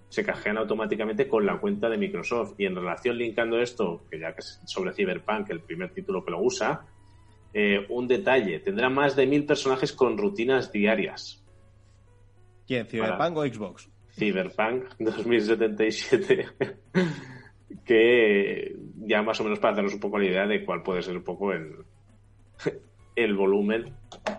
se 0.09 0.23
cajean 0.23 0.57
automáticamente 0.57 1.27
con 1.27 1.45
la 1.45 1.57
cuenta 1.57 1.89
de 1.89 1.97
Microsoft. 1.97 2.55
Y 2.57 2.65
en 2.65 2.75
relación 2.75 3.17
linkando 3.17 3.59
esto, 3.59 4.05
que 4.09 4.19
ya 4.19 4.33
que 4.33 4.39
es 4.39 4.61
sobre 4.65 4.93
Cyberpunk, 4.93 5.49
el 5.49 5.61
primer 5.61 5.93
título 5.93 6.23
que 6.23 6.31
lo 6.31 6.41
usa, 6.41 6.85
eh, 7.53 7.85
un 7.89 8.07
detalle, 8.07 8.59
tendrá 8.59 8.89
más 8.89 9.15
de 9.15 9.25
mil 9.25 9.45
personajes 9.45 9.91
con 9.93 10.17
rutinas 10.17 10.71
diarias. 10.71 11.43
¿Quién? 12.65 12.85
¿Cyberpunk 12.87 13.37
o 13.37 13.45
Xbox? 13.45 13.89
Cyberpunk 14.11 14.85
2077 14.99 16.47
que 17.85 18.75
ya 18.97 19.21
más 19.21 19.39
o 19.39 19.43
menos 19.43 19.59
para 19.59 19.75
darnos 19.75 19.93
un 19.93 19.99
poco 19.99 20.17
la 20.17 20.25
idea 20.25 20.47
de 20.47 20.63
cuál 20.65 20.83
puede 20.83 21.01
ser 21.01 21.17
un 21.17 21.23
poco 21.23 21.53
el, 21.53 21.75
el 23.15 23.35
volumen 23.35 23.93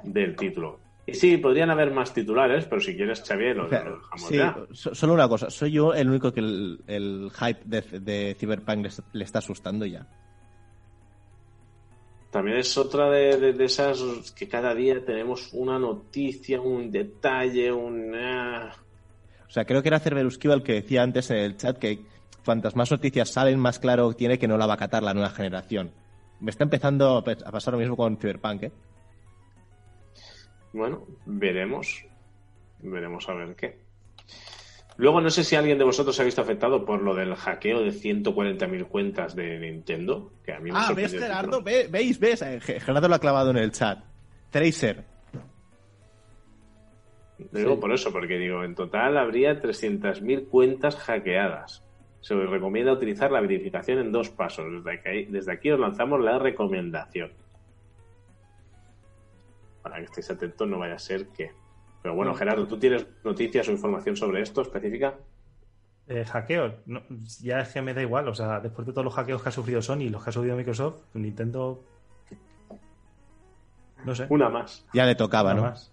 del 0.05 0.37
título. 0.37 0.81
Y 1.11 1.15
sí, 1.15 1.39
podrían 1.39 1.71
haber 1.71 1.91
más 1.91 2.13
titulares, 2.13 2.67
pero 2.67 2.83
si 2.83 2.95
quieres, 2.95 3.23
Xavier, 3.27 3.57
lo, 3.57 3.67
dejamos 3.69 4.03
sí, 4.29 4.37
ya. 4.37 4.55
so- 4.73 4.95
solo 4.95 5.15
una 5.15 5.27
cosa. 5.27 5.49
Soy 5.49 5.73
yo 5.73 5.95
el 5.95 6.09
único 6.11 6.33
que 6.35 6.41
el, 6.41 6.81
el 6.87 7.31
hype 7.35 7.61
de, 7.65 7.81
de 8.01 8.37
Cyberpunk 8.39 8.85
le, 8.85 8.91
le 9.15 9.25
está 9.25 9.39
asustando 9.39 9.87
ya. 9.87 10.07
También 12.31 12.59
es 12.59 12.77
otra 12.77 13.09
de, 13.11 13.39
de- 13.39 13.53
de 13.55 13.65
esas 13.65 14.33
que 14.33 14.49
cada 14.49 14.75
día 14.75 15.03
tenemos 15.03 15.49
una 15.55 15.79
noticia, 15.79 16.61
un 16.61 16.91
detalle, 16.91 17.73
un... 17.73 18.15
ah. 18.15 18.75
O 19.47 19.51
sea, 19.51 19.65
creo 19.65 19.81
que 19.83 19.89
era 19.89 19.99
Cerberusquiva 20.01 20.53
el 20.53 20.63
que 20.63 20.75
decía 20.75 21.03
antes 21.03 21.31
en 21.31 21.39
el 21.39 21.57
chat 21.57 21.79
que 21.79 22.01
cuantas 22.45 22.77
más 22.77 22.91
noticias 22.91 23.31
salen, 23.31 23.59
más 23.59 23.79
claro 23.79 24.13
tiene 24.13 24.39
que 24.39 24.47
no 24.47 24.59
la 24.59 24.67
va 24.67 24.75
a 24.75 24.79
catar 24.79 25.03
la 25.03 25.15
nueva 25.15 25.31
generación. 25.31 25.91
Me 26.41 26.51
está 26.51 26.65
empezando 26.65 27.17
a 27.17 27.25
pe- 27.25 27.39
a 27.45 27.51
pasar 27.51 27.73
lo 27.73 27.81
mismo 27.81 27.97
con 27.97 28.19
Cyberpunk, 28.19 28.65
¿eh? 28.65 28.73
Bueno, 30.73 31.07
veremos. 31.27 32.05
Veremos 32.81 33.29
a 33.29 33.35
ver 33.35 33.55
qué. 33.57 33.79
Luego 34.97 35.21
no 35.21 35.31
sé 35.31 35.45
si 35.45 35.55
alguien 35.57 35.79
de 35.79 35.85
vosotros 35.85 36.15
se 36.17 36.23
ha 36.23 36.25
visto 36.25 36.41
afectado 36.43 36.85
por 36.85 37.01
lo 37.03 37.15
del 37.15 37.35
hackeo 37.37 37.81
de 37.83 37.91
140.000 37.93 38.87
cuentas 38.89 39.37
de 39.37 39.59
Nintendo, 39.61 40.33
que 40.45 40.53
a 40.53 40.59
mí 40.61 40.73
me 40.73 40.79
Ah, 40.79 40.93
¿ves, 40.95 41.13
Gerardo? 41.13 41.63
Ve- 41.63 41.87
¿Veis? 41.89 42.19
¿Ves? 42.19 42.43
Eh, 42.43 42.59
Ge- 42.61 42.81
Gerardo 42.81 43.09
lo 43.09 43.15
ha 43.15 43.21
clavado 43.21 43.51
en 43.53 43.59
el 43.59 43.71
chat. 43.71 44.01
Tracer. 44.51 45.05
Lo 47.53 47.59
digo 47.61 47.79
por 47.81 47.93
eso, 47.93 48.11
porque 48.13 48.37
digo, 48.39 48.65
en 48.65 48.75
total 48.75 49.17
habría 49.17 49.61
300.000 49.63 50.49
cuentas 50.49 50.97
hackeadas. 50.97 51.85
Se 52.21 52.35
os 52.35 52.51
recomienda 52.51 52.93
utilizar 52.93 53.31
la 53.31 53.41
verificación 53.41 54.01
en 54.01 54.11
dos 54.11 54.31
pasos. 54.31 54.67
Desde 54.85 54.93
aquí, 54.99 55.25
desde 55.31 55.53
aquí 55.53 55.71
os 55.71 55.79
lanzamos 55.79 56.21
la 56.21 56.39
recomendación. 56.41 57.31
Para 59.89 60.01
que 60.01 60.05
estéis 60.07 60.31
atentos, 60.31 60.69
no 60.69 60.79
vaya 60.79 60.95
a 60.95 60.99
ser 60.99 61.29
que. 61.29 61.53
Pero 62.03 62.15
bueno, 62.15 62.35
Gerardo, 62.35 62.67
¿tú 62.67 62.79
tienes 62.79 63.07
noticias 63.25 63.69
o 63.69 63.73
información 63.73 64.17
sobre 64.17 64.43
esto 64.43 64.63
específica? 64.63 65.15
eh, 66.11 66.25
hackeos, 66.25 66.73
no, 66.87 67.03
ya 67.43 67.61
es 67.61 67.69
que 67.69 67.83
me 67.83 67.93
da 67.93 68.01
igual. 68.03 68.29
O 68.29 68.35
sea, 68.35 68.61
después 68.61 68.87
de 68.87 68.93
todos 68.93 69.05
los 69.05 69.15
hackeos 69.15 69.43
que 69.43 69.51
ha 69.51 69.53
sufrido 69.53 69.83
Sony 69.83 70.03
y 70.03 70.09
los 70.09 70.23
que 70.25 70.31
ha 70.31 70.33
sufrido 70.33 70.57
Microsoft, 70.57 71.03
Nintendo. 71.15 71.85
No 74.05 74.15
sé. 74.15 74.27
Una 74.31 74.49
más. 74.49 74.87
Ya 74.95 75.05
le 75.05 75.15
tocaba, 75.15 75.53
nada 75.53 75.67
¿no? 75.67 75.71
más. 75.73 75.93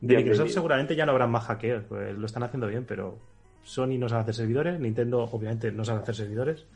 De 0.00 0.06
Bien, 0.06 0.18
Microsoft 0.20 0.44
bien. 0.44 0.54
seguramente 0.54 0.96
ya 0.96 1.04
no 1.04 1.12
habrán 1.12 1.30
más 1.30 1.44
hackeos, 1.44 1.84
pues 1.88 2.16
lo 2.16 2.26
están 2.26 2.42
haciendo 2.42 2.66
bien, 2.68 2.84
pero 2.86 3.18
Sony 3.62 3.98
no 3.98 4.08
sabe 4.08 4.22
hacer 4.22 4.34
servidores, 4.34 4.78
Nintendo 4.80 5.24
obviamente 5.24 5.72
no 5.72 5.84
sabe 5.84 6.00
hacer 6.00 6.14
servidores, 6.14 6.66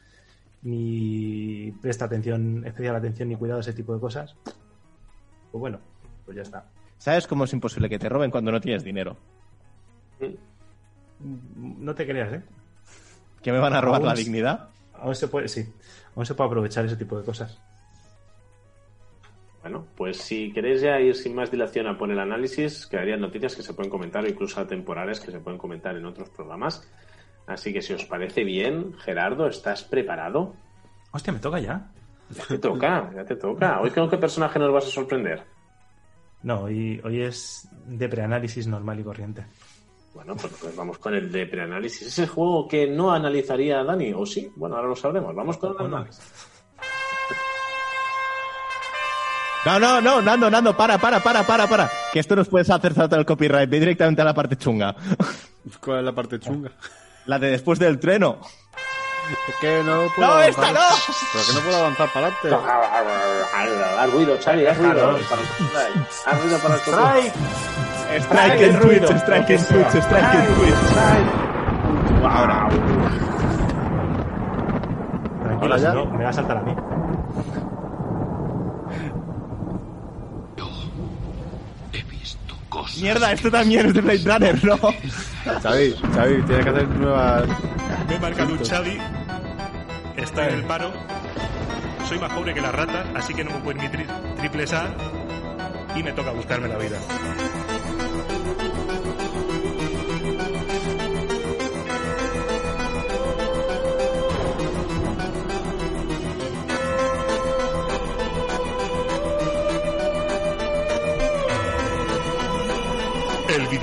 ni 0.62 1.72
presta 1.80 2.06
atención, 2.06 2.64
especial 2.66 2.96
atención 2.96 3.28
ni 3.28 3.36
cuidado 3.36 3.58
a 3.58 3.62
ese 3.62 3.72
tipo 3.72 3.94
de 3.94 4.00
cosas. 4.00 4.36
Pues 5.52 5.60
bueno, 5.60 5.78
pues 6.24 6.36
ya 6.36 6.42
está. 6.42 6.64
¿Sabes 6.98 7.26
cómo 7.26 7.44
es 7.44 7.52
imposible 7.52 7.88
que 7.88 7.98
te 7.98 8.08
roben 8.08 8.30
cuando 8.30 8.50
no 8.50 8.60
tienes 8.60 8.84
dinero? 8.84 9.16
No 11.56 11.94
te 11.94 12.06
creas, 12.06 12.32
¿eh? 12.32 12.42
¿Que 13.42 13.52
me 13.52 13.58
van 13.58 13.74
a 13.74 13.80
robar 13.80 14.00
Aún 14.00 14.08
la 14.08 14.14
dignidad? 14.14 14.68
Aún 14.94 15.14
se 15.14 15.28
puede, 15.28 15.48
sí, 15.48 15.70
aún 16.16 16.24
se 16.24 16.34
puede 16.34 16.48
aprovechar 16.48 16.84
ese 16.84 16.96
tipo 16.96 17.18
de 17.18 17.24
cosas. 17.24 17.60
Bueno, 19.60 19.86
pues 19.96 20.18
si 20.18 20.52
queréis 20.52 20.82
ya 20.82 21.00
ir 21.00 21.14
sin 21.14 21.34
más 21.34 21.50
dilación 21.50 21.86
a 21.86 21.96
por 21.96 22.10
el 22.10 22.18
análisis, 22.18 22.86
quedarían 22.86 23.20
noticias 23.20 23.56
que 23.56 23.62
se 23.62 23.72
pueden 23.72 23.90
comentar 23.90 24.22
o 24.22 24.28
incluso 24.28 24.60
atemporales 24.60 25.20
que 25.20 25.30
se 25.30 25.40
pueden 25.40 25.58
comentar 25.58 25.96
en 25.96 26.04
otros 26.04 26.28
programas. 26.30 26.86
Así 27.46 27.72
que 27.72 27.82
si 27.82 27.92
os 27.92 28.04
parece 28.04 28.44
bien, 28.44 28.94
Gerardo, 28.98 29.46
¿estás 29.46 29.84
preparado? 29.84 30.54
Hostia, 31.12 31.32
me 31.32 31.38
toca 31.38 31.60
ya. 31.60 31.90
Ya 32.30 32.44
te 32.44 32.58
toca, 32.58 33.10
ya 33.14 33.24
te 33.24 33.36
toca. 33.36 33.80
Hoy 33.80 33.90
con 33.90 34.10
qué 34.10 34.18
personaje 34.18 34.58
nos 34.58 34.72
vas 34.72 34.86
a 34.86 34.90
sorprender. 34.90 35.42
No, 36.44 36.60
hoy, 36.64 37.00
hoy 37.02 37.22
es 37.22 37.66
de 37.86 38.08
preanálisis 38.08 38.66
normal 38.66 39.00
y 39.00 39.02
corriente. 39.02 39.46
Bueno, 40.14 40.36
pues, 40.36 40.52
pues 40.60 40.76
vamos 40.76 40.98
con 40.98 41.14
el 41.14 41.32
de 41.32 41.46
preanálisis. 41.46 42.06
¿Es 42.06 42.18
el 42.18 42.28
juego 42.28 42.68
que 42.68 42.86
no 42.86 43.12
analizaría 43.12 43.82
Dani? 43.82 44.12
¿O 44.12 44.26
sí? 44.26 44.52
Bueno, 44.54 44.76
ahora 44.76 44.88
lo 44.88 44.94
sabremos. 44.94 45.34
Vamos 45.34 45.56
con 45.56 45.72
el 45.72 45.86
análisis. 45.86 46.22
No, 49.64 49.80
no, 49.80 50.00
no, 50.02 50.20
Nando, 50.20 50.50
Nando, 50.50 50.76
para, 50.76 50.98
para, 50.98 51.20
para, 51.20 51.42
para, 51.46 51.66
para. 51.66 51.90
Que 52.12 52.20
esto 52.20 52.36
nos 52.36 52.48
puedes 52.48 52.68
hacer 52.68 52.92
saltar 52.92 53.18
el 53.18 53.24
copyright. 53.24 53.68
Ve 53.68 53.80
directamente 53.80 54.20
a 54.20 54.26
la 54.26 54.34
parte 54.34 54.56
chunga. 54.56 54.94
¿Cuál 55.80 56.00
es 56.00 56.04
la 56.04 56.14
parte 56.14 56.38
chunga? 56.38 56.70
La 57.24 57.38
de 57.38 57.50
después 57.50 57.78
del 57.78 57.98
treno. 57.98 58.40
Es 59.48 59.54
que 59.60 59.82
no 59.82 60.08
puedo 60.14 60.28
¡No, 60.28 60.34
avanzar. 60.34 60.64
esta 60.64 60.72
no! 60.72 60.88
Pero 61.32 61.44
que 61.46 61.52
no 61.54 61.60
puedo 61.60 61.76
avanzar 61.78 62.08
para 62.12 62.26
adelante. 62.26 62.56
Haz 63.98 64.12
ruido, 64.12 64.38
Xavi, 64.42 64.66
haz 64.66 64.78
ruido. 64.78 65.12
Déjalo. 65.14 65.42
Haz 66.26 66.40
ruido 66.42 66.58
para 66.58 66.74
esto. 66.76 66.90
¡Strike! 66.90 67.34
Strike 68.20 68.62
en 68.62 68.80
Twitch, 68.80 69.10
strike 69.16 69.50
en 69.50 69.64
Twitch, 69.66 69.94
strike 70.04 70.34
en 70.34 70.54
Twitch. 70.54 70.74
Ahora. 72.24 72.68
Tranquilo, 75.42 75.78
si 75.78 75.84
no, 75.84 76.06
me 76.06 76.24
va 76.24 76.30
a 76.30 76.32
saltar 76.32 76.56
a 76.58 76.60
mí. 76.62 76.74
Mierda, 83.00 83.32
esto 83.32 83.50
también 83.50 83.86
es 83.86 83.94
de 83.94 84.00
Blade 84.00 84.22
Runner, 84.24 84.64
¿no? 84.64 84.76
Xavi, 85.62 85.94
Xavi, 86.14 86.42
tienes 86.42 86.64
que 86.64 86.70
hacer 86.70 86.88
nuevas... 86.88 87.44
Me 88.08 88.14
he 88.14 88.18
marcado 88.18 88.52
un 88.52 88.58
Xavi. 88.64 88.98
Estoy 90.16 90.44
en 90.44 90.54
el 90.54 90.64
paro. 90.64 90.92
Soy 92.08 92.18
más 92.18 92.32
pobre 92.32 92.54
que 92.54 92.60
las 92.60 92.74
ratas, 92.74 93.06
así 93.14 93.34
que 93.34 93.44
no 93.44 93.50
me 93.50 93.58
puedo 93.58 93.78
permitir 93.78 94.06
triples 94.36 94.72
A. 94.72 94.94
Y 95.96 96.02
me 96.02 96.12
toca 96.12 96.32
buscarme 96.32 96.68
la 96.68 96.78
vida. 96.78 96.98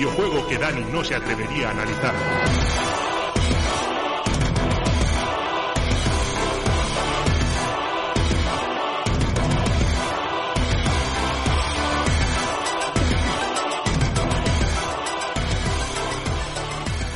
Videojuego 0.02 0.48
que 0.48 0.58
Dani 0.58 0.82
no 0.92 1.04
se 1.04 1.14
atrevería 1.14 1.68
a 1.68 1.72
analizar. 1.72 2.14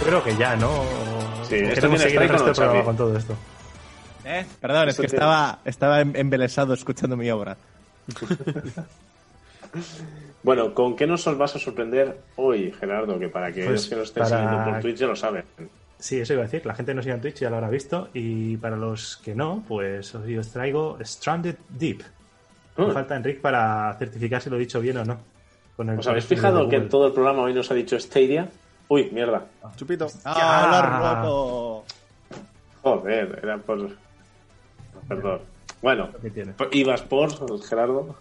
Creo 0.03 0.23
que 0.23 0.37
ya, 0.37 0.55
¿no? 0.55 0.83
Sí, 1.49 1.55
esto 1.55 1.73
Queremos 1.73 1.79
tiene 1.81 1.97
seguir 1.97 2.21
el 2.21 2.29
resto 2.29 2.45
del 2.45 2.53
programa 2.55 2.83
con 2.83 2.97
todo 2.97 3.17
esto. 3.17 3.35
¿Eh? 4.25 4.45
Perdón, 4.61 4.89
es 4.89 4.97
que 4.99 5.07
estaba, 5.07 5.57
estaba 5.65 6.01
em- 6.01 6.15
embelesado 6.15 6.75
escuchando 6.75 7.17
mi 7.17 7.31
obra. 7.31 7.57
Bueno, 10.43 10.73
¿con 10.73 10.95
qué 10.95 11.07
nos 11.07 11.25
vas 11.37 11.55
a 11.55 11.59
sorprender 11.59 12.19
hoy, 12.35 12.71
Gerardo? 12.79 13.17
Que 13.17 13.29
para 13.29 13.51
que 13.51 13.65
Pues 13.65 13.71
los 13.81 13.87
que 13.89 13.95
nos 13.95 14.07
estén 14.09 14.23
para- 14.23 14.37
siguiendo 14.43 14.71
por 14.71 14.79
Twitch 14.81 14.97
ya 14.97 15.07
lo 15.07 15.15
saben. 15.15 15.43
Sí, 15.97 16.19
eso 16.19 16.33
iba 16.33 16.43
a 16.43 16.45
decir. 16.45 16.65
La 16.65 16.75
gente 16.75 16.93
no 16.93 17.01
sigue 17.01 17.15
en 17.15 17.21
Twitch 17.21 17.39
ya 17.39 17.49
lo 17.49 17.55
habrá 17.55 17.69
visto. 17.69 18.09
Y 18.13 18.57
para 18.57 18.75
los 18.75 19.17
que 19.17 19.33
no, 19.33 19.63
pues 19.67 20.13
hoy 20.13 20.37
os 20.37 20.49
traigo 20.51 20.97
Stranded 21.03 21.55
Deep. 21.69 22.01
Me 22.77 22.85
Mm. 22.87 22.91
falta 22.91 23.15
Enric 23.15 23.39
para 23.41 23.95
certificar 23.97 24.41
si 24.41 24.49
lo 24.49 24.57
he 24.57 24.59
dicho 24.59 24.79
bien 24.81 24.97
o 24.97 25.05
no. 25.05 25.17
Con 25.77 25.89
el 25.89 25.97
¿Os 25.99 26.07
habéis 26.07 26.25
fijado 26.25 26.69
que 26.69 26.75
en 26.75 26.89
todo 26.89 27.07
el 27.07 27.13
programa 27.13 27.41
hoy 27.43 27.53
nos 27.53 27.71
ha 27.71 27.73
dicho 27.73 27.99
Stadia? 27.99 28.49
Uy, 28.87 29.09
mierda. 29.11 29.45
Chupito. 29.77 30.07
¡Ah, 30.25 31.21
roto! 31.21 31.85
Joder, 32.83 33.39
era 33.41 33.57
por... 33.57 33.89
Perdón. 35.07 35.39
Bueno, 35.81 36.09
ibas 36.71 37.01
por, 37.01 37.29
Gerardo. 37.63 38.15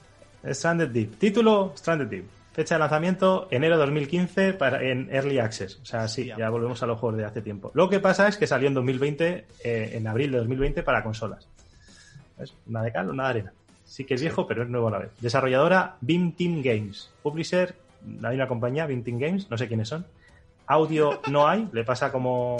Stranded 0.52 0.90
Deep. 0.90 1.18
Título, 1.18 1.72
Stranded 1.76 2.08
Deep. 2.08 2.24
Fecha 2.52 2.76
de 2.76 2.78
lanzamiento, 2.78 3.48
enero 3.50 3.76
2015 3.78 4.52
para, 4.52 4.80
en 4.82 5.12
Early 5.12 5.40
Access. 5.40 5.80
O 5.82 5.84
sea, 5.84 6.06
sí, 6.06 6.30
ya 6.38 6.48
volvemos 6.50 6.80
a 6.84 6.86
los 6.86 7.00
juegos 7.00 7.18
de 7.18 7.24
hace 7.24 7.42
tiempo. 7.42 7.72
Lo 7.74 7.88
que 7.88 7.98
pasa 7.98 8.28
es 8.28 8.36
que 8.36 8.46
salió 8.46 8.68
en 8.68 8.74
2020, 8.74 9.46
eh, 9.64 9.90
en 9.92 10.06
abril 10.06 10.30
de 10.30 10.38
2020 10.38 10.84
para 10.84 11.02
consolas. 11.02 11.48
¿Ves? 12.38 12.54
Una 12.68 12.82
de 12.82 12.92
cal, 12.92 13.10
una 13.10 13.24
de 13.24 13.28
arena. 13.30 13.52
Sí 13.84 14.04
que 14.04 14.14
es 14.14 14.20
viejo, 14.20 14.46
pero 14.46 14.62
es 14.62 14.68
nuevo 14.68 14.86
a 14.86 14.92
la 14.92 14.98
vez. 14.98 15.10
Desarrolladora 15.20 15.96
Beam 16.00 16.32
Team 16.32 16.62
Games. 16.62 17.10
Publisher, 17.24 17.74
la 18.20 18.30
misma 18.30 18.46
compañía, 18.46 18.86
Beam 18.86 19.02
Team 19.02 19.18
Games, 19.18 19.50
no 19.50 19.58
sé 19.58 19.66
quiénes 19.66 19.88
son. 19.88 20.06
Audio 20.66 21.20
no 21.30 21.48
hay, 21.48 21.68
le 21.72 21.82
pasa 21.82 22.12
como, 22.12 22.56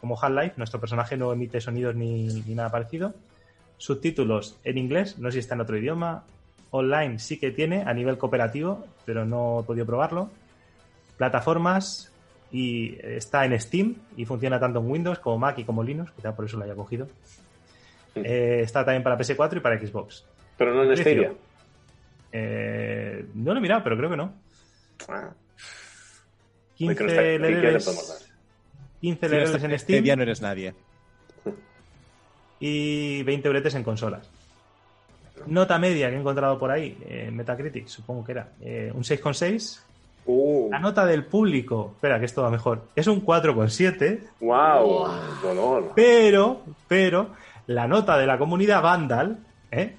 como 0.00 0.20
Half-Life, 0.20 0.54
nuestro 0.58 0.80
personaje 0.80 1.16
no 1.16 1.32
emite 1.32 1.62
sonidos 1.62 1.94
ni, 1.94 2.26
ni 2.26 2.54
nada 2.54 2.70
parecido. 2.70 3.14
Subtítulos 3.78 4.58
en 4.64 4.76
inglés, 4.76 5.18
no 5.18 5.30
sé 5.30 5.34
si 5.34 5.38
está 5.38 5.54
en 5.54 5.62
otro 5.62 5.78
idioma. 5.78 6.24
Online 6.76 7.18
sí 7.20 7.38
que 7.38 7.52
tiene 7.52 7.82
a 7.82 7.94
nivel 7.94 8.18
cooperativo, 8.18 8.84
pero 9.06 9.24
no 9.24 9.60
he 9.60 9.62
podido 9.62 9.86
probarlo. 9.86 10.30
Plataformas 11.16 12.10
y 12.50 12.98
está 13.02 13.44
en 13.44 13.58
Steam 13.60 13.94
y 14.16 14.24
funciona 14.24 14.58
tanto 14.58 14.80
en 14.80 14.90
Windows 14.90 15.18
como 15.20 15.38
Mac 15.38 15.58
y 15.58 15.64
como 15.64 15.82
Linux, 15.84 16.10
quizá 16.12 16.34
por 16.34 16.44
eso 16.46 16.56
lo 16.56 16.64
haya 16.64 16.74
cogido. 16.74 17.08
Eh, 18.16 18.60
está 18.62 18.84
también 18.84 19.02
para 19.04 19.16
PS4 19.18 19.56
y 19.56 19.60
para 19.60 19.78
Xbox. 19.78 20.24
Pero 20.56 20.74
no 20.74 20.82
en. 20.84 20.96
Stadia. 21.28 21.32
Eh, 22.32 23.26
no 23.34 23.52
lo 23.52 23.58
he 23.58 23.62
mirado, 23.62 23.82
pero 23.84 23.96
creo 23.96 24.10
que 24.10 24.16
no. 24.16 24.34
Ah, 25.08 25.30
15 26.76 26.96
que 26.96 27.04
no 27.04 27.10
está- 27.10 27.22
¿qué- 27.22 27.38
qué 27.38 27.38
le 27.38 27.50
levels, 27.62 27.84
podemos 27.84 28.08
dar? 28.08 28.18
15 29.00 29.20
Si 29.20 29.26
no 29.26 29.30
levels 29.30 29.50
estás 29.54 29.70
en 29.70 29.78
Steam 29.78 29.98
Stadia 30.00 30.16
no 30.16 30.22
eres 30.22 30.42
nadie. 30.42 30.74
y 32.60 33.22
20 33.22 33.46
euretes 33.48 33.74
en 33.76 33.84
consolas. 33.84 34.28
Nota 35.46 35.78
media 35.78 36.08
que 36.10 36.16
he 36.16 36.20
encontrado 36.20 36.58
por 36.58 36.70
ahí, 36.70 36.96
eh, 37.06 37.30
Metacritic, 37.32 37.86
supongo 37.88 38.24
que 38.24 38.32
era, 38.32 38.48
eh, 38.60 38.90
un 38.94 39.02
6,6. 39.02 39.80
Uh, 40.26 40.70
La 40.70 40.78
nota 40.78 41.04
del 41.04 41.24
público, 41.26 41.90
espera 41.96 42.18
que 42.18 42.24
esto 42.24 42.42
va 42.42 42.50
mejor, 42.50 42.84
es 42.96 43.06
un 43.08 43.20
4,7, 43.24 44.20
wow, 44.40 45.08
dolor. 45.42 45.92
pero, 45.94 46.62
pero, 46.88 47.28
la 47.66 47.86
nota 47.86 48.16
de 48.16 48.26
la 48.26 48.38
comunidad 48.38 48.80
Vandal, 48.82 49.38
¿eh? 49.70 49.94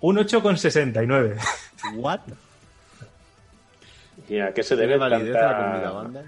un 0.00 0.16
8,69. 0.18 1.36
¿What? 1.96 2.20
¿Y 4.28 4.40
a 4.40 4.52
qué 4.52 4.62
se 4.62 4.76
¿Tiene 4.76 4.92
debe 4.92 4.98
validez 4.98 5.32
tanta- 5.32 5.50
la 5.52 5.58
comunidad 5.64 5.94
banda? 5.94 6.22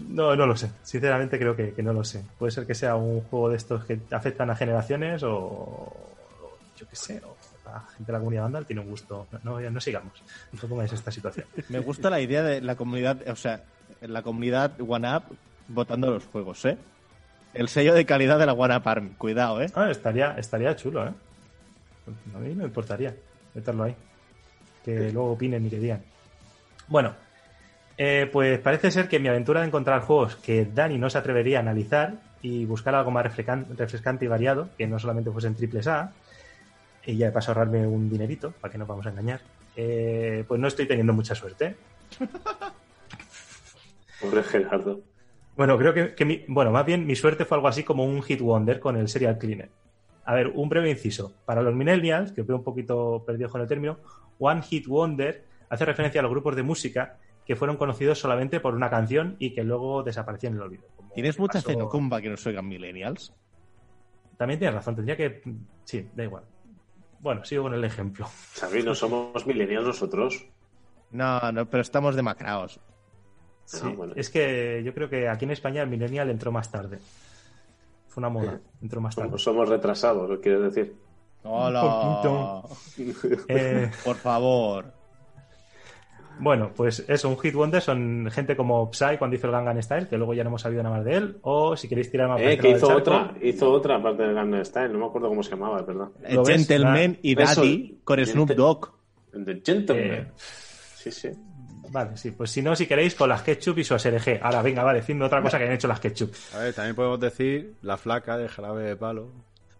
No, 0.00 0.36
no 0.36 0.46
lo 0.46 0.56
sé. 0.56 0.70
Sinceramente 0.82 1.38
creo 1.38 1.56
que, 1.56 1.72
que 1.72 1.82
no 1.82 1.92
lo 1.94 2.04
sé. 2.04 2.22
Puede 2.38 2.50
ser 2.52 2.66
que 2.66 2.74
sea 2.74 2.96
un 2.96 3.22
juego 3.22 3.48
de 3.48 3.56
estos 3.56 3.84
que 3.86 3.98
afectan 4.10 4.50
a 4.50 4.56
generaciones 4.56 5.22
o, 5.22 5.32
o 5.36 5.96
yo 6.76 6.86
qué 6.88 6.96
sé, 6.96 7.22
o 7.24 7.35
la 7.72 7.80
gente 7.96 8.04
de 8.06 8.12
la 8.12 8.18
comunidad 8.18 8.42
Vandal 8.44 8.66
tiene 8.66 8.82
un 8.82 8.88
gusto. 8.88 9.26
No, 9.42 9.60
no, 9.60 9.70
no 9.70 9.80
sigamos. 9.80 10.12
No 10.52 10.68
pongáis 10.68 10.92
esta 10.92 11.10
situación. 11.10 11.46
Me 11.68 11.78
gusta 11.80 12.10
la 12.10 12.20
idea 12.20 12.42
de 12.42 12.60
la 12.60 12.76
comunidad, 12.76 13.18
o 13.28 13.36
sea, 13.36 13.62
la 14.00 14.22
comunidad 14.22 14.72
OneUp 14.80 15.24
votando 15.68 16.10
los 16.10 16.24
juegos, 16.26 16.64
¿eh? 16.64 16.76
El 17.54 17.68
sello 17.68 17.94
de 17.94 18.04
calidad 18.04 18.38
de 18.38 18.46
la 18.46 18.52
OneUp 18.52 18.86
Army. 18.86 19.10
Cuidado, 19.18 19.62
¿eh? 19.62 19.70
Ah, 19.74 19.90
estaría, 19.90 20.36
estaría 20.38 20.76
chulo, 20.76 21.06
¿eh? 21.06 21.12
A 22.34 22.38
mí 22.38 22.50
no 22.50 22.56
me 22.56 22.64
importaría 22.64 23.14
meterlo 23.54 23.84
ahí. 23.84 23.96
Que 24.84 25.10
luego 25.12 25.32
opinen 25.32 25.66
y 25.66 25.70
que 25.70 25.78
digan. 25.78 26.02
Bueno, 26.86 27.14
eh, 27.98 28.28
pues 28.32 28.58
parece 28.60 28.90
ser 28.90 29.08
que 29.08 29.18
mi 29.18 29.28
aventura 29.28 29.60
de 29.62 29.66
encontrar 29.66 30.02
juegos 30.02 30.36
que 30.36 30.66
Dani 30.66 30.98
no 30.98 31.10
se 31.10 31.18
atrevería 31.18 31.58
a 31.58 31.62
analizar 31.62 32.14
y 32.42 32.64
buscar 32.66 32.94
algo 32.94 33.10
más 33.10 33.24
refrescan- 33.26 33.66
refrescante 33.76 34.26
y 34.26 34.28
variado, 34.28 34.68
que 34.78 34.86
no 34.86 34.98
solamente 35.00 35.30
fuesen 35.32 35.56
triples 35.56 35.88
A, 35.88 36.12
y 37.06 37.16
ya 37.16 37.26
de 37.26 37.32
paso 37.32 37.50
ahorrarme 37.52 37.86
un 37.86 38.10
dinerito, 38.10 38.52
para 38.60 38.70
que 38.72 38.78
no 38.78 38.86
vamos 38.86 39.06
a 39.06 39.10
engañar, 39.10 39.40
eh, 39.76 40.44
pues 40.46 40.60
no 40.60 40.68
estoy 40.68 40.86
teniendo 40.86 41.12
mucha 41.12 41.34
suerte. 41.34 41.76
Pobre 44.20 44.42
Gerardo. 44.42 45.00
Bueno, 45.56 45.78
creo 45.78 45.94
que, 45.94 46.14
que 46.14 46.24
mi- 46.24 46.44
bueno, 46.48 46.70
más 46.70 46.84
bien 46.84 47.06
mi 47.06 47.16
suerte 47.16 47.44
fue 47.44 47.56
algo 47.56 47.68
así 47.68 47.82
como 47.82 48.04
un 48.04 48.22
hit 48.22 48.40
wonder 48.40 48.80
con 48.80 48.96
el 48.96 49.08
Serial 49.08 49.38
Cleaner. 49.38 49.70
A 50.24 50.34
ver, 50.34 50.48
un 50.48 50.68
breve 50.68 50.90
inciso. 50.90 51.32
Para 51.44 51.62
los 51.62 51.74
millennials, 51.74 52.32
que 52.32 52.42
veo 52.42 52.56
un 52.56 52.64
poquito 52.64 53.22
perdido 53.26 53.48
con 53.48 53.60
el 53.60 53.68
término, 53.68 53.98
One 54.38 54.62
Hit 54.62 54.86
Wonder 54.86 55.44
hace 55.68 55.84
referencia 55.84 56.20
a 56.20 56.22
los 56.22 56.30
grupos 56.30 56.56
de 56.56 56.62
música 56.62 57.18
que 57.46 57.56
fueron 57.56 57.76
conocidos 57.76 58.18
solamente 58.18 58.60
por 58.60 58.74
una 58.74 58.90
canción 58.90 59.36
y 59.38 59.54
que 59.54 59.62
luego 59.62 60.02
desaparecieron 60.02 60.56
en 60.56 60.62
el 60.62 60.66
olvido. 60.66 60.84
como 60.96 61.12
¿Tienes 61.12 61.38
mucha 61.38 61.60
pasó- 61.60 61.68
xenocumba 61.70 62.20
que 62.20 62.28
nos 62.28 62.44
oigan 62.46 62.66
millennials? 62.66 63.32
También 64.36 64.58
tienes 64.58 64.74
razón, 64.74 64.96
tendría 64.96 65.16
que... 65.16 65.42
Sí, 65.84 66.08
da 66.14 66.24
igual. 66.24 66.42
Bueno, 67.26 67.44
sigo 67.44 67.64
con 67.64 67.74
el 67.74 67.82
ejemplo. 67.82 68.28
Xavi, 68.54 68.84
no 68.84 68.94
somos 68.94 69.44
millennials 69.48 69.84
nosotros. 69.84 70.46
No, 71.10 71.50
no, 71.50 71.68
pero 71.68 71.80
estamos 71.80 72.14
demacrados. 72.14 72.78
Sí, 73.64 73.80
Ah, 73.82 73.92
bueno. 73.96 74.12
Es 74.14 74.30
que 74.30 74.80
yo 74.84 74.94
creo 74.94 75.10
que 75.10 75.28
aquí 75.28 75.44
en 75.44 75.50
España 75.50 75.82
el 75.82 75.88
millennial 75.88 76.30
entró 76.30 76.52
más 76.52 76.70
tarde. 76.70 77.00
Fue 78.06 78.20
una 78.20 78.28
moda, 78.28 78.60
entró 78.80 79.00
más 79.00 79.16
tarde. 79.16 79.26
Somos, 79.30 79.42
somos 79.42 79.68
retrasados, 79.68 80.30
¿lo 80.30 80.40
quieres 80.40 80.72
decir? 80.72 80.94
Hola. 81.42 82.62
Eh, 83.48 83.90
Por 84.04 84.14
favor. 84.14 84.94
Bueno, 86.38 86.70
pues 86.76 87.04
eso, 87.08 87.28
un 87.30 87.38
hit 87.38 87.54
wonder 87.54 87.80
son 87.80 88.28
gente 88.30 88.56
como 88.56 88.92
Psy 88.92 89.16
cuando 89.18 89.36
hizo 89.36 89.46
el 89.46 89.52
Gangnam 89.54 89.80
Style, 89.82 90.06
que 90.06 90.18
luego 90.18 90.34
ya 90.34 90.44
no 90.44 90.50
hemos 90.50 90.60
sabido 90.62 90.82
nada 90.82 90.96
más 90.96 91.04
de 91.04 91.14
él, 91.14 91.38
o 91.42 91.76
si 91.76 91.88
queréis 91.88 92.10
tirar 92.10 92.28
más 92.28 92.40
Eh, 92.42 92.58
que 92.58 92.70
hizo 92.72 92.88
otra, 92.94 93.32
hizo 93.40 93.70
otra 93.72 94.02
parte 94.02 94.22
del 94.22 94.34
Gangnam 94.34 94.64
Style, 94.64 94.92
no 94.92 94.98
me 94.98 95.06
acuerdo 95.06 95.28
cómo 95.28 95.42
se 95.42 95.50
llamaba, 95.52 95.80
es 95.80 95.86
verdad. 95.86 96.08
¿Lo 96.30 96.44
ves? 96.44 96.56
Gentleman 96.68 97.16
y 97.22 97.40
Eso, 97.40 97.60
Daddy 97.62 98.00
con 98.04 98.24
Snoop 98.26 98.48
gente- 98.48 98.54
Dogg. 98.54 98.90
The 99.32 99.62
Gentleman. 99.64 100.12
Eh, 100.12 100.26
Sí, 100.36 101.10
sí. 101.12 101.28
Vale, 101.90 102.16
sí, 102.16 102.32
pues 102.32 102.50
si 102.50 102.62
no, 102.62 102.74
si 102.74 102.86
queréis, 102.86 103.14
con 103.14 103.28
las 103.28 103.42
ketchup 103.42 103.78
y 103.78 103.84
su 103.84 103.94
SRG. 103.94 104.40
Ahora, 104.42 104.60
venga, 104.60 104.82
vale, 104.82 104.98
decidme 105.00 105.24
otra 105.24 105.40
cosa 105.40 105.56
que 105.56 105.64
hayan 105.64 105.76
hecho 105.76 105.86
las 105.88 106.00
ketchup. 106.00 106.32
A 106.54 106.58
ver, 106.58 106.74
también 106.74 106.96
podemos 106.96 107.20
decir 107.20 107.74
la 107.82 107.96
flaca 107.96 108.36
de 108.36 108.48
jarabe 108.48 108.82
de 108.82 108.96
palo. 108.96 109.28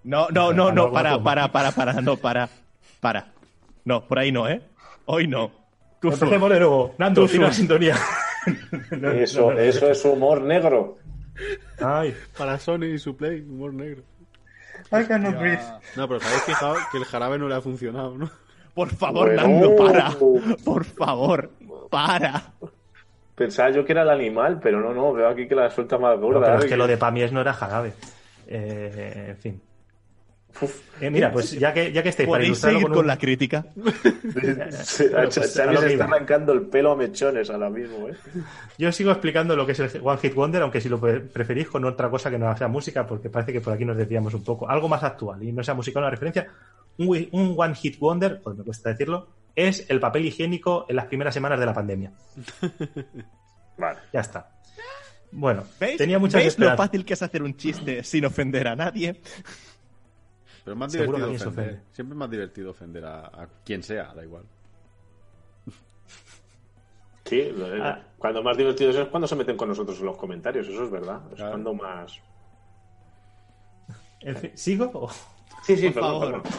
No, 0.05 0.29
no, 0.31 0.53
no, 0.53 0.71
no, 0.71 0.93
para, 0.93 1.21
para, 1.23 1.51
para, 1.51 1.73
para, 1.73 2.01
no, 2.01 2.17
para, 2.17 2.49
para. 3.01 3.33
No, 3.85 4.07
por 4.07 4.21
ahí 4.21 4.31
no, 4.31 4.49
¿eh? 4.49 4.63
Hoy 5.07 5.27
no. 5.27 5.51
Empecemos 6.15 6.51
de 6.51 6.59
nuevo. 6.61 6.95
Nando, 6.99 7.23
Tú, 7.23 7.29
tira 7.33 7.47
la 7.49 7.53
sintonía. 7.53 7.97
No, 9.01 9.11
Eso, 9.11 9.41
no, 9.49 9.53
no. 9.55 9.59
eso 9.61 9.91
es 9.91 10.05
humor 10.05 10.41
negro. 10.43 10.99
Ay, 11.81 12.15
Para 12.37 12.59
Sony 12.59 12.85
y 12.95 12.99
su 12.99 13.17
Play, 13.17 13.41
humor 13.41 13.75
negro. 13.75 14.03
I 14.93 15.05
cannot 15.05 15.39
breathe. 15.39 15.61
No, 15.97 16.07
pero 16.07 16.19
os 16.19 16.27
habéis 16.27 16.43
fijado 16.43 16.77
que 16.93 16.99
el 16.99 17.05
jarabe 17.05 17.39
no 17.39 17.49
le 17.49 17.55
ha 17.57 17.61
funcionado, 17.61 18.17
¿no? 18.17 18.31
Por 18.75 18.89
favor, 18.91 19.27
Bueno. 19.35 19.43
Nando, 19.43 19.77
para. 19.77 20.11
Por 20.65 20.85
favor, 20.85 21.51
para. 21.91 22.53
Pensaba 23.35 23.71
yo 23.71 23.85
que 23.85 23.93
era 23.93 24.03
el 24.03 24.11
animal, 24.11 24.61
pero 24.63 24.81
no, 24.81 24.95
no, 24.95 25.13
veo 25.13 25.29
aquí 25.29 25.49
que 25.49 25.55
la 25.55 25.69
suelta 25.71 25.99
más 25.99 26.17
No, 26.19 26.27
gorda. 26.27 26.41
pero 26.47 26.59
es 26.59 26.65
¿eh? 26.65 26.69
que 26.69 26.77
lo 26.77 26.87
de 26.87 26.97
Pamies 26.97 27.33
no 27.33 27.41
era 27.41 27.53
jarabe. 27.53 27.93
Eh, 28.47 29.27
en 29.31 29.37
fin. 29.39 29.63
Eh, 31.01 31.11
mira, 31.11 31.31
pues 31.31 31.51
ya 31.53 31.73
que, 31.75 31.93
ya 31.93 32.03
que 32.03 32.09
estáis 32.09 32.27
para 32.27 32.39
¿Podéis 32.39 32.49
ilustrarlo 32.49 32.79
seguir 32.79 32.87
con 32.89 32.95
con 32.95 33.01
un- 33.05 33.07
la 33.09 33.19
crítica? 33.19 33.59
A 33.59 33.63
pues, 34.33 35.15
a 35.15 35.31
se 35.31 35.41
está 35.41 36.05
arrancando 36.05 36.53
el 36.55 36.63
pelo 36.63 36.93
a 36.93 36.97
mechones 36.97 37.51
ahora 37.51 37.69
mismo, 37.69 38.09
¿eh? 38.09 38.15
Yo 38.79 38.91
sigo 38.93 39.11
explicando 39.11 39.55
lo 39.57 39.67
que 39.67 39.73
es 39.73 39.81
el 39.81 39.91
One 40.03 40.19
Hit 40.19 40.35
Wonder, 40.35 40.63
aunque 40.63 40.81
si 40.81 40.89
lo 40.89 40.99
pre- 40.99 41.21
preferís 41.21 41.69
con 41.69 41.85
otra 41.85 42.09
cosa 42.09 42.31
que 42.31 42.39
no 42.39 42.57
sea 42.57 42.69
música, 42.69 43.07
porque 43.07 43.29
parece 43.29 43.53
que 43.53 43.61
por 43.61 43.75
aquí 43.75 43.85
nos 43.85 43.97
desviamos 43.97 44.33
un 44.35 44.43
poco. 44.45 44.69
Algo 44.69 44.89
más 44.89 45.03
actual 45.03 45.43
y 45.43 45.53
no 45.53 45.63
sea 45.63 45.75
música, 45.75 45.99
una 45.99 46.11
referencia. 46.11 46.47
Un, 46.99 47.29
un 47.33 47.55
One 47.59 47.75
Hit 47.75 47.99
Wonder, 47.99 48.41
pues 48.43 48.57
me 48.57 48.65
cuesta 48.65 48.89
decirlo, 48.91 49.29
es 49.55 49.85
el 49.91 50.01
papel 50.01 50.25
higiénico 50.25 50.87
en 50.89 50.97
las 50.97 51.05
primeras 51.07 51.35
semanas 51.35 51.61
de 51.61 51.67
la 51.67 51.75
pandemia. 51.75 52.13
Vale. 53.79 53.99
Ya 54.13 54.21
está. 54.21 54.51
Bueno, 55.33 55.65
¿Veis? 55.79 55.99
tenía 55.99 56.19
muchas 56.19 56.41
¿Veis 56.41 56.59
lo 56.59 56.75
fácil 56.77 57.05
que 57.05 57.13
es 57.13 57.21
hacer 57.23 57.43
un 57.43 57.57
chiste 57.57 58.03
sin 58.05 58.25
ofender 58.25 58.69
a 58.69 58.77
nadie? 58.77 59.21
Pero 60.67 60.75
es 60.75 60.79
más 60.81 60.93
divertido 60.93 61.17
ofender. 61.27 61.49
ofende. 61.49 61.81
Siempre 61.93 62.15
es 62.15 62.19
más 62.19 62.31
divertido 62.31 62.71
ofender 62.73 63.05
a, 63.05 63.19
a 63.27 63.49
quien 63.65 63.85
sea, 63.85 64.13
da 64.15 64.25
igual. 64.25 64.43
Sí, 67.25 67.53
Ah. 67.83 68.01
cuando 68.19 68.43
más 68.43 68.57
divertido 68.57 68.91
es 68.91 69.09
cuando 69.09 69.27
se 69.29 69.37
meten 69.37 69.57
con 69.57 69.69
nosotros 69.69 69.99
en 70.01 70.07
los 70.07 70.17
comentarios, 70.17 70.67
eso 70.69 70.85
es 70.85 70.91
verdad. 70.91 71.21
Es 71.31 71.37
Claro. 71.37 71.53
cuando 71.53 71.75
más. 71.75 72.21
En 74.21 74.37
fin, 74.37 74.51
¿Sigo? 74.55 74.91
o- 74.95 75.11
Sí, 75.63 75.77
sí, 75.77 75.87
Por 75.91 75.95
perdón, 75.95 76.21
favor. 76.21 76.43
perdón. 76.43 76.53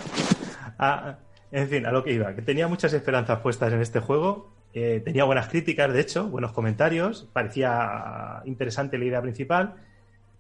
Ah, 0.80 1.18
en 1.52 1.68
fin, 1.68 1.86
a 1.86 1.92
lo 1.92 2.04
que 2.04 2.14
iba, 2.14 2.34
que 2.34 2.42
tenía 2.42 2.68
muchas 2.70 2.94
esperanzas 2.94 3.40
puestas 3.40 3.72
en 3.74 3.82
este 3.82 4.00
juego, 4.00 4.54
eh, 4.74 5.02
tenía 5.04 5.24
buenas 5.26 5.48
críticas, 5.50 5.92
de 5.94 6.00
hecho, 6.02 6.28
buenos 6.30 6.52
comentarios, 6.54 7.30
parecía 7.34 8.42
interesante 8.46 8.98
la 8.98 9.06
idea 9.06 9.22
principal, 9.22 9.76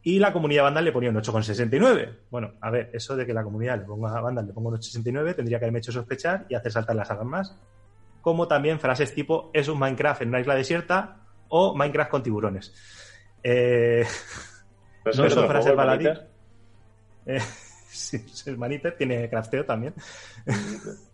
y 0.03 0.19
la 0.19 0.31
comunidad 0.31 0.63
Vandal 0.63 0.85
le 0.85 0.91
ponía 0.91 1.09
un 1.09 1.15
8,69. 1.17 2.15
Bueno, 2.29 2.53
a 2.61 2.69
ver, 2.71 2.89
eso 2.93 3.15
de 3.15 3.25
que 3.25 3.33
la 3.33 3.43
comunidad 3.43 3.77
le 3.79 3.85
ponga 3.85 4.17
a 4.17 4.21
Vandal 4.21 4.47
le 4.47 4.53
ponga 4.53 4.69
un 4.69 4.75
8,69 4.75 5.35
tendría 5.35 5.59
que 5.59 5.65
haberme 5.65 5.79
hecho 5.79 5.91
sospechar 5.91 6.45
y 6.49 6.55
hacer 6.55 6.71
saltar 6.71 6.95
las 6.95 7.07
sagas 7.07 7.25
más. 7.25 7.55
Como 8.21 8.47
también 8.47 8.79
frases 8.79 9.13
tipo, 9.13 9.51
es 9.53 9.67
un 9.67 9.79
Minecraft 9.79 10.21
en 10.21 10.29
una 10.29 10.39
isla 10.39 10.55
desierta 10.55 11.17
o 11.49 11.75
Minecraft 11.75 12.11
con 12.11 12.23
tiburones. 12.23 12.73
Eh, 13.43 14.05
Pero 15.03 15.17
No 15.21 15.25
es 15.25 15.33
son 15.33 15.47
frases 15.47 15.75
baladí. 15.75 16.07
eh, 17.25 17.39
sí, 17.89 18.25
el 18.45 18.57
Maniter 18.57 18.95
tiene 18.97 19.29
crafteo 19.29 19.65
también. 19.65 19.93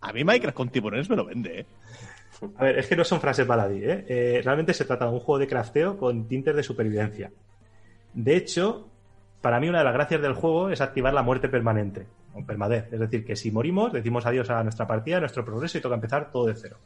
A 0.00 0.12
mí 0.12 0.24
Minecraft 0.24 0.56
con 0.56 0.68
tiburones 0.68 1.08
me 1.08 1.16
lo 1.16 1.24
vende, 1.24 1.60
¿eh? 1.60 1.66
A 2.56 2.64
ver, 2.64 2.78
es 2.78 2.86
que 2.86 2.96
no 2.96 3.04
son 3.04 3.20
frases 3.20 3.46
baladí, 3.46 3.84
¿eh? 3.84 4.04
Eh, 4.08 4.40
Realmente 4.44 4.74
se 4.74 4.84
trata 4.84 5.06
de 5.06 5.12
un 5.12 5.20
juego 5.20 5.38
de 5.38 5.46
crafteo 5.46 5.96
con 5.96 6.26
tintes 6.28 6.54
de 6.54 6.62
supervivencia. 6.62 7.30
De 8.14 8.36
hecho, 8.36 8.88
para 9.40 9.60
mí 9.60 9.68
una 9.68 9.78
de 9.78 9.84
las 9.84 9.94
gracias 9.94 10.22
del 10.22 10.34
juego 10.34 10.70
es 10.70 10.80
activar 10.80 11.12
la 11.12 11.22
muerte 11.22 11.48
permanente, 11.48 12.06
o 12.32 12.44
permadez. 12.46 12.90
Es 12.92 13.00
decir, 13.00 13.24
que 13.24 13.36
si 13.36 13.50
morimos, 13.50 13.92
decimos 13.92 14.24
adiós 14.24 14.48
a 14.50 14.62
nuestra 14.62 14.86
partida, 14.86 15.18
a 15.18 15.20
nuestro 15.20 15.44
progreso 15.44 15.78
y 15.78 15.80
toca 15.80 15.96
empezar 15.96 16.30
todo 16.30 16.46
de 16.46 16.54
cero. 16.54 16.78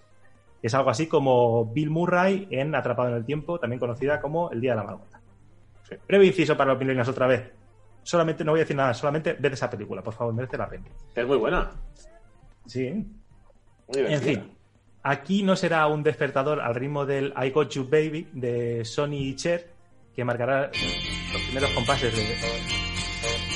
Es 0.63 0.75
algo 0.75 0.91
así 0.91 1.07
como 1.07 1.67
Bill 1.67 1.91
Murray 1.91 2.49
en 2.51 2.75
Atrapado 2.75 3.11
en 3.11 3.17
el 3.17 3.25
Tiempo, 3.25 3.61
también 3.61 3.79
conocida 3.79 4.21
como 4.21 4.51
El 4.51 4.61
Día 4.61 4.73
de 4.73 4.77
la 4.79 4.85
Marmota. 4.85 5.21
Sí. 5.89 5.95
Breve 6.09 6.27
inciso 6.27 6.57
para 6.57 6.73
los 6.73 6.81
milenios 6.81 7.09
otra 7.09 7.27
vez. 7.27 7.53
Solamente, 8.03 8.43
no 8.43 8.53
voy 8.53 8.61
a 8.61 8.65
decir 8.65 8.77
nada, 8.77 8.95
solamente 8.95 9.35
ved 9.35 9.53
esa 9.53 9.71
película, 9.71 10.03
por 10.03 10.15
favor, 10.15 10.35
merece 10.35 10.57
la 10.57 10.69
pena. 10.69 10.87
Es 11.15 11.27
muy 11.27 11.37
buena. 11.37 11.71
Sí, 12.67 12.91
Muy 12.91 14.13
en 14.13 14.21
fin, 14.21 14.53
aquí 15.03 15.43
no 15.43 15.57
será 15.57 15.87
un 15.87 16.03
despertador 16.03 16.61
al 16.61 16.75
ritmo 16.75 17.07
del 17.07 17.33
I 17.41 17.51
Got 17.51 17.71
You 17.71 17.85
Baby 17.85 18.29
de 18.33 18.85
Sony 18.85 19.15
y 19.15 19.37
Cher 19.37 19.78
que 20.19 20.25
marcará 20.25 20.69
los 21.33 21.43
primeros 21.43 21.71
compases 21.71 22.13
de. 22.17 22.27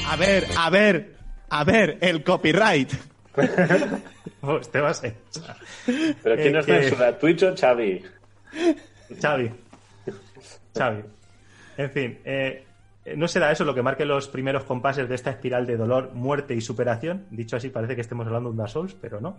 A 0.07 0.15
ver, 0.15 0.47
a 0.57 0.71
ver, 0.71 1.17
a 1.51 1.65
ver, 1.65 1.99
el 2.01 2.23
copyright. 2.23 2.93
Oh, 4.45 4.57
este 4.59 4.81
va 4.81 4.91
a 4.91 4.95
ser. 4.95 5.15
Pero 5.87 6.35
¿quién 6.37 6.49
Eh, 6.49 6.51
nos 6.51 6.67
que- 6.67 6.83
censura? 6.83 7.17
¿Twitch 7.17 7.43
o 7.45 7.57
Xavi? 7.57 8.03
Xavi. 9.21 9.51
Xavi. 10.77 11.03
En 11.77 11.91
fin, 11.93 12.19
eh, 12.25 12.65
no 13.17 13.29
será 13.29 13.53
eso 13.53 13.65
lo 13.65 13.73
que 13.73 13.83
marque 13.83 14.05
los 14.05 14.27
primeros 14.29 14.65
compases 14.65 15.09
de 15.09 15.15
esta 15.15 15.31
espiral 15.31 15.65
de 15.65 15.77
dolor, 15.77 16.11
muerte 16.15 16.55
y 16.55 16.61
superación. 16.61 17.27
Dicho 17.31 17.57
así, 17.57 17.69
parece 17.71 17.95
que 17.95 18.01
estemos 18.01 18.27
hablando 18.27 18.49
de 18.49 18.53
un 18.53 18.57
Dark 18.59 18.71
Souls, 18.71 18.95
pero 19.01 19.21
no. 19.21 19.39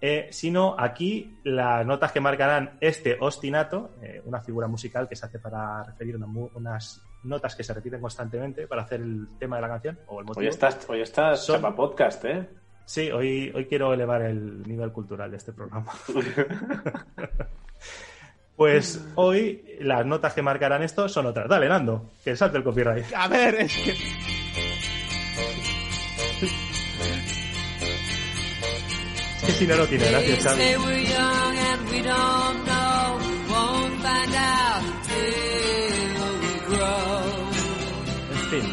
Eh, 0.00 0.28
sino 0.30 0.76
aquí 0.78 1.38
las 1.42 1.84
notas 1.84 2.12
que 2.12 2.20
marcarán 2.20 2.78
este 2.80 3.16
ostinato, 3.20 3.90
eh, 4.00 4.22
una 4.24 4.40
figura 4.40 4.68
musical 4.68 5.08
que 5.08 5.16
se 5.16 5.26
hace 5.26 5.40
para 5.40 5.82
referir 5.82 6.14
una 6.14 6.26
mu- 6.26 6.50
unas 6.54 7.02
notas 7.24 7.56
que 7.56 7.64
se 7.64 7.74
repiten 7.74 8.00
constantemente 8.00 8.68
para 8.68 8.82
hacer 8.82 9.00
el 9.00 9.26
tema 9.40 9.56
de 9.56 9.62
la 9.62 9.68
canción 9.68 9.98
o 10.06 10.20
el 10.20 10.26
motivo. 10.26 10.40
Hoy 10.40 10.46
estás, 10.46 10.88
hoy 10.88 11.00
estás 11.00 11.44
Son- 11.44 11.56
chapa 11.56 11.74
podcast, 11.74 12.24
¿eh? 12.26 12.48
Sí, 12.84 13.10
hoy, 13.10 13.52
hoy 13.54 13.66
quiero 13.66 13.92
elevar 13.92 14.22
el 14.22 14.62
nivel 14.62 14.92
cultural 14.92 15.30
de 15.32 15.36
este 15.36 15.52
programa. 15.52 15.92
Pues 18.56 19.00
hoy 19.14 19.64
las 19.80 20.04
notas 20.04 20.32
que 20.34 20.42
marcarán 20.42 20.82
esto 20.82 21.08
son 21.08 21.26
otras. 21.26 21.48
Dale, 21.48 21.68
Nando, 21.68 22.10
que 22.24 22.34
salte 22.34 22.58
el 22.58 22.64
copyright. 22.64 23.04
A 23.14 23.28
ver, 23.28 23.54
es 23.54 23.72
que. 23.72 23.94
Que 29.48 29.54
si 29.54 29.66
no, 29.66 29.76
no 29.76 29.86
tiene 29.86 30.10
gracia, 30.10 30.36
Xavi. 30.36 30.56
Say 30.56 30.76
we're 30.76 31.04
young 31.04 31.56
and 31.56 31.90
we 31.90 32.02
don't 32.02 32.64
know. 32.66 33.18
Won't 33.48 33.94
find 34.02 34.34
out 34.36 34.82
till 35.08 36.12
we 36.42 36.76
grow. 36.76 37.48
En 38.30 38.50
fin. 38.50 38.72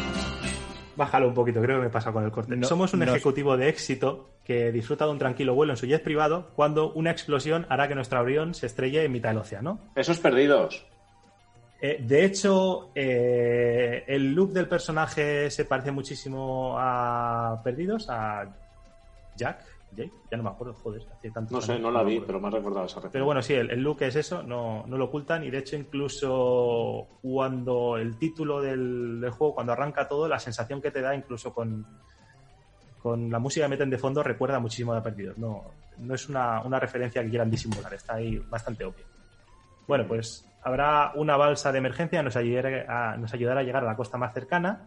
Bájalo 0.96 1.28
un 1.28 1.34
poquito, 1.34 1.62
creo 1.62 1.78
que 1.78 1.84
me 1.84 1.90
pasa 1.90 2.12
con 2.12 2.24
el 2.24 2.30
corte. 2.30 2.54
No, 2.56 2.66
Somos 2.66 2.92
un 2.92 3.00
no. 3.00 3.06
ejecutivo 3.06 3.56
de 3.56 3.70
éxito 3.70 4.32
que 4.44 4.70
disfruta 4.70 5.06
de 5.06 5.12
un 5.12 5.18
tranquilo 5.18 5.54
vuelo 5.54 5.72
en 5.72 5.78
su 5.78 5.86
jet 5.86 6.02
privado 6.02 6.50
cuando 6.54 6.92
una 6.92 7.10
explosión 7.10 7.64
hará 7.70 7.88
que 7.88 7.94
nuestro 7.94 8.18
avión 8.18 8.52
se 8.52 8.66
estrelle 8.66 9.02
en 9.02 9.12
mitad 9.12 9.30
del 9.30 9.38
océano. 9.38 9.80
Esos 9.94 10.18
perdidos. 10.18 10.84
Eh, 11.80 11.96
de 12.00 12.24
hecho, 12.26 12.90
eh, 12.94 14.04
el 14.06 14.34
look 14.34 14.52
del 14.52 14.68
personaje 14.68 15.50
se 15.50 15.64
parece 15.64 15.90
muchísimo 15.90 16.74
a 16.78 17.62
Perdidos, 17.64 18.10
a 18.10 18.44
Jack, 19.36 19.75
Jake, 19.96 20.12
ya 20.30 20.36
no 20.36 20.44
me 20.44 20.50
acuerdo, 20.50 20.74
joder, 20.74 21.02
hace 21.10 21.30
tanto 21.30 21.54
No 21.54 21.60
sé, 21.60 21.78
no 21.78 21.90
la 21.90 22.02
vi, 22.02 22.20
pero 22.20 22.38
me 22.40 22.48
has 22.48 22.54
recordado 22.54 22.86
esa 22.86 22.96
referencia. 22.96 23.12
Pero 23.12 23.24
bueno, 23.24 23.42
sí, 23.42 23.54
el, 23.54 23.70
el 23.70 23.80
look 23.82 24.02
es 24.02 24.16
eso, 24.16 24.42
no, 24.42 24.84
no 24.86 24.96
lo 24.96 25.06
ocultan 25.06 25.42
y 25.44 25.50
de 25.50 25.58
hecho 25.58 25.76
incluso 25.76 27.06
cuando 27.22 27.96
el 27.96 28.18
título 28.18 28.60
del, 28.60 29.20
del 29.20 29.30
juego, 29.30 29.54
cuando 29.54 29.72
arranca 29.72 30.06
todo, 30.06 30.28
la 30.28 30.38
sensación 30.38 30.80
que 30.80 30.90
te 30.90 31.00
da 31.00 31.14
incluso 31.14 31.52
con, 31.52 31.86
con 33.02 33.30
la 33.30 33.38
música 33.38 33.66
que 33.66 33.70
meten 33.70 33.90
de 33.90 33.98
fondo 33.98 34.22
recuerda 34.22 34.58
muchísimo 34.58 34.92
a 34.92 35.02
Perdidos. 35.02 35.38
No, 35.38 35.64
no 35.98 36.14
es 36.14 36.28
una, 36.28 36.60
una 36.62 36.78
referencia 36.78 37.22
que 37.22 37.30
quieran 37.30 37.50
disimular, 37.50 37.92
está 37.94 38.14
ahí 38.14 38.38
bastante 38.38 38.84
obvio. 38.84 39.04
Bueno, 39.88 40.06
pues 40.06 40.44
habrá 40.62 41.12
una 41.14 41.36
balsa 41.36 41.72
de 41.72 41.78
emergencia, 41.78 42.22
nos 42.22 42.36
ayudará 42.36 43.12
a, 43.12 43.16
nos 43.16 43.32
ayudará 43.32 43.60
a 43.60 43.62
llegar 43.62 43.84
a 43.84 43.86
la 43.86 43.96
costa 43.96 44.18
más 44.18 44.34
cercana 44.34 44.86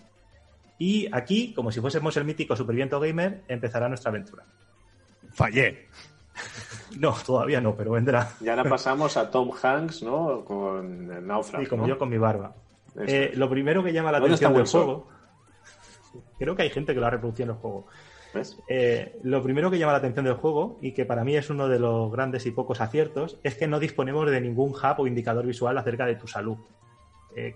y 0.78 1.10
aquí, 1.12 1.54
como 1.54 1.72
si 1.72 1.82
fuésemos 1.82 2.16
el 2.18 2.24
mítico 2.24 2.56
Superviento 2.56 3.00
Gamer, 3.02 3.44
empezará 3.50 3.90
nuestra 3.90 4.10
aventura. 4.10 4.46
Fallé. 5.34 5.88
No, 6.98 7.14
todavía 7.14 7.62
no, 7.62 7.76
pero 7.76 7.92
vendrá. 7.92 8.32
Y 8.42 8.50
ahora 8.50 8.64
pasamos 8.64 9.16
a 9.16 9.30
Tom 9.30 9.52
Hanks, 9.52 10.02
¿no? 10.02 10.44
Con 10.44 11.12
el 11.12 11.28
náufrago. 11.28 11.64
Sí, 11.64 11.70
como 11.70 11.84
¿no? 11.84 11.90
yo 11.90 12.00
con 12.00 12.10
mi 12.10 12.18
barba. 12.18 12.56
Eh, 12.96 13.32
lo 13.36 13.48
primero 13.48 13.84
que 13.84 13.94
llama 13.94 14.12
la 14.12 14.20
¿Dónde 14.20 14.36
atención 14.36 14.56
del 14.56 14.66
juego. 14.66 15.08
Creo 16.40 16.56
que 16.56 16.64
hay 16.64 16.70
gente 16.72 16.94
que 16.94 17.00
lo 17.00 17.06
ha 17.06 17.12
reproducido 17.12 17.52
en 17.52 17.56
el 17.56 17.62
juego. 17.62 17.86
¿Ves? 18.34 18.58
Eh, 18.68 19.20
lo 19.24 19.42
primero 19.42 19.72
que 19.72 19.78
llama 19.78 19.92
la 19.92 20.00
atención 20.00 20.26
del 20.26 20.36
juego, 20.36 20.80
y 20.82 20.94
que 20.94 21.06
para 21.06 21.24
mí 21.24 21.36
es 21.36 21.50
uno 21.50 21.68
de 21.68 21.80
los 21.80 22.12
grandes 22.12 22.46
y 22.46 22.52
pocos 22.52 22.82
aciertos, 22.82 23.40
es 23.44 23.56
que 23.56 23.68
no 23.68 23.80
disponemos 23.80 24.30
de 24.30 24.42
ningún 24.42 24.72
hub 24.72 24.96
o 25.00 25.08
indicador 25.08 25.46
visual 25.46 25.78
acerca 25.78 26.06
de 26.06 26.16
tu 26.16 26.28
salud. 26.28 26.58
Eh, 27.36 27.56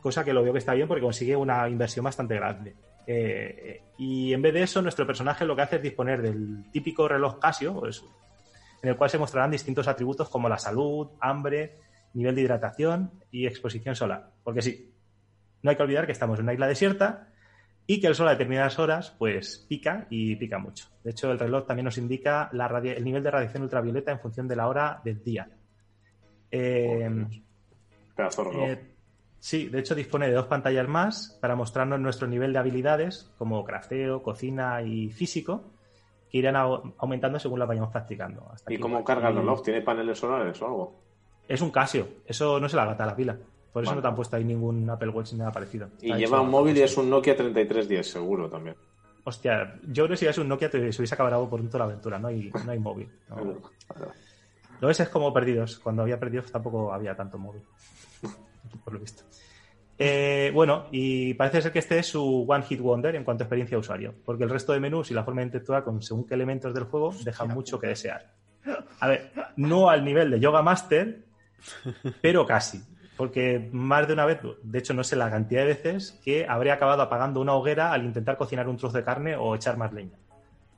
cosa 0.00 0.24
que 0.24 0.32
lo 0.32 0.42
veo 0.42 0.52
que 0.52 0.58
está 0.58 0.74
bien 0.74 0.88
porque 0.88 1.02
consigue 1.02 1.36
una 1.36 1.68
inversión 1.68 2.04
bastante 2.04 2.34
grande. 2.34 2.74
Eh, 3.06 3.82
y 3.96 4.32
en 4.32 4.42
vez 4.42 4.54
de 4.54 4.62
eso, 4.62 4.82
nuestro 4.82 5.06
personaje 5.06 5.44
lo 5.44 5.56
que 5.56 5.62
hace 5.62 5.76
es 5.76 5.82
disponer 5.82 6.20
del 6.20 6.70
típico 6.70 7.08
reloj 7.08 7.38
Casio, 7.38 7.86
eso, 7.86 8.06
en 8.82 8.90
el 8.90 8.96
cual 8.96 9.10
se 9.10 9.18
mostrarán 9.18 9.50
distintos 9.50 9.88
atributos 9.88 10.28
como 10.28 10.48
la 10.48 10.58
salud, 10.58 11.08
hambre, 11.20 11.78
nivel 12.14 12.34
de 12.34 12.42
hidratación 12.42 13.10
y 13.30 13.46
exposición 13.46 13.96
solar. 13.96 14.30
Porque 14.44 14.62
sí, 14.62 14.92
no 15.62 15.70
hay 15.70 15.76
que 15.76 15.82
olvidar 15.82 16.06
que 16.06 16.12
estamos 16.12 16.38
en 16.38 16.44
una 16.44 16.52
isla 16.52 16.66
desierta 16.66 17.28
y 17.86 18.00
que 18.00 18.06
el 18.06 18.14
sol 18.14 18.28
a 18.28 18.32
determinadas 18.32 18.78
horas 18.78 19.14
pues 19.18 19.64
pica 19.68 20.06
y 20.10 20.36
pica 20.36 20.58
mucho. 20.58 20.88
De 21.02 21.10
hecho, 21.12 21.32
el 21.32 21.38
reloj 21.38 21.66
también 21.66 21.86
nos 21.86 21.96
indica 21.96 22.50
la 22.52 22.66
el 22.84 23.04
nivel 23.04 23.22
de 23.22 23.30
radiación 23.30 23.62
ultravioleta 23.62 24.12
en 24.12 24.20
función 24.20 24.46
de 24.46 24.56
la 24.56 24.68
hora 24.68 25.00
del 25.02 25.24
día. 25.24 25.48
Eh, 26.50 27.26
Pedazo 28.14 28.44
de 28.44 28.50
reloj. 28.50 28.68
eh, 28.68 28.97
sí, 29.40 29.68
de 29.68 29.78
hecho 29.80 29.94
dispone 29.94 30.26
de 30.28 30.34
dos 30.34 30.46
pantallas 30.46 30.88
más 30.88 31.38
para 31.40 31.54
mostrarnos 31.56 32.00
nuestro 32.00 32.26
nivel 32.28 32.52
de 32.52 32.58
habilidades 32.58 33.30
como 33.38 33.64
crafteo, 33.64 34.22
cocina 34.22 34.82
y 34.82 35.10
físico 35.10 35.62
que 36.30 36.38
irán 36.38 36.56
au- 36.56 36.92
aumentando 36.98 37.38
según 37.38 37.58
la 37.58 37.66
vayamos 37.66 37.90
practicando. 37.90 38.48
Hasta 38.52 38.72
¿Y 38.72 38.78
cómo 38.78 39.02
carga 39.04 39.28
el 39.30 39.36
reloj? 39.36 39.62
¿Tiene 39.62 39.80
paneles 39.82 40.18
solares 40.18 40.60
o 40.62 40.66
algo? 40.66 41.00
Es 41.48 41.62
un 41.62 41.70
Casio, 41.70 42.06
eso 42.26 42.60
no 42.60 42.68
se 42.68 42.76
la 42.76 42.84
gata 42.84 43.06
la 43.06 43.16
pila. 43.16 43.36
Por 43.72 43.82
eso 43.82 43.90
Vale. 43.90 43.96
no 43.98 44.02
te 44.02 44.08
han 44.08 44.14
puesto 44.14 44.36
ahí 44.36 44.44
ningún 44.44 44.88
Apple 44.90 45.08
Watch 45.10 45.32
ni 45.32 45.38
nada 45.38 45.52
parecido. 45.52 45.88
Y 46.00 46.06
Está 46.06 46.18
lleva 46.18 46.40
un 46.40 46.50
móvil 46.50 46.76
y 46.76 46.82
es 46.82 46.96
un 46.98 47.08
Nokia 47.08 47.36
3310, 47.36 48.10
seguro 48.10 48.48
también. 48.50 48.76
Hostia, 49.24 49.78
yo 49.86 50.04
creo 50.04 50.08
que 50.08 50.16
si 50.16 50.26
es 50.26 50.38
un 50.38 50.48
Nokia 50.48 50.70
te 50.70 50.92
se 50.92 51.00
hubiese 51.00 51.14
acabado 51.14 51.48
por 51.48 51.62
toda 51.66 51.80
la 51.80 51.84
aventura, 51.84 52.18
no 52.18 52.28
hay, 52.28 52.50
no 52.64 52.70
hay 52.72 52.78
móvil. 52.78 53.08
no. 53.28 53.36
Lo 54.80 54.86
ves 54.88 55.00
es 55.00 55.08
como 55.08 55.32
perdidos. 55.32 55.78
Cuando 55.80 56.02
había 56.02 56.20
perdidos 56.20 56.52
tampoco 56.52 56.92
había 56.92 57.14
tanto 57.16 57.36
móvil. 57.38 57.62
Por 58.84 58.92
lo 58.92 59.00
visto. 59.00 59.24
Eh, 60.00 60.52
bueno, 60.54 60.86
y 60.92 61.34
parece 61.34 61.60
ser 61.60 61.72
que 61.72 61.80
este 61.80 61.98
es 61.98 62.06
su 62.06 62.44
One 62.48 62.64
Hit 62.64 62.80
Wonder 62.80 63.16
en 63.16 63.24
cuanto 63.24 63.42
a 63.42 63.46
experiencia 63.46 63.76
de 63.76 63.80
usuario, 63.80 64.14
porque 64.24 64.44
el 64.44 64.50
resto 64.50 64.72
de 64.72 64.78
menús 64.78 65.10
y 65.10 65.14
la 65.14 65.24
forma 65.24 65.40
de 65.40 65.46
interactuar 65.46 65.82
con 65.82 66.00
según 66.02 66.24
qué 66.24 66.34
elementos 66.34 66.72
del 66.72 66.84
juego 66.84 67.12
dejan 67.24 67.48
mucho 67.48 67.80
que 67.80 67.88
desear. 67.88 68.32
A 69.00 69.08
ver, 69.08 69.32
no 69.56 69.90
al 69.90 70.04
nivel 70.04 70.30
de 70.30 70.38
Yoga 70.38 70.62
Master, 70.62 71.24
pero 72.20 72.46
casi. 72.46 72.80
Porque 73.16 73.68
más 73.72 74.06
de 74.06 74.12
una 74.12 74.24
vez, 74.24 74.38
de 74.62 74.78
hecho 74.78 74.94
no 74.94 75.02
sé 75.02 75.16
la 75.16 75.28
cantidad 75.28 75.62
de 75.62 75.66
veces 75.66 76.20
que 76.24 76.46
habré 76.48 76.70
acabado 76.70 77.02
apagando 77.02 77.40
una 77.40 77.54
hoguera 77.54 77.92
al 77.92 78.04
intentar 78.04 78.36
cocinar 78.36 78.68
un 78.68 78.76
trozo 78.76 78.96
de 78.96 79.02
carne 79.02 79.34
o 79.34 79.56
echar 79.56 79.76
más 79.76 79.92
leña. 79.92 80.16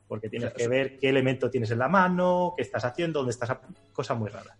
Porque 0.09 0.31
tienes 0.31 0.55
que 0.55 0.67
ver 0.67 0.99
qué 0.99 1.11
elemento 1.11 1.51
tienes 1.51 1.71
en 1.71 1.79
la 1.79 1.89
mano, 1.89 2.55
qué 2.57 2.63
estás 2.63 2.85
haciendo, 2.87 3.19
dónde 3.19 3.33
estás... 3.33 3.59
Cosas 3.93 4.19
muy 4.19 4.31
raras. 4.31 4.57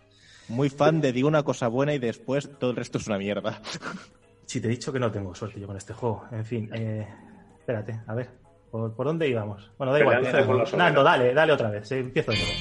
Muy 0.51 0.69
fan 0.69 1.01
de 1.01 1.13
digo 1.13 1.29
una 1.29 1.43
cosa 1.43 1.69
buena 1.69 1.95
y 1.95 1.99
después 1.99 2.51
todo 2.59 2.71
el 2.71 2.77
resto 2.77 2.99
es 2.99 3.07
una 3.07 3.19
mierda. 3.19 3.61
Sí, 4.47 4.61
te 4.61 4.67
he 4.67 4.71
dicho 4.71 4.93
que 4.93 4.99
no 4.99 5.13
tengo 5.13 5.33
suerte 5.33 5.61
yo 5.61 5.69
con 5.69 5.77
este 5.77 5.93
juego. 5.93 6.25
En 6.33 6.45
fin, 6.45 6.69
eh, 6.75 7.07
espérate, 7.61 8.01
a 8.05 8.15
ver. 8.17 8.31
¿por, 8.69 8.93
por 8.97 9.07
dónde 9.07 9.29
íbamos? 9.29 9.71
Bueno, 9.79 9.93
da 9.93 10.01
igual. 10.01 10.17
Con 10.23 10.33
nuevo. 10.33 10.39
las 10.39 10.49
hogueras. 10.49 10.75
Nando, 10.75 11.05
dale, 11.05 11.33
dale 11.33 11.53
otra 11.53 11.71
vez. 11.71 11.93
eh, 11.93 12.01
empiezo 12.01 12.33
de 12.33 12.39
nuevo. 12.39 12.53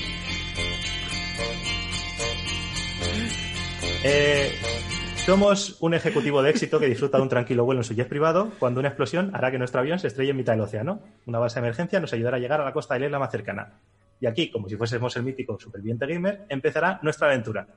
Eh, 4.03 4.51
somos 5.25 5.77
un 5.81 5.95
ejecutivo 5.95 6.43
de 6.43 6.51
éxito 6.51 6.79
que 6.79 6.85
disfruta 6.85 7.17
de 7.17 7.23
un 7.23 7.29
tranquilo 7.29 7.65
vuelo 7.65 7.81
en 7.81 7.85
su 7.85 7.95
jet 7.95 8.07
privado 8.07 8.51
cuando 8.59 8.79
una 8.81 8.89
explosión 8.89 9.31
hará 9.35 9.49
que 9.49 9.57
nuestro 9.57 9.79
avión 9.81 9.97
se 9.97 10.07
estrelle 10.07 10.29
en 10.29 10.37
mitad 10.37 10.53
del 10.53 10.61
océano. 10.61 11.01
Una 11.25 11.39
base 11.39 11.59
de 11.59 11.65
emergencia 11.65 11.99
nos 11.99 12.13
ayudará 12.13 12.37
a 12.37 12.39
llegar 12.39 12.61
a 12.61 12.65
la 12.65 12.71
costa 12.73 12.93
de 12.93 12.99
la 12.99 13.05
isla 13.07 13.17
más 13.17 13.31
cercana. 13.31 13.79
Y 14.21 14.25
aquí, 14.25 14.51
como 14.51 14.67
si 14.67 14.75
fuésemos 14.75 15.15
el 15.15 15.23
mítico 15.23 15.59
superviviente 15.59 16.05
gamer, 16.05 16.45
empezará 16.49 16.99
nuestra 17.01 17.27
aventura. 17.27 17.67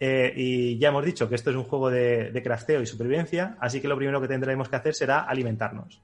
Eh, 0.00 0.32
y 0.36 0.78
ya 0.78 0.88
hemos 0.88 1.04
dicho 1.04 1.28
que 1.28 1.34
esto 1.34 1.50
es 1.50 1.56
un 1.56 1.64
juego 1.64 1.90
de, 1.90 2.30
de 2.30 2.42
crafteo 2.42 2.80
y 2.80 2.86
supervivencia, 2.86 3.56
así 3.60 3.80
que 3.80 3.88
lo 3.88 3.96
primero 3.96 4.20
que 4.20 4.28
tendremos 4.28 4.68
que 4.68 4.76
hacer 4.76 4.94
será 4.94 5.20
alimentarnos. 5.20 6.00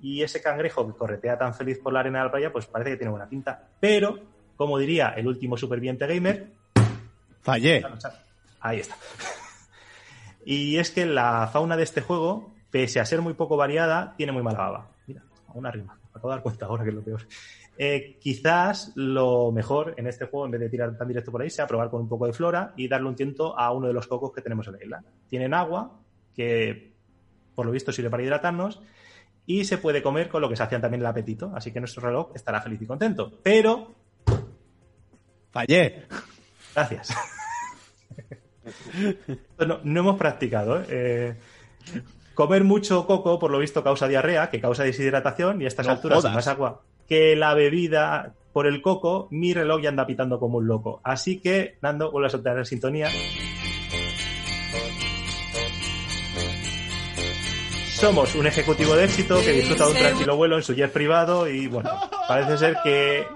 Y 0.00 0.22
ese 0.22 0.40
cangrejo 0.40 0.86
que 0.86 0.96
corretea 0.96 1.36
tan 1.36 1.54
feliz 1.54 1.78
por 1.80 1.92
la 1.92 2.00
arena 2.00 2.20
de 2.20 2.24
la 2.26 2.30
playa, 2.30 2.52
pues 2.52 2.66
parece 2.66 2.92
que 2.92 2.96
tiene 2.96 3.10
buena 3.10 3.28
pinta. 3.28 3.68
Pero, 3.80 4.20
como 4.56 4.78
diría 4.78 5.08
el 5.16 5.26
último 5.26 5.56
superviviente 5.56 6.06
gamer, 6.06 6.52
Fallé. 7.48 7.82
Ahí 8.60 8.80
está. 8.80 8.96
y 10.44 10.76
es 10.76 10.90
que 10.90 11.06
la 11.06 11.48
fauna 11.50 11.76
de 11.76 11.82
este 11.82 12.02
juego, 12.02 12.52
pese 12.70 13.00
a 13.00 13.06
ser 13.06 13.22
muy 13.22 13.34
poco 13.34 13.56
variada, 13.56 14.14
tiene 14.16 14.32
muy 14.32 14.42
mala 14.42 14.58
baba. 14.58 14.88
Mira, 15.06 15.22
una 15.54 15.70
rima. 15.70 15.94
Me 15.94 16.10
acabo 16.10 16.28
de 16.28 16.34
dar 16.34 16.42
cuenta 16.42 16.66
ahora 16.66 16.84
que 16.84 16.90
es 16.90 16.96
lo 16.96 17.02
peor. 17.02 17.22
Eh, 17.80 18.18
quizás 18.20 18.90
lo 18.96 19.52
mejor 19.52 19.94
en 19.98 20.08
este 20.08 20.24
juego, 20.24 20.46
en 20.46 20.50
vez 20.50 20.60
de 20.62 20.68
tirar 20.68 20.98
tan 20.98 21.06
directo 21.06 21.30
por 21.30 21.42
ahí, 21.42 21.48
sea 21.48 21.68
probar 21.68 21.90
con 21.90 22.00
un 22.00 22.08
poco 22.08 22.26
de 22.26 22.32
flora 22.32 22.72
y 22.76 22.88
darle 22.88 23.06
un 23.08 23.14
tiento 23.14 23.56
a 23.56 23.70
uno 23.70 23.86
de 23.86 23.92
los 23.92 24.08
cocos 24.08 24.32
que 24.32 24.42
tenemos 24.42 24.66
en 24.66 24.72
la 24.72 24.82
isla. 24.82 25.04
Tienen 25.28 25.54
agua, 25.54 26.00
que 26.34 26.92
por 27.54 27.66
lo 27.66 27.70
visto 27.70 27.92
sirve 27.92 28.10
para 28.10 28.24
hidratarnos, 28.24 28.82
y 29.46 29.64
se 29.64 29.78
puede 29.78 30.02
comer 30.02 30.28
con 30.28 30.42
lo 30.42 30.48
que 30.48 30.56
se 30.56 30.64
hacían 30.64 30.80
también 30.80 31.02
el 31.02 31.06
apetito. 31.06 31.52
Así 31.54 31.70
que 31.70 31.78
nuestro 31.78 32.02
reloj 32.02 32.32
estará 32.34 32.60
feliz 32.60 32.82
y 32.82 32.86
contento. 32.86 33.30
Pero, 33.44 33.94
Fallé. 35.52 36.06
gracias. 36.74 37.14
no, 39.66 39.78
no 39.84 40.00
hemos 40.00 40.16
practicado. 40.16 40.80
¿eh? 40.80 40.86
Eh, 40.88 41.34
comer 42.34 42.64
mucho 42.64 43.06
coco, 43.06 43.38
por 43.38 43.52
lo 43.52 43.60
visto, 43.60 43.84
causa 43.84 44.08
diarrea, 44.08 44.50
que 44.50 44.60
causa 44.60 44.82
deshidratación, 44.82 45.62
y 45.62 45.64
a 45.64 45.68
estas 45.68 45.86
No 45.86 45.92
alturas, 45.92 46.18
jodas. 46.18 46.34
más 46.34 46.48
agua 46.48 46.82
que 47.08 47.34
la 47.36 47.54
bebida 47.54 48.34
por 48.52 48.66
el 48.66 48.82
coco, 48.82 49.28
mi 49.30 49.54
reloj 49.54 49.82
ya 49.82 49.88
anda 49.88 50.06
pitando 50.06 50.38
como 50.38 50.58
un 50.58 50.66
loco. 50.66 51.00
Así 51.04 51.40
que, 51.40 51.76
Nando, 51.80 52.10
vuelve 52.10 52.26
a 52.26 52.30
soltar 52.30 52.58
en 52.58 52.64
sintonía. 52.64 53.08
Somos 57.86 58.34
un 58.36 58.46
ejecutivo 58.46 58.94
de 58.94 59.04
éxito 59.04 59.40
que 59.40 59.52
disfruta 59.52 59.86
de 59.86 59.90
un 59.90 59.96
tranquilo 59.96 60.36
vuelo 60.36 60.56
en 60.56 60.62
su 60.62 60.74
jet 60.74 60.92
privado 60.92 61.48
y, 61.48 61.66
bueno, 61.66 61.90
parece 62.28 62.56
ser 62.56 62.76
que 62.84 63.26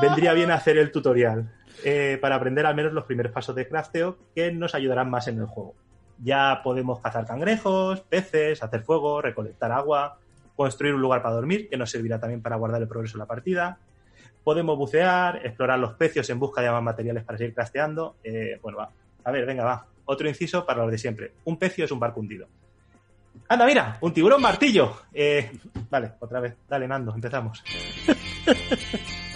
vendría 0.00 0.32
bien 0.32 0.50
hacer 0.50 0.76
el 0.76 0.92
tutorial 0.92 1.50
eh, 1.84 2.18
para 2.20 2.36
aprender 2.36 2.66
al 2.66 2.74
menos 2.74 2.92
los 2.92 3.04
primeros 3.04 3.32
pasos 3.32 3.54
de 3.54 3.68
crafteo 3.68 4.18
que 4.34 4.52
nos 4.52 4.74
ayudarán 4.74 5.10
más 5.10 5.28
en 5.28 5.38
el 5.38 5.46
juego. 5.46 5.74
Ya 6.18 6.60
podemos 6.62 7.00
cazar 7.00 7.26
cangrejos, 7.26 8.00
peces, 8.02 8.62
hacer 8.62 8.82
fuego, 8.82 9.22
recolectar 9.22 9.72
agua, 9.72 10.18
construir 10.62 10.94
un 10.94 11.00
lugar 11.00 11.22
para 11.22 11.34
dormir, 11.34 11.68
que 11.68 11.76
nos 11.76 11.90
servirá 11.90 12.20
también 12.20 12.40
para 12.40 12.56
guardar 12.56 12.80
el 12.80 12.88
progreso 12.88 13.16
en 13.16 13.20
la 13.20 13.26
partida. 13.26 13.78
Podemos 14.44 14.76
bucear, 14.76 15.44
explorar 15.44 15.78
los 15.78 15.94
pecios 15.94 16.28
en 16.30 16.38
busca 16.38 16.60
de 16.60 16.70
más 16.70 16.82
materiales 16.82 17.24
para 17.24 17.38
seguir 17.38 17.54
crafteando. 17.54 18.16
Eh, 18.22 18.58
bueno, 18.62 18.78
va. 18.78 18.90
A 19.24 19.30
ver, 19.30 19.44
venga, 19.46 19.64
va. 19.64 19.86
Otro 20.04 20.28
inciso 20.28 20.64
para 20.64 20.82
los 20.82 20.90
de 20.90 20.98
siempre. 20.98 21.32
Un 21.44 21.56
pecio 21.58 21.84
es 21.84 21.90
un 21.90 22.00
barco 22.00 22.20
hundido. 22.20 22.46
¡Anda, 23.48 23.66
mira! 23.66 23.98
¡Un 24.00 24.12
tiburón 24.12 24.40
martillo! 24.40 25.02
Eh, 25.12 25.50
vale, 25.90 26.12
otra 26.20 26.40
vez. 26.40 26.54
Dale, 26.68 26.88
Nando, 26.88 27.14
empezamos. 27.14 27.62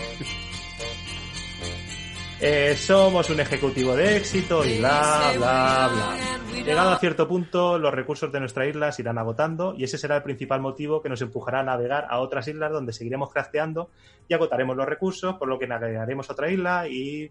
Eh, 2.39 2.77
somos 2.77 3.31
un 3.31 3.41
ejecutivo 3.41 3.97
de 3.97 4.19
éxito 4.19 4.63
y 4.63 4.79
bla, 4.79 5.33
bla, 5.37 5.91
bla. 5.91 6.63
Llegado 6.65 6.91
a 6.91 6.99
cierto 6.99 7.27
punto, 7.27 7.79
los 7.79 7.95
recursos 7.95 8.31
de 8.31 8.41
nuestra 8.41 8.67
isla 8.67 8.93
se 8.93 9.01
irán 9.01 9.17
agotando 9.17 9.75
y 9.75 9.85
ese 9.85 9.97
será 9.97 10.17
el 10.17 10.23
principal 10.23 10.61
motivo 10.61 11.01
que 11.01 11.09
nos 11.09 11.23
empujará 11.23 11.61
a 11.61 11.63
navegar 11.63 12.07
a 12.11 12.19
otras 12.19 12.47
islas 12.49 12.73
donde 12.73 12.93
seguiremos 12.93 13.33
crafteando 13.33 13.89
y 14.29 14.35
agotaremos 14.35 14.77
los 14.77 14.85
recursos, 14.85 15.37
por 15.37 15.49
lo 15.49 15.59
que 15.59 15.67
navegaremos 15.67 16.29
a 16.29 16.35
otra 16.35 16.51
isla 16.51 16.87
y 16.89 17.31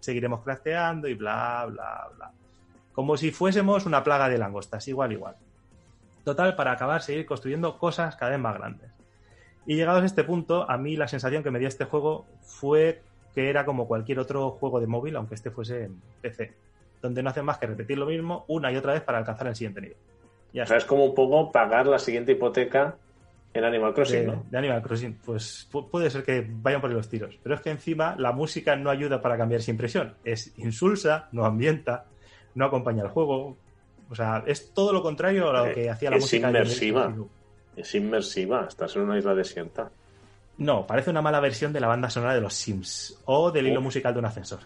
seguiremos 0.00 0.42
crafteando 0.42 1.08
y 1.08 1.14
bla, 1.14 1.66
bla, 1.70 2.08
bla. 2.14 2.32
Como 2.92 3.16
si 3.16 3.30
fuésemos 3.30 3.86
una 3.86 4.04
plaga 4.04 4.28
de 4.28 4.36
langostas, 4.36 4.86
igual, 4.86 5.12
igual. 5.12 5.36
Total, 6.24 6.54
para 6.56 6.72
acabar, 6.72 7.00
seguir 7.00 7.24
construyendo 7.24 7.78
cosas 7.78 8.16
cada 8.16 8.32
vez 8.32 8.40
más 8.40 8.54
grandes. 8.54 8.90
Y 9.66 9.76
llegados 9.76 10.02
a 10.02 10.06
este 10.06 10.24
punto, 10.24 10.70
a 10.70 10.76
mí 10.76 10.94
la 10.96 11.08
sensación 11.08 11.42
que 11.42 11.50
me 11.50 11.58
dio 11.58 11.68
este 11.68 11.86
juego 11.86 12.26
fue 12.42 13.02
que 13.34 13.48
era 13.50 13.64
como 13.64 13.86
cualquier 13.88 14.18
otro 14.20 14.50
juego 14.52 14.80
de 14.80 14.86
móvil, 14.86 15.16
aunque 15.16 15.34
este 15.34 15.50
fuese 15.50 15.84
en 15.84 16.00
PC, 16.20 16.52
donde 17.02 17.22
no 17.22 17.30
hacen 17.30 17.44
más 17.44 17.58
que 17.58 17.66
repetir 17.66 17.98
lo 17.98 18.06
mismo 18.06 18.44
una 18.48 18.70
y 18.72 18.76
otra 18.76 18.92
vez 18.92 19.02
para 19.02 19.18
alcanzar 19.18 19.46
el 19.48 19.56
siguiente 19.56 19.80
nivel. 19.80 19.96
Ya 20.52 20.62
O 20.62 20.66
sea, 20.66 20.76
es 20.76 20.84
como 20.84 21.04
un 21.04 21.14
poco 21.14 21.50
pagar 21.50 21.86
la 21.86 21.98
siguiente 21.98 22.32
hipoteca 22.32 22.96
en 23.52 23.64
Animal 23.64 23.92
Crossing, 23.94 24.20
de, 24.20 24.26
¿no? 24.26 24.44
de 24.50 24.58
Animal 24.58 24.82
Crossing, 24.82 25.18
pues 25.24 25.68
pu- 25.70 25.88
puede 25.90 26.10
ser 26.10 26.22
que 26.24 26.46
vayan 26.48 26.80
por 26.80 26.90
los 26.90 27.08
tiros. 27.08 27.38
Pero 27.42 27.54
es 27.56 27.60
que 27.60 27.70
encima 27.70 28.14
la 28.18 28.32
música 28.32 28.74
no 28.76 28.90
ayuda 28.90 29.20
para 29.20 29.36
cambiar 29.36 29.60
esa 29.60 29.70
impresión. 29.70 30.14
Es 30.24 30.52
insulsa, 30.58 31.28
no 31.32 31.44
ambienta, 31.44 32.06
no 32.54 32.64
acompaña 32.66 33.02
al 33.02 33.10
juego. 33.10 33.56
O 34.10 34.14
sea, 34.14 34.42
es 34.46 34.72
todo 34.72 34.92
lo 34.92 35.02
contrario 35.02 35.50
a 35.50 35.52
lo 35.52 35.66
Eh, 35.66 35.74
que 35.74 35.90
hacía 35.90 36.10
la 36.10 36.16
es 36.16 36.22
música. 36.22 36.46
de 36.48 36.52
inmersiva. 36.58 37.14
Es 37.76 37.94
inmersiva, 37.94 38.66
estás 38.68 38.94
en 38.96 39.02
una 39.02 39.18
isla 39.18 39.34
desierta. 39.34 39.90
No, 40.58 40.86
parece 40.86 41.10
una 41.10 41.20
mala 41.22 41.40
versión 41.40 41.72
de 41.72 41.80
la 41.80 41.88
banda 41.88 42.08
sonora 42.10 42.34
de 42.34 42.40
los 42.40 42.54
Sims 42.54 43.18
o 43.24 43.50
del 43.50 43.66
hilo 43.66 43.80
Oh. 43.80 43.82
musical 43.82 44.12
de 44.12 44.18
un 44.20 44.26
ascensor. 44.26 44.60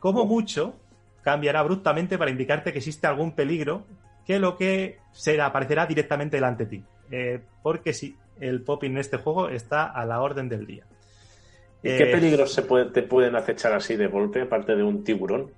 Como 0.00 0.24
mucho, 0.26 0.74
cambiará 1.22 1.60
abruptamente 1.60 2.18
para 2.18 2.30
indicarte 2.30 2.72
que 2.72 2.78
existe 2.78 3.06
algún 3.06 3.32
peligro 3.32 3.84
que 4.26 4.38
lo 4.38 4.56
que 4.56 4.98
se 5.12 5.40
aparecerá 5.40 5.86
directamente 5.86 6.36
delante 6.36 6.64
de 6.64 6.70
ti. 6.70 6.84
Eh, 7.10 7.40
porque 7.62 7.92
sí, 7.92 8.16
el 8.40 8.62
popping 8.62 8.90
en 8.92 8.98
este 8.98 9.16
juego 9.18 9.48
está 9.48 9.84
a 9.86 10.04
la 10.04 10.20
orden 10.20 10.48
del 10.48 10.66
día. 10.66 10.84
¿Y 11.82 11.88
Eh, 11.90 11.96
qué 11.98 12.06
peligros 12.06 12.52
se 12.52 12.62
puede- 12.62 12.90
te 12.90 13.02
pueden 13.02 13.36
acechar 13.36 13.72
así 13.72 13.96
de 13.96 14.08
golpe, 14.08 14.42
aparte 14.42 14.74
de 14.76 14.82
un 14.82 15.04
tiburón? 15.04 15.50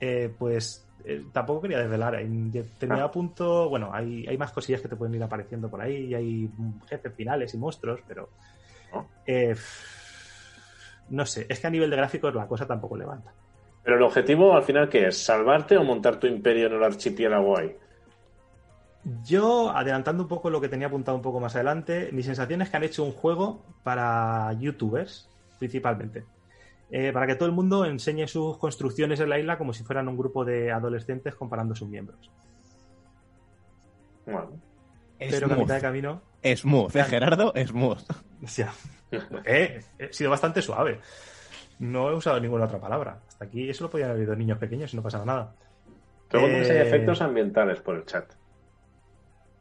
eh, 0.00 0.32
pues 0.38 0.86
eh, 1.04 1.24
tampoco 1.32 1.62
quería 1.62 1.78
desvelar. 1.78 2.14
En 2.16 2.50
determinado 2.50 3.08
Ah. 3.08 3.12
punto, 3.12 3.68
bueno, 3.68 3.90
hay, 3.92 4.26
hay 4.26 4.36
más 4.38 4.52
cosillas 4.52 4.80
que 4.80 4.88
te 4.88 4.96
pueden 4.96 5.14
ir 5.14 5.22
apareciendo 5.22 5.68
por 5.70 5.80
ahí, 5.80 6.06
y 6.06 6.14
hay 6.14 6.50
jefes 6.88 7.14
finales 7.14 7.52
y 7.54 7.58
monstruos, 7.58 8.00
pero 8.06 8.28
Ah. 8.92 9.04
eh, 9.26 9.54
no 11.10 11.26
sé, 11.26 11.46
es 11.48 11.60
que 11.60 11.66
a 11.66 11.70
nivel 11.70 11.90
de 11.90 11.96
gráficos 11.96 12.34
la 12.34 12.46
cosa 12.46 12.66
tampoco 12.66 12.96
levanta. 12.96 13.32
Pero 13.82 13.96
el 13.96 14.02
objetivo 14.02 14.54
al 14.54 14.62
final, 14.62 14.88
¿qué 14.88 15.06
es? 15.08 15.18
¿Salvarte 15.24 15.76
o 15.76 15.84
montar 15.84 16.20
tu 16.20 16.26
imperio 16.26 16.66
en 16.66 16.74
el 16.74 16.84
archipiélago 16.84 17.58
ahí? 17.58 17.74
Yo, 19.24 19.70
adelantando 19.70 20.22
un 20.24 20.28
poco 20.28 20.50
lo 20.50 20.60
que 20.60 20.68
tenía 20.68 20.88
apuntado 20.88 21.16
un 21.16 21.22
poco 21.22 21.40
más 21.40 21.54
adelante, 21.56 22.10
mi 22.12 22.22
sensación 22.22 22.60
es 22.60 22.68
que 22.68 22.76
han 22.76 22.84
hecho 22.84 23.02
un 23.02 23.12
juego 23.12 23.64
para 23.82 24.52
youtubers, 24.60 25.28
principalmente. 25.58 26.24
Eh, 26.92 27.12
para 27.12 27.26
que 27.26 27.36
todo 27.36 27.48
el 27.48 27.54
mundo 27.54 27.84
enseñe 27.84 28.26
sus 28.26 28.58
construcciones 28.58 29.20
en 29.20 29.28
la 29.28 29.38
isla 29.38 29.56
como 29.58 29.72
si 29.72 29.84
fueran 29.84 30.08
un 30.08 30.16
grupo 30.16 30.44
de 30.44 30.72
adolescentes 30.72 31.34
comparando 31.36 31.74
sus 31.74 31.88
miembros. 31.88 32.30
Bueno, 34.26 34.60
Pero 35.18 35.48
que 35.48 35.54
a 35.54 35.56
mitad 35.56 35.74
de 35.76 35.80
camino. 35.80 36.22
Smooth, 36.44 36.96
¿eh, 36.96 37.04
Gerardo? 37.04 37.52
Smooth. 37.66 38.02
O 38.42 38.46
sea, 38.48 38.72
eh, 39.44 39.80
he 39.98 40.12
sido 40.12 40.30
bastante 40.30 40.62
suave. 40.62 41.00
No 41.78 42.10
he 42.10 42.14
usado 42.14 42.40
ninguna 42.40 42.64
otra 42.64 42.80
palabra. 42.80 43.20
Hasta 43.28 43.44
aquí 43.44 43.68
eso 43.70 43.84
lo 43.84 43.90
podían 43.90 44.10
haber 44.10 44.22
oído 44.22 44.36
niños 44.36 44.58
pequeños 44.58 44.92
y 44.92 44.96
no 44.96 45.02
pasaba 45.02 45.24
nada. 45.24 45.54
preguntas 46.28 46.66
si 46.66 46.72
hay 46.72 46.78
Eh, 46.78 46.82
efectos 46.88 47.20
ambientales 47.22 47.80
por 47.80 47.96
el 47.96 48.04
chat. 48.04 48.32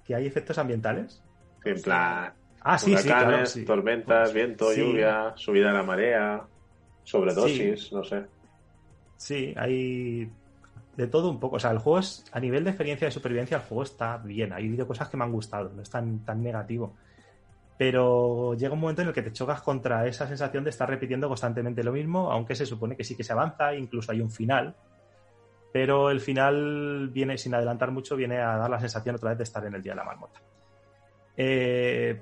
¿Que 0.06 0.16
hay 0.16 0.28
efectos 0.28 0.58
ambientales? 0.60 1.24
En 1.66 1.82
plan, 1.82 2.34
Ah, 2.62 2.78
sí, 2.78 2.96
sí, 2.98 3.08
claro. 3.08 3.46
sí. 3.46 3.66
tormentas, 3.66 4.34
viento, 4.34 4.72
Sí. 4.72 4.82
lluvia, 4.82 5.34
subida 5.36 5.68
de 5.70 5.74
la 5.74 5.84
marea, 5.84 6.44
sobredosis, 7.10 7.92
no 7.92 8.04
sé. 8.04 8.26
Sí, 9.18 9.54
hay 9.58 10.30
de 10.96 11.08
todo 11.08 11.30
un 11.30 11.40
poco. 11.40 11.56
O 11.56 11.60
sea, 11.60 11.72
el 11.72 11.80
juego 11.80 12.00
es, 12.00 12.26
a 12.32 12.40
nivel 12.40 12.64
de 12.64 12.70
experiencia 12.70 13.08
de 13.08 13.12
supervivencia, 13.12 13.58
el 13.58 13.64
juego 13.64 13.84
está 13.84 14.18
bien. 14.18 14.54
Ha 14.54 14.58
habido 14.58 14.86
cosas 14.86 15.10
que 15.10 15.18
me 15.18 15.24
han 15.24 15.32
gustado, 15.32 15.70
no 15.70 15.82
es 15.82 15.90
tan, 15.90 16.20
tan 16.26 16.44
negativo. 16.44 16.94
Pero 17.78 18.54
llega 18.54 18.74
un 18.74 18.82
momento 18.82 19.02
en 19.02 19.08
el 19.08 19.14
que 19.14 19.22
te 19.22 19.32
chocas 19.32 19.62
contra 19.62 20.06
esa 20.06 20.28
sensación 20.28 20.64
de 20.64 20.70
estar 20.70 20.90
repitiendo 20.90 21.28
constantemente 21.28 21.84
lo 21.84 21.94
mismo, 21.94 22.32
aunque 22.32 22.54
se 22.54 22.66
supone 22.66 22.96
que 22.96 23.04
sí 23.04 23.16
que 23.16 23.24
se 23.24 23.34
avanza, 23.34 23.74
incluso 23.74 24.12
hay 24.12 24.22
un 24.22 24.30
final. 24.30 24.76
Pero 25.72 26.12
el 26.12 26.20
final 26.20 27.10
viene, 27.10 27.38
sin 27.38 27.56
adelantar 27.56 27.92
mucho, 27.92 28.16
viene 28.16 28.38
a 28.38 28.58
dar 28.58 28.70
la 28.70 28.80
sensación 28.80 29.16
otra 29.16 29.30
vez 29.30 29.38
de 29.38 29.44
estar 29.46 29.66
en 29.66 29.74
el 29.74 29.82
día 29.82 29.94
de 29.94 29.98
la 29.98 30.04
marmota. 30.04 30.40
Eh, 31.38 32.22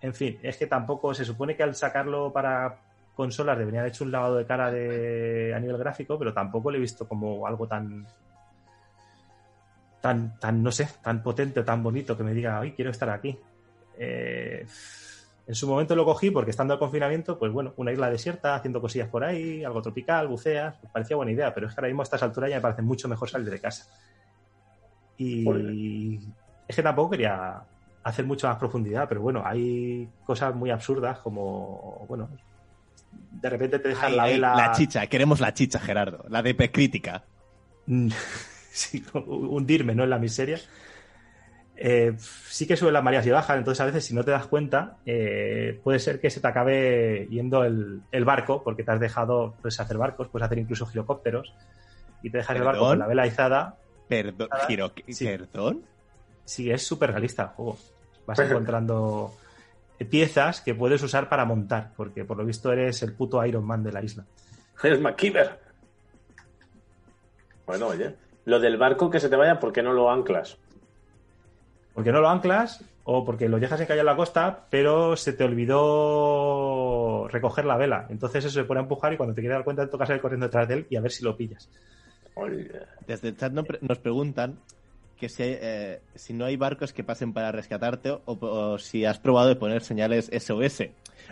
en 0.00 0.14
fin, 0.14 0.38
es 0.42 0.56
que 0.56 0.66
tampoco 0.66 1.12
se 1.12 1.24
supone 1.24 1.56
que 1.56 1.64
al 1.64 1.74
sacarlo 1.74 2.32
para 2.32 2.87
consolas 3.18 3.58
deberían 3.58 3.80
haber 3.80 3.92
hecho 3.92 4.04
un 4.04 4.12
lavado 4.12 4.36
de 4.36 4.46
cara 4.46 4.70
de, 4.70 5.52
a 5.52 5.58
nivel 5.58 5.76
gráfico, 5.76 6.16
pero 6.16 6.32
tampoco 6.32 6.70
lo 6.70 6.76
he 6.76 6.80
visto 6.80 7.08
como 7.08 7.48
algo 7.48 7.66
tan 7.66 8.06
tan, 10.00 10.38
tan 10.38 10.62
no 10.62 10.70
sé, 10.70 10.88
tan 11.02 11.20
potente 11.20 11.58
o 11.58 11.64
tan 11.64 11.82
bonito 11.82 12.16
que 12.16 12.22
me 12.22 12.32
diga, 12.32 12.60
ay, 12.60 12.74
quiero 12.74 12.92
estar 12.92 13.10
aquí. 13.10 13.36
Eh, 13.98 14.64
en 15.48 15.54
su 15.56 15.66
momento 15.66 15.96
lo 15.96 16.04
cogí 16.04 16.30
porque 16.30 16.52
estando 16.52 16.74
en 16.74 16.78
confinamiento, 16.78 17.36
pues 17.40 17.50
bueno, 17.50 17.72
una 17.78 17.90
isla 17.90 18.08
desierta, 18.08 18.54
haciendo 18.54 18.80
cosillas 18.80 19.08
por 19.08 19.24
ahí, 19.24 19.64
algo 19.64 19.82
tropical, 19.82 20.28
buceas, 20.28 20.76
pues 20.80 20.92
parecía 20.92 21.16
buena 21.16 21.32
idea, 21.32 21.52
pero 21.52 21.66
es 21.66 21.74
que 21.74 21.80
ahora 21.80 21.88
mismo 21.88 22.02
a 22.02 22.04
estas 22.04 22.22
alturas 22.22 22.50
ya 22.50 22.56
me 22.58 22.62
parece 22.62 22.82
mucho 22.82 23.08
mejor 23.08 23.28
salir 23.28 23.50
de 23.50 23.60
casa. 23.60 23.92
Y 25.16 26.20
es 26.68 26.76
que 26.76 26.82
tampoco 26.84 27.10
quería 27.10 27.64
hacer 28.04 28.24
mucha 28.24 28.46
más 28.46 28.58
profundidad, 28.58 29.08
pero 29.08 29.22
bueno, 29.22 29.42
hay 29.44 30.08
cosas 30.24 30.54
muy 30.54 30.70
absurdas 30.70 31.18
como, 31.18 32.06
bueno, 32.08 32.28
de 33.30 33.50
repente 33.50 33.78
te 33.78 33.88
dejan 33.88 34.10
Ay, 34.12 34.16
la 34.16 34.22
ay, 34.24 34.32
vela... 34.34 34.54
la 34.54 34.72
chicha, 34.72 35.06
queremos 35.06 35.40
la 35.40 35.54
chicha, 35.54 35.78
Gerardo. 35.78 36.24
La 36.28 36.42
de 36.42 36.56
crítica. 36.70 37.24
Mm, 37.86 38.08
sí, 38.70 39.04
hundirme, 39.14 39.94
¿no? 39.94 40.04
En 40.04 40.10
la 40.10 40.18
miseria. 40.18 40.58
Eh, 41.80 42.14
sí 42.18 42.66
que 42.66 42.76
suben 42.76 42.92
las 42.92 43.04
mareas 43.04 43.24
y 43.24 43.30
bajan, 43.30 43.58
entonces 43.58 43.80
a 43.80 43.84
veces 43.84 44.04
si 44.04 44.12
no 44.12 44.24
te 44.24 44.32
das 44.32 44.46
cuenta, 44.46 44.96
eh, 45.06 45.80
puede 45.84 46.00
ser 46.00 46.20
que 46.20 46.28
se 46.28 46.40
te 46.40 46.48
acabe 46.48 47.28
yendo 47.30 47.62
el, 47.62 48.02
el 48.10 48.24
barco, 48.24 48.64
porque 48.64 48.82
te 48.82 48.90
has 48.90 48.98
dejado 48.98 49.54
pues, 49.62 49.78
hacer 49.78 49.96
barcos, 49.96 50.26
puedes 50.28 50.46
hacer 50.46 50.58
incluso 50.58 50.86
girocópteros, 50.86 51.54
y 52.20 52.30
te 52.30 52.38
dejas 52.38 52.56
el 52.56 52.64
barco 52.64 52.80
con 52.80 52.98
la 52.98 53.06
vela 53.06 53.28
izada. 53.28 53.76
Perdón, 54.08 54.48
Nada. 54.50 54.66
giro, 54.66 54.92
Sí. 55.06 55.24
¿perdón? 55.26 55.82
Sí, 56.44 56.68
es 56.68 56.84
súper 56.84 57.10
realista 57.12 57.42
el 57.44 57.48
juego. 57.50 57.78
Vas 58.26 58.38
encontrando 58.40 59.34
piezas 60.04 60.60
que 60.60 60.74
puedes 60.74 61.02
usar 61.02 61.28
para 61.28 61.44
montar, 61.44 61.92
porque 61.96 62.24
por 62.24 62.36
lo 62.36 62.44
visto 62.44 62.72
eres 62.72 63.02
el 63.02 63.14
puto 63.14 63.44
Iron 63.44 63.64
Man 63.64 63.82
de 63.82 63.92
la 63.92 64.02
isla. 64.02 64.24
Es 64.82 65.00
MacKeeper. 65.00 65.58
Bueno, 67.66 67.88
oye. 67.88 68.14
Lo 68.44 68.60
del 68.60 68.76
barco 68.78 69.10
que 69.10 69.20
se 69.20 69.28
te 69.28 69.36
vaya, 69.36 69.60
¿por 69.60 69.72
qué 69.72 69.82
no 69.82 69.92
lo 69.92 70.10
anclas? 70.10 70.56
Porque 71.92 72.12
no 72.12 72.20
lo 72.20 72.28
anclas 72.28 72.82
o 73.04 73.24
porque 73.24 73.48
lo 73.48 73.58
dejas 73.58 73.80
encallar 73.80 74.00
en 74.00 74.06
la 74.06 74.16
costa, 74.16 74.66
pero 74.70 75.16
se 75.16 75.32
te 75.32 75.44
olvidó 75.44 77.26
recoger 77.28 77.64
la 77.64 77.76
vela. 77.76 78.06
Entonces 78.08 78.44
eso 78.44 78.60
se 78.60 78.64
pone 78.64 78.80
a 78.80 78.84
empujar 78.84 79.12
y 79.12 79.16
cuando 79.16 79.34
te 79.34 79.40
quieres 79.40 79.56
dar 79.56 79.64
cuenta 79.64 79.84
te 79.84 79.90
toca 79.90 80.06
salir 80.06 80.22
corriendo 80.22 80.46
detrás 80.46 80.68
de 80.68 80.74
él 80.74 80.86
y 80.88 80.96
a 80.96 81.00
ver 81.00 81.10
si 81.10 81.24
lo 81.24 81.36
pillas. 81.36 81.68
Oye. 82.34 82.70
Desde 83.06 83.28
el 83.28 83.36
chat 83.36 83.52
nos 83.52 83.98
preguntan 83.98 84.58
que 85.18 85.28
si, 85.28 85.42
eh, 85.44 86.00
si 86.14 86.32
no 86.32 86.44
hay 86.44 86.56
barcos 86.56 86.92
que 86.92 87.04
pasen 87.04 87.32
para 87.32 87.52
rescatarte 87.52 88.18
o, 88.24 88.78
si 88.78 89.04
has 89.04 89.18
probado 89.18 89.48
de 89.48 89.56
poner 89.56 89.82
señales 89.82 90.30
SOS. 90.32 90.84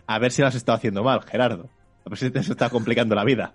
A 0.06 0.18
ver 0.18 0.32
si 0.32 0.42
lo 0.42 0.48
has 0.48 0.54
estado 0.54 0.76
haciendo 0.76 1.02
mal, 1.02 1.22
Gerardo. 1.22 1.70
A 2.04 2.10
ver 2.10 2.18
si 2.18 2.30
te 2.30 2.40
está 2.40 2.68
complicando 2.68 3.14
la 3.14 3.24
vida. 3.24 3.54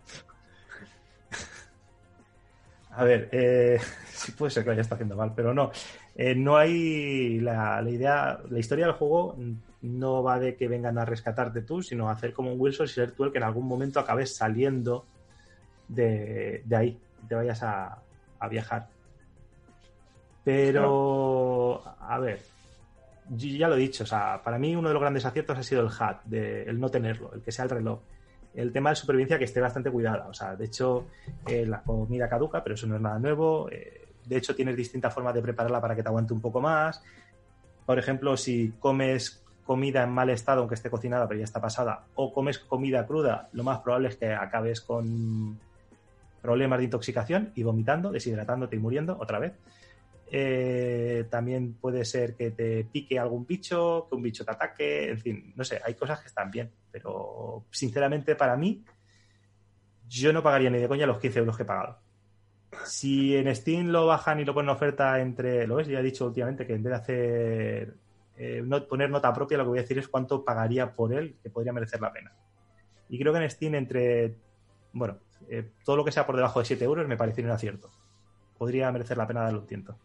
A 2.91 3.03
ver, 3.03 3.29
eh, 3.31 3.79
sí 4.07 4.31
puede 4.31 4.51
ser 4.51 4.63
que 4.63 4.67
lo 4.67 4.73
haya 4.73 4.81
estado 4.81 4.95
haciendo 4.95 5.15
mal, 5.15 5.33
pero 5.35 5.53
no. 5.53 5.71
Eh, 6.15 6.35
no 6.35 6.57
hay 6.57 7.39
la, 7.39 7.83
idea, 7.87 8.39
la 8.49 8.59
historia 8.59 8.85
del 8.85 8.95
juego 8.95 9.35
no 9.81 10.23
va 10.23 10.39
de 10.39 10.55
que 10.55 10.67
vengan 10.67 10.97
a 10.97 11.05
rescatarte 11.05 11.61
tú, 11.61 11.81
sino 11.83 12.09
hacer 12.09 12.33
como 12.33 12.53
un 12.53 12.59
Wilson 12.59 12.85
y 12.85 12.89
ser 12.89 13.11
tú 13.11 13.25
el 13.25 13.31
que 13.31 13.37
en 13.37 13.43
algún 13.43 13.67
momento 13.67 13.99
acabes 13.99 14.35
saliendo 14.35 15.05
de, 15.87 16.63
ahí, 16.73 16.97
te 17.27 17.35
vayas 17.35 17.63
a 17.63 18.01
viajar. 18.49 18.87
Pero, 20.43 21.83
a 21.99 22.19
ver, 22.19 22.41
yo 23.29 23.47
ya 23.47 23.67
lo 23.67 23.75
he 23.75 23.79
dicho, 23.79 24.03
o 24.03 24.07
sea, 24.07 24.41
para 24.43 24.57
mí 24.57 24.75
uno 24.75 24.87
de 24.87 24.93
los 24.93 25.01
grandes 25.01 25.25
aciertos 25.25 25.57
ha 25.57 25.63
sido 25.63 25.81
el 25.81 25.87
HUD, 25.87 26.15
de, 26.25 26.63
el 26.63 26.79
no 26.79 26.89
tenerlo, 26.89 27.31
el 27.33 27.41
que 27.41 27.51
sea 27.51 27.65
el 27.65 27.71
reloj. 27.71 27.99
El 28.53 28.73
tema 28.73 28.89
de 28.89 28.97
supervivencia 28.97 29.37
que 29.37 29.45
esté 29.45 29.61
bastante 29.61 29.89
cuidada, 29.89 30.27
o 30.27 30.33
sea, 30.33 30.55
de 30.55 30.65
hecho, 30.65 31.07
eh, 31.47 31.65
la 31.65 31.81
comida 31.81 32.27
caduca, 32.27 32.61
pero 32.61 32.75
eso 32.75 32.87
no 32.87 32.95
es 32.95 33.01
nada 33.01 33.17
nuevo. 33.19 33.69
eh, 33.71 34.01
de 34.25 34.37
hecho, 34.37 34.55
tienes 34.55 34.75
distintas 34.75 35.13
formas 35.13 35.33
de 35.33 35.41
prepararla 35.41 35.81
para 35.81 35.95
que 35.95 36.03
te 36.03 36.09
aguante 36.09 36.33
un 36.33 36.41
poco 36.41 36.61
más. 36.61 37.01
Por 37.85 37.97
ejemplo, 37.97 38.37
si 38.37 38.73
comes 38.79 39.43
comida 39.65 40.03
en 40.03 40.11
mal 40.11 40.29
estado, 40.29 40.59
aunque 40.59 40.75
esté 40.75 40.89
cocinada, 40.89 41.27
pero 41.27 41.39
ya 41.39 41.43
está 41.43 41.61
pasada, 41.61 42.03
o 42.15 42.33
comes 42.33 42.59
comida 42.59 43.05
cruda, 43.05 43.49
lo 43.53 43.63
más 43.63 43.79
probable 43.79 44.09
es 44.09 44.17
que 44.17 44.33
acabes 44.33 44.81
con 44.81 45.59
problemas 46.41 46.79
de 46.79 46.85
intoxicación 46.85 47.51
y 47.55 47.63
vomitando, 47.63 48.11
deshidratándote 48.11 48.75
y 48.75 48.79
muriendo 48.79 49.17
otra 49.19 49.39
vez. 49.39 49.53
Eh, 50.33 51.25
también 51.29 51.73
puede 51.73 52.05
ser 52.05 52.35
que 52.35 52.51
te 52.51 52.85
pique 52.85 53.19
algún 53.19 53.45
bicho, 53.45 54.07
que 54.07 54.15
un 54.15 54.21
bicho 54.21 54.45
te 54.45 54.51
ataque, 54.51 55.09
en 55.09 55.19
fin, 55.19 55.53
no 55.57 55.65
sé, 55.65 55.81
hay 55.83 55.93
cosas 55.93 56.21
que 56.21 56.27
están 56.27 56.49
bien, 56.49 56.71
pero 56.89 57.65
sinceramente 57.69 58.37
para 58.37 58.55
mí, 58.55 58.81
yo 60.07 60.31
no 60.31 60.41
pagaría 60.41 60.69
ni 60.69 60.79
de 60.79 60.87
coña 60.87 61.05
los 61.05 61.19
15 61.19 61.39
euros 61.39 61.57
que 61.57 61.63
he 61.63 61.65
pagado. 61.65 61.99
Si 62.85 63.35
en 63.35 63.53
Steam 63.53 63.87
lo 63.87 64.07
bajan 64.07 64.39
y 64.39 64.45
lo 64.45 64.53
ponen 64.53 64.69
en 64.69 64.75
oferta 64.75 65.19
entre, 65.19 65.67
lo 65.67 65.75
ves, 65.75 65.87
ya 65.87 65.99
he 65.99 66.03
dicho 66.03 66.25
últimamente 66.25 66.65
que 66.65 66.75
en 66.75 66.83
vez 66.83 66.91
de 66.91 66.97
hacer 66.97 67.95
eh, 68.37 68.63
no, 68.65 68.87
poner 68.87 69.09
nota 69.09 69.33
propia, 69.33 69.57
lo 69.57 69.65
que 69.65 69.69
voy 69.69 69.79
a 69.79 69.81
decir 69.81 69.99
es 69.99 70.07
cuánto 70.07 70.45
pagaría 70.45 70.93
por 70.93 71.13
él, 71.13 71.35
que 71.43 71.49
podría 71.49 71.73
merecer 71.73 71.99
la 71.99 72.13
pena. 72.13 72.31
Y 73.09 73.19
creo 73.19 73.33
que 73.33 73.39
en 73.39 73.49
Steam 73.49 73.75
entre, 73.75 74.37
bueno, 74.93 75.17
eh, 75.49 75.71
todo 75.83 75.97
lo 75.97 76.05
que 76.05 76.13
sea 76.13 76.25
por 76.25 76.37
debajo 76.37 76.59
de 76.59 76.65
7 76.65 76.85
euros 76.85 77.05
me 77.05 77.17
parece 77.17 77.43
un 77.43 77.49
acierto. 77.49 77.89
Podría 78.57 78.89
merecer 78.93 79.17
la 79.17 79.27
pena 79.27 79.41
darle 79.41 79.59
un 79.59 79.67
tiento. 79.67 79.97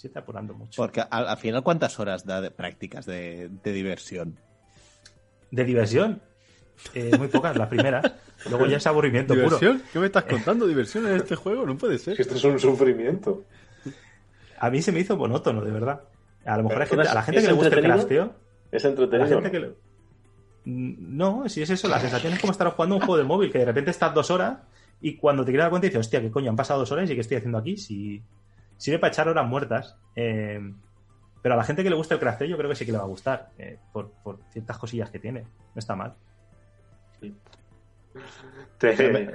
Se 0.00 0.06
está 0.06 0.20
apurando 0.20 0.54
mucho. 0.54 0.80
Porque 0.80 1.02
al, 1.02 1.28
al 1.28 1.36
final, 1.36 1.62
¿cuántas 1.62 2.00
horas 2.00 2.24
da 2.24 2.40
de 2.40 2.50
prácticas 2.50 3.04
de, 3.04 3.50
de 3.62 3.72
diversión? 3.72 4.38
De 5.50 5.62
diversión, 5.64 6.22
eh, 6.94 7.10
muy 7.18 7.28
pocas, 7.28 7.54
las 7.56 7.68
primeras. 7.68 8.10
Luego 8.48 8.64
ya 8.66 8.78
es 8.78 8.86
aburrimiento 8.86 9.34
puro. 9.34 9.44
¿Diversión? 9.58 9.82
¿Qué 9.92 9.98
me 9.98 10.06
estás 10.06 10.24
contando? 10.24 10.66
¿Diversión 10.66 11.06
en 11.06 11.16
este 11.16 11.36
juego? 11.36 11.66
No 11.66 11.76
puede 11.76 11.98
ser. 11.98 12.18
Esto 12.18 12.34
es 12.34 12.44
un 12.44 12.58
sufrimiento. 12.58 13.44
A 14.58 14.70
mí 14.70 14.80
se 14.80 14.90
me 14.90 15.00
hizo 15.00 15.18
monótono, 15.18 15.60
de 15.62 15.70
verdad. 15.70 16.00
A 16.46 16.56
lo 16.56 16.62
mejor 16.62 16.80
hay 16.80 16.88
gente- 16.88 17.08
a 17.08 17.14
la 17.14 17.22
gente 17.22 17.40
¿es 17.40 17.44
que 17.46 17.52
le 17.52 17.56
gusta 17.58 17.74
el 17.76 17.82
crafteo, 17.84 18.34
Es 18.72 18.84
la 18.84 18.90
entretenido. 18.90 19.28
gente 19.28 19.48
¿no? 19.48 19.50
que 19.52 19.60
le- 19.60 19.90
Mm, 20.64 21.16
No, 21.16 21.48
si 21.48 21.60
es 21.62 21.68
eso, 21.70 21.88
la 21.88 21.98
sensación 22.00 22.32
es 22.34 22.38
como 22.40 22.52
estar 22.52 22.68
jugando 22.70 22.94
un 22.96 23.00
juego 23.00 23.16
de 23.18 23.24
móvil, 23.24 23.50
que 23.52 23.58
de 23.58 23.64
repente 23.66 23.90
estás 23.90 24.12
dos 24.14 24.30
horas 24.30 24.58
y 25.00 25.16
cuando 25.16 25.42
te 25.44 25.50
quieres 25.52 25.64
dar 25.64 25.70
cuenta 25.70 25.86
dices, 25.86 26.00
hostia, 26.00 26.20
¿qué 26.22 26.30
coño? 26.30 26.50
Han 26.50 26.56
pasado 26.56 26.80
dos 26.80 26.92
horas 26.92 27.10
y 27.10 27.14
¿qué 27.14 27.20
estoy 27.20 27.36
haciendo 27.38 27.58
aquí? 27.58 27.76
Si... 27.78 28.22
Sirve 28.80 28.98
para 28.98 29.12
echar 29.12 29.28
horas 29.28 29.46
muertas. 29.46 29.96
eh, 30.16 30.58
pero 31.42 31.54
a 31.54 31.56
la 31.56 31.64
gente 31.64 31.82
que 31.82 31.88
le 31.90 31.96
gusta 31.96 32.14
el 32.14 32.20
crafteo 32.20 32.46
yo 32.48 32.56
creo 32.58 32.68
que 32.68 32.76
sí 32.76 32.84
que 32.84 32.92
le 32.92 32.98
va 32.98 33.04
a 33.04 33.06
gustar, 33.06 33.48
eh, 33.58 33.78
por, 33.94 34.10
por 34.22 34.40
ciertas 34.52 34.76
cosillas 34.76 35.10
que 35.10 35.18
tiene. 35.18 35.40
No 35.74 35.78
está 35.78 35.96
mal. 35.96 36.14
Te, 38.78 39.30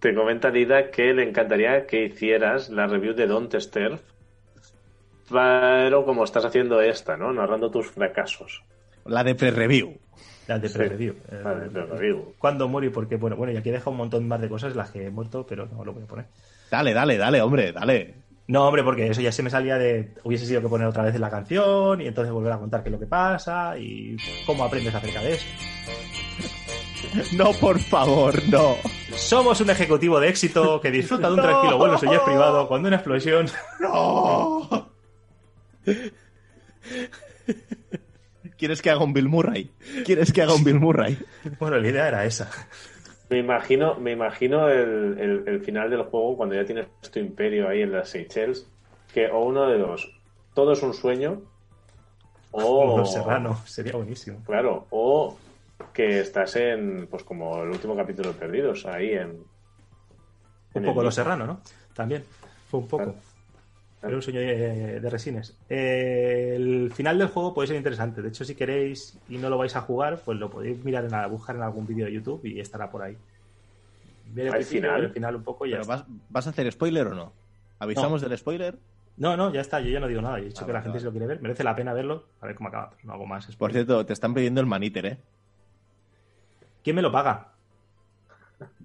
te 0.00 0.14
comenta 0.14 0.50
Lida 0.50 0.90
que 0.90 1.12
le 1.14 1.28
encantaría 1.28 1.86
que 1.86 2.04
hicieras 2.06 2.70
la 2.70 2.86
review 2.86 3.14
de 3.14 3.26
Don't 3.26 3.54
Starve, 3.54 4.00
pero 5.30 6.04
como 6.04 6.24
estás 6.24 6.44
haciendo 6.44 6.80
esta, 6.80 7.16
¿no? 7.16 7.32
Narrando 7.32 7.70
tus 7.70 7.88
fracasos. 7.90 8.62
La 9.04 9.22
de 9.24 9.34
pre-review. 9.34 9.98
La 10.48 10.58
de 10.58 10.68
Sí. 10.68 10.78
pre-review. 10.78 11.14
La 11.30 11.54
de 11.54 11.70
pre-review. 11.70 12.34
¿Cuándo 12.38 12.68
muero 12.68 12.86
y 12.86 12.90
por 12.90 13.08
qué? 13.08 13.16
Bueno, 13.16 13.36
bueno, 13.36 13.52
y 13.52 13.56
aquí 13.56 13.68
he 13.68 13.72
dejado 13.72 13.92
un 13.92 13.98
montón 13.98 14.26
más 14.28 14.40
de 14.40 14.48
cosas 14.48 14.74
las 14.76 14.90
que 14.90 15.06
he 15.06 15.10
muerto, 15.10 15.46
pero 15.46 15.66
no 15.66 15.84
lo 15.84 15.92
voy 15.92 16.02
a 16.02 16.06
poner. 16.06 16.26
Dale, 16.70 16.92
dale, 16.92 17.16
dale, 17.16 17.40
hombre, 17.42 17.72
dale. 17.72 18.23
No, 18.46 18.66
hombre, 18.66 18.82
porque 18.82 19.06
eso 19.06 19.20
ya 19.22 19.32
se 19.32 19.42
me 19.42 19.48
salía 19.50 19.78
de. 19.78 20.12
Hubiese 20.22 20.44
sido 20.46 20.60
que 20.60 20.68
poner 20.68 20.86
otra 20.86 21.02
vez 21.02 21.18
la 21.18 21.30
canción 21.30 22.00
y 22.02 22.06
entonces 22.06 22.32
volver 22.32 22.52
a 22.52 22.58
contar 22.58 22.82
qué 22.82 22.90
es 22.90 22.92
lo 22.92 22.98
que 23.00 23.06
pasa 23.06 23.78
y 23.78 24.16
cómo 24.44 24.64
aprendes 24.64 24.94
acerca 24.94 25.20
de 25.22 25.34
eso. 25.34 25.46
No, 27.36 27.52
por 27.52 27.78
favor, 27.78 28.42
no. 28.48 28.76
Somos 29.14 29.60
un 29.60 29.70
ejecutivo 29.70 30.18
de 30.18 30.28
éxito 30.30 30.80
que 30.80 30.90
disfruta 30.90 31.28
de 31.28 31.34
un 31.34 31.36
No. 31.36 31.42
tranquilo 31.44 31.78
vuelo 31.78 31.94
en 32.02 32.24
privado 32.24 32.66
cuando 32.66 32.88
una 32.88 32.96
explosión. 32.96 33.46
No. 33.80 34.88
¿Quieres 38.56 38.82
que 38.82 38.90
haga 38.90 39.04
un 39.04 39.12
Bill 39.12 39.28
Murray? 39.28 39.70
¿Quieres 40.04 40.32
que 40.32 40.42
haga 40.42 40.54
un 40.54 40.64
Bill 40.64 40.80
Murray? 40.80 41.18
Bueno, 41.60 41.78
la 41.78 41.88
idea 41.88 42.08
era 42.08 42.24
esa. 42.24 42.50
Me 43.34 43.40
imagino, 43.40 43.96
me 43.96 44.12
imagino 44.12 44.68
el, 44.68 45.18
el- 45.18 45.42
el 45.48 45.60
final 45.60 45.90
del 45.90 46.04
juego 46.04 46.36
cuando 46.36 46.54
ya 46.54 46.64
tienes 46.64 46.86
tu 47.10 47.18
imperio 47.18 47.68
ahí 47.68 47.82
en 47.82 47.90
las 47.90 48.08
Seychelles, 48.10 48.70
que 49.12 49.26
o 49.28 49.44
uno 49.44 49.66
de 49.66 49.76
dos, 49.76 50.08
todo 50.54 50.72
es 50.72 50.82
un 50.84 50.94
sueño, 50.94 51.42
o 52.52 52.96
Los 52.98 53.12
Serrano, 53.12 53.56
sería 53.66 53.94
buenísimo. 53.96 54.38
claro, 54.46 54.86
o 54.90 55.36
que 55.92 56.20
estás 56.20 56.54
en, 56.54 57.08
pues 57.08 57.24
como 57.24 57.60
el 57.64 57.70
último 57.70 57.96
capítulo 57.96 58.32
de 58.32 58.38
Perdidos, 58.38 58.86
ahí 58.86 59.14
en, 59.14 59.30
Un 60.74 60.84
poco 60.84 61.00
el- 61.00 61.06
Los 61.06 61.14
Serrano, 61.16 61.44
¿no? 61.44 61.60
También. 61.92 62.22
Fue 62.70 62.78
un 62.78 62.86
poco. 62.86 63.02
Claro. 63.04 63.18
Era 64.06 64.16
un 64.16 64.22
sueño 64.22 64.40
de, 64.40 65.00
de 65.00 65.10
resines. 65.10 65.56
Eh, 65.68 66.52
el 66.56 66.92
final 66.92 67.18
del 67.18 67.28
juego 67.28 67.54
puede 67.54 67.68
ser 67.68 67.76
interesante. 67.76 68.20
De 68.20 68.28
hecho, 68.28 68.44
si 68.44 68.54
queréis 68.54 69.18
y 69.28 69.38
no 69.38 69.48
lo 69.48 69.56
vais 69.56 69.74
a 69.76 69.80
jugar, 69.80 70.20
pues 70.24 70.38
lo 70.38 70.50
podéis 70.50 70.84
mirar 70.84 71.04
en 71.04 71.10
la, 71.12 71.26
buscar 71.26 71.56
en 71.56 71.62
algún 71.62 71.86
vídeo 71.86 72.04
de 72.06 72.12
YouTube 72.12 72.44
y 72.44 72.60
estará 72.60 72.90
por 72.90 73.02
ahí. 73.02 73.16
Ver 74.32 74.46
el 74.48 74.52
¿Hay 74.52 74.58
principio, 74.58 74.82
final? 74.90 75.04
el 75.04 75.10
final 75.10 75.36
un 75.36 75.42
poco 75.44 75.64
ya. 75.66 75.80
¿vas, 75.86 76.04
¿Vas 76.28 76.46
a 76.46 76.50
hacer 76.50 76.70
spoiler 76.70 77.06
o 77.06 77.14
no? 77.14 77.32
¿Avisamos 77.78 78.20
del 78.20 78.36
spoiler? 78.36 78.76
No, 79.16 79.36
no, 79.36 79.52
ya 79.52 79.60
está. 79.60 79.80
Yo 79.80 79.88
ya 79.90 80.00
no 80.00 80.08
digo 80.08 80.20
nada. 80.20 80.38
He 80.38 80.44
dicho 80.46 80.64
Ah, 80.64 80.66
que 80.66 80.72
la 80.72 80.82
gente 80.82 80.98
si 80.98 81.04
lo 81.04 81.10
quiere 81.10 81.26
ver. 81.26 81.40
Merece 81.40 81.62
la 81.64 81.74
pena 81.76 81.92
verlo. 81.94 82.24
A 82.40 82.46
ver 82.46 82.56
cómo 82.56 82.68
acaba. 82.68 82.90
pero 82.90 83.02
no 83.06 83.12
hago 83.14 83.26
más. 83.26 83.54
Por 83.56 83.72
cierto, 83.72 84.04
te 84.04 84.12
están 84.12 84.34
pidiendo 84.34 84.60
el 84.60 84.66
maníter, 84.66 85.06
¿eh? 85.06 85.18
¿Quién 86.82 86.96
me 86.96 87.02
lo 87.02 87.10
paga? 87.12 87.52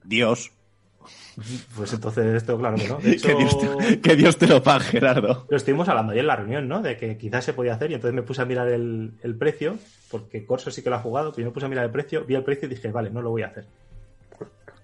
Dios. 0.04 0.52
Pues 1.76 1.94
entonces 1.94 2.26
esto, 2.36 2.58
claro 2.58 2.76
que 2.76 2.88
no. 2.88 2.98
De 2.98 3.12
hecho, 3.12 3.28
Que, 3.30 3.36
Dios 3.36 3.58
te, 3.60 4.02
que 4.02 4.16
Dios 4.16 4.38
te 4.38 4.48
lo 4.48 4.62
pague, 4.62 4.86
Gerardo. 4.86 5.46
Lo 5.50 5.58
estuvimos 5.58 5.88
hablando 5.88 6.12
ayer 6.12 6.22
en 6.22 6.28
la 6.28 6.36
reunión, 6.36 6.68
¿no? 6.68 6.82
De 6.82 6.98
que 6.98 7.18
quizás 7.18 7.46
se 7.46 7.54
podía 7.54 7.74
hacer 7.74 7.92
y 7.92 7.94
entonces 7.94 8.14
me 8.16 8.24
puse 8.24 8.42
a 8.42 8.46
mirar 8.46 8.68
el, 8.68 9.14
el 9.24 9.36
precio, 9.36 9.78
porque 10.12 10.46
Corso 10.46 10.70
sí 10.72 10.84
que 10.84 10.90
lo 10.90 10.98
ha 10.98 11.00
jugado, 11.00 11.32
pero 11.32 11.44
yo 11.44 11.50
me 11.50 11.54
puse 11.54 11.66
a 11.66 11.70
mirar 11.70 11.86
el 11.86 11.92
precio, 11.92 12.26
vi 12.26 12.36
el 12.36 12.44
precio 12.44 12.68
y 12.68 12.70
dije, 12.70 12.92
vale, 12.92 13.10
no 13.10 13.22
lo 13.22 13.30
voy 13.30 13.44
a 13.44 13.48
hacer. 13.48 13.66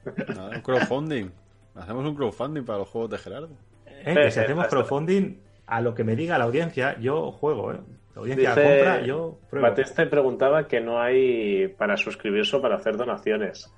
Un 0.06 0.62
crowdfunding. 0.62 1.32
Hacemos 1.76 2.06
un 2.06 2.16
crowdfunding 2.16 2.64
para 2.64 2.80
los 2.80 2.88
juegos 2.90 3.10
de 3.12 3.18
Gerardo. 3.18 3.50
¿Eh? 3.88 4.14
Que 4.14 4.32
si 4.32 4.40
hacemos 4.40 4.68
crowdfunding, 4.68 5.38
a 5.68 5.82
lo 5.82 5.94
que 5.96 6.04
me 6.04 6.16
diga 6.16 6.38
la 6.38 6.46
audiencia, 6.46 6.98
yo 7.00 7.32
juego, 7.32 7.74
¿eh? 7.74 7.80
La 8.14 8.22
audiencia 8.22 8.56
Dice- 8.56 8.64
compra, 8.64 9.02
yo 9.06 9.40
pruebo. 9.50 9.68
Batista 9.68 10.10
preguntaba 10.10 10.68
que 10.68 10.80
no 10.80 11.02
hay 11.02 11.68
para 11.70 11.98
suscribirse 11.98 12.56
o 12.56 12.62
para 12.62 12.76
hacer 12.76 12.96
donaciones. 12.96 13.70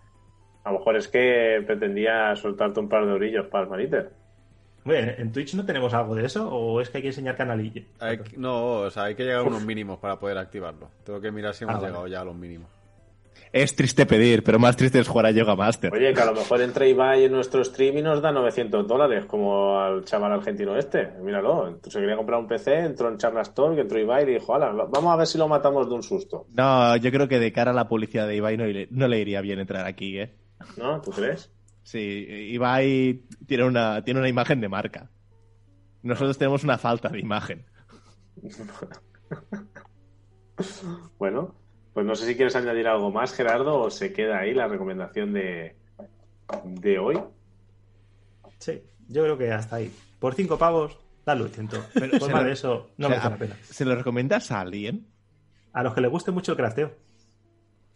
A 0.68 0.72
lo 0.73 0.80
mejor 0.80 0.98
es 0.98 1.07
que 1.07 1.64
pretendía 1.65 2.35
soltarte 2.35 2.80
un 2.81 2.89
par 2.89 3.06
de 3.06 3.14
orillos 3.14 3.48
para 3.48 3.64
el 3.64 3.69
maniter. 3.69 4.11
Bueno, 4.84 5.11
¿en 5.18 5.31
Twitch 5.31 5.53
no 5.56 5.65
tenemos 5.65 5.94
algo 5.94 6.14
de 6.15 6.26
eso? 6.26 6.49
¿O 6.49 6.81
es 6.81 6.89
que 6.89 6.98
hay 6.98 7.02
que 7.03 7.07
enseñar 7.10 7.35
canalillo? 7.38 7.84
Hay 7.99 8.18
que- 8.19 8.38
no, 8.38 8.80
o 8.81 8.89
sea, 8.89 9.03
hay 9.03 9.15
que 9.15 9.23
llegar 9.23 9.39
a 9.39 9.44
unos 9.44 9.65
mínimos 9.65 9.98
para 9.99 10.19
poder 10.19 10.38
activarlo. 10.38 10.89
Tengo 11.06 11.22
que 11.22 11.31
mirar 11.31 11.53
si 11.53 11.64
hemos 11.64 11.76
Ah, 11.76 11.80
vale. 11.80 11.88
llegado 11.89 12.07
ya 12.07 12.22
a 12.22 12.26
los 12.26 12.35
mínimos. 12.35 12.69
Es 13.53 13.76
triste 13.76 14.06
pedir, 14.06 14.44
pero 14.44 14.60
más 14.60 14.76
triste 14.76 14.99
es 14.99 15.07
jugar 15.07 15.27
a 15.27 15.31
Yoga 15.31 15.56
Master. 15.56 15.94
Oye, 15.94 16.14
que 16.14 16.22
a 16.22 16.26
lo 16.26 16.34
mejor 16.34 16.61
entra 16.61 16.85
Ibai 16.85 17.23
en 17.26 17.31
nuestro 17.31 17.64
stream 17.64 17.98
y 17.98 18.02
nos 18.02 18.22
da 18.22 18.31
900 18.31 18.85
dólares, 18.88 19.26
como 19.26 19.80
al 19.80 20.03
chaval 20.06 20.34
argentino 20.34 20.76
este. 20.76 21.07
Míralo, 21.22 21.80
se 21.84 21.99
quería 21.99 22.18
comprar 22.18 22.39
un 22.39 22.48
PC, 22.48 22.80
entró 22.80 23.07
en 23.10 23.18
Charlas 23.18 23.53
Talk, 23.56 23.77
entró 23.77 23.99
Ibai 23.99 24.23
y 24.23 24.34
dijo, 24.34 24.53
"Hala, 24.53 24.72
vamos 24.89 25.14
a 25.14 25.15
ver 25.18 25.27
si 25.27 25.38
lo 25.38 25.48
matamos 25.48 25.88
de 25.88 25.95
un 25.95 26.03
susto. 26.03 26.45
No, 26.56 26.95
yo 26.98 27.10
creo 27.11 27.27
que 27.27 27.39
de 27.39 27.52
cara 27.53 27.72
a 27.72 27.73
la 27.73 27.88
publicidad 27.88 28.27
de 28.27 28.35
Ibai 28.35 28.57
no, 28.57 28.65
le- 28.65 28.88
no 28.91 29.07
le 29.07 29.19
iría 29.19 29.39
bien 29.41 29.60
entrar 29.60 29.85
aquí, 29.85 30.19
¿eh? 30.19 30.34
¿No? 30.77 31.01
¿Tú 31.01 31.11
crees? 31.11 31.51
Sí, 31.84 31.99
Ibai 31.99 33.23
tiene 33.45 33.63
una, 33.63 34.03
tiene 34.03 34.19
una 34.19 34.29
imagen 34.29 34.59
de 34.61 34.69
marca. 34.69 35.09
Nosotros 36.03 36.38
tenemos 36.38 36.63
una 36.63 36.77
falta 36.77 37.09
de 37.09 37.19
imagen. 37.19 37.65
Bueno, 41.19 41.55
pues 41.93 42.05
no 42.05 42.15
sé 42.15 42.25
si 42.25 42.35
quieres 42.35 42.55
añadir 42.55 42.88
algo 42.88 43.11
más, 43.11 43.34
Gerardo, 43.34 43.79
o 43.79 43.91
se 43.91 44.11
queda 44.13 44.39
ahí 44.39 44.53
la 44.53 44.67
recomendación 44.67 45.34
de, 45.34 45.75
de 46.65 46.99
hoy. 46.99 47.19
Sí, 48.59 48.81
yo 49.07 49.23
creo 49.23 49.38
que 49.38 49.51
hasta 49.51 49.75
ahí. 49.77 49.93
Por 50.19 50.34
cinco 50.34 50.57
pavos, 50.57 50.97
dale 51.25 51.43
un 51.43 51.49
ciento. 51.49 51.77
Pero 51.93 52.17
por 52.17 52.31
más 52.31 52.41
lo- 52.41 52.47
de 52.47 52.53
eso, 52.53 52.89
no 52.97 53.07
o 53.07 53.09
sea, 53.11 53.19
merece 53.19 53.29
la 53.29 53.38
pena. 53.38 53.55
¿Se 53.63 53.85
lo 53.85 53.95
recomiendas 53.95 54.51
a 54.51 54.61
alguien? 54.61 55.07
A 55.73 55.84
los 55.84 55.93
que 55.93 56.01
les 56.01 56.09
guste 56.09 56.31
mucho 56.31 56.53
el 56.53 56.57
crafteo. 56.57 56.91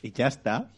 Y 0.04 0.12
ya 0.12 0.28
está. 0.28 0.70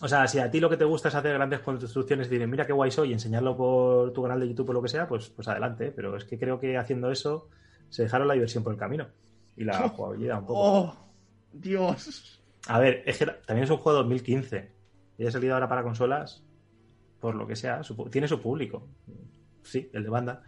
O 0.00 0.08
sea, 0.08 0.26
si 0.28 0.38
a 0.38 0.50
ti 0.50 0.60
lo 0.60 0.70
que 0.70 0.76
te 0.76 0.84
gusta 0.84 1.08
es 1.08 1.14
hacer 1.14 1.34
grandes 1.34 1.60
construcciones 1.60 2.26
y 2.26 2.30
decir, 2.30 2.46
mira 2.46 2.66
qué 2.66 2.72
guay 2.72 2.90
soy, 2.90 3.10
y 3.10 3.12
enseñarlo 3.12 3.56
por 3.56 4.12
tu 4.12 4.22
canal 4.22 4.38
de 4.40 4.48
YouTube 4.48 4.70
o 4.70 4.72
lo 4.74 4.82
que 4.82 4.88
sea, 4.88 5.08
pues, 5.08 5.28
pues 5.30 5.48
adelante. 5.48 5.92
Pero 5.94 6.16
es 6.16 6.24
que 6.24 6.38
creo 6.38 6.60
que 6.60 6.76
haciendo 6.76 7.10
eso 7.10 7.48
se 7.88 8.02
dejaron 8.02 8.28
la 8.28 8.34
diversión 8.34 8.62
por 8.62 8.72
el 8.72 8.78
camino. 8.78 9.08
Y 9.56 9.64
la 9.64 9.88
jugabilidad 9.88 10.38
un 10.38 10.46
poco. 10.46 10.60
¡Oh! 10.60 10.96
¡Dios! 11.52 12.40
A 12.68 12.78
ver, 12.78 13.02
es 13.06 13.18
que 13.18 13.26
también 13.26 13.64
es 13.64 13.70
un 13.70 13.78
juego 13.78 13.98
de 13.98 14.04
2015. 14.04 14.72
Y 15.18 15.26
ha 15.26 15.30
salido 15.30 15.54
ahora 15.54 15.68
para 15.68 15.82
consolas, 15.82 16.44
por 17.18 17.34
lo 17.34 17.46
que 17.46 17.56
sea. 17.56 17.82
su 17.82 17.96
tiene 18.08 18.28
su 18.28 18.40
público. 18.40 18.86
Sí, 19.62 19.90
el 19.92 20.04
de 20.04 20.10
banda. 20.10 20.42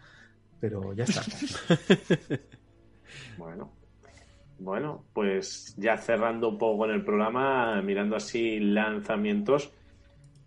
Pero 0.60 0.92
ya 0.92 1.04
está. 1.04 1.22
Bueno, 3.36 3.72
bueno, 4.60 5.04
pues 5.14 5.74
ya 5.78 5.96
cerrando 5.96 6.50
un 6.50 6.58
poco 6.58 6.78
con 6.78 6.90
el 6.90 7.02
programa, 7.04 7.80
mirando 7.82 8.14
así 8.16 8.60
lanzamientos. 8.60 9.70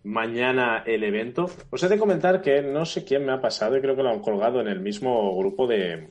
Mañana 0.04 0.82
el 0.86 1.02
evento. 1.02 1.50
Os 1.70 1.82
he 1.82 1.88
de 1.88 1.98
comentar 1.98 2.40
que 2.42 2.62
no 2.62 2.84
sé 2.84 3.04
quién 3.04 3.24
me 3.24 3.32
ha 3.32 3.40
pasado 3.40 3.76
y 3.76 3.80
creo 3.80 3.96
que 3.96 4.02
lo 4.02 4.10
han 4.10 4.20
colgado 4.20 4.60
en 4.60 4.68
el 4.68 4.80
mismo 4.80 5.36
grupo 5.36 5.66
de, 5.66 6.10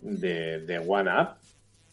de, 0.00 0.60
de 0.60 0.78
OneUp, 0.78 1.30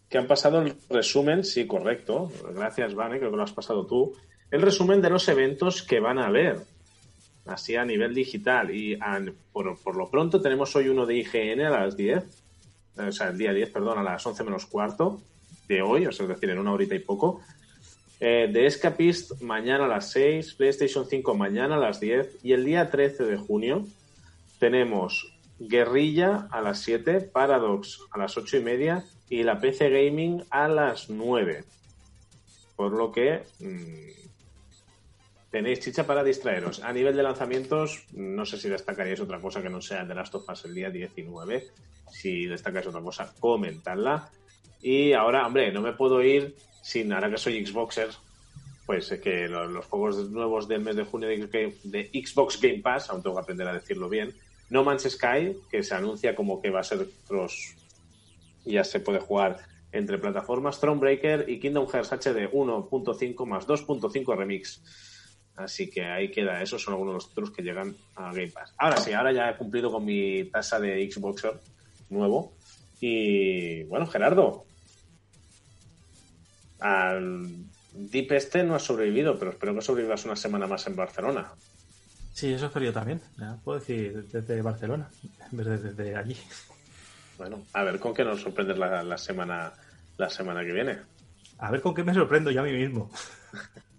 que 0.08 0.18
han 0.18 0.28
pasado 0.28 0.62
el 0.62 0.74
resumen, 0.90 1.44
sí, 1.44 1.66
correcto. 1.68 2.32
Gracias, 2.56 2.94
Vane, 2.94 3.18
creo 3.20 3.32
que 3.32 3.38
lo 3.38 3.44
has 3.44 3.52
pasado 3.54 3.86
tú. 3.86 4.14
El 4.50 4.62
resumen 4.62 5.02
de 5.02 5.10
los 5.10 5.28
eventos 5.28 5.82
que 5.84 6.00
van 6.00 6.20
a 6.20 6.28
haber. 6.28 6.58
Así 7.46 7.76
a 7.76 7.84
nivel 7.84 8.14
digital. 8.14 8.70
Y 8.74 8.94
a- 8.96 9.20
por, 9.52 9.78
por 9.82 9.96
lo 9.96 10.10
pronto 10.10 10.42
tenemos 10.42 10.76
hoy 10.76 10.88
uno 10.90 11.06
de 11.06 11.16
IGN 11.16 11.62
a 11.66 11.70
las 11.70 11.98
10 11.98 12.41
o 13.08 13.12
sea, 13.12 13.30
el 13.30 13.38
día 13.38 13.54
10, 13.54 13.70
perdón, 13.72 14.00
a 14.00 14.04
las 14.04 14.26
11 14.26 14.44
menos 14.44 14.66
cuarto 14.66 15.22
de 15.68 15.82
hoy, 15.82 16.06
o 16.06 16.12
sea, 16.12 16.26
es 16.26 16.30
decir, 16.30 16.50
en 16.50 16.60
una 16.60 16.74
horita 16.74 16.96
y 16.96 17.00
poco. 17.00 17.42
Eh, 18.20 18.50
The 18.54 18.66
Escapist 18.66 19.42
mañana 19.42 19.86
a 19.86 19.88
las 19.88 20.12
6, 20.12 20.54
PlayStation 20.54 21.08
5 21.08 21.34
mañana 21.34 21.76
a 21.76 21.80
las 21.80 22.00
10 22.00 22.40
y 22.44 22.54
el 22.54 22.66
día 22.66 22.92
13 22.92 23.24
de 23.24 23.38
junio 23.38 23.88
tenemos 24.60 25.34
Guerrilla 25.58 26.48
a 26.52 26.62
las 26.62 26.82
7, 26.82 27.22
Paradox 27.22 28.00
a 28.12 28.20
las 28.20 28.38
8 28.38 28.58
y 28.58 28.60
media 28.62 29.06
y 29.30 29.44
la 29.44 29.60
PC 29.60 29.90
Gaming 29.90 30.44
a 30.52 30.68
las 30.68 31.10
9. 31.10 31.64
Por 32.76 32.92
lo 32.92 33.12
que 33.12 33.44
mm, 33.60 34.21
tenéis 35.52 35.80
chicha 35.82 36.06
para 36.08 36.24
distraeros. 36.24 36.82
A 36.82 36.94
nivel 36.94 37.16
de 37.16 37.24
lanzamientos, 37.24 38.06
no 38.14 38.46
sé 38.46 38.58
si 38.58 38.70
destacaríais 38.70 39.20
otra 39.20 39.40
cosa 39.40 39.62
que 39.62 39.70
no 39.70 39.82
sea 39.82 40.08
The 40.08 40.16
Last 40.16 40.36
of 40.36 40.50
Us 40.50 40.66
el 40.66 40.74
día 40.74 40.90
19. 40.90 41.68
Si 42.10 42.46
destacáis 42.46 42.88
otra 42.88 43.02
cosa, 43.02 43.34
comentadla. 43.40 44.30
Y 44.82 45.14
ahora, 45.14 45.46
hombre, 45.46 45.72
no 45.72 45.82
me 45.82 45.94
puedo 45.94 46.22
ir 46.24 46.56
sin, 46.82 47.14
ahora 47.14 47.30
que 47.30 47.38
soy 47.38 47.66
Xboxer, 47.66 48.10
pues 48.86 49.12
eh, 49.12 49.20
que 49.20 49.48
lo- 49.48 49.68
los, 49.68 49.86
juegos 49.86 50.30
nuevos 50.32 50.68
del 50.68 50.82
mes 50.82 50.96
de 50.96 51.04
junio 51.04 51.30
de, 51.30 52.10
Xbox 52.14 52.60
Game 52.60 52.80
Pass, 52.80 53.10
aún 53.10 53.22
tengo 53.22 53.36
que 53.36 53.42
aprender 53.44 53.68
a 53.68 53.74
decirlo 53.74 54.10
bien, 54.10 54.34
No 54.70 54.84
Man's 54.84 55.04
Sky, 55.04 55.58
que 55.70 55.84
se 55.84 55.94
anuncia 55.94 56.36
como 56.36 56.62
que 56.62 56.70
va 56.70 56.80
a 56.80 56.84
ser 56.84 57.08
cross 57.28 57.76
ya 58.66 58.84
se 58.84 59.00
puede 59.00 59.20
jugar 59.20 59.60
entre 59.92 60.18
plataformas, 60.18 60.80
Thronebreaker 60.80 61.50
y 61.50 61.60
Kingdom 61.60 61.88
Hearts 61.88 62.12
HD 62.12 62.50
1.5 62.52 63.46
más 63.46 63.68
2.5 63.68 64.38
Remix. 64.38 64.82
Así 65.64 65.90
que 65.90 66.04
ahí 66.04 66.32
queda, 66.32 66.62
esos 66.62 66.82
son 66.82 66.94
algunos 66.94 67.14
de 67.14 67.16
los 67.16 67.30
títulos 67.30 67.52
que 67.52 67.62
llegan 67.62 67.96
a 68.16 68.34
Game 68.34 68.50
Pass. 68.50 68.74
Ahora 68.78 68.98
sí, 68.98 69.14
ahora 69.14 69.32
ya 69.32 69.50
he 69.50 69.58
cumplido 69.58 69.92
con 69.92 70.06
mi 70.06 70.46
tasa 70.46 70.80
de 70.80 71.10
Xboxer 71.10 71.54
nuevo. 72.10 72.54
Y 73.00 73.84
bueno, 73.84 74.08
Gerardo, 74.08 74.66
al 76.80 77.48
Deep 77.94 78.32
este 78.34 78.64
no 78.64 78.76
has 78.76 78.84
sobrevivido, 78.84 79.38
pero 79.38 79.52
espero 79.52 79.76
que 79.76 79.82
sobrevivas 79.82 80.26
una 80.26 80.36
semana 80.36 80.68
más 80.68 80.86
en 80.88 80.96
Barcelona. 80.96 81.52
Sí, 82.34 82.54
eso 82.54 82.68
espero 82.68 82.86
yo 82.86 82.94
también. 82.94 83.22
Ya 83.38 83.58
puedo 83.64 83.80
decir 83.80 84.28
desde 84.32 84.62
Barcelona, 84.62 85.10
en 85.52 85.58
vez 85.58 85.68
de 85.68 85.78
desde 85.78 86.16
allí. 86.16 86.38
Bueno, 87.38 87.66
a 87.74 87.84
ver 87.84 88.00
con 88.00 88.14
qué 88.14 88.24
nos 88.24 88.42
sorprendes 88.42 88.78
la, 88.78 89.04
la 89.04 89.18
semana 89.18 89.74
la 90.18 90.30
semana 90.30 90.64
que 90.64 90.72
viene. 90.72 91.00
A 91.58 91.72
ver 91.72 91.82
con 91.82 91.94
qué 91.94 92.04
me 92.04 92.14
sorprendo 92.14 92.52
yo 92.52 92.62
a 92.62 92.64
mí 92.64 92.72
mismo. 92.72 93.12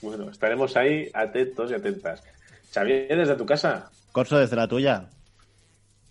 Bueno, 0.00 0.30
estaremos 0.30 0.76
ahí 0.76 1.08
atentos 1.14 1.70
y 1.70 1.74
atentas. 1.74 2.22
Xavier, 2.72 3.16
desde 3.16 3.36
tu 3.36 3.46
casa, 3.46 3.90
Corso 4.12 4.38
desde 4.38 4.56
la 4.56 4.68
tuya. 4.68 5.06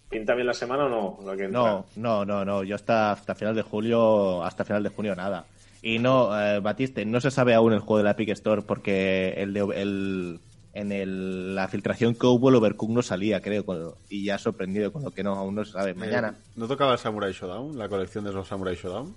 ¿pinta 0.10 0.34
bien 0.36 0.48
la 0.48 0.54
semana 0.54 0.86
o 0.86 0.90
no? 0.90 1.18
Lo 1.24 1.38
que 1.38 1.46
entra? 1.46 1.62
No, 1.62 1.86
no, 1.96 2.26
no, 2.26 2.44
no. 2.46 2.64
Yo 2.64 2.76
hasta, 2.76 3.12
hasta 3.14 3.34
final 3.36 3.56
de 3.56 3.62
julio, 3.62 4.44
hasta 4.44 4.66
final 4.66 4.84
de 4.84 4.90
junio 4.90 5.16
nada. 5.16 5.46
Y 5.82 6.00
no, 6.00 6.38
eh, 6.40 6.60
Batiste, 6.60 7.06
no 7.06 7.22
se 7.22 7.32
sabe 7.32 7.54
aún 7.54 7.74
el 7.74 7.80
juego 7.80 7.98
de 8.00 8.04
la 8.04 8.12
Epic 8.12 8.30
Store 8.30 8.62
porque 8.62 9.34
el 9.38 9.54
de, 9.54 9.62
el, 9.82 10.40
en 10.74 10.92
el, 10.92 11.56
la 11.56 11.68
filtración 11.68 12.14
que 12.16 12.28
hubo 12.28 12.50
el 12.50 12.56
Overcooked 12.56 12.94
no 12.94 13.02
salía, 13.02 13.42
creo, 13.42 13.66
con- 13.66 13.94
y 14.10 14.26
ya 14.26 14.38
sorprendido 14.38 14.92
con 14.92 15.04
lo 15.04 15.12
que 15.12 15.24
no, 15.24 15.34
aún 15.36 15.56
no 15.56 15.64
se 15.66 15.72
sabe. 15.72 15.94
Mañana. 15.94 16.36
Eh, 16.38 16.52
¿No 16.56 16.68
tocaba 16.68 16.94
el 16.94 17.00
Samurai 17.00 17.32
Shodown? 17.32 17.78
¿La 17.78 17.88
colección 17.90 18.24
de 18.26 18.34
los 18.34 18.48
Samurai 18.48 18.76
Shodown? 18.76 19.16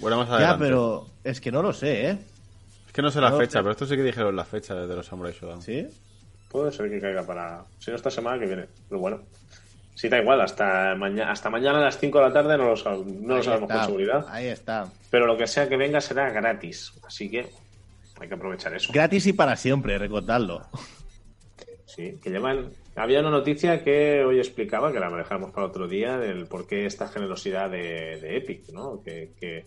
Bueno, 0.00 0.16
más 0.18 0.28
Ya, 0.28 0.34
adelante. 0.34 0.64
pero 0.64 1.06
es 1.24 1.40
que 1.40 1.52
no 1.52 1.62
lo 1.62 1.72
sé, 1.72 2.10
¿eh? 2.10 2.18
Es 2.92 2.96
que 2.96 3.00
no 3.02 3.10
sé 3.10 3.22
la 3.22 3.30
no 3.30 3.38
fecha, 3.38 3.52
sé. 3.52 3.58
pero 3.60 3.70
esto 3.70 3.86
sí 3.86 3.96
que 3.96 4.02
dijeron 4.02 4.36
la 4.36 4.44
fecha 4.44 4.74
de 4.74 4.94
los 4.94 5.06
Samurai 5.06 5.32
Shodown. 5.32 5.62
¿Sí? 5.62 5.88
Puede 6.50 6.70
ser 6.72 6.90
que 6.90 7.00
caiga 7.00 7.22
para. 7.22 7.64
Si 7.78 7.90
no, 7.90 7.96
esta 7.96 8.10
semana 8.10 8.38
que 8.38 8.44
viene. 8.46 8.66
Pero 8.88 9.00
bueno. 9.00 9.22
Sí, 9.94 10.08
da 10.10 10.18
igual. 10.20 10.40
Hasta, 10.42 10.94
mañana 10.94 11.32
hasta 11.32 11.48
mañana 11.48 11.78
a 11.78 11.82
las 11.82 11.98
5 11.98 12.18
de 12.18 12.24
la 12.26 12.32
tarde 12.32 12.58
no 12.58 12.64
lo, 12.66 12.74
sab- 12.76 13.04
no 13.04 13.28
lo 13.28 13.36
Ahí 13.36 13.42
sabemos 13.42 13.70
está, 13.70 13.74
con 13.80 13.84
seguridad. 13.86 14.26
Ahí 14.28 14.46
está. 14.48 14.88
Pero 15.10 15.26
lo 15.26 15.36
que 15.38 15.46
sea 15.46 15.68
que 15.68 15.76
venga 15.78 16.00
será 16.02 16.30
gratis. 16.30 16.92
Así 17.06 17.30
que 17.30 17.46
hay 18.20 18.28
que 18.28 18.34
aprovechar 18.34 18.74
eso. 18.74 18.92
Gratis 18.92 19.26
y 19.26 19.32
para 19.32 19.56
siempre, 19.56 19.96
recordadlo. 19.98 20.66
Sí, 21.86 22.18
que 22.22 22.30
llevan. 22.30 22.70
Había 22.94 23.20
una 23.20 23.30
noticia 23.30 23.82
que 23.82 24.22
hoy 24.24 24.38
explicaba, 24.38 24.92
que 24.92 25.00
la 25.00 25.08
manejamos 25.08 25.50
para 25.52 25.66
otro 25.66 25.88
día, 25.88 26.18
del 26.18 26.46
por 26.46 26.66
qué 26.66 26.84
esta 26.84 27.08
generosidad 27.08 27.70
de, 27.70 28.18
de 28.20 28.36
Epic, 28.36 28.68
¿no? 28.70 29.02
Que, 29.02 29.30
que, 29.40 29.64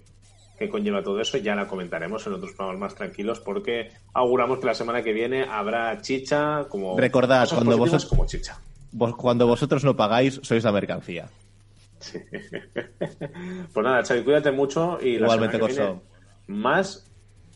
que 0.57 0.69
conlleva 0.69 1.03
todo 1.03 1.19
eso. 1.21 1.37
Ya 1.37 1.55
la 1.55 1.67
comentaremos 1.67 2.25
en 2.27 2.33
otros 2.33 2.53
programas 2.53 2.79
más 2.79 2.95
tranquilos, 2.95 3.39
porque 3.39 3.91
auguramos 4.13 4.59
que 4.59 4.65
la 4.65 4.73
semana 4.73 5.01
que 5.03 5.13
viene 5.13 5.43
habrá 5.43 6.01
chicha 6.01 6.65
como. 6.69 6.97
Recordad, 6.97 7.41
cosas 7.41 7.57
cuando 7.57 7.77
vosotros- 7.77 8.05
como 8.05 8.25
chicha. 8.25 8.59
Vos- 8.91 9.15
cuando 9.15 9.45
vosotros 9.47 9.83
no 9.83 9.95
pagáis, 9.95 10.39
sois 10.43 10.63
la 10.63 10.71
mercancía. 10.71 11.27
Sí. 11.99 12.19
pues 13.73 13.83
nada, 13.83 14.03
Xavi, 14.03 14.23
cuídate 14.23 14.51
mucho 14.51 14.97
y 15.01 15.17
la 15.17 15.25
Igualmente, 15.25 15.57
semana 15.57 15.73
que 15.73 15.75
Corso. 15.77 16.01
viene, 16.47 16.61
más 16.61 17.05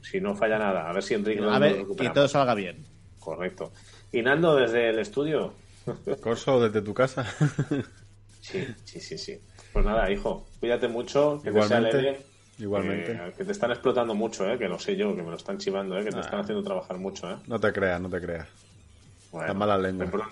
si 0.01 0.19
no 0.21 0.35
falla 0.35 0.57
nada. 0.57 0.89
A 0.89 0.93
ver 0.93 1.03
si 1.03 1.13
Enrique 1.13 1.41
nos 1.41 1.51
A 1.55 1.59
lo 1.59 1.65
ver, 1.65 1.85
que 1.97 2.09
todo 2.09 2.27
salga 2.27 2.55
bien. 2.55 2.85
Correcto. 3.19 3.71
Y 4.11 4.21
Nando, 4.21 4.55
desde 4.55 4.89
el 4.89 4.99
estudio. 4.99 5.53
Corso, 6.21 6.59
desde 6.61 6.81
tu 6.81 6.93
casa. 6.93 7.25
Sí, 8.41 8.65
sí, 8.83 8.99
sí, 8.99 9.17
sí. 9.17 9.39
Pues 9.71 9.85
nada, 9.85 10.09
hijo, 10.11 10.47
cuídate 10.59 10.87
mucho, 10.87 11.39
que 11.43 11.51
te 11.51 11.61
sea 11.61 11.65
Igualmente. 11.77 12.01
leve. 12.01 12.25
Igualmente. 12.59 13.13
Que, 13.13 13.33
que 13.37 13.45
te 13.45 13.51
están 13.53 13.71
explotando 13.71 14.13
mucho, 14.13 14.49
¿eh? 14.49 14.57
que 14.57 14.67
lo 14.67 14.77
sé 14.77 14.95
yo, 14.95 15.15
que 15.15 15.23
me 15.23 15.29
lo 15.31 15.37
están 15.37 15.57
chivando, 15.57 15.97
¿eh? 15.97 16.03
que 16.03 16.11
te 16.11 16.17
Ah. 16.17 16.21
están 16.21 16.41
haciendo 16.41 16.63
trabajar 16.63 16.97
mucho. 16.97 17.29
¿eh? 17.31 17.35
No 17.47 17.59
te 17.59 17.71
creas, 17.71 17.99
no 18.01 18.09
te 18.09 18.19
creas. 18.21 18.47
Bueno, 19.31 19.47
Tan 19.47 19.57
mala 19.57 19.77
lengua. 19.77 20.29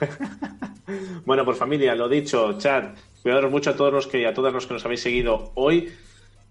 bueno, 1.26 1.44
pues 1.44 1.58
familia, 1.58 1.94
lo 1.94 2.08
dicho, 2.08 2.56
chat, 2.58 2.96
cuidaros 3.22 3.50
mucho 3.50 3.70
a 3.70 3.76
todos 3.76 3.92
los 3.92 4.06
que 4.06 4.20
y 4.20 4.24
a 4.24 4.34
todas 4.34 4.52
los 4.52 4.66
que 4.66 4.74
nos 4.74 4.84
habéis 4.84 5.02
seguido 5.02 5.52
hoy. 5.54 5.92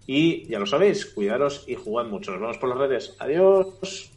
Y 0.06 0.46
ya 0.48 0.58
lo 0.58 0.66
sabéis, 0.66 1.06
cuidaros 1.06 1.64
y 1.68 1.74
jugad 1.74 2.06
mucho. 2.06 2.32
Nos 2.32 2.40
vemos 2.40 2.58
por 2.58 2.68
las 2.70 2.78
redes. 2.78 3.14
Adiós. 3.18 4.10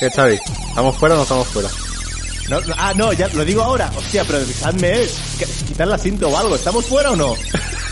¿Qué, 0.00 0.10
Xavi? 0.10 0.40
¿Estamos 0.70 0.96
fuera 0.96 1.14
o 1.14 1.18
no 1.18 1.24
estamos 1.24 1.46
fuera? 1.48 1.68
No, 2.48 2.58
no, 2.62 2.74
ah, 2.78 2.94
no, 2.96 3.12
ya 3.12 3.28
lo 3.28 3.44
digo 3.44 3.60
ahora. 3.60 3.92
Hostia, 3.94 4.24
pero 4.24 4.38
avisadme, 4.38 5.06
Quitar 5.68 5.88
la 5.88 5.98
cinta 5.98 6.26
o 6.26 6.34
algo. 6.38 6.56
¿Estamos 6.56 6.86
fuera 6.86 7.10
o 7.10 7.16
no? 7.16 7.34